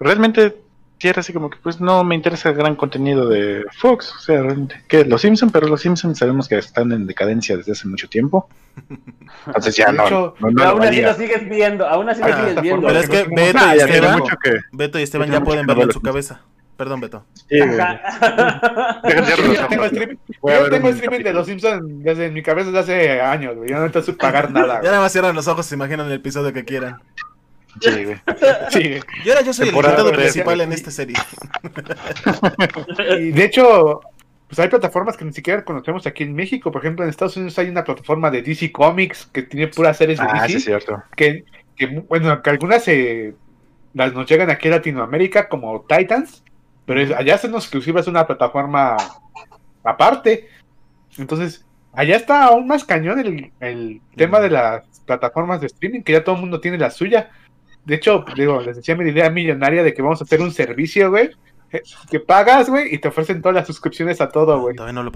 realmente 0.00 0.56
sí 0.98 1.08
era 1.08 1.20
así 1.20 1.32
como 1.32 1.50
que 1.50 1.58
pues 1.62 1.80
no 1.80 2.04
me 2.04 2.14
interesa 2.14 2.50
el 2.50 2.54
gran 2.54 2.76
contenido 2.76 3.28
de 3.28 3.64
Fox, 3.78 4.14
o 4.16 4.18
sea, 4.20 4.42
realmente 4.42 4.80
que 4.88 5.04
los 5.04 5.20
Simpsons, 5.20 5.50
pero 5.52 5.66
los 5.66 5.80
Simpsons 5.80 6.18
sabemos 6.18 6.48
que 6.48 6.56
están 6.58 6.92
en 6.92 7.06
decadencia 7.06 7.56
desde 7.56 7.72
hace 7.72 7.88
mucho 7.88 8.08
tiempo. 8.08 8.48
Entonces 9.46 9.76
ya 9.76 9.90
no, 9.92 10.06
hecho, 10.06 10.34
no, 10.38 10.48
no 10.50 10.54
Pero 10.54 10.64
lo 10.64 10.70
aún 10.70 10.82
así 10.84 11.00
lo 11.02 11.14
sigues 11.14 11.48
viendo, 11.48 11.86
aún 11.88 12.08
así 12.08 12.20
lo 12.20 12.26
Ah, 12.28 12.38
sigues 12.46 12.62
viendo. 12.62 12.86
Pero 12.86 13.00
es 13.00 13.08
que 13.08 13.22
Beto 13.24 13.58
y 13.58 13.60
Ah, 13.60 13.74
Esteban, 13.74 14.18
mucho 14.20 14.36
que 14.42 14.50
Beto 14.72 14.98
y 14.98 15.02
Esteban 15.02 15.30
ya 15.30 15.40
pueden 15.42 15.66
verlo 15.66 15.82
en 15.82 15.88
ver 15.88 15.94
su 15.94 16.00
cabeza. 16.00 16.40
Perdón, 16.76 17.00
Beto. 17.00 17.24
Sí, 17.48 17.58
güey. 17.60 17.68
Yo 19.04 19.68
tengo 19.68 19.84
streaming, 19.84 20.16
yo 20.42 20.70
tengo 20.70 20.88
streaming 20.88 21.22
de 21.22 21.32
los 21.32 21.46
Simpsons 21.46 21.82
desde 22.02 22.26
en 22.26 22.34
mi 22.34 22.42
cabeza 22.42 22.70
desde 22.70 22.78
hace 22.80 23.20
años, 23.20 23.56
güey. 23.56 23.68
Yo 23.70 23.76
no 23.76 23.86
necesito 23.86 24.16
pagar 24.16 24.50
nada. 24.50 24.80
Ya 24.82 24.90
nada 24.90 25.00
más 25.02 25.12
cierran 25.12 25.34
los 25.36 25.46
ojos, 25.48 25.66
se 25.66 25.74
imaginan 25.74 26.06
el 26.06 26.12
episodio 26.14 26.52
que 26.52 26.64
quieran. 26.64 26.96
Sí, 27.80 28.04
güey. 28.04 28.16
Sí. 28.70 29.00
Y 29.24 29.28
ahora 29.30 29.42
yo 29.42 29.52
soy 29.52 29.64
el 29.68 29.70
Temporada 29.70 29.94
invitado 30.00 30.12
tres, 30.12 30.32
principal 30.32 30.60
en 30.60 30.72
esta 30.72 30.90
serie. 30.90 31.16
Y 33.18 33.32
de 33.32 33.44
hecho, 33.44 34.00
pues 34.48 34.58
hay 34.58 34.68
plataformas 34.68 35.16
que 35.16 35.24
ni 35.24 35.32
siquiera 35.32 35.64
conocemos 35.64 36.06
aquí 36.06 36.24
en 36.24 36.34
México. 36.34 36.70
Por 36.72 36.82
ejemplo, 36.82 37.04
en 37.04 37.10
Estados 37.10 37.36
Unidos 37.36 37.58
hay 37.58 37.68
una 37.68 37.84
plataforma 37.84 38.30
de 38.30 38.42
DC 38.42 38.72
Comics 38.72 39.26
que 39.32 39.42
tiene 39.42 39.68
puras 39.68 39.96
series 39.96 40.18
de 40.18 40.26
Ah, 40.28 40.42
DC. 40.42 40.48
sí, 40.48 40.56
es 40.56 40.64
cierto. 40.64 41.02
que, 41.16 41.44
que, 41.76 41.86
bueno, 42.08 42.42
que 42.42 42.50
algunas 42.50 42.86
eh, 42.88 43.34
las 43.94 44.12
nos 44.12 44.28
llegan 44.28 44.50
aquí 44.50 44.68
a 44.68 44.72
Latinoamérica 44.72 45.48
como 45.48 45.84
Titans, 45.88 46.42
pero 46.94 47.00
es- 47.00 47.10
allá 47.18 47.38
son 47.38 47.54
exclusivas 47.54 48.06
una 48.06 48.26
plataforma 48.26 48.96
aparte. 49.82 50.48
Entonces, 51.18 51.66
allá 51.92 52.16
está 52.16 52.44
aún 52.44 52.66
más 52.66 52.84
cañón 52.84 53.18
el, 53.20 53.52
el 53.60 54.00
tema 54.16 54.40
de 54.40 54.50
las 54.50 54.84
plataformas 55.06 55.60
de 55.60 55.66
streaming, 55.66 56.02
que 56.02 56.12
ya 56.12 56.24
todo 56.24 56.34
el 56.36 56.40
mundo 56.40 56.60
tiene 56.60 56.78
la 56.78 56.90
suya. 56.90 57.30
De 57.84 57.96
hecho, 57.96 58.24
digo, 58.36 58.60
les 58.60 58.76
decía 58.76 58.94
mi 58.96 59.08
idea 59.10 59.28
millonaria 59.30 59.82
de 59.82 59.92
que 59.92 60.02
vamos 60.02 60.20
a 60.20 60.24
hacer 60.24 60.40
un 60.40 60.52
servicio, 60.52 61.10
güey, 61.10 61.30
eh, 61.72 61.82
que 62.10 62.20
pagas, 62.20 62.68
güey, 62.70 62.94
y 62.94 62.98
te 62.98 63.08
ofrecen 63.08 63.42
todas 63.42 63.54
las 63.56 63.66
suscripciones 63.66 64.20
a 64.20 64.28
todo, 64.28 64.60
güey. 64.60 64.76
Todavía 64.76 64.92
no 64.92 65.02
lo 65.02 65.10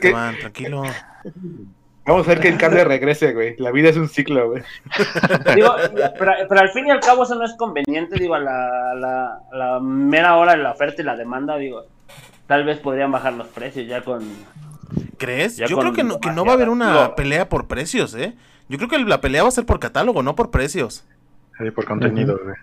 qué- 0.00 0.08
Esteban, 0.08 0.38
tranquilo. 0.38 0.82
Vamos 2.06 2.26
a 2.26 2.30
ver 2.30 2.40
que 2.40 2.48
el 2.48 2.56
cable 2.56 2.84
regrese, 2.84 3.32
güey. 3.32 3.56
La 3.58 3.72
vida 3.72 3.88
es 3.88 3.96
un 3.96 4.08
ciclo, 4.08 4.50
güey. 4.50 4.62
Digo, 5.54 5.74
pero, 6.18 6.32
pero 6.48 6.60
al 6.60 6.70
fin 6.70 6.86
y 6.86 6.90
al 6.90 7.00
cabo 7.00 7.24
eso 7.24 7.34
no 7.34 7.44
es 7.44 7.54
conveniente, 7.54 8.16
digo, 8.18 8.34
a 8.34 8.40
la, 8.40 8.94
la, 9.52 9.80
mera 9.80 10.36
hora 10.36 10.52
de 10.52 10.58
la 10.58 10.70
oferta 10.70 11.02
y 11.02 11.04
la 11.04 11.16
demanda, 11.16 11.56
digo, 11.56 11.84
tal 12.46 12.64
vez 12.64 12.78
podrían 12.78 13.10
bajar 13.10 13.32
los 13.32 13.48
precios 13.48 13.86
ya 13.86 14.02
con... 14.02 14.22
¿Crees? 15.18 15.56
Ya 15.56 15.66
Yo 15.66 15.76
con 15.76 15.82
creo 15.84 15.94
que 15.94 16.04
no, 16.04 16.20
que 16.20 16.30
no 16.30 16.44
va 16.44 16.52
a 16.52 16.54
haber 16.54 16.68
una 16.68 17.14
pelea 17.16 17.48
por 17.48 17.66
precios, 17.66 18.14
¿eh? 18.14 18.34
Yo 18.68 18.78
creo 18.78 18.88
que 18.88 18.98
la 18.98 19.20
pelea 19.20 19.42
va 19.42 19.48
a 19.48 19.52
ser 19.52 19.66
por 19.66 19.80
catálogo, 19.80 20.22
no 20.22 20.36
por 20.36 20.50
precios. 20.50 21.04
Sí, 21.58 21.70
por 21.70 21.86
contenido, 21.86 22.38
güey. 22.42 22.54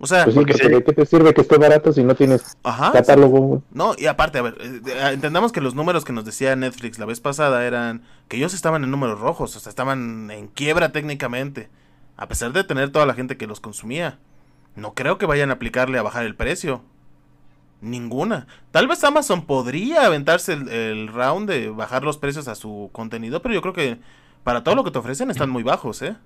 O 0.00 0.06
sea, 0.06 0.24
Pues 0.24 0.34
sí, 0.34 0.44
porque 0.44 0.54
porque 0.54 0.68
sí. 0.68 0.68
¿de 0.68 0.82
qué 0.84 0.92
te 0.92 1.06
sirve 1.06 1.34
que 1.34 1.42
esté 1.42 1.58
barato 1.58 1.92
si 1.92 2.02
no 2.04 2.14
tienes 2.14 2.58
ajá. 2.62 2.92
catálogo? 2.92 3.62
No, 3.72 3.94
y 3.96 4.06
aparte, 4.06 4.38
a 4.38 4.42
ver, 4.42 4.56
eh, 4.60 4.80
eh, 4.86 5.10
entendamos 5.12 5.52
que 5.52 5.60
los 5.60 5.74
números 5.76 6.04
que 6.04 6.12
nos 6.12 6.24
decía 6.24 6.56
Netflix 6.56 6.98
la 6.98 7.06
vez 7.06 7.20
pasada 7.20 7.66
eran 7.66 8.02
que 8.28 8.36
ellos 8.36 8.54
estaban 8.54 8.84
en 8.84 8.90
números 8.90 9.20
rojos, 9.20 9.54
o 9.56 9.60
sea, 9.60 9.70
estaban 9.70 10.30
en 10.30 10.48
quiebra 10.48 10.92
técnicamente, 10.92 11.70
a 12.16 12.28
pesar 12.28 12.52
de 12.52 12.64
tener 12.64 12.90
toda 12.90 13.06
la 13.06 13.14
gente 13.14 13.36
que 13.36 13.46
los 13.46 13.60
consumía. 13.60 14.18
No 14.76 14.94
creo 14.94 15.18
que 15.18 15.26
vayan 15.26 15.50
a 15.50 15.54
aplicarle 15.54 15.98
a 15.98 16.02
bajar 16.02 16.24
el 16.26 16.36
precio. 16.36 16.82
Ninguna. 17.80 18.46
Tal 18.72 18.88
vez 18.88 19.02
Amazon 19.04 19.46
podría 19.46 20.04
aventarse 20.06 20.52
el, 20.52 20.68
el 20.68 21.08
round 21.08 21.48
de 21.48 21.70
bajar 21.70 22.04
los 22.04 22.18
precios 22.18 22.46
a 22.48 22.54
su 22.54 22.90
contenido, 22.92 23.40
pero 23.42 23.54
yo 23.54 23.62
creo 23.62 23.72
que 23.74 23.98
para 24.44 24.62
todo 24.64 24.74
lo 24.74 24.84
que 24.84 24.90
te 24.90 24.98
ofrecen 24.98 25.30
están 25.30 25.48
muy 25.50 25.62
bajos, 25.62 26.02
¿eh? 26.02 26.16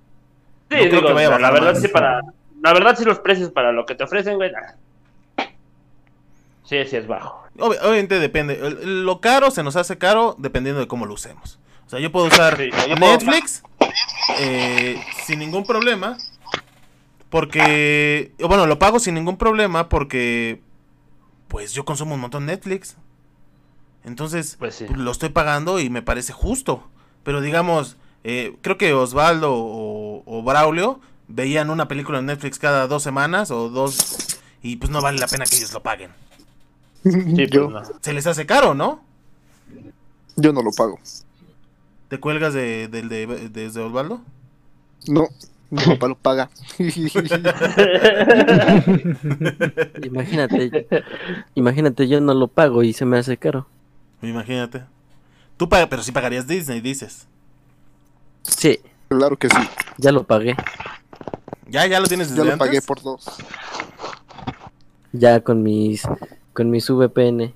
Sí, 0.69 0.77
No 0.77 0.87
creo 0.89 1.01
digo, 1.01 1.07
que 1.07 1.13
vaya 1.13 1.29
a 1.29 1.37
la, 1.37 1.37
bajar 1.37 1.51
verdad 1.51 1.73
más. 1.73 1.79
sí 1.79 1.87
para... 1.87 2.21
La 2.65 2.73
verdad 2.73 2.95
sí 2.97 3.05
los 3.05 3.19
precios 3.19 3.51
para 3.51 3.71
lo 3.71 3.85
que 3.85 3.93
te 3.93 4.03
ofrecen, 4.03 4.37
güey. 4.37 4.51
Sí, 6.63 6.77
sí 6.89 6.95
es 6.95 7.05
bajo. 7.05 7.43
Ob- 7.59 7.77
obviamente 7.83 8.19
depende. 8.19 8.57
Lo 8.83 9.21
caro 9.21 9.51
se 9.51 9.61
nos 9.61 9.75
hace 9.75 9.99
caro 9.99 10.35
dependiendo 10.39 10.81
de 10.81 10.87
cómo 10.87 11.05
lo 11.05 11.13
usemos. 11.13 11.59
O 11.85 11.89
sea, 11.91 11.99
yo 11.99 12.11
puedo 12.11 12.25
usar 12.25 12.57
Sí, 12.57 12.71
yo 12.89 12.95
puedo- 12.95 13.11
Netflix 13.11 13.61
eh, 14.39 14.99
sin 15.25 15.37
ningún 15.37 15.63
problema. 15.63 16.17
Porque, 17.29 18.31
bueno, 18.39 18.65
lo 18.65 18.79
pago 18.79 18.97
sin 18.99 19.13
ningún 19.13 19.37
problema 19.37 19.87
porque, 19.89 20.61
pues 21.47 21.73
yo 21.73 21.85
consumo 21.85 22.15
un 22.15 22.21
montón 22.21 22.47
Netflix. 22.47 22.97
Entonces, 24.03 24.55
Pues 24.57 24.73
sí. 24.75 24.85
lo 24.89 25.11
estoy 25.11 25.29
pagando 25.29 25.79
y 25.79 25.89
me 25.91 26.01
parece 26.01 26.33
justo. 26.33 26.83
Pero 27.23 27.41
digamos, 27.41 27.97
eh, 28.23 28.55
creo 28.61 28.77
que 28.79 28.93
Osvaldo 28.93 29.53
o, 29.53 30.23
o 30.25 30.41
Braulio 30.43 30.99
veían 31.27 31.69
una 31.69 31.87
película 31.87 32.19
en 32.19 32.27
Netflix 32.27 32.59
cada 32.59 32.87
dos 32.87 33.03
semanas 33.03 33.51
o 33.51 33.69
dos 33.69 34.39
y 34.61 34.77
pues 34.77 34.91
no 34.91 35.01
vale 35.01 35.19
la 35.19 35.27
pena 35.27 35.45
que 35.45 35.57
ellos 35.57 35.73
lo 35.73 35.81
paguen. 35.83 36.11
Sí, 37.03 37.47
yo, 37.49 37.69
pues, 37.69 37.89
no. 37.89 37.99
Se 38.01 38.13
les 38.13 38.25
hace 38.25 38.45
caro, 38.45 38.73
¿no? 38.73 39.03
yo 40.35 40.53
no 40.53 40.61
lo 40.61 40.71
pago. 40.71 40.99
¿Te 42.09 42.19
cuelgas 42.19 42.53
de, 42.53 42.87
del 42.87 43.09
de, 43.09 43.49
desde 43.49 43.81
Osvaldo? 43.81 44.21
No, 45.07 45.27
mi 45.69 45.83
papá 45.85 46.07
lo 46.07 46.15
paga. 46.15 46.49
Imagínate, 50.03 50.87
imagínate, 51.55 52.07
yo 52.07 52.21
no 52.21 52.33
lo 52.33 52.47
pago 52.47 52.83
y 52.83 52.93
se 52.93 53.05
me 53.05 53.17
hace 53.17 53.37
caro. 53.37 53.67
Imagínate. 54.21 54.83
Tú 55.57 55.67
pagas, 55.69 55.87
pero 55.89 56.03
sí 56.03 56.11
pagarías 56.11 56.47
Disney, 56.47 56.81
dices. 56.81 57.27
Sí, 58.43 58.79
claro 59.07 59.37
que 59.37 59.49
sí. 59.49 59.57
ya 59.97 60.11
lo 60.11 60.23
pagué. 60.23 60.55
Ya, 61.67 61.85
ya 61.87 61.99
lo 61.99 62.07
tienes 62.07 62.29
desde 62.29 62.41
Ya 62.41 62.45
lo 62.45 62.53
antes. 62.53 62.67
pagué 62.67 62.81
por 62.81 63.01
dos. 63.01 63.25
Ya 65.13 65.39
con 65.41 65.63
mis 65.63 66.03
con 66.53 66.69
mis 66.69 66.89
VPN. 66.89 67.53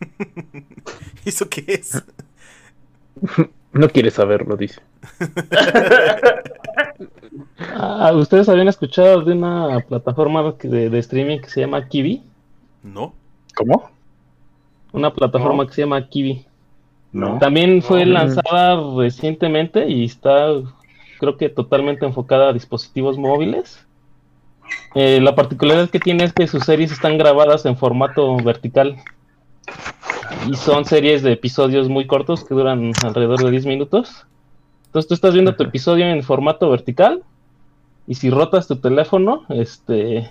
¿Eso 1.24 1.48
qué 1.48 1.64
es? 1.68 2.02
No 3.72 3.90
quieres 3.90 4.14
saberlo, 4.14 4.56
dice. 4.56 4.80
Ah, 7.74 8.12
¿Ustedes 8.14 8.48
habían 8.48 8.68
escuchado 8.68 9.22
de 9.22 9.32
una 9.34 9.80
plataforma 9.86 10.54
de, 10.62 10.88
de 10.88 10.98
streaming 10.98 11.40
que 11.40 11.50
se 11.50 11.60
llama 11.60 11.86
Kiwi? 11.86 12.22
No. 12.82 13.12
¿Cómo? 13.54 13.90
Una 14.92 15.12
plataforma 15.12 15.66
que 15.66 15.74
se 15.74 15.82
llama 15.82 16.08
Kiwi. 16.08 16.46
No. 17.12 17.38
También 17.38 17.82
fue 17.82 18.06
No. 18.06 18.12
lanzada 18.14 18.80
recientemente 18.96 19.86
y 19.88 20.04
está, 20.06 20.46
creo 21.18 21.36
que 21.36 21.48
totalmente 21.48 22.06
enfocada 22.06 22.48
a 22.50 22.52
dispositivos 22.52 23.18
móviles. 23.18 23.86
Eh, 24.94 25.20
la 25.20 25.34
particularidad 25.34 25.90
que 25.90 26.00
tiene 26.00 26.24
es 26.24 26.32
que 26.32 26.46
sus 26.46 26.64
series 26.64 26.90
están 26.92 27.18
grabadas 27.18 27.66
en 27.66 27.76
formato 27.76 28.36
vertical. 28.38 28.96
Y 30.50 30.54
son 30.54 30.84
series 30.84 31.22
de 31.22 31.32
episodios 31.32 31.88
muy 31.88 32.06
cortos 32.06 32.44
que 32.44 32.54
duran 32.54 32.92
alrededor 33.04 33.42
de 33.44 33.50
10 33.50 33.66
minutos. 33.66 34.26
Entonces 34.86 35.08
tú 35.08 35.14
estás 35.14 35.34
viendo 35.34 35.54
tu 35.56 35.64
episodio 35.64 36.06
en 36.06 36.22
formato 36.22 36.70
vertical 36.70 37.22
y 38.06 38.14
si 38.14 38.30
rotas 38.30 38.68
tu 38.68 38.76
teléfono, 38.76 39.44
este, 39.48 40.18
eh, 40.18 40.30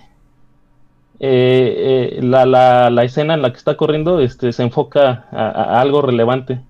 eh, 1.20 2.18
la, 2.22 2.46
la- 2.46 2.90
la 2.90 3.04
escena 3.04 3.34
en 3.34 3.42
la 3.42 3.50
que 3.52 3.58
está 3.58 3.76
corriendo 3.76 4.20
este, 4.20 4.52
se 4.52 4.62
enfoca 4.62 5.26
a, 5.30 5.46
a 5.50 5.80
algo 5.80 6.02
relevante. 6.02 6.60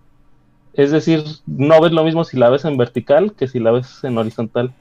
Es 0.77 0.91
decir, 0.91 1.25
no 1.47 1.81
ves 1.81 1.93
lo 1.93 2.05
mismo 2.05 2.23
si 2.25 2.37
la 2.37 2.51
ves 2.51 2.65
en 2.65 2.77
vertical 2.77 3.33
que 3.33 3.49
si 3.49 3.59
la 3.59 3.71
ves 3.73 4.05
en 4.05 4.17
horizontal. 4.19 4.73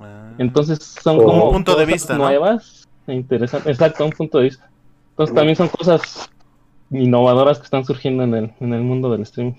Ah. 0.00 0.32
Entonces 0.38 0.78
son 1.02 1.18
Oh. 1.20 1.24
como 1.24 1.44
Un 1.46 1.52
punto 1.54 1.76
de 1.76 1.86
cosas 1.90 2.18
nuevas 2.18 2.88
e 3.06 3.14
interesantes. 3.14 3.72
Exacto, 3.72 4.04
un 4.04 4.10
punto 4.12 4.38
de 4.38 4.44
vista. 4.44 4.68
Entonces 5.10 5.34
también 5.34 5.56
son 5.56 5.68
cosas 5.68 6.30
innovadoras 6.90 7.58
que 7.58 7.64
están 7.64 7.84
surgiendo 7.84 8.24
en 8.24 8.34
el, 8.34 8.52
en 8.60 8.74
el 8.74 8.82
mundo 8.82 9.10
del 9.12 9.22
streaming. 9.22 9.54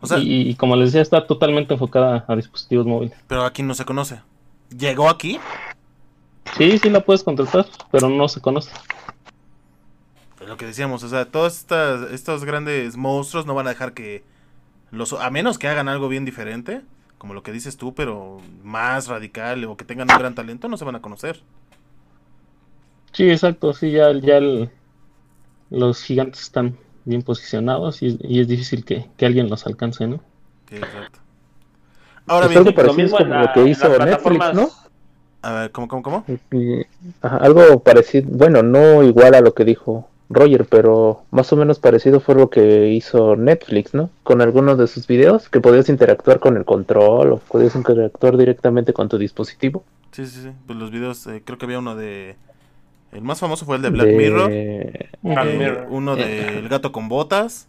O 0.00 0.06
sea, 0.06 0.18
y, 0.18 0.48
y 0.50 0.54
como 0.54 0.76
les 0.76 0.92
decía, 0.92 1.02
está 1.02 1.26
totalmente 1.26 1.74
enfocada 1.74 2.24
a 2.28 2.36
dispositivos 2.36 2.86
móviles. 2.86 3.16
pero 3.26 3.44
aquí 3.44 3.62
no 3.62 3.74
se 3.74 3.84
conoce. 3.84 4.20
¿Llegó 4.76 5.08
aquí? 5.08 5.38
Sí, 6.56 6.78
sí 6.78 6.90
la 6.90 7.00
puedes 7.00 7.22
contratar, 7.24 7.66
pero 7.90 8.08
no 8.08 8.28
se 8.28 8.40
conoce. 8.40 8.70
Lo 10.46 10.56
que 10.56 10.66
decíamos, 10.66 11.02
o 11.02 11.08
sea, 11.08 11.26
todos 11.30 11.56
estas, 11.58 12.10
estos 12.12 12.44
grandes 12.44 12.96
monstruos 12.96 13.46
no 13.46 13.54
van 13.54 13.66
a 13.66 13.70
dejar 13.70 13.94
que 13.94 14.22
los 14.92 15.12
a 15.14 15.30
menos 15.30 15.58
que 15.58 15.68
hagan 15.68 15.88
algo 15.88 16.08
bien 16.08 16.24
diferente, 16.24 16.82
como 17.18 17.34
lo 17.34 17.42
que 17.42 17.52
dices 17.52 17.76
tú, 17.76 17.94
pero 17.94 18.40
más 18.62 19.08
radical 19.08 19.64
o 19.64 19.76
que 19.76 19.84
tengan 19.84 20.10
un 20.10 20.18
gran 20.18 20.34
talento, 20.34 20.68
no 20.68 20.76
se 20.76 20.84
van 20.84 20.96
a 20.96 21.02
conocer. 21.02 21.42
Sí, 23.12 23.28
exacto, 23.30 23.72
sí, 23.72 23.90
ya, 23.90 24.12
ya 24.12 24.36
el- 24.38 24.70
los 25.70 26.02
gigantes 26.02 26.42
están 26.42 26.76
bien 27.04 27.22
posicionados 27.22 28.02
y, 28.02 28.18
y 28.22 28.40
es 28.40 28.48
difícil 28.48 28.84
que, 28.84 29.06
que 29.16 29.26
alguien 29.26 29.48
los 29.48 29.66
alcance, 29.66 30.06
¿no? 30.06 30.20
Sí, 30.68 30.76
exacto. 30.76 31.18
Ahora 32.26 32.46
Pues 32.48 32.50
bien, 32.50 32.58
algo 32.66 32.70
Lo 32.70 32.76
parecido 32.76 33.04
mismo 33.04 33.18
es 33.18 33.24
en 33.24 33.28
como 33.30 33.40
la- 33.40 33.46
lo 33.48 33.52
que 33.52 33.70
hizo 33.70 33.98
Netflix, 34.00 34.54
¿no? 34.54 34.70
a 35.42 35.52
ver, 35.52 35.70
¿cómo, 35.72 35.88
cómo, 35.88 36.02
cómo? 36.02 36.24
Ajá, 37.22 37.36
algo 37.38 37.80
parecido, 37.80 38.28
bueno, 38.30 38.62
no 38.62 39.02
igual 39.02 39.34
a 39.34 39.40
lo 39.40 39.54
que 39.54 39.64
dijo 39.64 40.08
Roger, 40.28 40.66
pero 40.68 41.22
más 41.30 41.52
o 41.52 41.56
menos 41.56 41.78
parecido 41.78 42.18
fue 42.20 42.34
lo 42.34 42.50
que 42.50 42.88
hizo 42.88 43.36
Netflix, 43.36 43.94
¿no? 43.94 44.10
Con 44.24 44.40
algunos 44.42 44.76
de 44.78 44.86
sus 44.88 45.06
videos, 45.06 45.48
que 45.48 45.60
podías 45.60 45.88
interactuar 45.88 46.40
con 46.40 46.56
el 46.56 46.64
control 46.64 47.32
o 47.34 47.36
podías 47.38 47.74
interactuar 47.76 48.36
directamente 48.36 48.92
con 48.92 49.08
tu 49.08 49.18
dispositivo. 49.18 49.84
Sí, 50.10 50.26
sí, 50.26 50.42
sí. 50.42 50.50
Pues 50.66 50.78
los 50.78 50.90
videos, 50.90 51.26
eh, 51.28 51.42
creo 51.44 51.58
que 51.58 51.66
había 51.66 51.78
uno 51.78 51.94
de... 51.94 52.36
El 53.12 53.22
más 53.22 53.38
famoso 53.38 53.64
fue 53.64 53.76
el 53.76 53.82
de 53.82 53.90
Black 53.90 54.06
De- 54.08 54.16
Mirror. 54.16 54.48
Black 55.22 55.46
eh, 55.46 55.56
Mirror. 55.58 55.86
uno 55.90 56.16
de 56.16 56.58
El 56.58 56.68
gato 56.68 56.90
con 56.90 57.08
botas. 57.08 57.68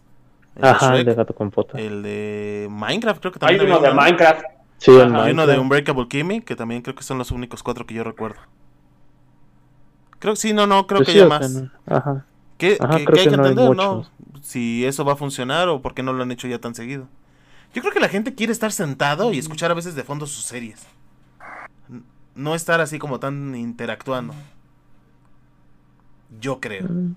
el 0.56 0.64
Ajá, 0.64 0.96
el 0.98 1.04
de 1.06 1.14
gato 1.14 1.34
con 1.34 1.50
pota. 1.52 1.78
el 1.78 2.02
de 2.02 2.66
Minecraft, 2.70 3.20
creo 3.20 3.32
que 3.32 3.38
Hay 3.42 3.56
también 3.56 3.76
uno 3.76 3.86
de 3.86 3.94
Minecraft. 3.94 4.42
Sí, 4.78 4.90
Ajá. 4.96 5.04
en 5.06 5.14
Hay 5.14 5.32
uno 5.32 5.42
de 5.46 5.56
Minecraft. 5.56 5.60
Unbreakable 5.62 6.08
Kimmy, 6.08 6.40
que 6.40 6.56
también 6.56 6.82
creo 6.82 6.96
que 6.96 7.04
son 7.04 7.18
los 7.18 7.30
únicos 7.30 7.62
cuatro 7.62 7.86
que 7.86 7.94
yo 7.94 8.02
recuerdo. 8.02 8.38
Creo 10.18 10.34
que 10.34 10.40
sí, 10.40 10.52
no, 10.52 10.66
no, 10.66 10.86
creo 10.88 10.98
Pues 10.98 11.06
que 11.06 11.12
sí, 11.12 11.18
sea, 11.20 11.28
más. 11.28 11.50
no- 11.54 11.70
Ajá. 11.86 12.24
¿Qué, 12.58 12.76
Ajá, 12.80 12.98
qué 12.98 13.20
hay 13.20 13.28
que 13.28 13.30
que 13.30 13.36
no 13.36 13.44
hay 13.44 13.50
entender, 13.50 13.76
no? 13.76 14.06
Si 14.42 14.84
eso 14.84 15.04
va 15.04 15.14
a 15.14 15.16
funcionar 15.16 15.68
o 15.68 15.80
por 15.82 15.94
qué 15.94 16.02
no 16.02 16.12
lo 16.12 16.22
han 16.22 16.32
hecho 16.32 16.48
ya 16.48 16.58
tan 16.60 16.74
seguido. 16.74 17.08
Yo 17.74 17.82
creo 17.82 17.94
que 17.94 18.00
la 18.00 18.08
gente 18.08 18.34
quiere 18.34 18.52
estar 18.52 18.72
sentado 18.72 19.32
y 19.32 19.38
escuchar 19.38 19.70
a 19.70 19.74
veces 19.74 19.94
de 19.94 20.04
fondo 20.04 20.26
sus 20.26 20.44
series. 20.44 20.86
No 22.34 22.54
estar 22.54 22.80
así 22.80 22.98
como 22.98 23.18
tan 23.20 23.54
interactuando. 23.54 24.34
Yo 26.40 26.60
creo. 26.60 26.84
Mm, 26.88 27.14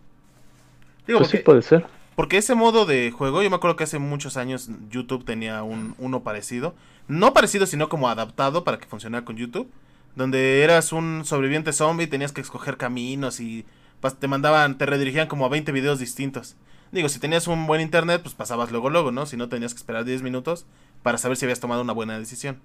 Digo, 1.08 1.20
Pues 1.20 1.32
sí 1.32 1.38
puede 1.40 1.62
ser. 1.62 1.86
porque 2.16 2.38
ese 2.38 2.56
modo 2.56 2.86
de 2.86 3.12
juego, 3.12 3.42
yo 3.44 3.50
me 3.50 3.56
acuerdo 3.56 3.76
que 3.76 3.84
hace 3.84 4.00
muchos 4.00 4.38
años 4.38 4.70
YouTube 4.90 5.26
tenía 5.26 5.64
un, 5.64 5.96
uno 5.98 6.22
parecido. 6.24 6.76
No 7.08 7.34
parecido, 7.34 7.66
sino 7.66 7.90
como 7.90 8.08
adaptado 8.10 8.64
para 8.64 8.78
que 8.80 8.86
funcionara 8.88 9.26
con 9.26 9.36
YouTube. 9.38 9.70
Donde 10.16 10.62
eras 10.64 10.92
un 10.94 11.24
sobreviviente 11.26 11.74
zombie, 11.74 12.08
tenías 12.08 12.32
que 12.34 12.42
escoger 12.42 12.78
caminos 12.78 13.40
y 13.40 13.66
te 14.02 14.28
mandaban, 14.28 14.78
te 14.78 14.86
redirigían 14.86 15.28
como 15.28 15.45
a 15.45 15.49
20 15.49 15.72
videos 15.72 15.99
distintos. 15.99 16.56
Digo, 16.91 17.07
si 17.10 17.19
tenías 17.19 17.48
un 17.48 17.68
buen 17.68 17.80
internet, 17.82 18.22
pues 18.22 18.36
pasabas 18.36 18.72
luego, 18.72 18.90
luego, 18.90 19.11
¿no? 19.11 19.26
Si 19.26 19.38
no, 19.38 19.48
tenías 19.48 19.73
que 19.73 19.78
esperar 19.80 20.03
10 20.03 20.22
minutos 20.23 20.65
para 21.03 21.18
saber 21.18 21.38
si 21.38 21.45
habías 21.45 21.60
tomado 21.60 21.82
una 21.82 21.94
buena 21.94 22.18
decisión. 22.19 22.60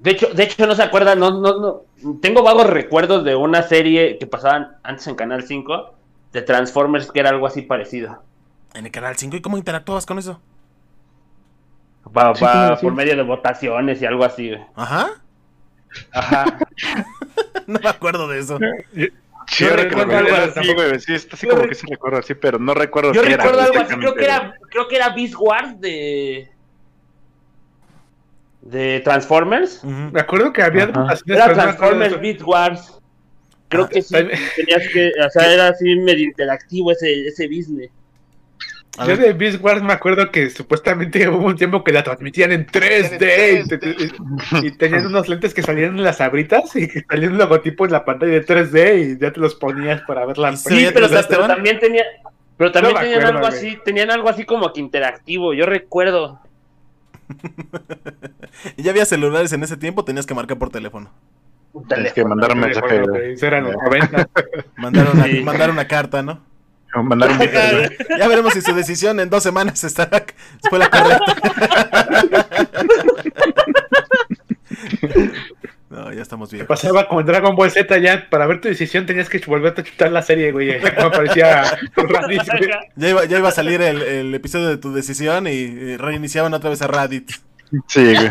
De 0.00 0.10
hecho, 0.10 0.26
de 0.34 0.42
hecho 0.42 0.66
no 0.66 0.74
se 0.74 0.82
acuerdan, 0.82 1.18
no, 1.20 1.30
no, 1.40 1.58
no. 1.60 1.82
Tengo 2.20 2.42
vagos 2.42 2.66
recuerdos 2.66 3.24
de 3.24 3.36
una 3.36 3.62
serie 3.62 4.18
que 4.18 4.26
pasaban 4.26 4.76
antes 4.82 5.06
en 5.06 5.14
Canal 5.14 5.44
5 5.44 5.94
de 6.32 6.42
Transformers 6.42 7.10
que 7.12 7.20
era 7.20 7.30
algo 7.30 7.46
así 7.46 7.62
parecido. 7.62 8.22
En 8.74 8.84
el 8.86 8.90
canal 8.92 9.16
5, 9.16 9.36
¿y 9.36 9.40
cómo 9.42 9.58
interactuabas 9.58 10.04
con 10.06 10.18
eso? 10.18 10.40
Pa- 12.12 12.34
Sí, 12.34 12.40
pa- 12.40 12.52
claro, 12.52 12.76
sí. 12.76 12.82
Por 12.86 12.94
medio 12.94 13.16
de 13.16 13.22
votaciones 13.22 14.02
y 14.02 14.06
algo 14.06 14.24
así. 14.24 14.48
güey. 14.48 14.62
Ajá. 14.74 15.22
Ajá. 16.12 16.58
No 17.68 17.78
me 17.80 17.88
acuerdo 17.88 18.26
de 18.26 18.40
eso. 18.40 18.58
Sí, 19.52 19.64
Yo 19.64 19.70
ahora 19.70 19.82
que 19.88 19.94
recuerdo 19.94 20.16
algo 20.16 20.34
así. 20.36 20.54
tampoco 20.54 20.82
me- 20.82 20.98
sí, 21.00 21.14
está 21.14 21.36
así 21.36 21.46
Yo 21.46 21.50
como 21.50 21.62
re- 21.64 21.68
que 21.68 21.74
sí 21.74 21.86
recuerdo 21.88 22.18
así, 22.18 22.34
pero 22.34 22.58
no 22.58 22.74
recuerdo 22.74 23.12
Yo 23.12 23.22
qué 23.22 23.28
era 23.32 23.36
recuerdo 23.44 23.60
algo 23.62 23.80
así, 23.80 23.94
creo 23.96 24.14
que 24.14 24.24
era, 24.24 24.54
creo 24.70 24.88
que 24.88 24.96
era 24.96 25.08
Beast 25.10 25.34
Wars 25.38 25.80
de. 25.80 26.48
de 28.62 29.00
Transformers. 29.00 29.80
Ujú. 29.82 29.90
Me 30.12 30.20
acuerdo 30.20 30.52
que 30.52 30.62
había 30.62 30.84
Ajá. 30.84 30.92
votaciones, 31.02 31.44
Era 31.44 31.52
Transformers. 31.54 32.20
Beast 32.20 32.42
Wars. 32.42 32.98
Creo 33.68 33.84
Ah, 33.84 33.88
que 33.88 34.02
sí, 34.02 34.14
tenías 34.14 34.88
que, 34.92 35.12
o 35.26 35.30
sea, 35.30 35.52
era 35.52 35.68
así 35.68 35.94
medio 35.96 36.24
interactivo 36.26 36.92
ese, 36.92 37.26
ese 37.26 37.46
business. 37.48 37.90
A 38.98 39.04
Yo 39.06 39.16
ver. 39.16 39.20
de 39.20 39.32
Beast 39.32 39.62
Wars 39.64 39.82
me 39.82 39.92
acuerdo 39.94 40.30
que 40.30 40.50
supuestamente 40.50 41.26
hubo 41.30 41.46
un 41.46 41.56
tiempo 41.56 41.82
que 41.82 41.92
la 41.92 42.02
transmitían 42.04 42.52
en 42.52 42.66
3D 42.66 43.64
y, 43.64 43.68
te- 43.68 43.96
y- 44.62 44.66
y 44.66 44.70
tenían 44.76 45.06
unos 45.06 45.28
lentes 45.28 45.54
que 45.54 45.62
salían 45.62 45.96
en 45.96 46.04
las 46.04 46.20
abritas 46.20 46.76
y 46.76 46.86
que 46.88 47.02
salía 47.08 47.28
un 47.30 47.38
logotipo 47.38 47.86
en 47.86 47.92
la 47.92 48.04
pantalla 48.04 48.32
de 48.32 48.44
3D 48.44 49.16
y 49.16 49.18
ya 49.20 49.32
te 49.32 49.40
los 49.40 49.54
ponías 49.54 50.02
para 50.02 50.26
ver 50.26 50.36
la 50.36 50.54
se 50.56 50.68
Sí, 50.68 50.86
pero, 50.92 51.06
3D, 51.06 51.08
pero 51.10 51.20
Esteban? 51.20 51.48
también 51.48 51.78
tenía, 51.78 52.02
pero 52.58 52.70
también 52.70 52.94
No 52.94 53.00
tenían 53.00 53.20
acuerdo, 53.20 53.38
algo 53.38 53.46
así, 53.48 53.78
tenían 53.84 54.10
algo 54.10 54.28
así 54.28 54.44
como 54.44 54.72
que 54.74 54.80
interactivo, 54.80 55.54
yo 55.54 55.64
recuerdo. 55.64 56.38
¿Y 58.76 58.82
ya 58.82 58.90
había 58.90 59.06
celulares 59.06 59.52
en 59.52 59.62
ese 59.62 59.76
tiempo? 59.78 60.04
Tenías 60.04 60.26
que 60.26 60.34
marcar 60.34 60.58
por 60.58 60.68
teléfono. 60.70 61.10
Tienes 61.88 62.12
que 62.12 62.24
mandar 62.24 62.52
un 62.52 62.60
mensaje, 62.60 62.84
acuerdo, 62.84 63.12
güey, 63.12 63.32
eso 63.32 63.46
eran 63.46 63.64
los 63.64 63.74
90. 63.74 64.28
Mandar 64.76 65.08
una, 65.14 65.24
Sí. 65.24 65.40
mandar 65.40 65.70
una 65.70 65.88
carta, 65.88 66.22
¿no? 66.22 66.40
O 66.94 67.02
mandar 67.02 67.30
un 67.32 67.38
video. 67.38 67.90
Ya 68.18 68.28
veremos 68.28 68.52
si 68.52 68.60
su 68.60 68.74
decisión 68.74 69.18
en 69.20 69.30
dos 69.30 69.42
semanas 69.42 69.82
estará, 69.84 70.24
fue 70.68 70.78
la 70.78 70.90
correcta. 70.90 71.36
No, 75.90 76.10
ya 76.10 76.22
estamos 76.22 76.50
bien. 76.50 76.66
pasaba 76.66 77.06
como 77.06 77.20
en 77.20 77.26
Dragon 77.26 77.54
Ball 77.54 77.70
Z 77.70 77.98
ya, 77.98 78.30
para 78.30 78.46
ver 78.46 78.62
tu 78.62 78.68
decisión 78.68 79.04
tenías 79.04 79.28
que 79.28 79.38
volverte 79.40 79.82
a 79.82 79.84
chutar 79.84 80.10
la 80.10 80.22
serie, 80.22 80.50
güey. 80.50 80.80
Ya 80.80 81.04
aparecía 81.04 81.64
Raditz, 81.94 82.48
güey. 82.48 82.70
Ya 82.96 83.10
iba, 83.10 83.26
ya 83.26 83.38
iba 83.38 83.50
a 83.50 83.52
salir 83.52 83.82
el, 83.82 84.00
el 84.00 84.34
episodio 84.34 84.68
de 84.68 84.78
tu 84.78 84.94
decisión 84.94 85.46
y, 85.46 85.98
reiniciaban 85.98 86.54
otra 86.54 86.70
vez 86.70 86.80
a 86.80 86.86
Reddit. 86.86 87.32
Sí, 87.88 88.14
güey. 88.14 88.30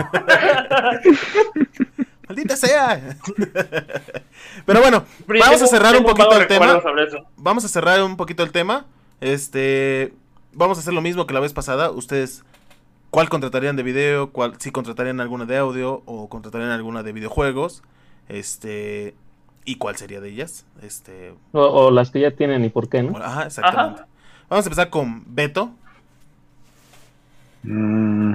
¡Maldita 2.31 2.55
sea! 2.55 3.17
Pero 4.65 4.81
bueno, 4.81 5.03
Pero 5.27 5.39
vamos 5.39 5.55
tengo- 5.59 5.65
a 5.65 5.67
cerrar 5.67 5.97
un 5.97 6.03
poquito 6.03 6.37
el 6.39 6.47
tema. 6.47 6.81
Vamos 7.37 7.65
a 7.65 7.67
cerrar 7.67 8.01
un 8.03 8.15
poquito 8.17 8.43
el 8.43 8.51
tema. 8.51 8.85
Este, 9.19 10.13
vamos 10.53 10.77
a 10.77 10.81
hacer 10.81 10.93
lo 10.93 11.01
mismo 11.01 11.27
que 11.27 11.33
la 11.33 11.39
vez 11.39 11.53
pasada. 11.53 11.91
Ustedes, 11.91 12.43
¿cuál 13.09 13.29
contratarían 13.29 13.75
de 13.75 13.83
video? 13.83 14.31
¿Cuál 14.31 14.53
si 14.59 14.71
contratarían 14.71 15.19
alguna 15.19 15.45
de 15.45 15.57
audio 15.57 16.01
o 16.05 16.29
contratarían 16.29 16.71
alguna 16.71 17.03
de 17.03 17.11
videojuegos? 17.11 17.83
Este, 18.29 19.13
¿y 19.65 19.75
cuál 19.75 19.97
sería 19.97 20.21
de 20.21 20.29
ellas? 20.29 20.65
Este, 20.81 21.33
O, 21.51 21.61
o 21.61 21.91
las 21.91 22.11
que 22.11 22.21
ya 22.21 22.31
tienen 22.31 22.63
y 22.65 22.69
por 22.69 22.87
qué, 22.89 23.03
¿no? 23.03 23.17
ajá, 23.17 23.43
exactamente. 23.47 24.03
Vamos 24.49 24.65
a 24.65 24.69
empezar 24.69 24.89
con 24.89 25.23
Beto. 25.27 25.71
Mm, 27.63 28.33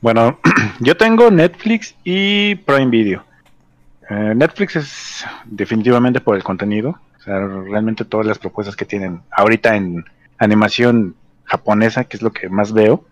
bueno, 0.00 0.38
yo 0.80 0.96
tengo 0.96 1.30
Netflix 1.30 1.94
y 2.04 2.54
Prime 2.56 2.86
Video. 2.90 3.24
Eh, 4.10 4.34
Netflix 4.34 4.76
es 4.76 5.24
definitivamente 5.44 6.20
por 6.20 6.36
el 6.36 6.42
contenido. 6.42 6.98
O 7.18 7.22
sea, 7.22 7.38
realmente 7.38 8.04
todas 8.04 8.26
las 8.26 8.38
propuestas 8.38 8.76
que 8.76 8.84
tienen 8.84 9.22
ahorita 9.30 9.76
en 9.76 10.04
animación 10.38 11.14
japonesa, 11.44 12.04
que 12.04 12.16
es 12.16 12.22
lo 12.22 12.32
que 12.32 12.48
más 12.48 12.72
veo, 12.72 13.04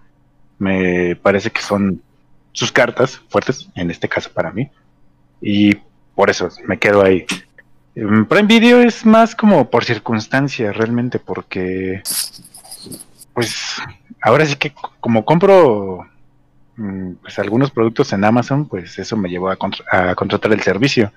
me 0.58 1.16
parece 1.16 1.50
que 1.50 1.62
son 1.62 2.02
sus 2.52 2.70
cartas 2.70 3.20
fuertes, 3.28 3.68
en 3.74 3.90
este 3.90 4.08
caso 4.08 4.30
para 4.32 4.52
mí. 4.52 4.70
Y 5.40 5.76
por 6.14 6.30
eso 6.30 6.48
me 6.66 6.78
quedo 6.78 7.02
ahí. 7.02 7.26
En 7.94 8.26
Prime 8.26 8.48
Video 8.48 8.80
es 8.80 9.04
más 9.04 9.34
como 9.34 9.68
por 9.70 9.84
circunstancia, 9.84 10.72
realmente, 10.72 11.18
porque 11.18 12.02
pues 13.34 13.80
ahora 14.20 14.46
sí 14.46 14.56
que 14.56 14.72
como 15.00 15.24
compro 15.24 16.06
mm, 16.06 16.11
pues 17.22 17.38
algunos 17.38 17.70
productos 17.70 18.12
en 18.12 18.24
Amazon, 18.24 18.66
pues 18.68 18.98
eso 18.98 19.16
me 19.16 19.28
llevó 19.28 19.50
a, 19.50 19.56
contra- 19.56 19.84
a 20.10 20.14
contratar 20.14 20.52
el 20.52 20.60
servicio. 20.62 21.12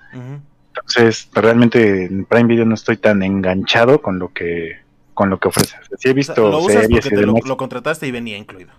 Entonces, 0.74 1.28
realmente 1.32 2.04
en 2.04 2.24
Prime 2.26 2.44
Video 2.48 2.64
no 2.66 2.74
estoy 2.74 2.98
tan 2.98 3.22
enganchado 3.22 4.02
con 4.02 4.18
lo 4.18 4.32
que 4.32 4.84
con 5.14 5.30
lo 5.30 5.38
que 5.38 5.48
ofrece. 5.48 5.76
Sí 5.98 6.08
he 6.08 6.10
O 6.10 6.12
sea, 6.12 6.12
visto 6.12 6.50
lo 6.50 6.58
usas 6.58 6.82
series 6.82 7.00
porque 7.00 7.16
te 7.16 7.24
lo, 7.24 7.34
lo 7.42 7.56
contrataste 7.56 8.06
y 8.06 8.10
venía 8.10 8.36
incluido. 8.36 8.72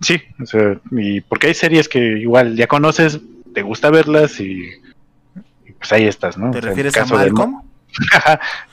Sí, 0.00 0.20
o 0.40 0.46
sea, 0.46 0.78
y 0.92 1.20
porque 1.22 1.48
hay 1.48 1.54
series 1.54 1.88
que 1.88 1.98
igual 1.98 2.54
ya 2.54 2.68
conoces, 2.68 3.18
te 3.52 3.62
gusta 3.62 3.90
verlas 3.90 4.38
y, 4.38 4.62
y 5.66 5.72
pues 5.72 5.90
ahí 5.92 6.04
estás, 6.06 6.38
¿no? 6.38 6.52
¿Te 6.52 6.58
O 6.58 6.62
sea, 6.62 6.70
en 6.70 6.76
refieres 6.76 6.96
a 6.96 7.04
Malcolm? 7.06 7.62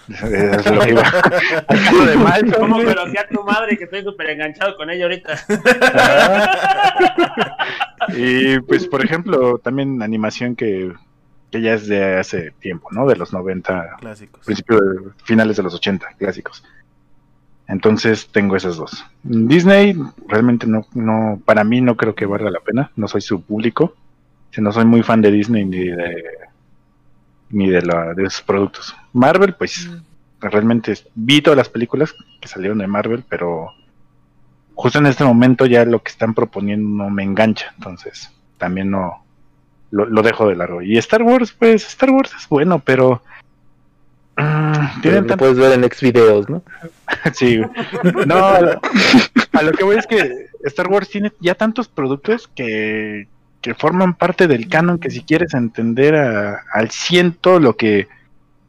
Es 0.09 0.71
lo 0.71 0.79
que 0.81 0.89
iba. 0.91 1.03
Caso 1.03 2.05
de 2.05 2.15
Malcolm, 2.17 2.71
¿Cómo 2.71 2.77
a 2.77 3.27
tu 3.27 3.43
madre 3.43 3.77
que 3.77 3.85
estoy 3.85 4.03
súper 4.03 4.31
enganchado 4.31 4.75
con 4.75 4.89
ella 4.89 5.03
ahorita? 5.05 5.39
Y 8.17 8.59
pues, 8.61 8.87
por 8.87 9.03
ejemplo, 9.03 9.57
también 9.59 10.01
animación 10.01 10.55
que, 10.55 10.91
que 11.51 11.61
ya 11.61 11.73
es 11.73 11.87
de 11.87 12.17
hace 12.17 12.51
tiempo, 12.59 12.89
¿no? 12.91 13.07
De 13.07 13.15
los 13.15 13.31
90, 13.33 13.97
Clásicos. 13.99 14.45
principios, 14.45 14.81
de- 14.81 15.11
finales 15.23 15.57
de 15.57 15.63
los 15.63 15.73
80, 15.73 16.07
clásicos. 16.17 16.63
Entonces 17.67 18.27
tengo 18.31 18.57
esas 18.57 18.75
dos. 18.75 19.05
Disney 19.23 19.95
realmente 20.27 20.67
no, 20.67 20.85
no, 20.93 21.41
para 21.45 21.63
mí 21.63 21.79
no 21.79 21.95
creo 21.95 22.13
que 22.13 22.25
valga 22.25 22.51
la 22.51 22.59
pena. 22.59 22.91
No 22.97 23.07
soy 23.07 23.21
su 23.21 23.41
público. 23.41 23.95
Si 24.51 24.61
no 24.61 24.71
soy 24.73 24.83
muy 24.85 25.01
fan 25.01 25.21
de 25.21 25.31
Disney 25.31 25.63
ni 25.65 25.85
de 25.87 26.23
ni 27.53 27.69
de, 27.69 27.81
la, 27.83 28.13
de 28.13 28.29
sus 28.29 28.41
productos. 28.41 28.95
Marvel, 29.13 29.53
pues 29.53 29.89
realmente 30.41 30.93
vi 31.15 31.41
todas 31.41 31.57
las 31.57 31.69
películas 31.69 32.13
que 32.41 32.47
salieron 32.47 32.79
de 32.79 32.87
Marvel, 32.87 33.23
pero 33.29 33.71
justo 34.75 34.99
en 34.99 35.05
este 35.05 35.23
momento 35.23 35.65
ya 35.65 35.85
lo 35.85 36.01
que 36.01 36.11
están 36.11 36.33
proponiendo 36.33 37.03
no 37.03 37.09
me 37.09 37.23
engancha. 37.23 37.73
Entonces 37.77 38.31
también 38.57 38.91
no 38.91 39.23
lo, 39.91 40.05
lo 40.05 40.21
dejo 40.23 40.47
de 40.47 40.55
largo. 40.55 40.81
Y 40.81 40.97
Star 40.97 41.21
Wars, 41.21 41.53
pues 41.53 41.87
Star 41.87 42.09
Wars 42.09 42.31
es 42.37 42.49
bueno, 42.49 42.79
pero 42.79 43.21
mm, 44.35 45.27
Lo 45.27 45.37
puedes 45.37 45.57
ver 45.57 45.73
en 45.73 45.83
ex 45.83 46.01
videos, 46.01 46.49
¿no? 46.49 46.63
Sí, 47.33 47.61
no, 48.25 48.45
a 48.47 48.61
lo, 48.61 48.81
a 49.53 49.61
lo 49.61 49.71
que 49.71 49.83
voy 49.83 49.97
es 49.97 50.07
que 50.07 50.47
Star 50.63 50.87
Wars 50.87 51.07
tiene 51.07 51.31
ya 51.39 51.55
tantos 51.55 51.87
productos 51.87 52.47
que, 52.47 53.27
que 53.63 53.73
forman 53.73 54.13
parte 54.13 54.47
del 54.47 54.67
canon 54.69 54.99
que 54.99 55.09
si 55.09 55.21
quieres 55.23 55.55
entender 55.55 56.15
a- 56.15 56.61
al 56.71 56.91
ciento 56.91 57.59
lo 57.59 57.75
que 57.77 58.07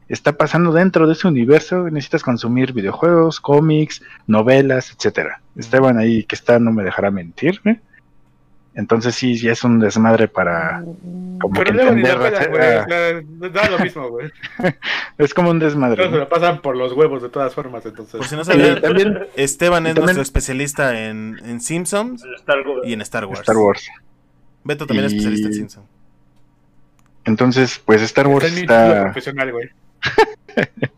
está 0.07 0.33
pasando 0.37 0.71
dentro 0.71 1.05
de 1.05 1.13
ese 1.13 1.27
universo, 1.27 1.89
necesitas 1.89 2.23
consumir 2.23 2.73
videojuegos, 2.73 3.39
cómics, 3.39 4.01
novelas, 4.25 4.91
etcétera. 4.91 5.41
Esteban 5.55 5.97
ahí 5.99 6.23
que 6.23 6.35
está 6.35 6.57
no 6.59 6.71
me 6.71 6.83
dejará 6.83 7.11
mentir, 7.11 7.59
¿eh? 7.65 7.79
Entonces 8.77 9.15
sí, 9.15 9.37
ya 9.37 9.53
es 9.53 9.63
un 9.63 9.79
desmadre 9.79 10.27
para 10.27 10.83
como 11.39 11.53
Pero 11.53 11.73
que 11.73 11.81
entender. 11.81 12.17
pelan, 12.19 12.49
güey. 12.51 12.61
ah, 12.61 13.21
no 13.39 13.49
da 13.49 13.69
lo 13.69 13.79
mismo, 13.79 14.09
güey. 14.09 14.29
es 15.17 15.33
como 15.33 15.49
un 15.51 15.59
desmadre. 15.59 15.95
Todos 15.95 16.09
se 16.09 16.13
¿no? 16.17 16.19
lo 16.23 16.29
pasan 16.29 16.61
por 16.61 16.75
los 16.75 16.91
huevos 16.91 17.21
de 17.21 17.29
todas 17.29 17.53
formas, 17.53 17.85
entonces. 17.85 18.15
Por 18.17 18.27
si 18.27 18.35
no 18.35 18.43
sabían, 18.43 18.79
Esteban 19.37 19.87
es 19.87 19.95
también- 19.95 20.03
nuestro 20.03 20.21
especialista 20.21 21.05
en, 21.07 21.39
en 21.45 21.61
Simpsons 21.61 22.21
Star 22.37 22.67
Wars. 22.67 22.81
y 22.85 22.93
en 22.93 23.01
Star 23.01 23.25
Wars. 23.25 23.39
Star 23.39 23.55
Wars. 23.57 23.89
Beto 24.65 24.85
también 24.85 25.05
es 25.05 25.13
Y- 25.13 25.17
especialista 25.17 25.47
en 25.47 25.53
Simpsons. 25.53 25.87
Entonces, 27.23 27.81
pues 27.83 28.01
Star 28.01 28.27
Wars 28.27 28.45
Está 28.51 29.03
profesional, 29.05 29.51
güey. 29.51 29.69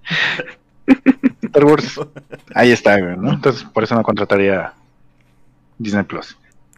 Star 1.44 1.65
Wars. 1.65 1.99
Ahí 2.56 2.72
está, 2.72 2.99
güey, 2.99 3.18
¿no? 3.18 3.34
Entonces, 3.34 3.64
por 3.64 3.84
eso 3.84 3.95
no 3.95 4.03
contrataría 4.03 4.73
Disney 5.77 6.03
Plus. 6.03 6.38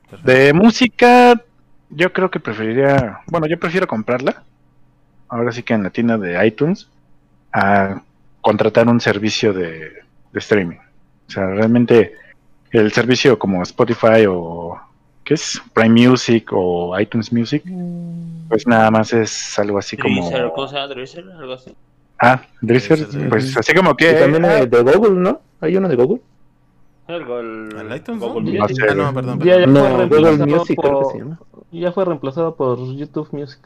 Perfecto. 0.10 0.32
De 0.32 0.54
música, 0.54 1.42
yo 1.90 2.12
creo 2.14 2.30
que 2.30 2.40
preferiría. 2.40 3.20
Bueno, 3.28 3.48
yo 3.48 3.60
prefiero 3.60 3.88
comprarla. 3.88 4.44
Ahora 5.28 5.52
sí 5.52 5.64
que 5.64 5.74
en 5.74 5.84
la 5.84 5.90
tienda 5.92 6.18
de 6.18 6.46
iTunes. 6.46 6.88
A 7.52 8.02
contratar 8.42 8.88
un 8.88 9.02
servicio 9.02 9.54
de, 9.54 9.80
de 10.32 10.40
streaming. 10.40 10.78
O 11.28 11.32
sea, 11.32 11.48
realmente 11.48 12.14
el 12.72 12.92
servicio 12.92 13.40
como 13.40 13.64
Spotify 13.64 14.26
o. 14.28 14.80
¿Qué 15.30 15.36
es? 15.36 15.62
Prime 15.76 16.10
Music 16.10 16.50
o 16.54 17.00
iTunes 17.00 17.32
Music. 17.32 17.64
Pues 18.50 18.66
nada 18.66 18.90
más 18.90 19.14
es 19.14 19.60
algo 19.60 19.78
así 19.78 19.96
como. 19.96 20.28
Drizzle, 20.28 20.52
¿cómo 20.56 20.68
se 20.68 20.74
llama? 20.76 20.88
Drizzle, 20.88 21.34
algo 21.34 21.54
así. 21.54 21.72
Ah, 22.18 22.42
Drizzer, 22.62 22.98
Drizzer, 22.98 23.30
pues 23.30 23.56
así 23.56 23.74
como 23.76 23.96
que. 23.96 24.10
Y 24.12 24.16
también 24.16 24.44
eh, 24.46 24.66
de 24.66 24.82
Google, 24.82 25.20
¿no? 25.20 25.40
¿Hay 25.62 25.78
uno 25.78 25.88
de 25.88 25.96
Google? 25.96 26.20
El, 27.08 27.26
gol- 27.26 27.70
¿El 27.80 27.96
iTunes, 27.96 28.22
no? 28.22 28.30
Google 28.34 28.54
No 28.54 28.64
Music. 28.64 28.78
sé. 28.78 28.88
Ah, 28.90 28.94
no, 28.96 29.14
perdón. 29.14 29.40
Ya, 29.42 29.54
fue 29.54 29.68
reemplazado 29.68 30.08
Google 30.40 30.46
Music 30.48 30.80
creo 30.82 30.94
por- 30.94 31.06
que 31.06 31.12
se 31.12 31.24
llama. 31.24 31.40
ya 31.72 31.92
fue 31.92 32.06
reemplazado 32.06 32.56
por 32.56 32.80
YouTube 32.96 33.28
Music. 33.32 33.60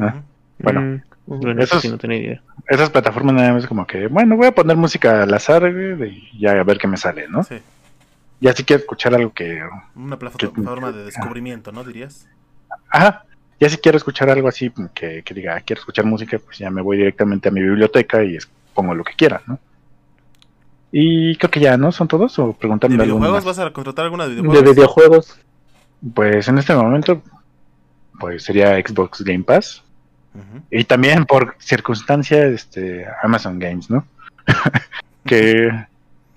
Ah, 0.00 0.14
bueno, 0.58 0.80
Mm, 0.80 0.94
Ujú. 1.28 1.40
bueno, 1.44 1.62
eso 1.62 1.74
Esos- 1.76 1.82
sí 1.82 1.88
no 1.88 1.98
tenía 1.98 2.18
idea. 2.18 2.42
esas 2.66 2.90
plataformas 2.90 3.36
nada 3.36 3.52
más 3.52 3.68
como 3.68 3.86
que, 3.86 4.08
bueno, 4.08 4.36
voy 4.36 4.48
a 4.48 4.52
poner 4.52 4.76
música 4.76 5.22
al 5.22 5.32
azar 5.32 5.62
y 5.72 6.40
ya 6.40 6.50
a 6.58 6.64
ver 6.64 6.76
qué 6.78 6.88
me 6.88 6.96
sale, 6.96 7.28
¿no? 7.28 7.44
Sí. 7.44 7.54
Ya 8.40 8.52
si 8.52 8.64
quiero 8.64 8.80
escuchar 8.80 9.14
algo 9.14 9.32
que... 9.32 9.60
Una 9.96 10.18
plataforma 10.18 10.92
de 10.92 11.04
descubrimiento, 11.04 11.72
¿no? 11.72 11.82
Dirías. 11.84 12.28
Ajá, 12.90 13.24
ya 13.58 13.68
si 13.68 13.78
quiero 13.78 13.98
escuchar 13.98 14.30
algo 14.30 14.46
así 14.48 14.72
que, 14.94 15.22
que 15.24 15.34
diga, 15.34 15.56
"Ah, 15.56 15.60
quiero 15.60 15.80
escuchar 15.80 16.04
música, 16.04 16.38
pues 16.38 16.58
ya 16.58 16.70
me 16.70 16.80
voy 16.82 16.96
directamente 16.98 17.48
a 17.48 17.52
mi 17.52 17.60
biblioteca 17.62 18.22
y 18.22 18.38
pongo 18.74 18.94
lo 18.94 19.02
que 19.04 19.14
quiera, 19.14 19.42
¿no? 19.46 19.58
Y 20.92 21.36
creo 21.36 21.50
que 21.50 21.60
ya, 21.60 21.76
¿no? 21.76 21.90
¿Son 21.92 22.06
todos? 22.08 22.38
¿O 22.38 22.48
¿De 22.48 22.54
preguntarme 22.54 22.94
algo 22.94 23.04
videojuegos? 23.18 23.44
más? 23.44 23.56
¿Vas 23.56 23.66
a 23.66 23.72
contratar 23.72 24.04
alguna 24.04 24.24
de 24.28 24.36
De 24.36 24.42
videojuegos? 24.42 24.74
videojuegos. 24.76 25.40
Pues 26.14 26.48
en 26.48 26.58
este 26.58 26.74
momento, 26.74 27.22
pues 28.20 28.44
sería 28.44 28.76
Xbox 28.76 29.22
Game 29.22 29.44
Pass. 29.44 29.82
Y 30.70 30.84
también 30.84 31.24
por 31.24 31.56
circunstancia, 31.58 32.46
este, 32.46 33.04
Amazon 33.24 33.58
Games, 33.58 33.90
¿no? 33.90 34.06
que, 35.26 35.68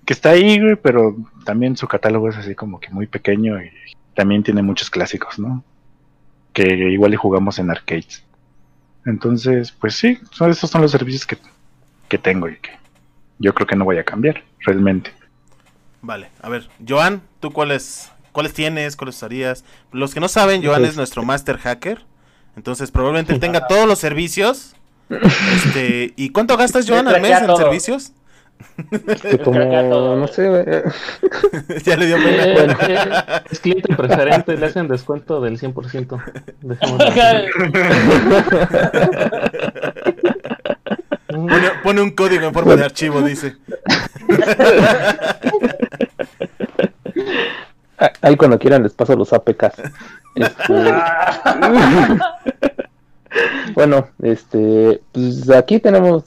que 0.05 0.13
está 0.13 0.31
ahí, 0.31 0.59
güey, 0.59 0.75
pero 0.75 1.15
también 1.45 1.77
su 1.77 1.87
catálogo 1.87 2.29
es 2.29 2.37
así 2.37 2.55
como 2.55 2.79
que 2.79 2.89
muy 2.89 3.07
pequeño 3.07 3.61
y 3.61 3.71
también 4.15 4.43
tiene 4.43 4.61
muchos 4.61 4.89
clásicos, 4.89 5.39
¿no? 5.39 5.63
Que 6.53 6.63
igual 6.91 7.13
y 7.13 7.17
jugamos 7.17 7.59
en 7.59 7.69
arcades. 7.69 8.23
Entonces, 9.05 9.71
pues 9.71 9.95
sí, 9.95 10.19
son, 10.31 10.51
esos 10.51 10.69
son 10.69 10.81
los 10.81 10.91
servicios 10.91 11.25
que, 11.25 11.37
que 12.07 12.17
tengo 12.17 12.49
y 12.49 12.57
que 12.57 12.71
yo 13.39 13.53
creo 13.53 13.67
que 13.67 13.75
no 13.75 13.85
voy 13.85 13.97
a 13.97 14.03
cambiar, 14.03 14.43
realmente. 14.59 15.11
Vale, 16.01 16.29
a 16.41 16.49
ver, 16.49 16.69
Joan, 16.87 17.21
¿tú 17.39 17.51
cuáles, 17.51 18.11
cuáles 18.31 18.53
tienes? 18.53 18.95
¿Cuáles 18.95 19.15
usarías? 19.15 19.63
Los 19.91 20.13
que 20.13 20.19
no 20.19 20.27
saben, 20.27 20.63
Joan 20.63 20.85
es 20.85 20.97
nuestro 20.97 21.23
master 21.23 21.57
hacker. 21.57 22.05
Entonces, 22.55 22.91
probablemente 22.91 23.33
él 23.33 23.39
tenga 23.39 23.67
todos 23.67 23.87
los 23.87 23.99
servicios. 23.99 24.75
Este, 25.09 26.13
¿Y 26.15 26.29
cuánto 26.29 26.57
gastas, 26.57 26.87
Joan, 26.89 27.07
al 27.07 27.21
mes 27.21 27.39
en 27.39 27.47
todo. 27.47 27.57
servicios? 27.57 28.13
Que 29.21 29.39
como, 29.39 29.59
no 30.15 30.27
sé, 30.27 30.49
güey, 30.49 30.63
eh, 30.67 30.83
ya 31.83 31.95
le 31.97 32.05
dio 32.05 32.17
pena. 32.17 32.45
eh, 32.87 33.41
es 33.49 33.59
cliente 33.59 33.95
preferente, 33.95 34.57
le 34.57 34.65
hacen 34.65 34.87
descuento 34.87 35.41
del 35.41 35.59
100%. 35.59 36.21
Dejémoslo 36.61 37.05
así. 37.05 37.19
Pone, 41.27 41.69
pone 41.83 42.01
un 42.01 42.11
código 42.11 42.45
en 42.45 42.53
forma 42.53 42.75
de 42.75 42.85
archivo, 42.85 43.21
dice. 43.21 43.55
ah, 47.97 48.11
ahí 48.21 48.35
cuando 48.35 48.59
quieran 48.59 48.83
les 48.83 48.93
paso 48.93 49.15
los 49.15 49.31
APKs. 49.31 49.81
Este, 50.35 50.73
bueno, 53.73 54.07
este, 54.21 55.01
pues 55.11 55.49
aquí 55.49 55.79
tenemos 55.79 56.23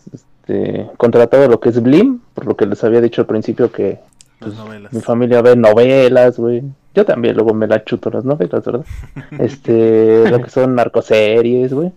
este, 0.46 0.86
contratado 0.96 1.48
lo 1.48 1.60
que 1.60 1.70
es 1.70 1.82
Blim, 1.82 2.20
por 2.34 2.46
lo 2.46 2.56
que 2.56 2.66
les 2.66 2.82
había 2.84 3.00
dicho 3.00 3.22
al 3.22 3.26
principio 3.26 3.72
que 3.72 3.98
Las 4.40 4.54
novelas. 4.54 4.92
mi 4.92 5.00
familia 5.00 5.42
ve 5.42 5.56
novelas, 5.56 6.38
güey. 6.38 6.62
Yo 6.94 7.04
también 7.04 7.34
luego 7.34 7.54
me 7.54 7.66
la 7.66 7.82
chuto 7.84 8.10
las 8.10 8.24
novelas, 8.24 8.64
¿verdad? 8.64 8.84
Este, 9.38 10.28
lo 10.30 10.40
que 10.42 10.50
son 10.50 10.74
narcoseries, 10.74 11.72
güey. 11.72 11.92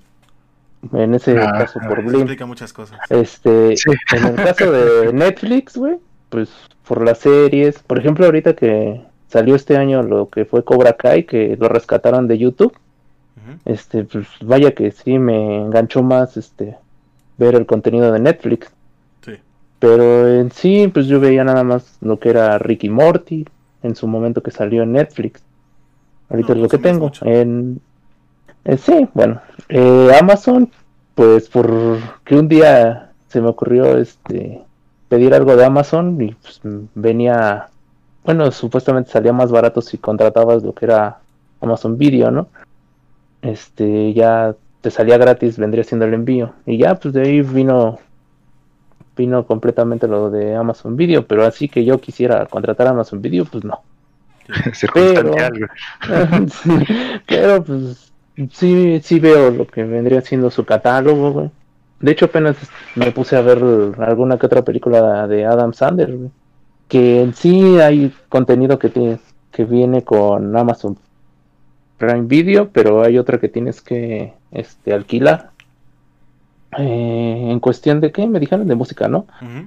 En 0.94 1.14
ese 1.16 1.38
Ah, 1.40 1.54
caso 1.58 1.80
por 1.88 2.02
Blim. 2.04 2.22
explica 2.22 2.46
muchas 2.46 2.72
cosas. 2.72 2.98
Este, 3.10 3.76
Sí. 3.78 3.92
en 4.16 4.26
el 4.28 4.36
caso 4.36 4.72
de 4.72 5.12
Netflix, 5.14 5.76
güey, 5.78 5.98
pues 6.30 6.50
por 6.88 7.04
las 7.04 7.18
series, 7.20 7.80
por 7.80 8.00
ejemplo, 8.00 8.26
ahorita 8.26 8.54
que 8.56 9.02
salió 9.28 9.56
este 9.56 9.76
año 9.76 10.04
lo 10.04 10.30
que 10.30 10.46
fue 10.46 10.64
Cobra 10.64 10.94
Kai, 10.94 11.26
que 11.26 11.58
lo 11.60 11.68
rescataron 11.68 12.28
de 12.28 12.38
YouTube, 12.38 12.74
este, 13.66 14.04
pues 14.04 14.28
vaya 14.42 14.72
que 14.74 14.92
sí 14.92 15.20
me 15.20 15.58
enganchó 15.58 16.02
más, 16.04 16.38
este, 16.38 16.78
ver 17.38 17.56
el 17.56 17.66
contenido 17.66 18.12
de 18.12 18.20
Netflix. 18.20 18.72
Sí. 19.24 19.34
Pero 19.80 20.28
en 20.28 20.52
sí, 20.52 20.90
pues 20.94 21.08
yo 21.08 21.20
veía 21.20 21.44
nada 21.44 21.64
más 21.64 21.98
lo 22.02 22.20
que 22.20 22.30
era 22.30 22.58
Ricky 22.58 22.90
Morty 22.90 23.46
en 23.84 23.96
su 23.96 24.08
momento 24.08 24.42
que 24.42 24.52
salió 24.52 24.84
en 24.84 24.94
Netflix. 24.94 25.42
Ahorita 26.30 26.50
No, 26.50 26.56
es 26.56 26.62
lo 26.64 26.70
que 26.70 26.78
tengo. 26.78 27.12
En, 27.22 27.80
eh, 28.66 28.78
sí, 28.78 29.08
bueno. 29.14 29.40
eh, 29.70 30.12
Amazon, 30.20 30.70
pues 31.16 31.48
por 31.50 31.98
que 32.26 32.36
un 32.36 32.48
día 32.48 33.12
se 33.28 33.42
me 33.42 33.48
ocurrió 33.50 33.98
este 33.98 34.62
pedir 35.10 35.34
algo 35.34 35.56
de 35.56 35.64
Amazon 35.66 36.22
y 36.22 36.34
pues, 36.34 36.60
venía, 36.94 37.70
bueno, 38.26 38.52
supuestamente 38.52 39.10
salía 39.10 39.32
más 39.32 39.52
barato 39.52 39.82
si 39.82 39.98
contratabas 39.98 40.64
lo 40.64 40.74
que 40.74 40.86
era 40.86 41.20
Amazon 41.62 41.98
Video, 41.98 42.30
¿no? 42.30 42.48
Este, 43.42 44.14
ya 44.14 44.54
te 44.88 44.92
salía 44.92 45.18
gratis, 45.18 45.58
vendría 45.58 45.84
siendo 45.84 46.06
el 46.06 46.14
envío. 46.14 46.54
Y 46.66 46.78
ya, 46.78 46.96
pues 46.96 47.14
de 47.14 47.22
ahí 47.22 47.42
vino 47.42 48.00
vino 49.18 49.46
completamente 49.46 50.08
lo 50.08 50.30
de 50.30 50.56
Amazon 50.56 50.96
Video, 50.96 51.28
pero 51.28 51.44
así 51.44 51.68
que 51.68 51.84
yo 51.84 52.00
quisiera 52.00 52.46
contratar 52.46 52.88
Amazon 52.88 53.22
Video, 53.22 53.44
pues 53.44 53.66
no. 53.66 53.82
Sí, 56.48 56.70
pero 57.28 57.62
pues 57.66 58.14
sí, 58.54 59.02
sí 59.04 59.20
veo 59.20 59.52
lo 59.52 59.68
que 59.68 59.84
vendría 59.84 60.22
siendo 60.22 60.50
su 60.50 60.64
catálogo, 60.64 61.34
güey. 61.34 61.52
De 62.00 62.12
hecho 62.12 62.26
apenas 62.26 62.56
me 62.96 63.12
puse 63.12 63.36
a 63.36 63.42
ver 63.42 63.62
alguna 64.00 64.38
que 64.38 64.46
otra 64.46 64.62
película 64.62 65.28
de 65.28 65.44
Adam 65.44 65.74
Sandler, 65.74 66.16
güey. 66.16 66.32
Que 66.88 67.24
en 67.24 67.34
sí 67.34 67.78
hay 67.82 68.14
contenido 68.30 68.80
que 68.80 68.88
tiene, 68.88 69.20
que 69.52 69.66
viene 69.66 70.06
con 70.06 70.56
Amazon 70.56 70.98
Prime 71.98 72.28
Video, 72.28 72.70
pero 72.70 73.04
hay 73.04 73.18
otra 73.18 73.40
que 73.40 73.50
tienes 73.50 73.82
que 73.82 74.37
este 74.52 74.94
alquilar. 74.94 75.52
Eh, 76.78 77.48
en 77.50 77.60
cuestión 77.60 78.02
de 78.02 78.12
qué 78.12 78.28
me 78.28 78.40
dijeron 78.40 78.68
de 78.68 78.76
música, 78.76 79.08
¿no? 79.08 79.26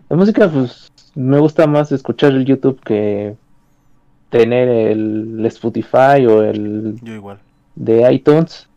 La 0.09 0.17
música, 0.17 0.49
pues, 0.49 0.93
me 1.15 1.39
gusta 1.39 1.67
más 1.67 1.91
escuchar 1.93 2.33
el 2.33 2.45
YouTube 2.45 2.81
que 2.85 3.37
tener 4.29 4.69
el 4.69 5.45
Spotify 5.47 6.27
o 6.29 6.43
el 6.43 6.99
Yo 7.03 7.15
igual. 7.15 7.39
de 7.75 8.13
iTunes. 8.13 8.69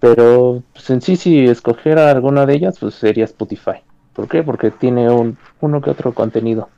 Pero, 0.00 0.62
pues, 0.72 0.90
en 0.90 1.00
sí, 1.00 1.16
si 1.16 1.44
escogiera 1.44 2.10
alguna 2.10 2.44
de 2.46 2.54
ellas, 2.54 2.78
pues 2.78 2.94
sería 2.94 3.24
Spotify. 3.24 3.82
¿Por 4.12 4.28
qué? 4.28 4.42
Porque 4.42 4.70
tiene 4.70 5.10
un, 5.10 5.36
uno 5.60 5.80
que 5.80 5.90
otro 5.90 6.12
contenido. 6.12 6.68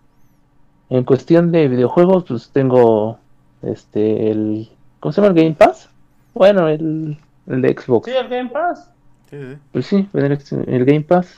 En 0.90 1.04
cuestión 1.04 1.52
de 1.52 1.68
videojuegos, 1.68 2.24
pues 2.26 2.50
tengo 2.50 3.18
este, 3.62 4.30
el. 4.30 4.68
¿Cómo 5.00 5.12
se 5.12 5.20
llama 5.20 5.34
el 5.34 5.42
Game 5.42 5.54
Pass? 5.54 5.88
Bueno, 6.34 6.68
el, 6.68 7.18
el 7.48 7.62
de 7.62 7.74
Xbox. 7.74 8.10
Sí, 8.10 8.16
el 8.16 8.28
Game 8.28 8.50
Pass. 8.50 8.90
Sí, 9.30 9.36
sí. 9.36 9.58
Pues 9.72 9.86
sí, 9.86 10.08
el, 10.14 10.38
el 10.66 10.84
Game 10.84 11.02
Pass. 11.02 11.36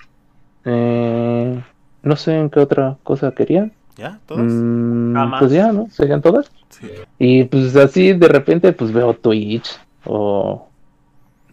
Eh, 0.64 1.62
no 2.02 2.16
sé 2.16 2.38
en 2.38 2.50
qué 2.50 2.60
otra 2.60 2.96
cosa 3.02 3.32
querían. 3.32 3.72
¿Ya? 3.96 4.18
¿Todos? 4.26 4.42
Mm, 4.42 5.12
Nada 5.12 5.26
más. 5.26 5.40
pues 5.40 5.52
ya, 5.52 5.72
¿no? 5.72 5.88
Serían 5.90 6.22
todas. 6.22 6.50
Sí. 6.70 6.88
Y 7.18 7.44
pues 7.44 7.74
así 7.76 8.12
de 8.12 8.28
repente 8.28 8.72
pues 8.72 8.92
veo 8.92 9.14
Twitch 9.14 9.78
o 10.04 10.68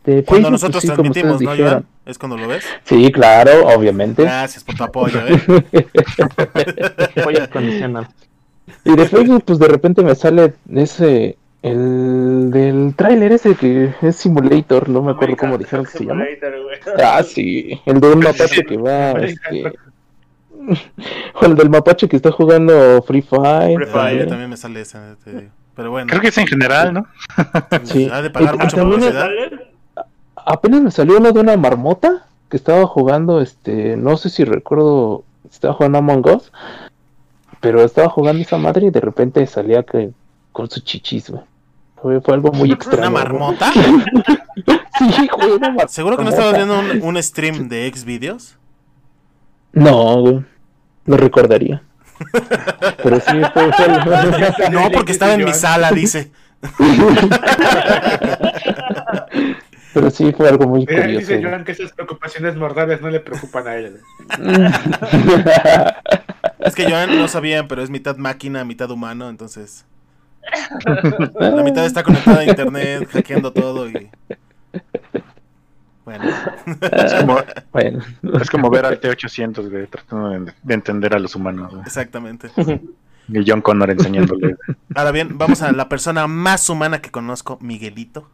de 0.05 0.23
Cuando 0.23 0.49
Facebook, 0.49 0.51
nosotros 0.51 0.73
pues, 0.73 0.81
sí, 0.81 0.87
transmitimos, 0.87 1.41
¿no, 1.41 1.51
dijeron. 1.51 1.71
Joan? 1.71 1.85
Es 2.05 2.17
cuando 2.17 2.37
lo 2.37 2.47
ves. 2.47 2.63
Sí, 2.85 3.11
claro, 3.11 3.67
obviamente. 3.67 4.23
Gracias 4.23 4.63
por 4.63 4.75
tu 4.75 4.83
apoyo, 4.85 5.19
¿eh? 5.27 5.87
Apoyo 7.17 7.43
incondicional. 7.43 8.07
Y 8.85 8.95
de 8.95 9.05
Facebook 9.07 9.43
pues 9.45 9.59
de 9.59 9.67
repente 9.67 10.03
me 10.03 10.15
sale 10.15 10.53
ese 10.73 11.37
el 11.63 12.51
del 12.51 12.93
tráiler 12.95 13.31
ese 13.31 13.55
que 13.55 13.93
es 14.01 14.15
Simulator, 14.15 14.89
no 14.89 15.01
me 15.01 15.11
acuerdo 15.11 15.35
cómo 15.37 15.57
dijeron 15.57 15.85
que 15.85 15.91
se 15.91 16.05
llama. 16.05 16.25
Simulator, 16.25 16.63
güey. 16.63 16.79
Ah, 17.03 17.23
sí, 17.23 17.81
el 17.85 17.99
de 17.99 18.07
un 18.11 18.19
mapache 18.19 18.63
que 18.63 18.77
va 18.77 19.11
este 19.13 19.73
o 21.33 21.45
el 21.45 21.55
del 21.55 21.69
mapache 21.69 22.07
que 22.07 22.15
está 22.17 22.31
jugando 22.31 23.01
Free 23.03 23.21
Fire. 23.21 23.75
Free 23.77 23.85
Fire. 23.91 24.27
también 24.27 24.49
me 24.49 24.57
sale 24.57 24.81
ese, 24.81 24.97
te 25.23 25.31
digo. 25.31 25.51
Pero 25.75 25.91
bueno, 25.91 26.07
Creo 26.09 26.21
que 26.21 26.29
es 26.29 26.37
en 26.39 26.47
general, 26.47 26.93
¿no? 26.93 27.05
Sí. 27.83 28.09
ha 28.11 28.21
de 28.21 28.29
pagar 28.31 28.55
Y- 28.55 28.57
y 28.57 28.61
mucho 28.63 28.75
también 28.77 28.99
publicidad. 28.99 29.29
Apenas 30.45 30.81
me 30.81 30.91
salió 30.91 31.17
uno 31.17 31.31
de 31.31 31.39
una 31.39 31.55
marmota 31.57 32.25
que 32.49 32.57
estaba 32.57 32.85
jugando, 32.87 33.41
este, 33.41 33.95
no 33.97 34.17
sé 34.17 34.29
si 34.29 34.43
recuerdo, 34.45 35.23
estaba 35.51 35.73
jugando 35.73 35.97
Among 35.99 36.25
Us, 36.35 36.51
pero 37.59 37.83
estaba 37.83 38.09
jugando 38.09 38.41
esa 38.41 38.57
madre 38.57 38.87
y 38.87 38.89
de 38.89 39.01
repente 39.01 39.45
salía 39.45 39.83
que 39.83 40.11
con 40.57 40.67
sus 40.71 40.83
chichis, 40.83 41.29
güey. 41.29 41.43
Fue, 42.01 42.19
fue 42.19 42.33
algo 42.33 42.51
muy 42.51 42.71
extraño. 42.71 43.01
¿Una 43.01 43.09
marmota? 43.11 43.71
Sí, 44.97 45.27
güey, 45.31 45.51
una 45.51 45.67
marmota. 45.67 45.87
¿Seguro 45.89 46.17
que 46.17 46.23
no 46.23 46.29
estabas 46.31 46.55
viendo 46.55 46.79
un, 46.79 47.03
un 47.03 47.21
stream 47.21 47.69
de 47.69 47.91
Xvideos? 47.95 48.57
No, 49.71 50.21
güey. 50.21 50.43
No 51.05 51.17
recordaría. 51.17 51.83
Pero 53.03 53.19
sí, 53.19 53.37
fue, 53.53 53.71
fue 53.73 53.85
algo- 53.85 54.69
No, 54.71 54.89
porque 54.91 55.11
estaba 55.11 55.35
en 55.35 55.45
mi 55.45 55.53
sala, 55.65 55.91
dice. 55.91 56.31
Pero 59.93 60.09
sí 60.09 60.31
fue 60.35 60.49
algo 60.49 60.67
muy 60.67 60.79
Mira, 60.87 61.03
curioso. 61.03 61.27
dice. 61.27 61.43
Joan 61.43 61.63
que 61.63 61.73
esas 61.73 61.91
preocupaciones 61.93 62.55
mortales 62.55 62.99
no 63.01 63.11
le 63.11 63.19
preocupan 63.19 63.67
a 63.67 63.75
él. 63.75 63.99
Es 66.59 66.73
que 66.73 66.89
Joan 66.89 67.15
no 67.19 67.27
sabían, 67.27 67.67
pero 67.67 67.83
es 67.83 67.91
mitad 67.91 68.17
máquina, 68.17 68.65
mitad 68.65 68.89
humano, 68.89 69.29
entonces. 69.29 69.85
La 71.39 71.63
mitad 71.63 71.85
está 71.85 72.03
conectada 72.03 72.39
a 72.39 72.45
internet, 72.45 73.07
hackeando 73.11 73.51
todo 73.51 73.89
y. 73.89 74.09
Bueno. 76.05 76.23
Es 76.81 77.13
como, 77.15 77.37
Bueno, 77.73 78.03
es 78.41 78.49
como 78.49 78.69
ver 78.69 78.85
al 78.85 78.99
T-800, 78.99 79.69
güey, 79.69 79.87
tratando 79.87 80.29
de, 80.29 80.53
de 80.63 80.73
entender 80.73 81.13
a 81.13 81.19
los 81.19 81.35
humanos. 81.35 81.71
güey. 81.71 81.83
Exactamente. 81.83 82.49
Y 83.27 83.43
John 83.45 83.61
Connor 83.61 83.89
enseñándole. 83.91 84.55
Ahora 84.95 85.11
bien, 85.11 85.37
vamos 85.37 85.61
a 85.61 85.71
la 85.73 85.89
persona 85.89 86.27
más 86.27 86.69
humana 86.69 87.01
que 87.01 87.11
conozco, 87.11 87.57
Miguelito. 87.61 88.29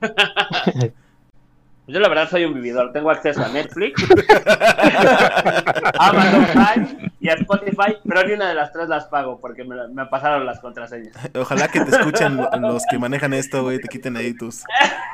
Yo 1.88 2.00
la 2.00 2.08
verdad 2.08 2.28
soy 2.28 2.44
un 2.44 2.54
vividor, 2.54 2.92
tengo 2.92 3.10
acceso 3.10 3.42
a 3.42 3.48
Netflix, 3.48 4.02
Amazon 5.98 6.46
Prime 6.52 7.10
y 7.20 7.28
a 7.28 7.34
Spotify, 7.34 7.96
pero 8.06 8.22
ni 8.26 8.32
una 8.34 8.48
de 8.50 8.54
las 8.54 8.72
tres 8.72 8.88
las 8.88 9.06
pago 9.06 9.40
porque 9.40 9.64
me, 9.64 9.76
me 9.88 10.06
pasaron 10.06 10.44
las 10.46 10.60
contraseñas. 10.60 11.14
Ojalá 11.34 11.68
que 11.68 11.80
te 11.80 11.90
escuchen 11.90 12.36
los 12.60 12.82
que 12.90 12.98
manejan 12.98 13.32
esto, 13.32 13.62
güey, 13.62 13.80
te 13.80 13.88
quiten 13.88 14.16
ahí 14.16 14.34
tus, 14.34 14.64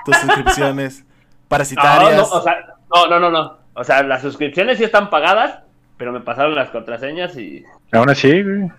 tus 0.05 0.16
suscripciones 0.16 1.01
No, 1.01 1.06
parasitarias. 1.48 2.16
no, 2.16 2.24
o 2.24 2.42
sea, 2.42 2.56
no, 2.92 3.06
no, 3.06 3.20
no, 3.20 3.30
no. 3.30 3.56
O 3.74 3.84
sea, 3.84 4.02
las 4.02 4.22
suscripciones 4.22 4.78
sí 4.78 4.84
están 4.84 5.10
pagadas, 5.10 5.60
pero 5.96 6.12
me 6.12 6.20
pasaron 6.20 6.55
las 6.55 6.70
contraseñas 6.70 7.36
y... 7.36 7.64
Aún 7.92 8.10
así, 8.10 8.42
güey. 8.42 8.70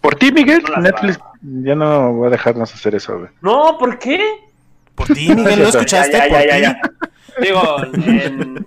Por 0.00 0.14
ti, 0.14 0.30
Miguel, 0.32 0.62
No 0.74 0.80
Netflix 0.82 1.18
ya 1.42 1.74
no 1.74 2.12
voy 2.14 2.28
a 2.28 2.30
dejarnos 2.30 2.72
hacer 2.74 2.94
eso, 2.94 3.18
güey. 3.18 3.30
No, 3.42 3.76
¿por 3.78 3.98
qué? 3.98 4.20
Por 4.94 5.06
ti, 5.08 5.28
Miguel, 5.34 5.62
¿no 5.62 5.68
escuchaste? 5.68 6.12
Ya, 6.12 6.26
ya, 6.26 6.30
Por 6.34 6.38
ya, 6.38 6.42
ti. 6.42 6.48
ya, 6.48 6.58
ya. 6.72 6.80
Digo, 7.40 7.60
en 8.06 8.66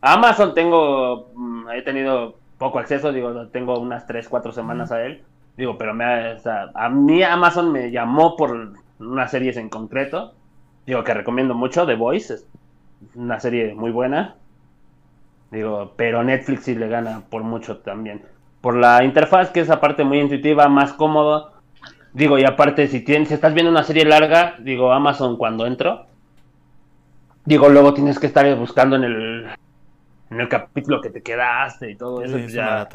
Amazon 0.00 0.54
tengo, 0.54 1.30
mm, 1.34 1.70
he 1.70 1.82
tenido 1.82 2.38
poco 2.58 2.78
acceso, 2.78 3.12
digo, 3.12 3.48
tengo 3.48 3.78
unas 3.78 4.06
3, 4.06 4.28
4 4.28 4.52
semanas 4.52 4.92
a 4.92 5.04
él. 5.04 5.22
Digo, 5.56 5.78
pero 5.78 5.94
me, 5.94 6.04
ha- 6.04 6.36
a 6.74 6.88
mí 6.88 7.22
Amazon 7.22 7.72
me 7.72 7.90
llamó 7.90 8.36
por 8.36 8.72
unas 8.98 9.30
series 9.30 9.56
en 9.56 9.68
concreto. 9.68 10.34
Digo, 10.86 11.02
que 11.04 11.14
recomiendo 11.14 11.54
mucho, 11.54 11.86
The 11.86 11.94
Voice, 11.94 12.34
es 12.34 12.46
una 13.14 13.40
serie 13.40 13.74
muy 13.74 13.90
buena. 13.90 14.36
Digo, 15.50 15.92
pero 15.96 16.22
Netflix 16.22 16.64
sí 16.64 16.74
le 16.74 16.88
gana 16.88 17.22
por 17.30 17.42
mucho 17.42 17.78
también. 17.78 18.22
Por 18.60 18.76
la 18.76 19.04
interfaz, 19.04 19.50
que 19.50 19.60
es 19.60 19.70
aparte 19.70 20.04
muy 20.04 20.18
intuitiva, 20.20 20.68
más 20.68 20.92
cómodo. 20.92 21.52
Digo, 22.12 22.38
y 22.38 22.44
aparte, 22.44 22.88
si 22.88 23.00
tienes, 23.00 23.28
si 23.28 23.34
estás 23.34 23.54
viendo 23.54 23.70
una 23.70 23.82
serie 23.84 24.04
larga, 24.04 24.54
digo, 24.58 24.92
Amazon 24.92 25.36
cuando 25.36 25.66
entro, 25.66 26.06
digo, 27.46 27.68
luego 27.68 27.94
tienes 27.94 28.18
que 28.18 28.26
estar 28.26 28.54
buscando 28.56 28.96
en 28.96 29.04
el, 29.04 29.46
en 30.30 30.40
el 30.40 30.48
capítulo 30.48 31.00
que 31.00 31.10
te 31.10 31.22
quedaste 31.22 31.90
y 31.90 31.96
todo 31.96 32.22
eso. 32.22 32.36
Sí, 32.36 32.44
es 32.44 32.52
ya. 32.52 32.88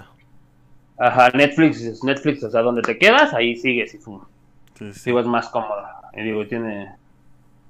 Ajá, 0.98 1.32
Netflix 1.32 2.03
Netflix, 2.03 2.44
o 2.44 2.52
sea, 2.52 2.61
donde 2.61 2.84
te 2.84 2.98
quedas, 2.99 3.34
ahí 3.34 3.56
sigues 3.56 3.94
y 3.95 3.98
pum. 3.98 4.22
Sí, 4.76 4.94
sí. 4.94 5.02
Digo, 5.06 5.19
es 5.19 5.26
más 5.26 5.49
cómodo. 5.49 5.84
Y 6.14 6.22
digo, 6.22 6.45
tiene. 6.45 6.95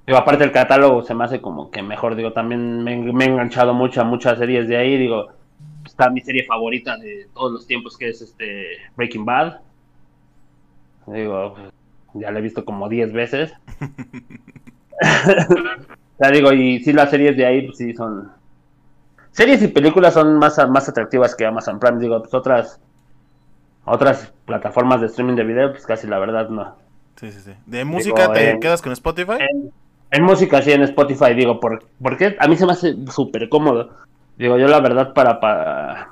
Digo, 0.05 0.17
aparte 0.17 0.43
el 0.43 0.51
catálogo 0.51 1.03
se 1.03 1.13
me 1.13 1.23
hace 1.23 1.39
como 1.39 1.71
que 1.71 1.81
mejor. 1.81 2.15
Digo, 2.15 2.33
también 2.33 2.83
me, 2.83 2.97
me 2.97 3.25
he 3.25 3.27
enganchado 3.27 3.73
mucho 3.73 4.01
a 4.01 4.03
muchas 4.03 4.37
series 4.37 4.67
de 4.67 4.75
ahí. 4.75 4.97
Digo, 4.97 5.29
está 5.85 6.09
mi 6.09 6.21
serie 6.21 6.43
favorita 6.45 6.97
de 6.97 7.27
todos 7.33 7.51
los 7.51 7.67
tiempos, 7.67 7.97
que 7.97 8.09
es 8.09 8.21
este 8.21 8.77
Breaking 8.97 9.25
Bad. 9.25 9.61
Digo, 11.07 11.55
ya 12.13 12.31
la 12.31 12.39
he 12.39 12.41
visto 12.41 12.65
como 12.65 12.89
10 12.89 13.13
veces. 13.13 13.53
sea, 16.23 16.31
digo, 16.31 16.51
y 16.53 16.83
sí, 16.83 16.93
las 16.93 17.09
series 17.09 17.35
de 17.35 17.45
ahí, 17.45 17.61
pues 17.63 17.77
sí 17.77 17.93
son. 17.93 18.31
Series 19.31 19.61
y 19.63 19.67
películas 19.69 20.13
son 20.13 20.37
más, 20.37 20.57
más 20.69 20.89
atractivas 20.89 21.35
que 21.35 21.45
Amazon 21.45 21.79
Prime. 21.79 21.99
Digo, 21.99 22.19
pues 22.19 22.33
otras. 22.33 22.79
Otras 23.83 24.31
plataformas 24.45 25.01
de 25.01 25.07
streaming 25.07 25.35
de 25.35 25.43
video, 25.43 25.71
pues 25.71 25.87
casi 25.87 26.05
la 26.05 26.19
verdad 26.19 26.49
no. 26.49 26.75
Sí, 27.15 27.31
sí, 27.31 27.39
sí. 27.39 27.51
¿De 27.65 27.83
música 27.83 28.31
te 28.31 28.59
quedas 28.59 28.81
con 28.81 28.91
Spotify? 28.91 29.37
En, 29.39 29.71
en 30.11 30.23
música, 30.23 30.61
sí, 30.61 30.71
en 30.71 30.83
Spotify, 30.83 31.33
digo, 31.33 31.59
por, 31.59 31.85
porque 32.01 32.35
a 32.39 32.47
mí 32.47 32.55
se 32.57 32.65
me 32.65 32.73
hace 32.73 32.95
súper 33.07 33.49
cómodo. 33.49 33.89
Digo, 34.37 34.57
yo 34.57 34.67
la 34.67 34.79
verdad, 34.81 35.13
para, 35.13 35.39
para, 35.39 36.09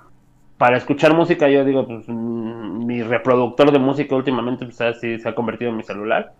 para 0.57 0.77
escuchar 0.77 1.13
música, 1.13 1.49
yo 1.49 1.63
digo, 1.63 1.85
pues 1.85 2.05
mm, 2.07 2.85
mi 2.85 3.03
reproductor 3.03 3.71
de 3.71 3.79
música 3.79 4.15
últimamente 4.15 4.65
pues, 4.65 4.81
así 4.81 5.19
se 5.19 5.29
ha 5.29 5.35
convertido 5.35 5.71
en 5.71 5.77
mi 5.77 5.83
celular. 5.83 6.33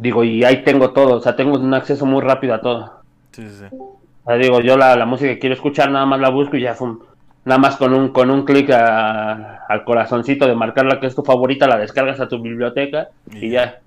Digo, 0.00 0.24
y 0.24 0.44
ahí 0.44 0.62
tengo 0.64 0.90
todo, 0.90 1.16
o 1.16 1.20
sea, 1.20 1.36
tengo 1.36 1.58
un 1.58 1.74
acceso 1.74 2.06
muy 2.06 2.22
rápido 2.22 2.54
a 2.54 2.60
todo. 2.60 3.02
Sí, 3.32 3.42
sí, 3.48 3.56
sí. 3.58 3.76
O 3.76 3.98
sea, 4.26 4.36
digo, 4.36 4.60
yo 4.60 4.76
la, 4.76 4.96
la 4.96 5.06
música 5.06 5.30
que 5.30 5.38
quiero 5.38 5.54
escuchar, 5.54 5.90
nada 5.90 6.06
más 6.06 6.20
la 6.20 6.28
busco 6.28 6.56
y 6.56 6.62
ya, 6.62 6.74
fum, 6.74 6.98
nada 7.44 7.58
más 7.58 7.76
con 7.76 7.94
un, 7.94 8.10
con 8.10 8.30
un 8.30 8.44
clic 8.44 8.70
al 8.70 9.84
corazoncito 9.84 10.46
de 10.46 10.54
marcar 10.54 10.86
la 10.86 11.00
que 11.00 11.06
es 11.06 11.14
tu 11.14 11.22
favorita, 11.22 11.66
la 11.66 11.78
descargas 11.78 12.20
a 12.20 12.28
tu 12.28 12.40
biblioteca 12.40 13.08
y 13.32 13.50
ya. 13.50 13.80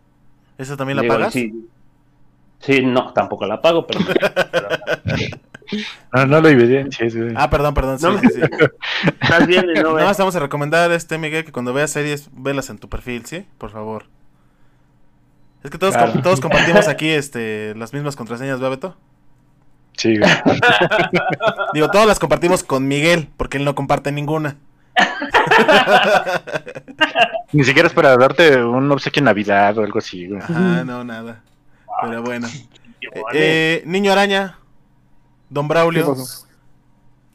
¿Esa 0.57 0.75
también 0.75 0.97
la 0.97 1.03
Digo, 1.03 1.15
pagas? 1.15 1.33
Sí, 1.33 1.67
sí, 2.59 2.85
no, 2.85 3.13
tampoco 3.13 3.45
la 3.45 3.61
pago, 3.61 3.85
pero... 3.85 3.99
No, 6.11 6.25
no 6.25 6.41
lo 6.41 6.49
evidencies, 6.49 7.15
güey. 7.15 7.33
Ah, 7.35 7.49
perdón, 7.49 7.73
perdón. 7.73 7.97
Sí, 7.97 8.05
No 8.05 8.19
sí, 8.19 8.27
sí. 8.29 8.41
Estás 9.21 9.47
bien, 9.47 9.65
y 9.73 9.79
no 9.79 9.93
Nada 9.93 10.05
más 10.05 10.17
vamos 10.17 10.35
a 10.35 10.39
recomendar, 10.39 10.91
este 10.91 11.17
Miguel, 11.17 11.45
que 11.45 11.53
cuando 11.53 11.71
veas 11.71 11.91
series, 11.91 12.29
velas 12.33 12.69
en 12.69 12.77
tu 12.77 12.89
perfil, 12.89 13.25
¿sí? 13.25 13.45
Por 13.57 13.69
favor. 13.69 14.03
Es 15.63 15.69
que 15.71 15.77
todos, 15.77 15.95
Claro. 15.95 16.11
com- 16.13 16.21
todos 16.21 16.41
compartimos 16.41 16.87
aquí 16.87 17.09
este, 17.09 17.73
las 17.75 17.93
mismas 17.93 18.15
contraseñas, 18.15 18.59
¿verdad, 18.59 18.71
Beto? 18.71 18.97
Sí, 19.97 20.17
güey. 20.17 20.31
Digo, 21.73 21.89
todas 21.91 22.07
las 22.07 22.19
compartimos 22.19 22.63
con 22.63 22.87
Miguel, 22.87 23.29
porque 23.37 23.57
él 23.57 23.65
no 23.65 23.75
comparte 23.75 24.11
ninguna. 24.11 24.57
Ni 27.51 27.63
siquiera 27.63 27.87
es 27.87 27.93
para 27.93 28.15
darte 28.17 28.63
un 28.63 28.91
obsequio 28.91 29.19
en 29.19 29.25
Navidad 29.25 29.77
o 29.77 29.83
algo 29.83 29.99
así, 29.99 30.27
güey. 30.27 30.41
Ajá, 30.41 30.83
no, 30.83 31.03
nada. 31.03 31.41
Pero 32.01 32.23
bueno. 32.23 32.47
Qué 32.99 33.07
Eh, 33.07 33.09
bueno. 33.13 33.29
eh, 33.33 33.83
Niño 33.85 34.11
Araña, 34.11 34.57
Don 35.49 35.67
¿Qué 35.67 35.73
Braulio? 35.73 36.15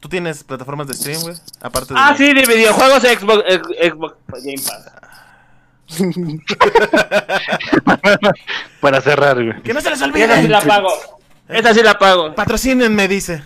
¿tú 0.01 0.09
tienes 0.09 0.45
plataformas 0.45 0.87
de 0.87 0.95
stream, 0.95 1.21
güey? 1.23 1.35
Aparte 1.61 1.93
de... 1.95 2.01
Ah, 2.01 2.15
sí, 2.17 2.33
de 2.33 2.47
videojuegos 2.47 3.03
Xbox, 3.03 3.45
Xbox 3.83 4.17
Game 4.45 4.57
Pass. 4.59 4.93
Para 8.81 9.01
cerrar, 9.01 9.43
güey. 9.43 9.63
¡Que 9.63 9.73
no 9.73 9.81
se 9.81 9.91
les 9.91 10.01
Y 10.01 10.03
esa 10.03 10.35
sí 10.35 10.41
olvide! 10.41 10.49
la 10.49 10.61
pago. 10.61 10.89
Esa 11.49 11.75
sí 11.75 11.83
la 11.83 11.99
pago. 11.99 12.35
Patrocínenme, 12.35 13.09
dice. 13.09 13.43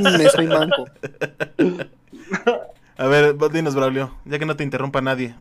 Me 0.00 0.28
soy 0.28 0.46
manco. 0.46 0.86
A 2.96 3.06
ver, 3.06 3.36
dinos, 3.52 3.74
Braulio, 3.74 4.14
ya 4.24 4.38
que 4.38 4.46
no 4.46 4.56
te 4.56 4.64
interrumpa 4.64 5.00
nadie. 5.00 5.34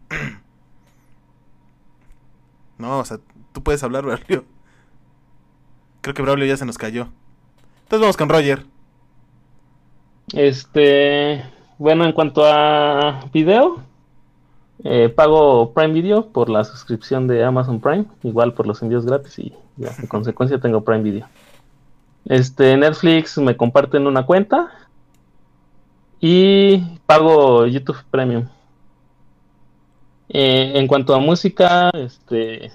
No, 2.78 3.00
o 3.00 3.06
sea, 3.06 3.20
tú 3.54 3.62
puedes 3.62 3.84
hablar, 3.84 4.04
Braulio. 4.04 4.46
Creo 6.02 6.14
que 6.16 6.22
Braulio 6.22 6.46
ya 6.46 6.58
se 6.58 6.66
nos 6.66 6.78
cayó. 6.78 7.10
Entonces 7.84 8.02
vamos 8.02 8.18
con 8.18 8.30
Roger. 8.30 8.66
Este, 10.34 11.44
bueno, 11.78 12.06
en 12.06 12.14
cuanto 12.14 12.46
a 12.46 13.26
video, 13.34 13.84
eh, 14.84 15.10
pago 15.10 15.74
Prime 15.74 15.94
Video 15.94 16.28
por 16.28 16.50
la 16.50 16.64
suscripción 16.64 17.28
de 17.28 17.44
Amazon 17.44 17.80
Prime, 17.80 18.06
igual 18.24 18.54
por 18.54 18.68
los 18.68 18.82
envíos 18.82 19.06
gratis 19.06 19.40
y 19.40 19.54
ya, 19.78 19.90
en 20.00 20.08
consecuencia 20.08 20.60
tengo 20.60 20.84
Prime 20.84 21.04
Video. 21.04 21.28
Este, 22.26 22.78
Netflix 22.78 23.38
me 23.38 23.58
comparten 23.58 24.06
una 24.08 24.26
cuenta 24.26 24.70
y 26.20 26.78
pago 27.06 27.66
YouTube 27.66 27.98
Premium. 28.12 28.46
Eh, 30.30 30.74
en 30.76 30.88
cuanto 30.88 31.14
a 31.14 31.20
música, 31.20 31.90
este, 31.94 32.72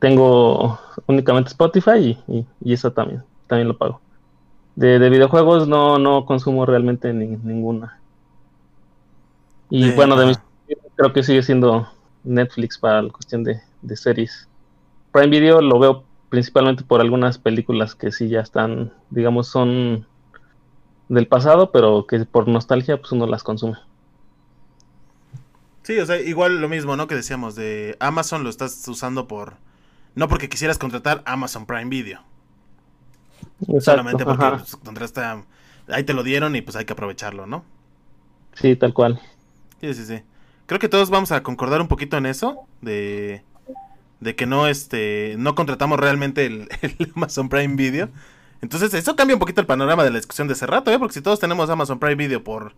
tengo 0.00 0.78
únicamente 1.06 1.50
Spotify 1.50 2.18
y, 2.26 2.32
y, 2.32 2.46
y 2.62 2.72
eso 2.72 2.92
también, 2.92 3.22
también 3.46 3.68
lo 3.68 3.76
pago. 3.76 4.00
De, 4.74 4.98
de 4.98 5.08
videojuegos 5.08 5.68
no, 5.68 5.98
no 5.98 6.24
consumo 6.26 6.66
realmente 6.66 7.12
ni- 7.12 7.36
ninguna. 7.36 8.00
Y 9.70 9.92
bueno, 9.92 10.16
de 10.16 10.26
mis. 10.26 10.40
Creo 10.96 11.12
que 11.12 11.22
sigue 11.22 11.42
siendo 11.42 11.88
Netflix 12.24 12.78
para 12.78 13.02
la 13.02 13.10
cuestión 13.10 13.44
de, 13.44 13.60
de 13.82 13.96
series. 13.96 14.48
Prime 15.12 15.28
Video 15.28 15.60
lo 15.60 15.78
veo 15.78 16.04
principalmente 16.28 16.82
por 16.84 17.00
algunas 17.00 17.38
películas 17.38 17.94
que 17.94 18.10
sí 18.10 18.28
ya 18.28 18.40
están, 18.40 18.92
digamos, 19.10 19.48
son 19.48 20.06
del 21.08 21.28
pasado, 21.28 21.70
pero 21.70 22.06
que 22.06 22.24
por 22.24 22.48
nostalgia 22.48 22.96
pues 22.98 23.12
uno 23.12 23.26
las 23.26 23.42
consume. 23.42 23.76
Sí, 25.82 25.98
o 25.98 26.06
sea, 26.06 26.18
igual 26.18 26.60
lo 26.60 26.68
mismo, 26.68 26.96
¿no? 26.96 27.06
Que 27.06 27.14
decíamos, 27.14 27.54
de 27.54 27.96
Amazon 28.00 28.42
lo 28.42 28.50
estás 28.50 28.86
usando 28.88 29.28
por... 29.28 29.54
No 30.14 30.28
porque 30.28 30.48
quisieras 30.48 30.78
contratar 30.78 31.22
Amazon 31.26 31.66
Prime 31.66 31.90
Video. 31.90 32.20
solamente 33.80 34.24
porque 34.24 34.46
pues, 34.48 34.76
contrataste 34.76 35.20
a- 35.20 35.44
Ahí 35.88 36.04
te 36.04 36.14
lo 36.14 36.22
dieron 36.22 36.56
y 36.56 36.62
pues 36.62 36.76
hay 36.76 36.86
que 36.86 36.94
aprovecharlo, 36.94 37.46
¿no? 37.46 37.62
Sí, 38.54 38.74
tal 38.76 38.94
cual. 38.94 39.20
Sí, 39.80 39.92
sí, 39.92 40.06
sí. 40.06 40.22
Creo 40.66 40.80
que 40.80 40.88
todos 40.88 41.10
vamos 41.10 41.32
a 41.32 41.42
concordar 41.42 41.80
un 41.80 41.88
poquito 41.88 42.16
en 42.16 42.26
eso, 42.26 42.66
de, 42.80 43.42
de 44.20 44.34
que 44.36 44.46
no, 44.46 44.66
este, 44.66 45.36
no 45.38 45.54
contratamos 45.54 46.00
realmente 46.00 46.46
el, 46.46 46.68
el 46.82 47.12
Amazon 47.14 47.48
Prime 47.48 47.76
Video. 47.76 48.08
Entonces, 48.62 48.94
eso 48.94 49.14
cambia 49.14 49.36
un 49.36 49.40
poquito 49.40 49.60
el 49.60 49.66
panorama 49.66 50.04
de 50.04 50.10
la 50.10 50.16
discusión 50.16 50.48
de 50.48 50.54
ese 50.54 50.66
rato, 50.66 50.90
¿eh? 50.90 50.98
Porque 50.98 51.14
si 51.14 51.20
todos 51.20 51.38
tenemos 51.38 51.68
Amazon 51.68 51.98
Prime 51.98 52.14
Video 52.14 52.42
por, 52.42 52.72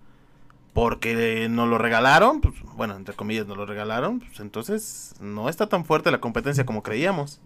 porque 0.73 1.49
nos 1.49 1.69
lo 1.69 1.79
regalaron, 1.79 2.41
pues, 2.41 2.55
bueno, 2.75 2.97
entre 2.97 3.15
comillas 3.15 3.47
nos 3.47 3.57
lo 3.57 3.67
regalaron, 3.67 4.21
pues 4.21 4.41
entonces 4.41 5.15
no 5.21 5.49
está 5.49 5.69
tan 5.69 5.85
fuerte 5.85 6.11
la 6.11 6.21
competencia 6.21 6.67
como 6.67 6.83
creíamos. 6.83 7.41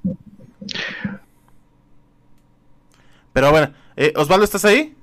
Pero 3.33 3.51
bueno, 3.53 3.73
eh, 3.97 4.13
Osvaldo, 4.17 4.45
¿estás 4.45 4.65
ahí? 4.65 4.97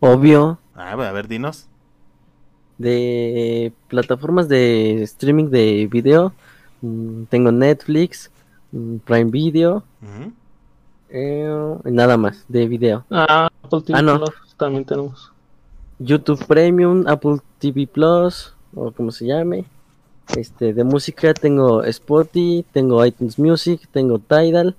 Obvio, 0.00 0.58
Ah, 0.74 0.92
a 0.92 1.12
ver, 1.12 1.28
dinos. 1.28 1.67
De 2.78 3.72
plataformas 3.88 4.48
de 4.48 5.02
streaming 5.02 5.50
de 5.50 5.88
video, 5.90 6.32
mm, 6.80 7.24
tengo 7.24 7.52
Netflix, 7.52 8.30
mm, 8.72 8.96
Prime 8.98 9.30
Video, 9.30 9.82
eh, 11.10 11.76
nada 11.84 12.16
más 12.16 12.44
de 12.48 12.66
video. 12.66 13.04
Ah, 13.10 13.48
Apple 13.62 13.82
TV 13.82 13.98
Ah, 13.98 14.02
no. 14.02 14.18
Plus 14.20 14.54
también 14.56 14.84
tenemos. 14.84 15.32
YouTube 15.98 16.44
Premium, 16.46 17.04
Apple 17.08 17.38
TV 17.58 17.86
Plus, 17.86 18.54
o 18.74 18.92
como 18.92 19.10
se 19.10 19.26
llame. 19.26 19.64
Este, 20.36 20.74
de 20.74 20.84
música 20.84 21.32
tengo 21.34 21.82
Spotify, 21.84 22.64
tengo 22.72 23.04
iTunes 23.04 23.38
Music, 23.38 23.88
tengo 23.90 24.18
Tidal, 24.18 24.76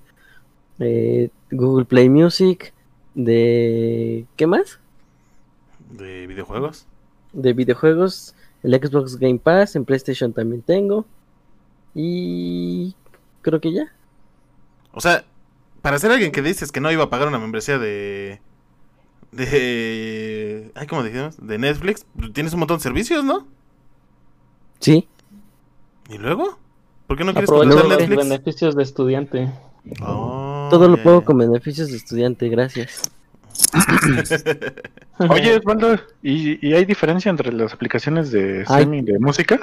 eh, 0.80 1.30
Google 1.52 1.86
Play 1.86 2.08
Music, 2.08 2.72
de... 3.16 4.26
¿qué 4.36 4.46
más? 4.46 4.80
De 5.92 6.28
videojuegos. 6.28 6.86
De 7.34 7.54
videojuegos, 7.54 8.36
el 8.64 8.74
Xbox 8.74 9.18
Game 9.18 9.40
Pass, 9.40 9.76
en 9.76 9.86
PlayStation 9.86 10.34
también 10.34 10.62
tengo. 10.62 11.06
Y 11.96 12.96
creo 13.42 13.60
que 13.60 13.74
ya. 13.74 13.94
O 14.92 15.02
sea, 15.02 15.26
para 15.82 16.00
ser 16.00 16.12
alguien 16.12 16.32
que 16.32 16.42
dices 16.42 16.72
que 16.72 16.82
no 16.82 16.92
iba 16.92 17.04
a 17.04 17.10
pagar 17.10 17.28
una 17.28 17.40
membresía 17.40 17.78
de. 17.78 18.42
de. 19.32 20.72
Ay, 20.76 20.88
¿cómo 20.88 21.04
dijimos? 21.04 21.36
De 21.46 21.58
Netflix, 21.58 22.06
tienes 22.34 22.54
un 22.54 22.60
montón 22.60 22.78
de 22.78 22.84
servicios, 22.84 23.24
¿no? 23.24 23.48
Sí, 24.80 25.08
¿Y 26.10 26.18
luego? 26.18 26.58
¿Por 27.08 27.18
qué 27.18 27.24
no 27.24 27.34
quieres 27.34 27.50
contratar 27.50 27.86
los 27.86 27.98
Netflix? 28.00 28.28
beneficios 28.28 28.76
de 28.76 28.84
estudiante. 28.84 29.52
Oh, 30.02 30.68
todo 30.70 30.88
lo 30.90 31.02
pago 31.02 31.24
con 31.24 31.38
beneficios 31.38 31.90
de 31.92 31.98
estudiante, 31.98 32.50
gracias. 32.50 33.12
Oye, 35.30 35.58
Osvaldo, 35.58 35.96
¿y, 36.24 36.66
y 36.68 36.74
hay 36.74 36.86
diferencia 36.86 37.30
entre 37.30 37.52
las 37.52 37.74
aplicaciones 37.74 38.32
de 38.32 38.62
streaming 38.62 39.04
de 39.04 39.20
música? 39.20 39.60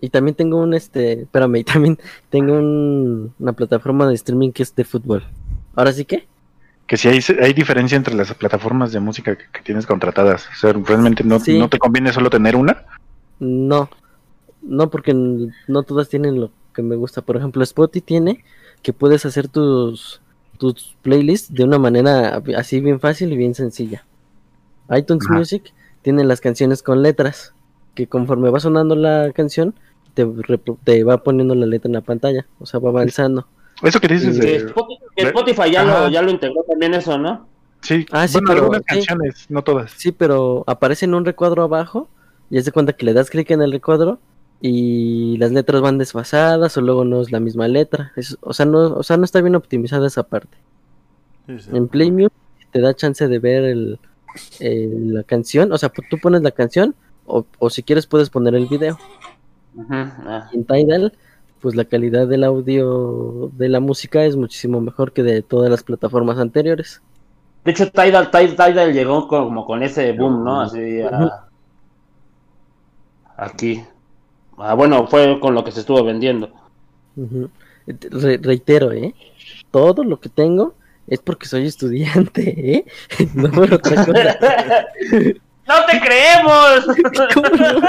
Y 0.00 0.08
también 0.08 0.34
tengo 0.34 0.58
un, 0.60 0.74
este, 0.74 1.22
espérame, 1.22 1.56
y 1.56 1.64
también 1.64 1.98
tengo 2.30 2.54
un- 2.54 3.34
una 3.38 3.52
plataforma 3.52 4.08
de 4.08 4.14
streaming 4.14 4.50
que 4.50 4.62
es 4.64 4.74
de 4.74 4.84
fútbol. 4.84 5.24
¿Ahora 5.76 5.92
sí 5.92 6.04
que? 6.04 6.26
Que 6.86 6.96
si 6.96 7.08
hay, 7.08 7.20
hay 7.40 7.52
diferencia 7.52 7.96
entre 7.96 8.14
las 8.14 8.32
plataformas 8.34 8.92
de 8.92 9.00
música 9.00 9.36
que, 9.36 9.44
que 9.52 9.62
tienes 9.62 9.86
contratadas. 9.86 10.48
O 10.48 10.54
sea, 10.58 10.72
realmente 10.72 11.22
no, 11.22 11.38
Sí. 11.38 11.58
no 11.58 11.68
te 11.68 11.78
conviene 11.78 12.12
solo 12.12 12.30
tener 12.30 12.56
una. 12.56 12.84
No, 13.38 13.88
no 14.62 14.90
porque 14.90 15.14
no 15.14 15.82
todas 15.84 16.08
tienen 16.08 16.40
lo 16.40 16.50
que 16.74 16.82
me 16.82 16.96
gusta. 16.96 17.22
Por 17.22 17.36
ejemplo, 17.36 17.62
Spotify 17.62 18.00
tiene 18.04 18.44
que 18.82 18.92
puedes 18.92 19.24
hacer 19.24 19.48
tus, 19.48 20.20
tus 20.58 20.96
playlists 21.02 21.52
de 21.52 21.64
una 21.64 21.78
manera 21.78 22.40
así 22.56 22.80
bien 22.80 23.00
fácil 23.00 23.32
y 23.32 23.36
bien 23.36 23.54
sencilla. 23.54 24.04
iTunes 24.90 25.24
Ajá. 25.28 25.38
Music 25.38 25.72
tiene 26.02 26.24
las 26.24 26.40
canciones 26.40 26.82
con 26.82 27.02
letras, 27.02 27.54
que 27.94 28.06
conforme 28.06 28.50
va 28.50 28.60
sonando 28.60 28.94
la 28.94 29.32
canción, 29.34 29.74
te, 30.14 30.26
te 30.84 31.04
va 31.04 31.22
poniendo 31.22 31.54
la 31.54 31.66
letra 31.66 31.88
en 31.88 31.94
la 31.94 32.00
pantalla, 32.00 32.46
o 32.58 32.66
sea, 32.66 32.80
va 32.80 32.90
avanzando. 32.90 33.46
Eso 33.82 34.00
que 34.00 34.08
dices 34.08 34.38
de... 34.38 34.56
Spotify, 34.56 35.00
que 35.16 35.22
Spotify 35.24 35.70
ya, 35.72 35.84
lo, 35.84 36.08
ya 36.08 36.22
lo 36.22 36.30
integró 36.30 36.62
también 36.68 36.94
eso, 36.94 37.18
¿no? 37.18 37.46
Sí, 37.80 38.06
Ah, 38.12 38.28
sí, 38.28 38.34
bueno, 38.34 38.48
pero- 38.48 38.60
algunas 38.62 38.82
sí. 38.82 38.86
canciones, 38.94 39.46
no 39.48 39.62
todas. 39.62 39.90
Sí, 39.96 40.12
pero 40.12 40.62
aparece 40.66 41.04
en 41.06 41.14
un 41.14 41.24
recuadro 41.24 41.62
abajo 41.64 42.08
y 42.50 42.58
es 42.58 42.64
de 42.64 42.70
cuenta 42.72 42.92
que 42.92 43.04
le 43.06 43.12
das 43.12 43.30
clic 43.30 43.50
en 43.50 43.62
el 43.62 43.72
recuadro 43.72 44.20
y 44.64 45.36
las 45.38 45.50
letras 45.50 45.82
van 45.82 45.98
desfasadas 45.98 46.76
o 46.76 46.80
luego 46.80 47.04
no 47.04 47.20
es 47.20 47.32
la 47.32 47.40
misma 47.40 47.66
letra. 47.68 48.12
Es- 48.16 48.38
o, 48.40 48.52
sea, 48.54 48.64
no, 48.64 48.78
o 48.94 49.02
sea, 49.02 49.16
no 49.16 49.24
está 49.24 49.40
bien 49.42 49.56
optimizada 49.56 50.06
esa 50.06 50.22
parte. 50.22 50.56
Sí, 51.48 51.58
sí. 51.58 51.70
En 51.74 51.88
Play 51.88 52.12
Music 52.12 52.32
te 52.70 52.80
da 52.80 52.94
chance 52.94 53.26
de 53.26 53.38
ver 53.40 53.64
el, 53.64 53.98
el- 54.60 55.14
la 55.14 55.24
canción, 55.24 55.72
o 55.72 55.78
sea, 55.78 55.88
tú 55.90 56.16
pones 56.22 56.42
la 56.42 56.52
canción 56.52 56.94
o, 57.26 57.44
o 57.58 57.70
si 57.70 57.82
quieres 57.82 58.06
puedes 58.06 58.30
poner 58.30 58.54
el 58.54 58.66
video. 58.66 58.96
Ah. 59.90 60.48
En 60.52 60.64
Tidal, 60.64 61.12
pues 61.60 61.74
la 61.74 61.84
calidad 61.84 62.28
del 62.28 62.44
audio 62.44 63.50
de 63.56 63.68
la 63.68 63.80
música 63.80 64.24
es 64.24 64.36
muchísimo 64.36 64.80
mejor 64.80 65.12
que 65.12 65.22
de 65.22 65.42
todas 65.42 65.70
las 65.70 65.82
plataformas 65.82 66.38
anteriores. 66.38 67.02
De 67.64 67.70
hecho, 67.72 67.90
Tidal, 67.90 68.30
Tidal, 68.30 68.50
Tidal 68.56 68.92
llegó 68.92 69.26
como 69.28 69.64
con 69.66 69.82
ese 69.82 70.12
boom, 70.12 70.44
¿no? 70.44 70.60
Así 70.60 71.00
a- 71.02 71.08
Ujú. 71.08 71.30
aquí. 73.36 73.82
Ah, 74.58 74.74
bueno, 74.74 75.06
fue 75.08 75.38
con 75.40 75.54
lo 75.54 75.64
que 75.64 75.72
se 75.72 75.80
estuvo 75.80 76.02
vendiendo. 76.04 76.50
Re- 77.86 78.38
reitero, 78.42 78.92
¿eh? 78.92 79.14
Todo 79.70 80.04
lo 80.04 80.20
que 80.20 80.28
tengo 80.28 80.74
es 81.08 81.18
porque 81.20 81.46
soy 81.46 81.66
estudiante, 81.66 82.42
¿eh? 82.74 82.84
No 83.34 83.50
por 83.50 83.72
otra 83.74 84.04
cosa. 84.04 84.38
¡No 85.66 85.74
te 85.86 86.00
creemos! 86.00 86.86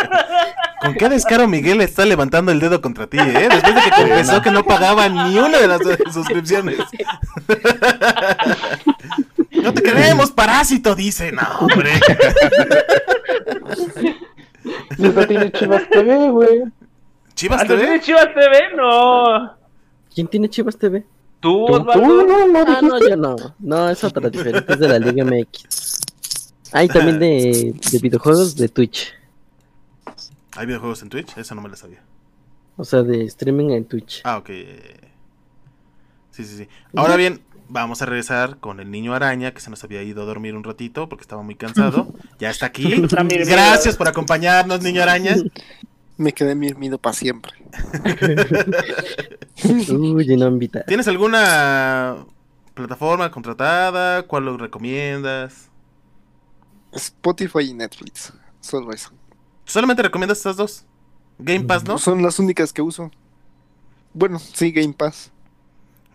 ¿Con 0.82 0.94
qué 0.96 1.10
descaro 1.10 1.48
Miguel 1.48 1.82
está 1.82 2.06
levantando 2.06 2.52
el 2.52 2.60
dedo 2.60 2.82
contra 2.82 3.08
ti, 3.08 3.18
eh? 3.20 3.50
Después 3.50 3.76
de 3.76 3.82
que 3.82 3.90
confesó 3.90 4.42
que 4.42 4.52
no 4.52 4.64
pagaba 4.64 5.10
ni 5.10 5.38
una 5.40 5.58
de 5.60 5.68
las 5.68 5.82
suscripciones. 6.14 6.78
No 9.52 9.74
te 9.74 9.82
creemos, 9.82 10.32
parásito, 10.32 10.94
dice. 10.96 11.32
No, 11.32 11.42
hombre. 11.62 11.92
Neta 14.98 15.28
tiene 15.28 15.52
Chivas 15.52 15.90
TV, 15.90 16.30
güey. 16.30 16.64
Chivas 17.36 17.62
¿Ah, 17.62 17.64
¿tú 17.64 17.70
TV. 17.74 17.82
tienes 17.84 18.06
Chivas 18.06 18.28
TV? 18.34 18.76
No. 18.76 19.54
¿Quién 20.14 20.28
tiene 20.28 20.50
Chivas 20.50 20.78
TV? 20.78 21.06
¿Tú, 21.40 21.66
¿Tú, 21.66 21.74
Osvaldo? 21.74 21.94
tú 21.94 22.28
no, 22.28 22.48
no 22.48 22.60
Ah, 22.68 22.80
no, 22.82 23.00
yo 23.10 23.16
no. 23.18 23.36
No, 23.60 23.90
es 23.90 24.04
otra 24.04 24.30
diferente, 24.30 24.72
es 24.74 24.80
de 24.80 24.88
la 24.88 25.00
Liga 25.00 25.26
MX. 25.26 26.02
Hay 26.72 26.88
también 26.88 27.20
de, 27.20 27.76
de 27.92 28.00
videojuegos 28.00 28.56
de 28.56 28.70
Twitch. 28.70 29.14
¿Hay 30.56 30.66
videojuegos 30.66 31.02
en 31.04 31.10
Twitch? 31.10 31.38
Esa 31.38 31.54
no 31.56 31.62
me 31.62 31.70
la 31.70 31.76
sabía. 31.76 32.02
O 32.78 32.84
sea, 32.86 33.04
de 33.04 33.24
streaming 33.26 33.72
en 33.72 33.86
Twitch. 33.86 34.22
Ah, 34.24 34.38
ok. 34.38 34.50
Sí, 36.32 36.44
sí, 36.44 36.58
sí. 36.58 36.68
Ahora 36.96 37.16
bien, 37.16 37.42
vamos 37.74 38.02
a 38.02 38.06
regresar 38.06 38.58
con 38.60 38.80
el 38.80 38.92
niño 38.92 39.14
araña 39.16 39.52
que 39.54 39.60
se 39.60 39.70
nos 39.70 39.84
había 39.84 40.04
ido 40.04 40.22
a 40.22 40.26
dormir 40.26 40.56
un 40.56 40.64
ratito 40.64 41.10
porque 41.10 41.24
estaba 41.24 41.42
muy 41.42 41.56
cansado. 41.56 42.14
Ya 42.40 42.50
está 42.50 42.68
aquí. 42.68 43.02
Gracias 43.46 43.96
por 43.96 44.08
acompañarnos, 44.08 44.82
niño 44.82 45.02
araña. 45.02 45.36
Me 46.18 46.34
quedé 46.34 46.56
dormido 46.56 46.98
para 46.98 47.14
siempre. 47.14 47.54
Uy, 49.64 50.38
no 50.38 50.48
invita. 50.48 50.84
¿Tienes 50.86 51.08
alguna 51.08 52.26
plataforma 52.74 53.32
contratada? 53.32 54.24
¿Cuál 54.24 54.46
lo 54.46 54.58
recomiendas? 54.58 55.70
Spotify 56.92 57.62
y 57.70 57.74
Netflix. 57.74 58.34
Solo 58.60 58.92
eso. 58.92 59.12
¿Solamente 59.66 60.04
recomiendas 60.04 60.40
estas 60.40 60.58
dos? 60.58 60.86
Game 61.40 61.64
Pass, 61.64 61.84
¿no? 61.86 61.98
Son 61.98 62.22
las 62.22 62.40
únicas 62.40 62.74
que 62.74 62.82
uso. 62.82 63.10
Bueno, 64.14 64.38
sí, 64.40 64.72
Game 64.72 64.94
Pass. 64.94 65.32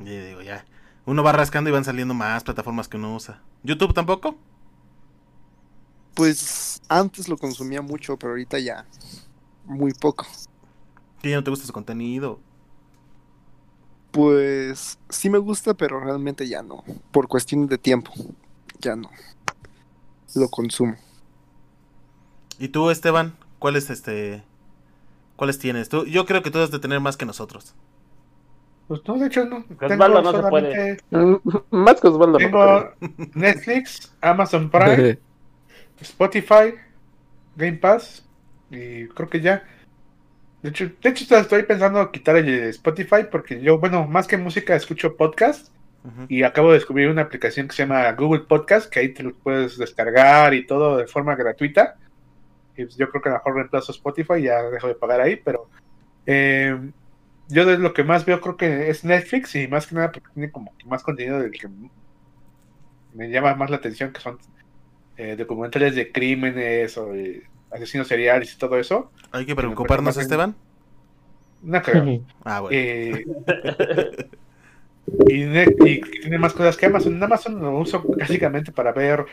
Y 0.01 0.05
digo, 0.05 0.43
ya. 0.43 0.65
Uno 1.09 1.23
va 1.23 1.33
rascando 1.33 1.71
y 1.71 1.73
van 1.73 1.87
saliendo 1.87 2.13
más 2.13 2.45
plataformas 2.45 2.87
que 2.87 2.99
uno 2.99 3.15
usa. 3.15 3.41
¿YouTube 3.63 3.95
tampoco? 3.95 4.37
Pues 6.13 6.83
antes 6.87 7.31
lo 7.31 7.39
consumía 7.39 7.81
mucho, 7.81 8.19
pero 8.19 8.33
ahorita 8.33 8.59
ya 8.59 8.87
muy 9.65 9.95
poco. 9.95 10.27
¿Que 11.23 11.31
ya 11.31 11.37
no 11.37 11.45
te 11.45 11.49
gusta 11.49 11.65
su 11.65 11.73
contenido? 11.73 12.41
Pues 14.11 14.99
sí 15.09 15.31
me 15.31 15.39
gusta, 15.39 15.73
pero 15.73 15.99
realmente 15.99 16.47
ya 16.47 16.63
no. 16.63 16.85
Por 17.11 17.27
cuestión 17.27 17.67
de 17.69 17.79
tiempo, 17.79 18.13
ya 18.79 18.95
no. 18.95 19.11
Lo 20.35 20.51
consumo. 20.51 20.95
¿Y 22.59 22.69
tú, 22.69 22.91
Esteban? 22.91 23.35
¿Cuáles 23.59 23.89
este 23.89 24.45
cuáles 25.37 25.59
tienes? 25.59 25.89
Tú, 25.89 26.05
yo 26.05 26.27
creo 26.27 26.43
que 26.43 26.51
tú 26.51 26.59
debes 26.59 26.71
de 26.71 26.81
tener 26.81 27.01
más 27.01 27.17
que 27.17 27.25
nosotros. 27.25 27.75
Pues 28.89 29.03
no, 29.07 29.19
de 29.19 29.27
hecho 29.27 29.45
no. 29.45 29.65
Osvaldo 29.81 30.23
no 30.23 30.33
se 30.43 30.49
puede. 30.49 30.97
solamente- 31.11 31.57
Mm, 31.71 31.77
Más 31.83 32.01
que 32.01 32.09
Osvaldo. 32.09 32.39
no. 32.39 32.39
Tengo 32.39 32.91
Netflix, 33.35 34.17
Amazon 34.21 34.71
Prime, 34.71 35.19
Spotify, 36.01 36.75
Game 37.57 37.75
Pass 37.79 38.27
y 38.71 39.07
creo 39.09 39.29
que 39.29 39.41
ya. 39.41 39.63
De 40.63 40.71
hecho, 40.71 40.91
de 41.01 41.09
hecho 41.11 41.37
estoy 41.37 41.63
pensando 41.65 42.11
quitar 42.11 42.37
el 42.37 42.49
Spotify 42.71 43.25
porque 43.31 43.61
yo, 43.61 43.79
bueno, 43.79 44.07
más 44.07 44.27
que 44.27 44.37
música 44.37 44.75
escucho 44.75 45.17
podcast 45.17 45.69
y 46.29 46.43
acabo 46.43 46.69
de 46.69 46.79
descubrir 46.79 47.11
una 47.11 47.23
aplicación 47.23 47.69
que 47.69 47.75
se 47.77 47.83
llama 47.83 48.11
Google 48.13 48.45
Podcast 48.49 48.91
que 48.91 49.01
ahí 49.01 49.09
te 49.13 49.23
lo 49.23 49.35
puedes 49.35 49.77
descargar 49.77 50.55
y 50.55 50.65
todo 50.67 50.97
de 50.97 51.07
forma 51.07 51.35
gratuita. 51.37 51.97
Y 52.77 52.85
pues 52.85 52.97
yo 52.97 53.11
creo 53.11 53.21
que 53.21 53.29
a 53.29 53.33
lo 53.33 53.39
mejor 53.39 53.55
reemplazo 53.57 53.93
Spotify 53.93 54.35
y 54.39 54.43
ya 54.45 54.63
dejo 54.63 54.87
de 54.89 54.95
pagar 54.95 55.21
ahí, 55.21 55.37
pero 55.37 55.69
eh, 56.25 56.79
yo 57.49 57.65
de 57.67 57.79
lo 57.79 57.93
que 57.95 58.05
más 58.05 58.25
veo 58.25 58.41
creo 58.41 58.57
que 58.57 58.91
es 58.91 59.05
Netflix 59.05 59.55
y 59.55 59.69
más 59.69 59.87
que 59.87 59.95
nada 59.95 60.13
porque 60.13 60.29
tiene 60.35 60.51
como 60.51 60.77
que 60.77 60.87
más 60.87 61.03
contenido 61.03 61.39
del 61.41 61.51
que 61.51 61.69
me 63.15 63.31
llama 63.31 63.55
más 63.55 63.71
la 63.71 63.77
atención 63.77 64.13
que 64.13 64.21
son 64.21 64.39
eh, 65.17 65.35
documentales 65.37 65.95
de 65.95 66.13
crímenes 66.13 66.97
o 66.99 67.07
de 67.13 67.43
asesinos 67.71 68.07
seriales 68.09 68.55
y 68.55 68.59
todo 68.59 68.79
eso. 68.79 69.11
Hay 69.33 69.45
que 69.47 69.57
preocuparnos, 69.57 70.15
parece 70.15 70.23
Esteban. 70.23 70.55
No 71.63 71.83
creo. 71.83 72.23
Ah, 72.45 72.61
bueno. 72.61 72.77
Eh, 72.79 73.25
y, 75.29 75.45
ne- 75.45 75.75
y 75.85 76.01
que 76.01 76.21
tiene 76.21 76.39
más 76.39 76.53
cosas 76.53 76.77
que 76.77 76.87
Amazon. 76.87 77.17
En 77.17 77.23
Amazon 77.23 77.59
lo 77.61 77.79
uso 77.79 78.03
básicamente 78.19 78.73
para 78.73 78.93
ver 78.93 79.25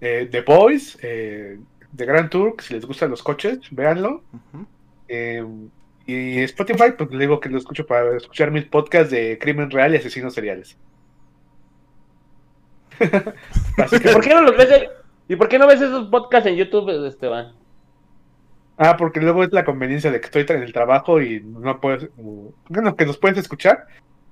eh, 0.00 0.28
The 0.30 0.42
Boys, 0.42 0.98
eh, 1.02 1.58
The 1.96 2.04
Grand 2.06 2.30
Tour, 2.30 2.56
que 2.56 2.64
si 2.64 2.74
les 2.74 2.84
gustan 2.84 3.10
los 3.10 3.22
coches, 3.22 3.58
véanlo. 3.70 4.22
Eh, 5.08 5.44
y 6.06 6.40
Spotify, 6.40 6.92
pues 6.96 7.10
le 7.10 7.18
digo 7.18 7.40
que 7.40 7.48
lo 7.48 7.58
escucho 7.58 7.86
para 7.86 8.16
escuchar 8.16 8.50
mis 8.50 8.64
podcasts 8.64 9.10
de 9.10 9.38
crimen 9.38 9.70
real 9.70 9.94
y 9.94 9.98
asesinos 9.98 10.34
seriales. 10.34 10.76
Así 13.78 13.98
que, 13.98 14.10
¿Por 14.10 14.22
qué 14.22 14.30
no 14.30 14.42
los 14.42 14.56
ves? 14.56 14.88
¿Y 15.28 15.36
por 15.36 15.48
qué 15.48 15.58
no 15.58 15.66
ves 15.66 15.80
esos 15.80 16.08
podcasts 16.08 16.48
en 16.48 16.56
YouTube, 16.56 17.06
Esteban? 17.06 17.54
ah, 18.78 18.96
porque 18.96 19.20
luego 19.20 19.44
es 19.44 19.52
la 19.52 19.64
conveniencia 19.64 20.10
de 20.10 20.20
que 20.20 20.26
estoy 20.26 20.44
en 20.48 20.62
el 20.62 20.72
trabajo 20.72 21.20
y 21.20 21.40
no 21.40 21.80
puedes, 21.80 22.08
bueno, 22.68 22.96
que 22.96 23.06
los 23.06 23.18
puedes 23.18 23.38
escuchar, 23.38 23.86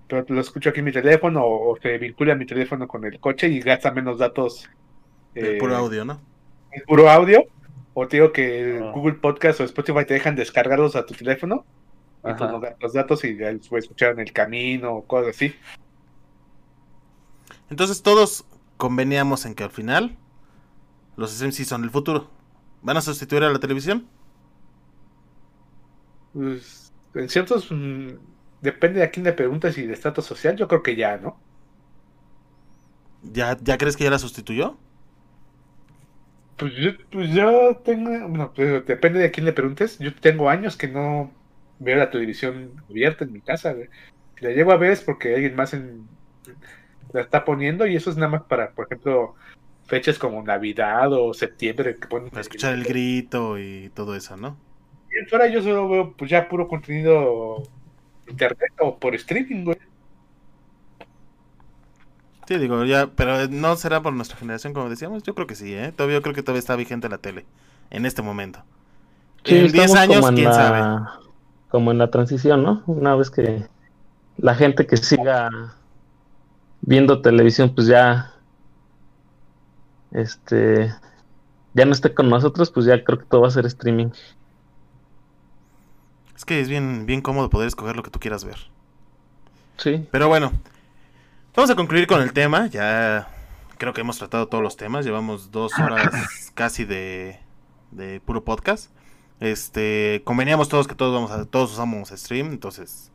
pero 0.09 0.25
lo 0.29 0.41
escucho 0.41 0.71
aquí 0.71 0.81
en 0.81 0.87
mi 0.87 0.93
teléfono 0.93 1.43
o, 1.45 1.79
se 1.81 1.99
vincula 1.99 2.35
mi 2.35 2.47
teléfono 2.47 2.89
con 2.89 3.05
el 3.05 3.21
coche 3.21 3.49
y 3.49 3.61
gasta 3.61 3.93
menos 3.93 4.19
datos. 4.19 4.69
El 5.35 5.47
eh, 5.47 5.59
puro 5.59 5.77
audio, 5.77 6.05
¿no? 6.05 6.21
en 6.73 6.83
puro 6.83 7.09
audio. 7.09 7.45
O 8.03 8.09
te 8.09 8.17
digo 8.17 8.33
que. 8.33 8.81
Google 8.95 9.17
Podcast 9.17 9.61
o 9.61 9.65
Spotify 9.65 10.07
te 10.07 10.15
dejan 10.15 10.35
descargarlos 10.35 10.97
a 10.97 11.05
tu 11.05 11.13
teléfono. 11.13 11.67
Y 12.21 12.33
pues 12.33 12.51
no 12.51 12.59
los 12.81 12.93
datos 12.95 13.23
y 13.25 13.37
ya 13.37 13.53
los 13.53 13.71
escuchar 13.73 14.13
en 14.13 14.21
el 14.21 14.33
camino 14.33 14.95
o 14.95 15.07
cosas 15.07 15.37
así. 15.37 15.55
Entonces 17.69 18.03
todos 18.03 18.47
conveníamos 18.79 19.45
en 19.45 19.55
que 19.55 19.65
al 19.65 19.71
final 19.71 20.17
los 21.17 21.31
sí 21.31 21.65
son 21.67 21.85
el 21.85 21.91
futuro. 21.91 22.31
¿Van 22.81 22.97
a 22.97 23.03
sustituir 23.03 23.45
a 23.45 23.51
la 23.51 23.59
televisión? 23.59 24.07
Pues, 26.33 26.95
en 27.15 27.29
ciertos. 27.29 27.71
mm, 27.71 28.13
depende 28.63 29.01
de 29.01 29.05
a 29.05 29.11
quién 29.11 29.25
le 29.25 29.35
preguntas 29.35 29.77
y 29.77 29.87
de 29.87 29.93
estatus 29.93 30.25
social, 30.25 30.57
yo 30.57 30.69
creo 30.69 30.83
que 30.83 30.97
ya, 30.97 31.19
¿no? 31.19 31.39
¿Ya, 33.23 33.59
¿Ya 33.61 33.77
crees 33.77 33.99
que 33.99 34.05
ya 34.05 34.11
la 34.11 34.19
sustituyó? 34.19 34.79
Pues 36.61 36.75
yo, 36.75 36.91
pues 37.11 37.31
yo 37.31 37.77
tengo. 37.83 38.29
Bueno, 38.29 38.53
pues 38.55 38.87
depende 38.87 39.19
de 39.19 39.25
a 39.27 39.31
quién 39.33 39.47
le 39.47 39.53
preguntes. 39.55 39.99
Yo 39.99 40.15
tengo 40.15 40.51
años 40.51 40.77
que 40.77 40.89
no 40.89 41.33
veo 41.79 41.97
la 41.97 42.11
televisión 42.11 42.73
abierta 42.89 43.25
en 43.25 43.33
mi 43.33 43.41
casa. 43.41 43.73
güey. 43.73 43.89
Si 44.39 44.45
la 44.45 44.51
llego 44.53 44.71
a 44.71 44.77
ver 44.77 44.93
es 44.93 45.01
porque 45.01 45.35
alguien 45.35 45.57
más 45.57 45.73
en- 45.73 46.07
la 47.13 47.23
está 47.23 47.45
poniendo 47.45 47.87
y 47.87 47.97
eso 47.97 48.11
es 48.11 48.17
nada 48.17 48.31
más 48.31 48.43
para, 48.43 48.71
por 48.73 48.85
ejemplo, 48.87 49.35
fechas 49.87 50.19
como 50.19 50.43
Navidad 50.43 51.13
o 51.13 51.33
septiembre 51.35 51.97
que 51.97 52.07
ponen. 52.07 52.29
Para 52.29 52.43
escuchar 52.43 52.75
el 52.75 52.85
grito 52.85 53.59
y 53.59 53.91
todo 53.95 54.15
eso, 54.15 54.37
¿no? 54.37 54.57
Y 55.11 55.33
ahora 55.33 55.49
yo 55.49 55.63
solo 55.63 55.89
veo 55.89 56.13
pues 56.13 56.31
ya 56.31 56.49
puro 56.49 56.69
contenido 56.69 57.63
internet 58.29 58.73
o 58.81 58.99
por 58.99 59.15
streaming, 59.15 59.65
güey. 59.65 59.79
Sí, 62.51 62.59
digo, 62.59 62.85
ya, 62.85 63.07
pero 63.15 63.47
no 63.47 63.77
será 63.77 64.03
por 64.03 64.13
nuestra 64.13 64.37
generación, 64.37 64.73
como 64.75 64.91
decíamos. 64.91 65.23
Yo 65.23 65.37
creo 65.37 65.47
que 65.47 65.55
sí, 65.55 65.73
¿eh? 65.73 65.93
Todavía 65.95 66.17
yo 66.19 66.23
creo 66.23 66.35
que 66.35 66.43
todavía 66.43 66.59
está 66.59 66.75
vigente 66.75 67.09
la 67.09 67.19
tele 67.19 67.47
en 67.91 68.05
este 68.07 68.23
momento. 68.23 68.65
Sí, 69.45 69.55
en 69.55 69.71
10 69.71 69.75
estamos 69.85 69.97
años, 69.97 70.17
como 70.17 70.29
en 70.31 70.35
quién 70.35 70.49
la- 70.49 70.55
sabe. 70.55 71.21
Como 71.69 71.93
en 71.93 71.99
la 71.99 72.11
transición, 72.11 72.65
¿no? 72.65 72.83
Una 72.89 73.15
vez 73.15 73.31
que 73.31 73.69
la 74.37 74.57
gente 74.57 74.85
que 74.89 74.97
siga 74.97 75.49
viendo 76.81 77.23
televisión, 77.23 77.73
pues 77.73 77.87
ya, 77.87 78.33
este, 80.11 80.93
ya 81.75 81.85
no 81.85 81.93
esté 81.93 82.13
con 82.15 82.29
nosotros, 82.31 82.73
pues 82.73 82.85
ya 82.85 83.05
creo 83.05 83.21
que 83.21 83.27
todo 83.27 83.43
va 83.43 83.47
a 83.47 83.53
ser 83.53 83.65
streaming. 83.67 84.09
Es 86.35 86.45
que 86.45 86.61
es 86.61 86.69
bien, 86.69 87.07
bien 87.07 87.21
cómodo 87.23 87.49
poder 87.49 87.69
escoger 87.69 87.95
lo 87.95 88.03
que 88.03 88.11
tú 88.11 88.19
quieras 88.19 88.45
ver. 88.45 88.57
Sí. 89.77 90.05
Pero 90.11 90.27
bueno, 90.27 90.51
vamos 91.55 91.71
a 91.71 91.75
concluir 91.75 92.07
con 92.07 92.21
el 92.23 92.33
tema. 92.33 92.67
Ya 92.67 93.29
creo 93.79 93.93
que 93.93 94.03
hemos 94.03 94.19
tratado 94.19 94.49
todos 94.49 94.63
los 94.63 94.77
temas. 94.77 95.05
Llevamos 95.05 95.51
dos 95.51 95.73
horas 95.79 96.53
casi 96.55 96.85
de, 96.85 97.41
de 97.91 98.21
puro 98.21 98.45
podcast. 98.45 98.91
Este, 99.41 100.21
conveníamos 100.25 100.69
todos 100.69 100.87
que 100.87 100.95
todos 100.95 101.15
vamos 101.15 101.31
a, 101.31 101.47
todos 101.47 101.73
usamos 101.73 102.11
stream, 102.11 102.49
entonces 102.49 103.11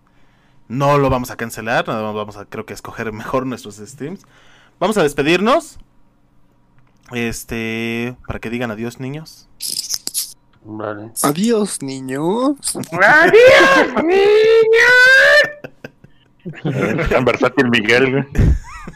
no 0.68 0.98
lo 0.98 1.10
vamos 1.10 1.30
a 1.30 1.38
cancelar. 1.38 1.88
Nada 1.88 2.02
más 2.02 2.16
vamos 2.16 2.38
a, 2.38 2.46
creo 2.46 2.66
que 2.66 2.74
escoger 2.74 3.12
mejor 3.14 3.46
nuestros 3.46 3.78
streams. 3.78 4.26
Vamos 4.80 4.98
a 4.98 5.04
despedirnos. 5.04 5.78
Este, 7.12 8.18
para 8.26 8.40
que 8.40 8.50
digan 8.50 8.72
adiós, 8.72 9.00
niños. 9.00 9.48
Vale. 10.64 11.12
Adiós, 11.22 11.84
niños. 11.84 12.58
Tan 17.10 17.26
versátil 17.26 17.70
Miguel, 17.70 18.12
güey. 18.12 18.24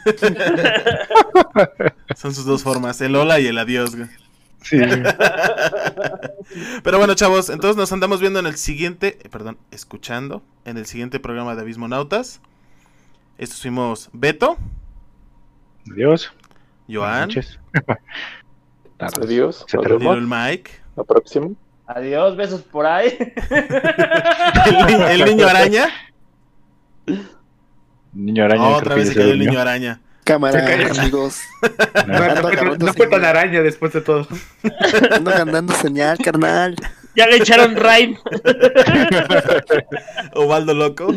Son 2.16 2.34
sus 2.34 2.44
dos 2.44 2.62
formas, 2.62 3.00
el 3.00 3.16
hola 3.16 3.40
y 3.40 3.46
el 3.46 3.58
adiós. 3.58 3.96
güey. 3.96 4.08
Sí. 4.62 4.78
Pero 6.82 6.98
bueno, 6.98 7.14
chavos, 7.14 7.48
entonces 7.48 7.76
nos 7.76 7.92
andamos 7.92 8.20
viendo 8.20 8.38
en 8.40 8.46
el 8.46 8.56
siguiente, 8.56 9.18
eh, 9.22 9.28
perdón, 9.30 9.56
escuchando 9.70 10.42
en 10.64 10.76
el 10.76 10.86
siguiente 10.86 11.18
programa 11.18 11.54
de 11.54 11.62
Abismo 11.62 11.88
Nautas. 11.88 12.40
Estos 13.38 13.62
fuimos 13.62 14.10
Beto, 14.12 14.58
Adiós. 15.90 16.30
Joan. 16.90 17.30
Adiós. 18.98 19.64
Little 19.72 20.20
Mike, 20.26 20.70
La 20.96 21.04
próxima. 21.04 21.48
Adiós, 21.86 22.36
besos 22.36 22.60
por 22.62 22.86
ahí. 22.86 23.16
el, 24.66 25.02
el 25.02 25.24
niño 25.24 25.48
araña. 25.48 25.88
Niño 28.12 28.44
araña. 28.44 28.68
Otra 28.68 28.94
creo 28.94 28.96
vez 28.96 29.08
se 29.08 29.14
cayó 29.14 29.32
el 29.32 29.38
niño 29.38 29.60
araña. 29.60 30.00
Cámara, 30.24 30.64
amigos. 31.00 31.40
No, 32.06 32.18
No. 32.18 32.34
no 32.34 32.92
fue, 32.94 33.06
no 33.06 33.10
tan 33.10 33.24
araña 33.24 33.62
después 33.62 33.92
de 33.92 34.00
todo. 34.00 34.26
Ando 35.10 35.30
ganando 35.30 35.74
señal, 35.74 36.18
carnal. 36.18 36.76
ya 37.16 37.26
le 37.26 37.36
echaron 37.36 37.76
raid. 37.76 38.16
Ovaldo 40.34 40.74
Loco. 40.74 41.14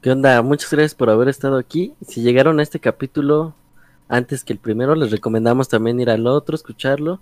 ¿Qué 0.00 0.10
onda? 0.10 0.40
Muchas 0.42 0.70
gracias 0.70 0.94
por 0.94 1.10
haber 1.10 1.28
estado 1.28 1.58
aquí. 1.58 1.94
Si 2.06 2.22
llegaron 2.22 2.60
a 2.60 2.62
este 2.62 2.78
capítulo 2.80 3.54
antes 4.08 4.44
que 4.44 4.52
el 4.52 4.58
primero, 4.58 4.94
les 4.94 5.10
recomendamos 5.10 5.68
también 5.68 5.98
ir 6.00 6.10
al 6.10 6.26
otro, 6.26 6.54
escucharlo. 6.54 7.20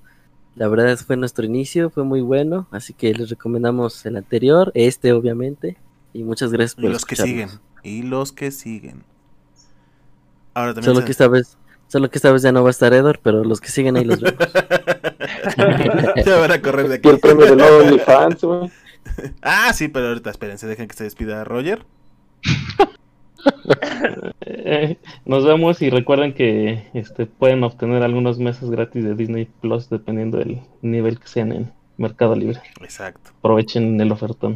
La 0.54 0.68
verdad 0.68 0.90
es 0.90 1.02
fue 1.04 1.16
nuestro 1.16 1.44
inicio, 1.44 1.90
fue 1.90 2.04
muy 2.04 2.20
bueno, 2.20 2.68
así 2.70 2.92
que 2.92 3.12
les 3.12 3.28
recomendamos 3.30 4.04
el 4.06 4.16
anterior, 4.16 4.70
este 4.74 5.12
obviamente, 5.12 5.76
y 6.12 6.22
muchas 6.22 6.52
gracias 6.52 6.76
por 6.76 6.84
Y 6.84 6.88
los 6.88 7.04
que 7.04 7.16
siguen. 7.16 7.48
Y 7.84 8.02
los 8.02 8.32
que 8.32 8.50
siguen. 8.50 9.04
Ahora 10.54 10.74
también. 10.74 10.84
Solo 10.92 11.00
se- 11.00 11.06
que 11.06 11.12
esta 11.12 11.28
vez, 11.28 11.56
solo 11.88 12.10
que 12.10 12.18
esta 12.18 12.32
vez 12.32 12.42
ya 12.42 12.50
no 12.52 12.62
va 12.62 12.68
a 12.68 12.70
estar 12.70 12.92
Edor, 12.92 13.20
pero 13.22 13.44
los 13.44 13.60
que 13.60 13.68
siguen 13.68 13.96
ahí 13.96 14.04
los 14.04 14.20
vemos. 14.20 14.38
ya 16.24 16.38
van 16.38 16.50
a 16.52 16.60
correr 16.62 16.88
de 16.88 17.00
Y 17.02 17.08
el 17.08 17.14
aquí. 17.16 17.20
premio 17.20 17.44
de 17.46 17.56
nuevo 17.56 17.78
OnlyFans, 17.78 18.42
güey. 18.44 18.70
Ah, 19.42 19.70
sí, 19.74 19.88
pero 19.88 20.08
ahorita 20.08 20.30
espérense, 20.30 20.66
dejen 20.66 20.88
que 20.88 20.96
se 20.96 21.04
despida 21.04 21.44
Roger. 21.44 21.84
Nos 25.26 25.44
vemos 25.44 25.80
y 25.82 25.90
recuerden 25.90 26.32
que 26.34 26.88
este, 26.94 27.26
pueden 27.26 27.62
obtener 27.64 28.02
algunos 28.02 28.38
meses 28.38 28.70
gratis 28.70 29.04
de 29.04 29.14
Disney 29.14 29.46
Plus 29.60 29.88
dependiendo 29.90 30.38
del 30.38 30.60
nivel 30.82 31.18
que 31.20 31.28
sean 31.28 31.52
en 31.52 31.72
Mercado 31.96 32.34
Libre. 32.34 32.60
Exacto. 32.80 33.30
Aprovechen 33.38 34.00
el 34.00 34.10
ofertón. 34.12 34.52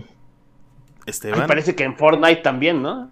Me 1.04 1.10
Esteban. 1.10 1.46
parece 1.46 1.74
que 1.74 1.84
en 1.84 1.96
Fortnite 1.96 2.42
también, 2.42 2.82
¿no? 2.82 3.10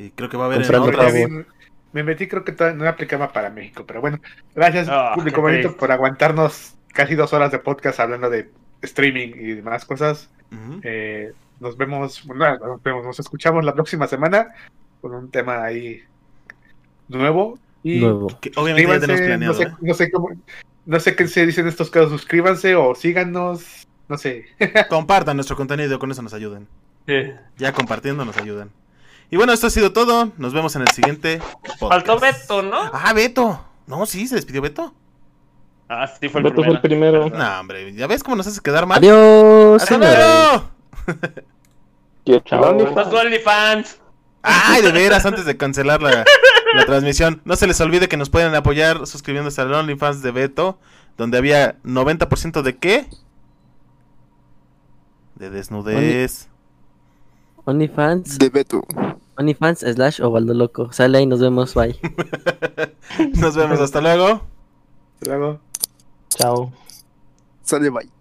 Y 0.00 0.10
creo 0.12 0.30
que 0.30 0.36
va 0.38 0.44
a 0.44 0.46
haber 0.46 0.62
en. 0.62 1.34
Me, 1.36 1.44
me 1.92 2.02
metí, 2.02 2.26
creo 2.26 2.42
que 2.44 2.52
no 2.74 2.88
aplicaba 2.88 3.32
para 3.32 3.50
México, 3.50 3.84
pero 3.86 4.00
bueno. 4.00 4.18
Gracias, 4.54 4.88
Ah, 4.90 5.12
público 5.14 5.42
bonito, 5.42 5.62
triste. 5.62 5.78
por 5.78 5.92
aguantarnos 5.92 6.74
casi 6.88 7.14
dos 7.14 7.32
horas 7.34 7.50
de 7.52 7.58
podcast 7.58 8.00
hablando 8.00 8.30
de 8.30 8.48
streaming 8.82 9.32
y 9.34 9.52
demás 9.54 9.84
cosas. 9.84 10.30
Eh, 10.82 11.32
nos 11.60 11.76
vemos, 11.76 12.24
bueno, 12.26 12.56
nos 12.58 12.82
vemos, 12.82 13.04
nos 13.04 13.20
escuchamos 13.20 13.62
la 13.64 13.74
próxima 13.74 14.06
semana 14.06 14.54
con 15.02 15.14
un 15.14 15.30
tema 15.30 15.64
ahí 15.64 16.00
nuevo. 17.08 17.58
Y 17.82 18.00
Nuevo. 18.00 18.28
Que 18.40 18.52
obviamente 18.56 18.90
ya 18.90 19.00
tenemos 19.00 19.18
suscríbanse, 19.20 19.26
planeado. 19.26 19.52
no 19.52 19.58
sé, 19.58 19.64
¿eh? 19.64 19.76
no 19.80 19.94
sé 19.94 20.10
cómo, 20.10 20.28
no 20.86 21.00
sé 21.00 21.16
qué 21.16 21.26
se 21.28 21.44
dice 21.46 21.60
en 21.60 21.68
estos 21.68 21.90
casos, 21.90 22.10
suscríbanse 22.10 22.74
o 22.74 22.94
síganos, 22.94 23.86
no 24.08 24.16
sé. 24.16 24.46
Compartan 24.88 25.36
nuestro 25.36 25.56
contenido, 25.56 25.98
con 25.98 26.10
eso 26.10 26.22
nos 26.22 26.32
ayuden. 26.34 26.68
Sí. 27.06 27.32
Ya 27.58 27.72
compartiendo 27.72 28.24
nos 28.24 28.36
ayudan. 28.38 28.70
Y 29.30 29.36
bueno, 29.36 29.52
esto 29.52 29.68
ha 29.68 29.70
sido 29.70 29.92
todo. 29.92 30.32
Nos 30.38 30.52
vemos 30.52 30.74
en 30.76 30.82
el 30.82 30.88
siguiente 30.88 31.40
podcast. 31.78 32.06
Faltó 32.06 32.18
Beto, 32.18 32.62
¿no? 32.62 32.90
Ah, 32.92 33.12
Beto. 33.12 33.64
No, 33.86 34.04
sí, 34.06 34.26
se 34.26 34.34
despidió 34.34 34.60
Beto. 34.60 34.92
Ah, 35.88 36.06
sí, 36.06 36.28
fue 36.28 36.40
el 36.40 36.44
Beto 36.44 36.62
fue 36.62 36.72
el 36.72 36.80
primero. 36.80 37.22
primero. 37.24 37.44
No, 37.44 37.60
hombre, 37.60 37.92
ya 37.94 38.06
ves 38.06 38.22
cómo 38.22 38.36
nos 38.36 38.46
hace 38.46 38.60
quedar 38.60 38.86
mal. 38.86 38.98
Adiós. 38.98 39.82
¡Hasta 39.82 39.98
luego! 39.98 40.70
OnlyFans. 43.12 44.00
Ay, 44.42 44.82
de 44.82 44.92
veras, 44.92 45.26
antes 45.26 45.44
de 45.44 45.56
cancelar 45.56 46.00
la, 46.02 46.24
la 46.74 46.86
transmisión. 46.86 47.40
No 47.44 47.56
se 47.56 47.66
les 47.66 47.80
olvide 47.80 48.08
que 48.08 48.16
nos 48.16 48.30
pueden 48.30 48.54
apoyar 48.54 49.06
suscribiéndose 49.06 49.60
al 49.60 49.72
OnlyFans 49.72 50.22
de 50.22 50.30
Beto, 50.30 50.78
donde 51.16 51.38
había 51.38 51.76
90% 51.82 52.62
de 52.62 52.76
qué? 52.78 53.06
De 55.34 55.50
desnudez. 55.50 56.49
OnlyFans, 57.64 58.38
De 58.38 58.48
Beto. 58.48 58.82
OnlyFans 59.38 59.80
slash 59.80 60.20
Ovaldo 60.20 60.54
Loco. 60.54 60.92
Sale 60.92 61.18
ahí, 61.18 61.26
nos 61.26 61.40
vemos, 61.40 61.74
bye. 61.74 61.96
Nos 63.40 63.56
vemos, 63.56 63.80
hasta 63.80 64.00
luego. 64.00 64.42
Luego. 65.20 65.60
Chao. 66.30 66.72
Sale 67.62 67.90
bye. 67.90 68.19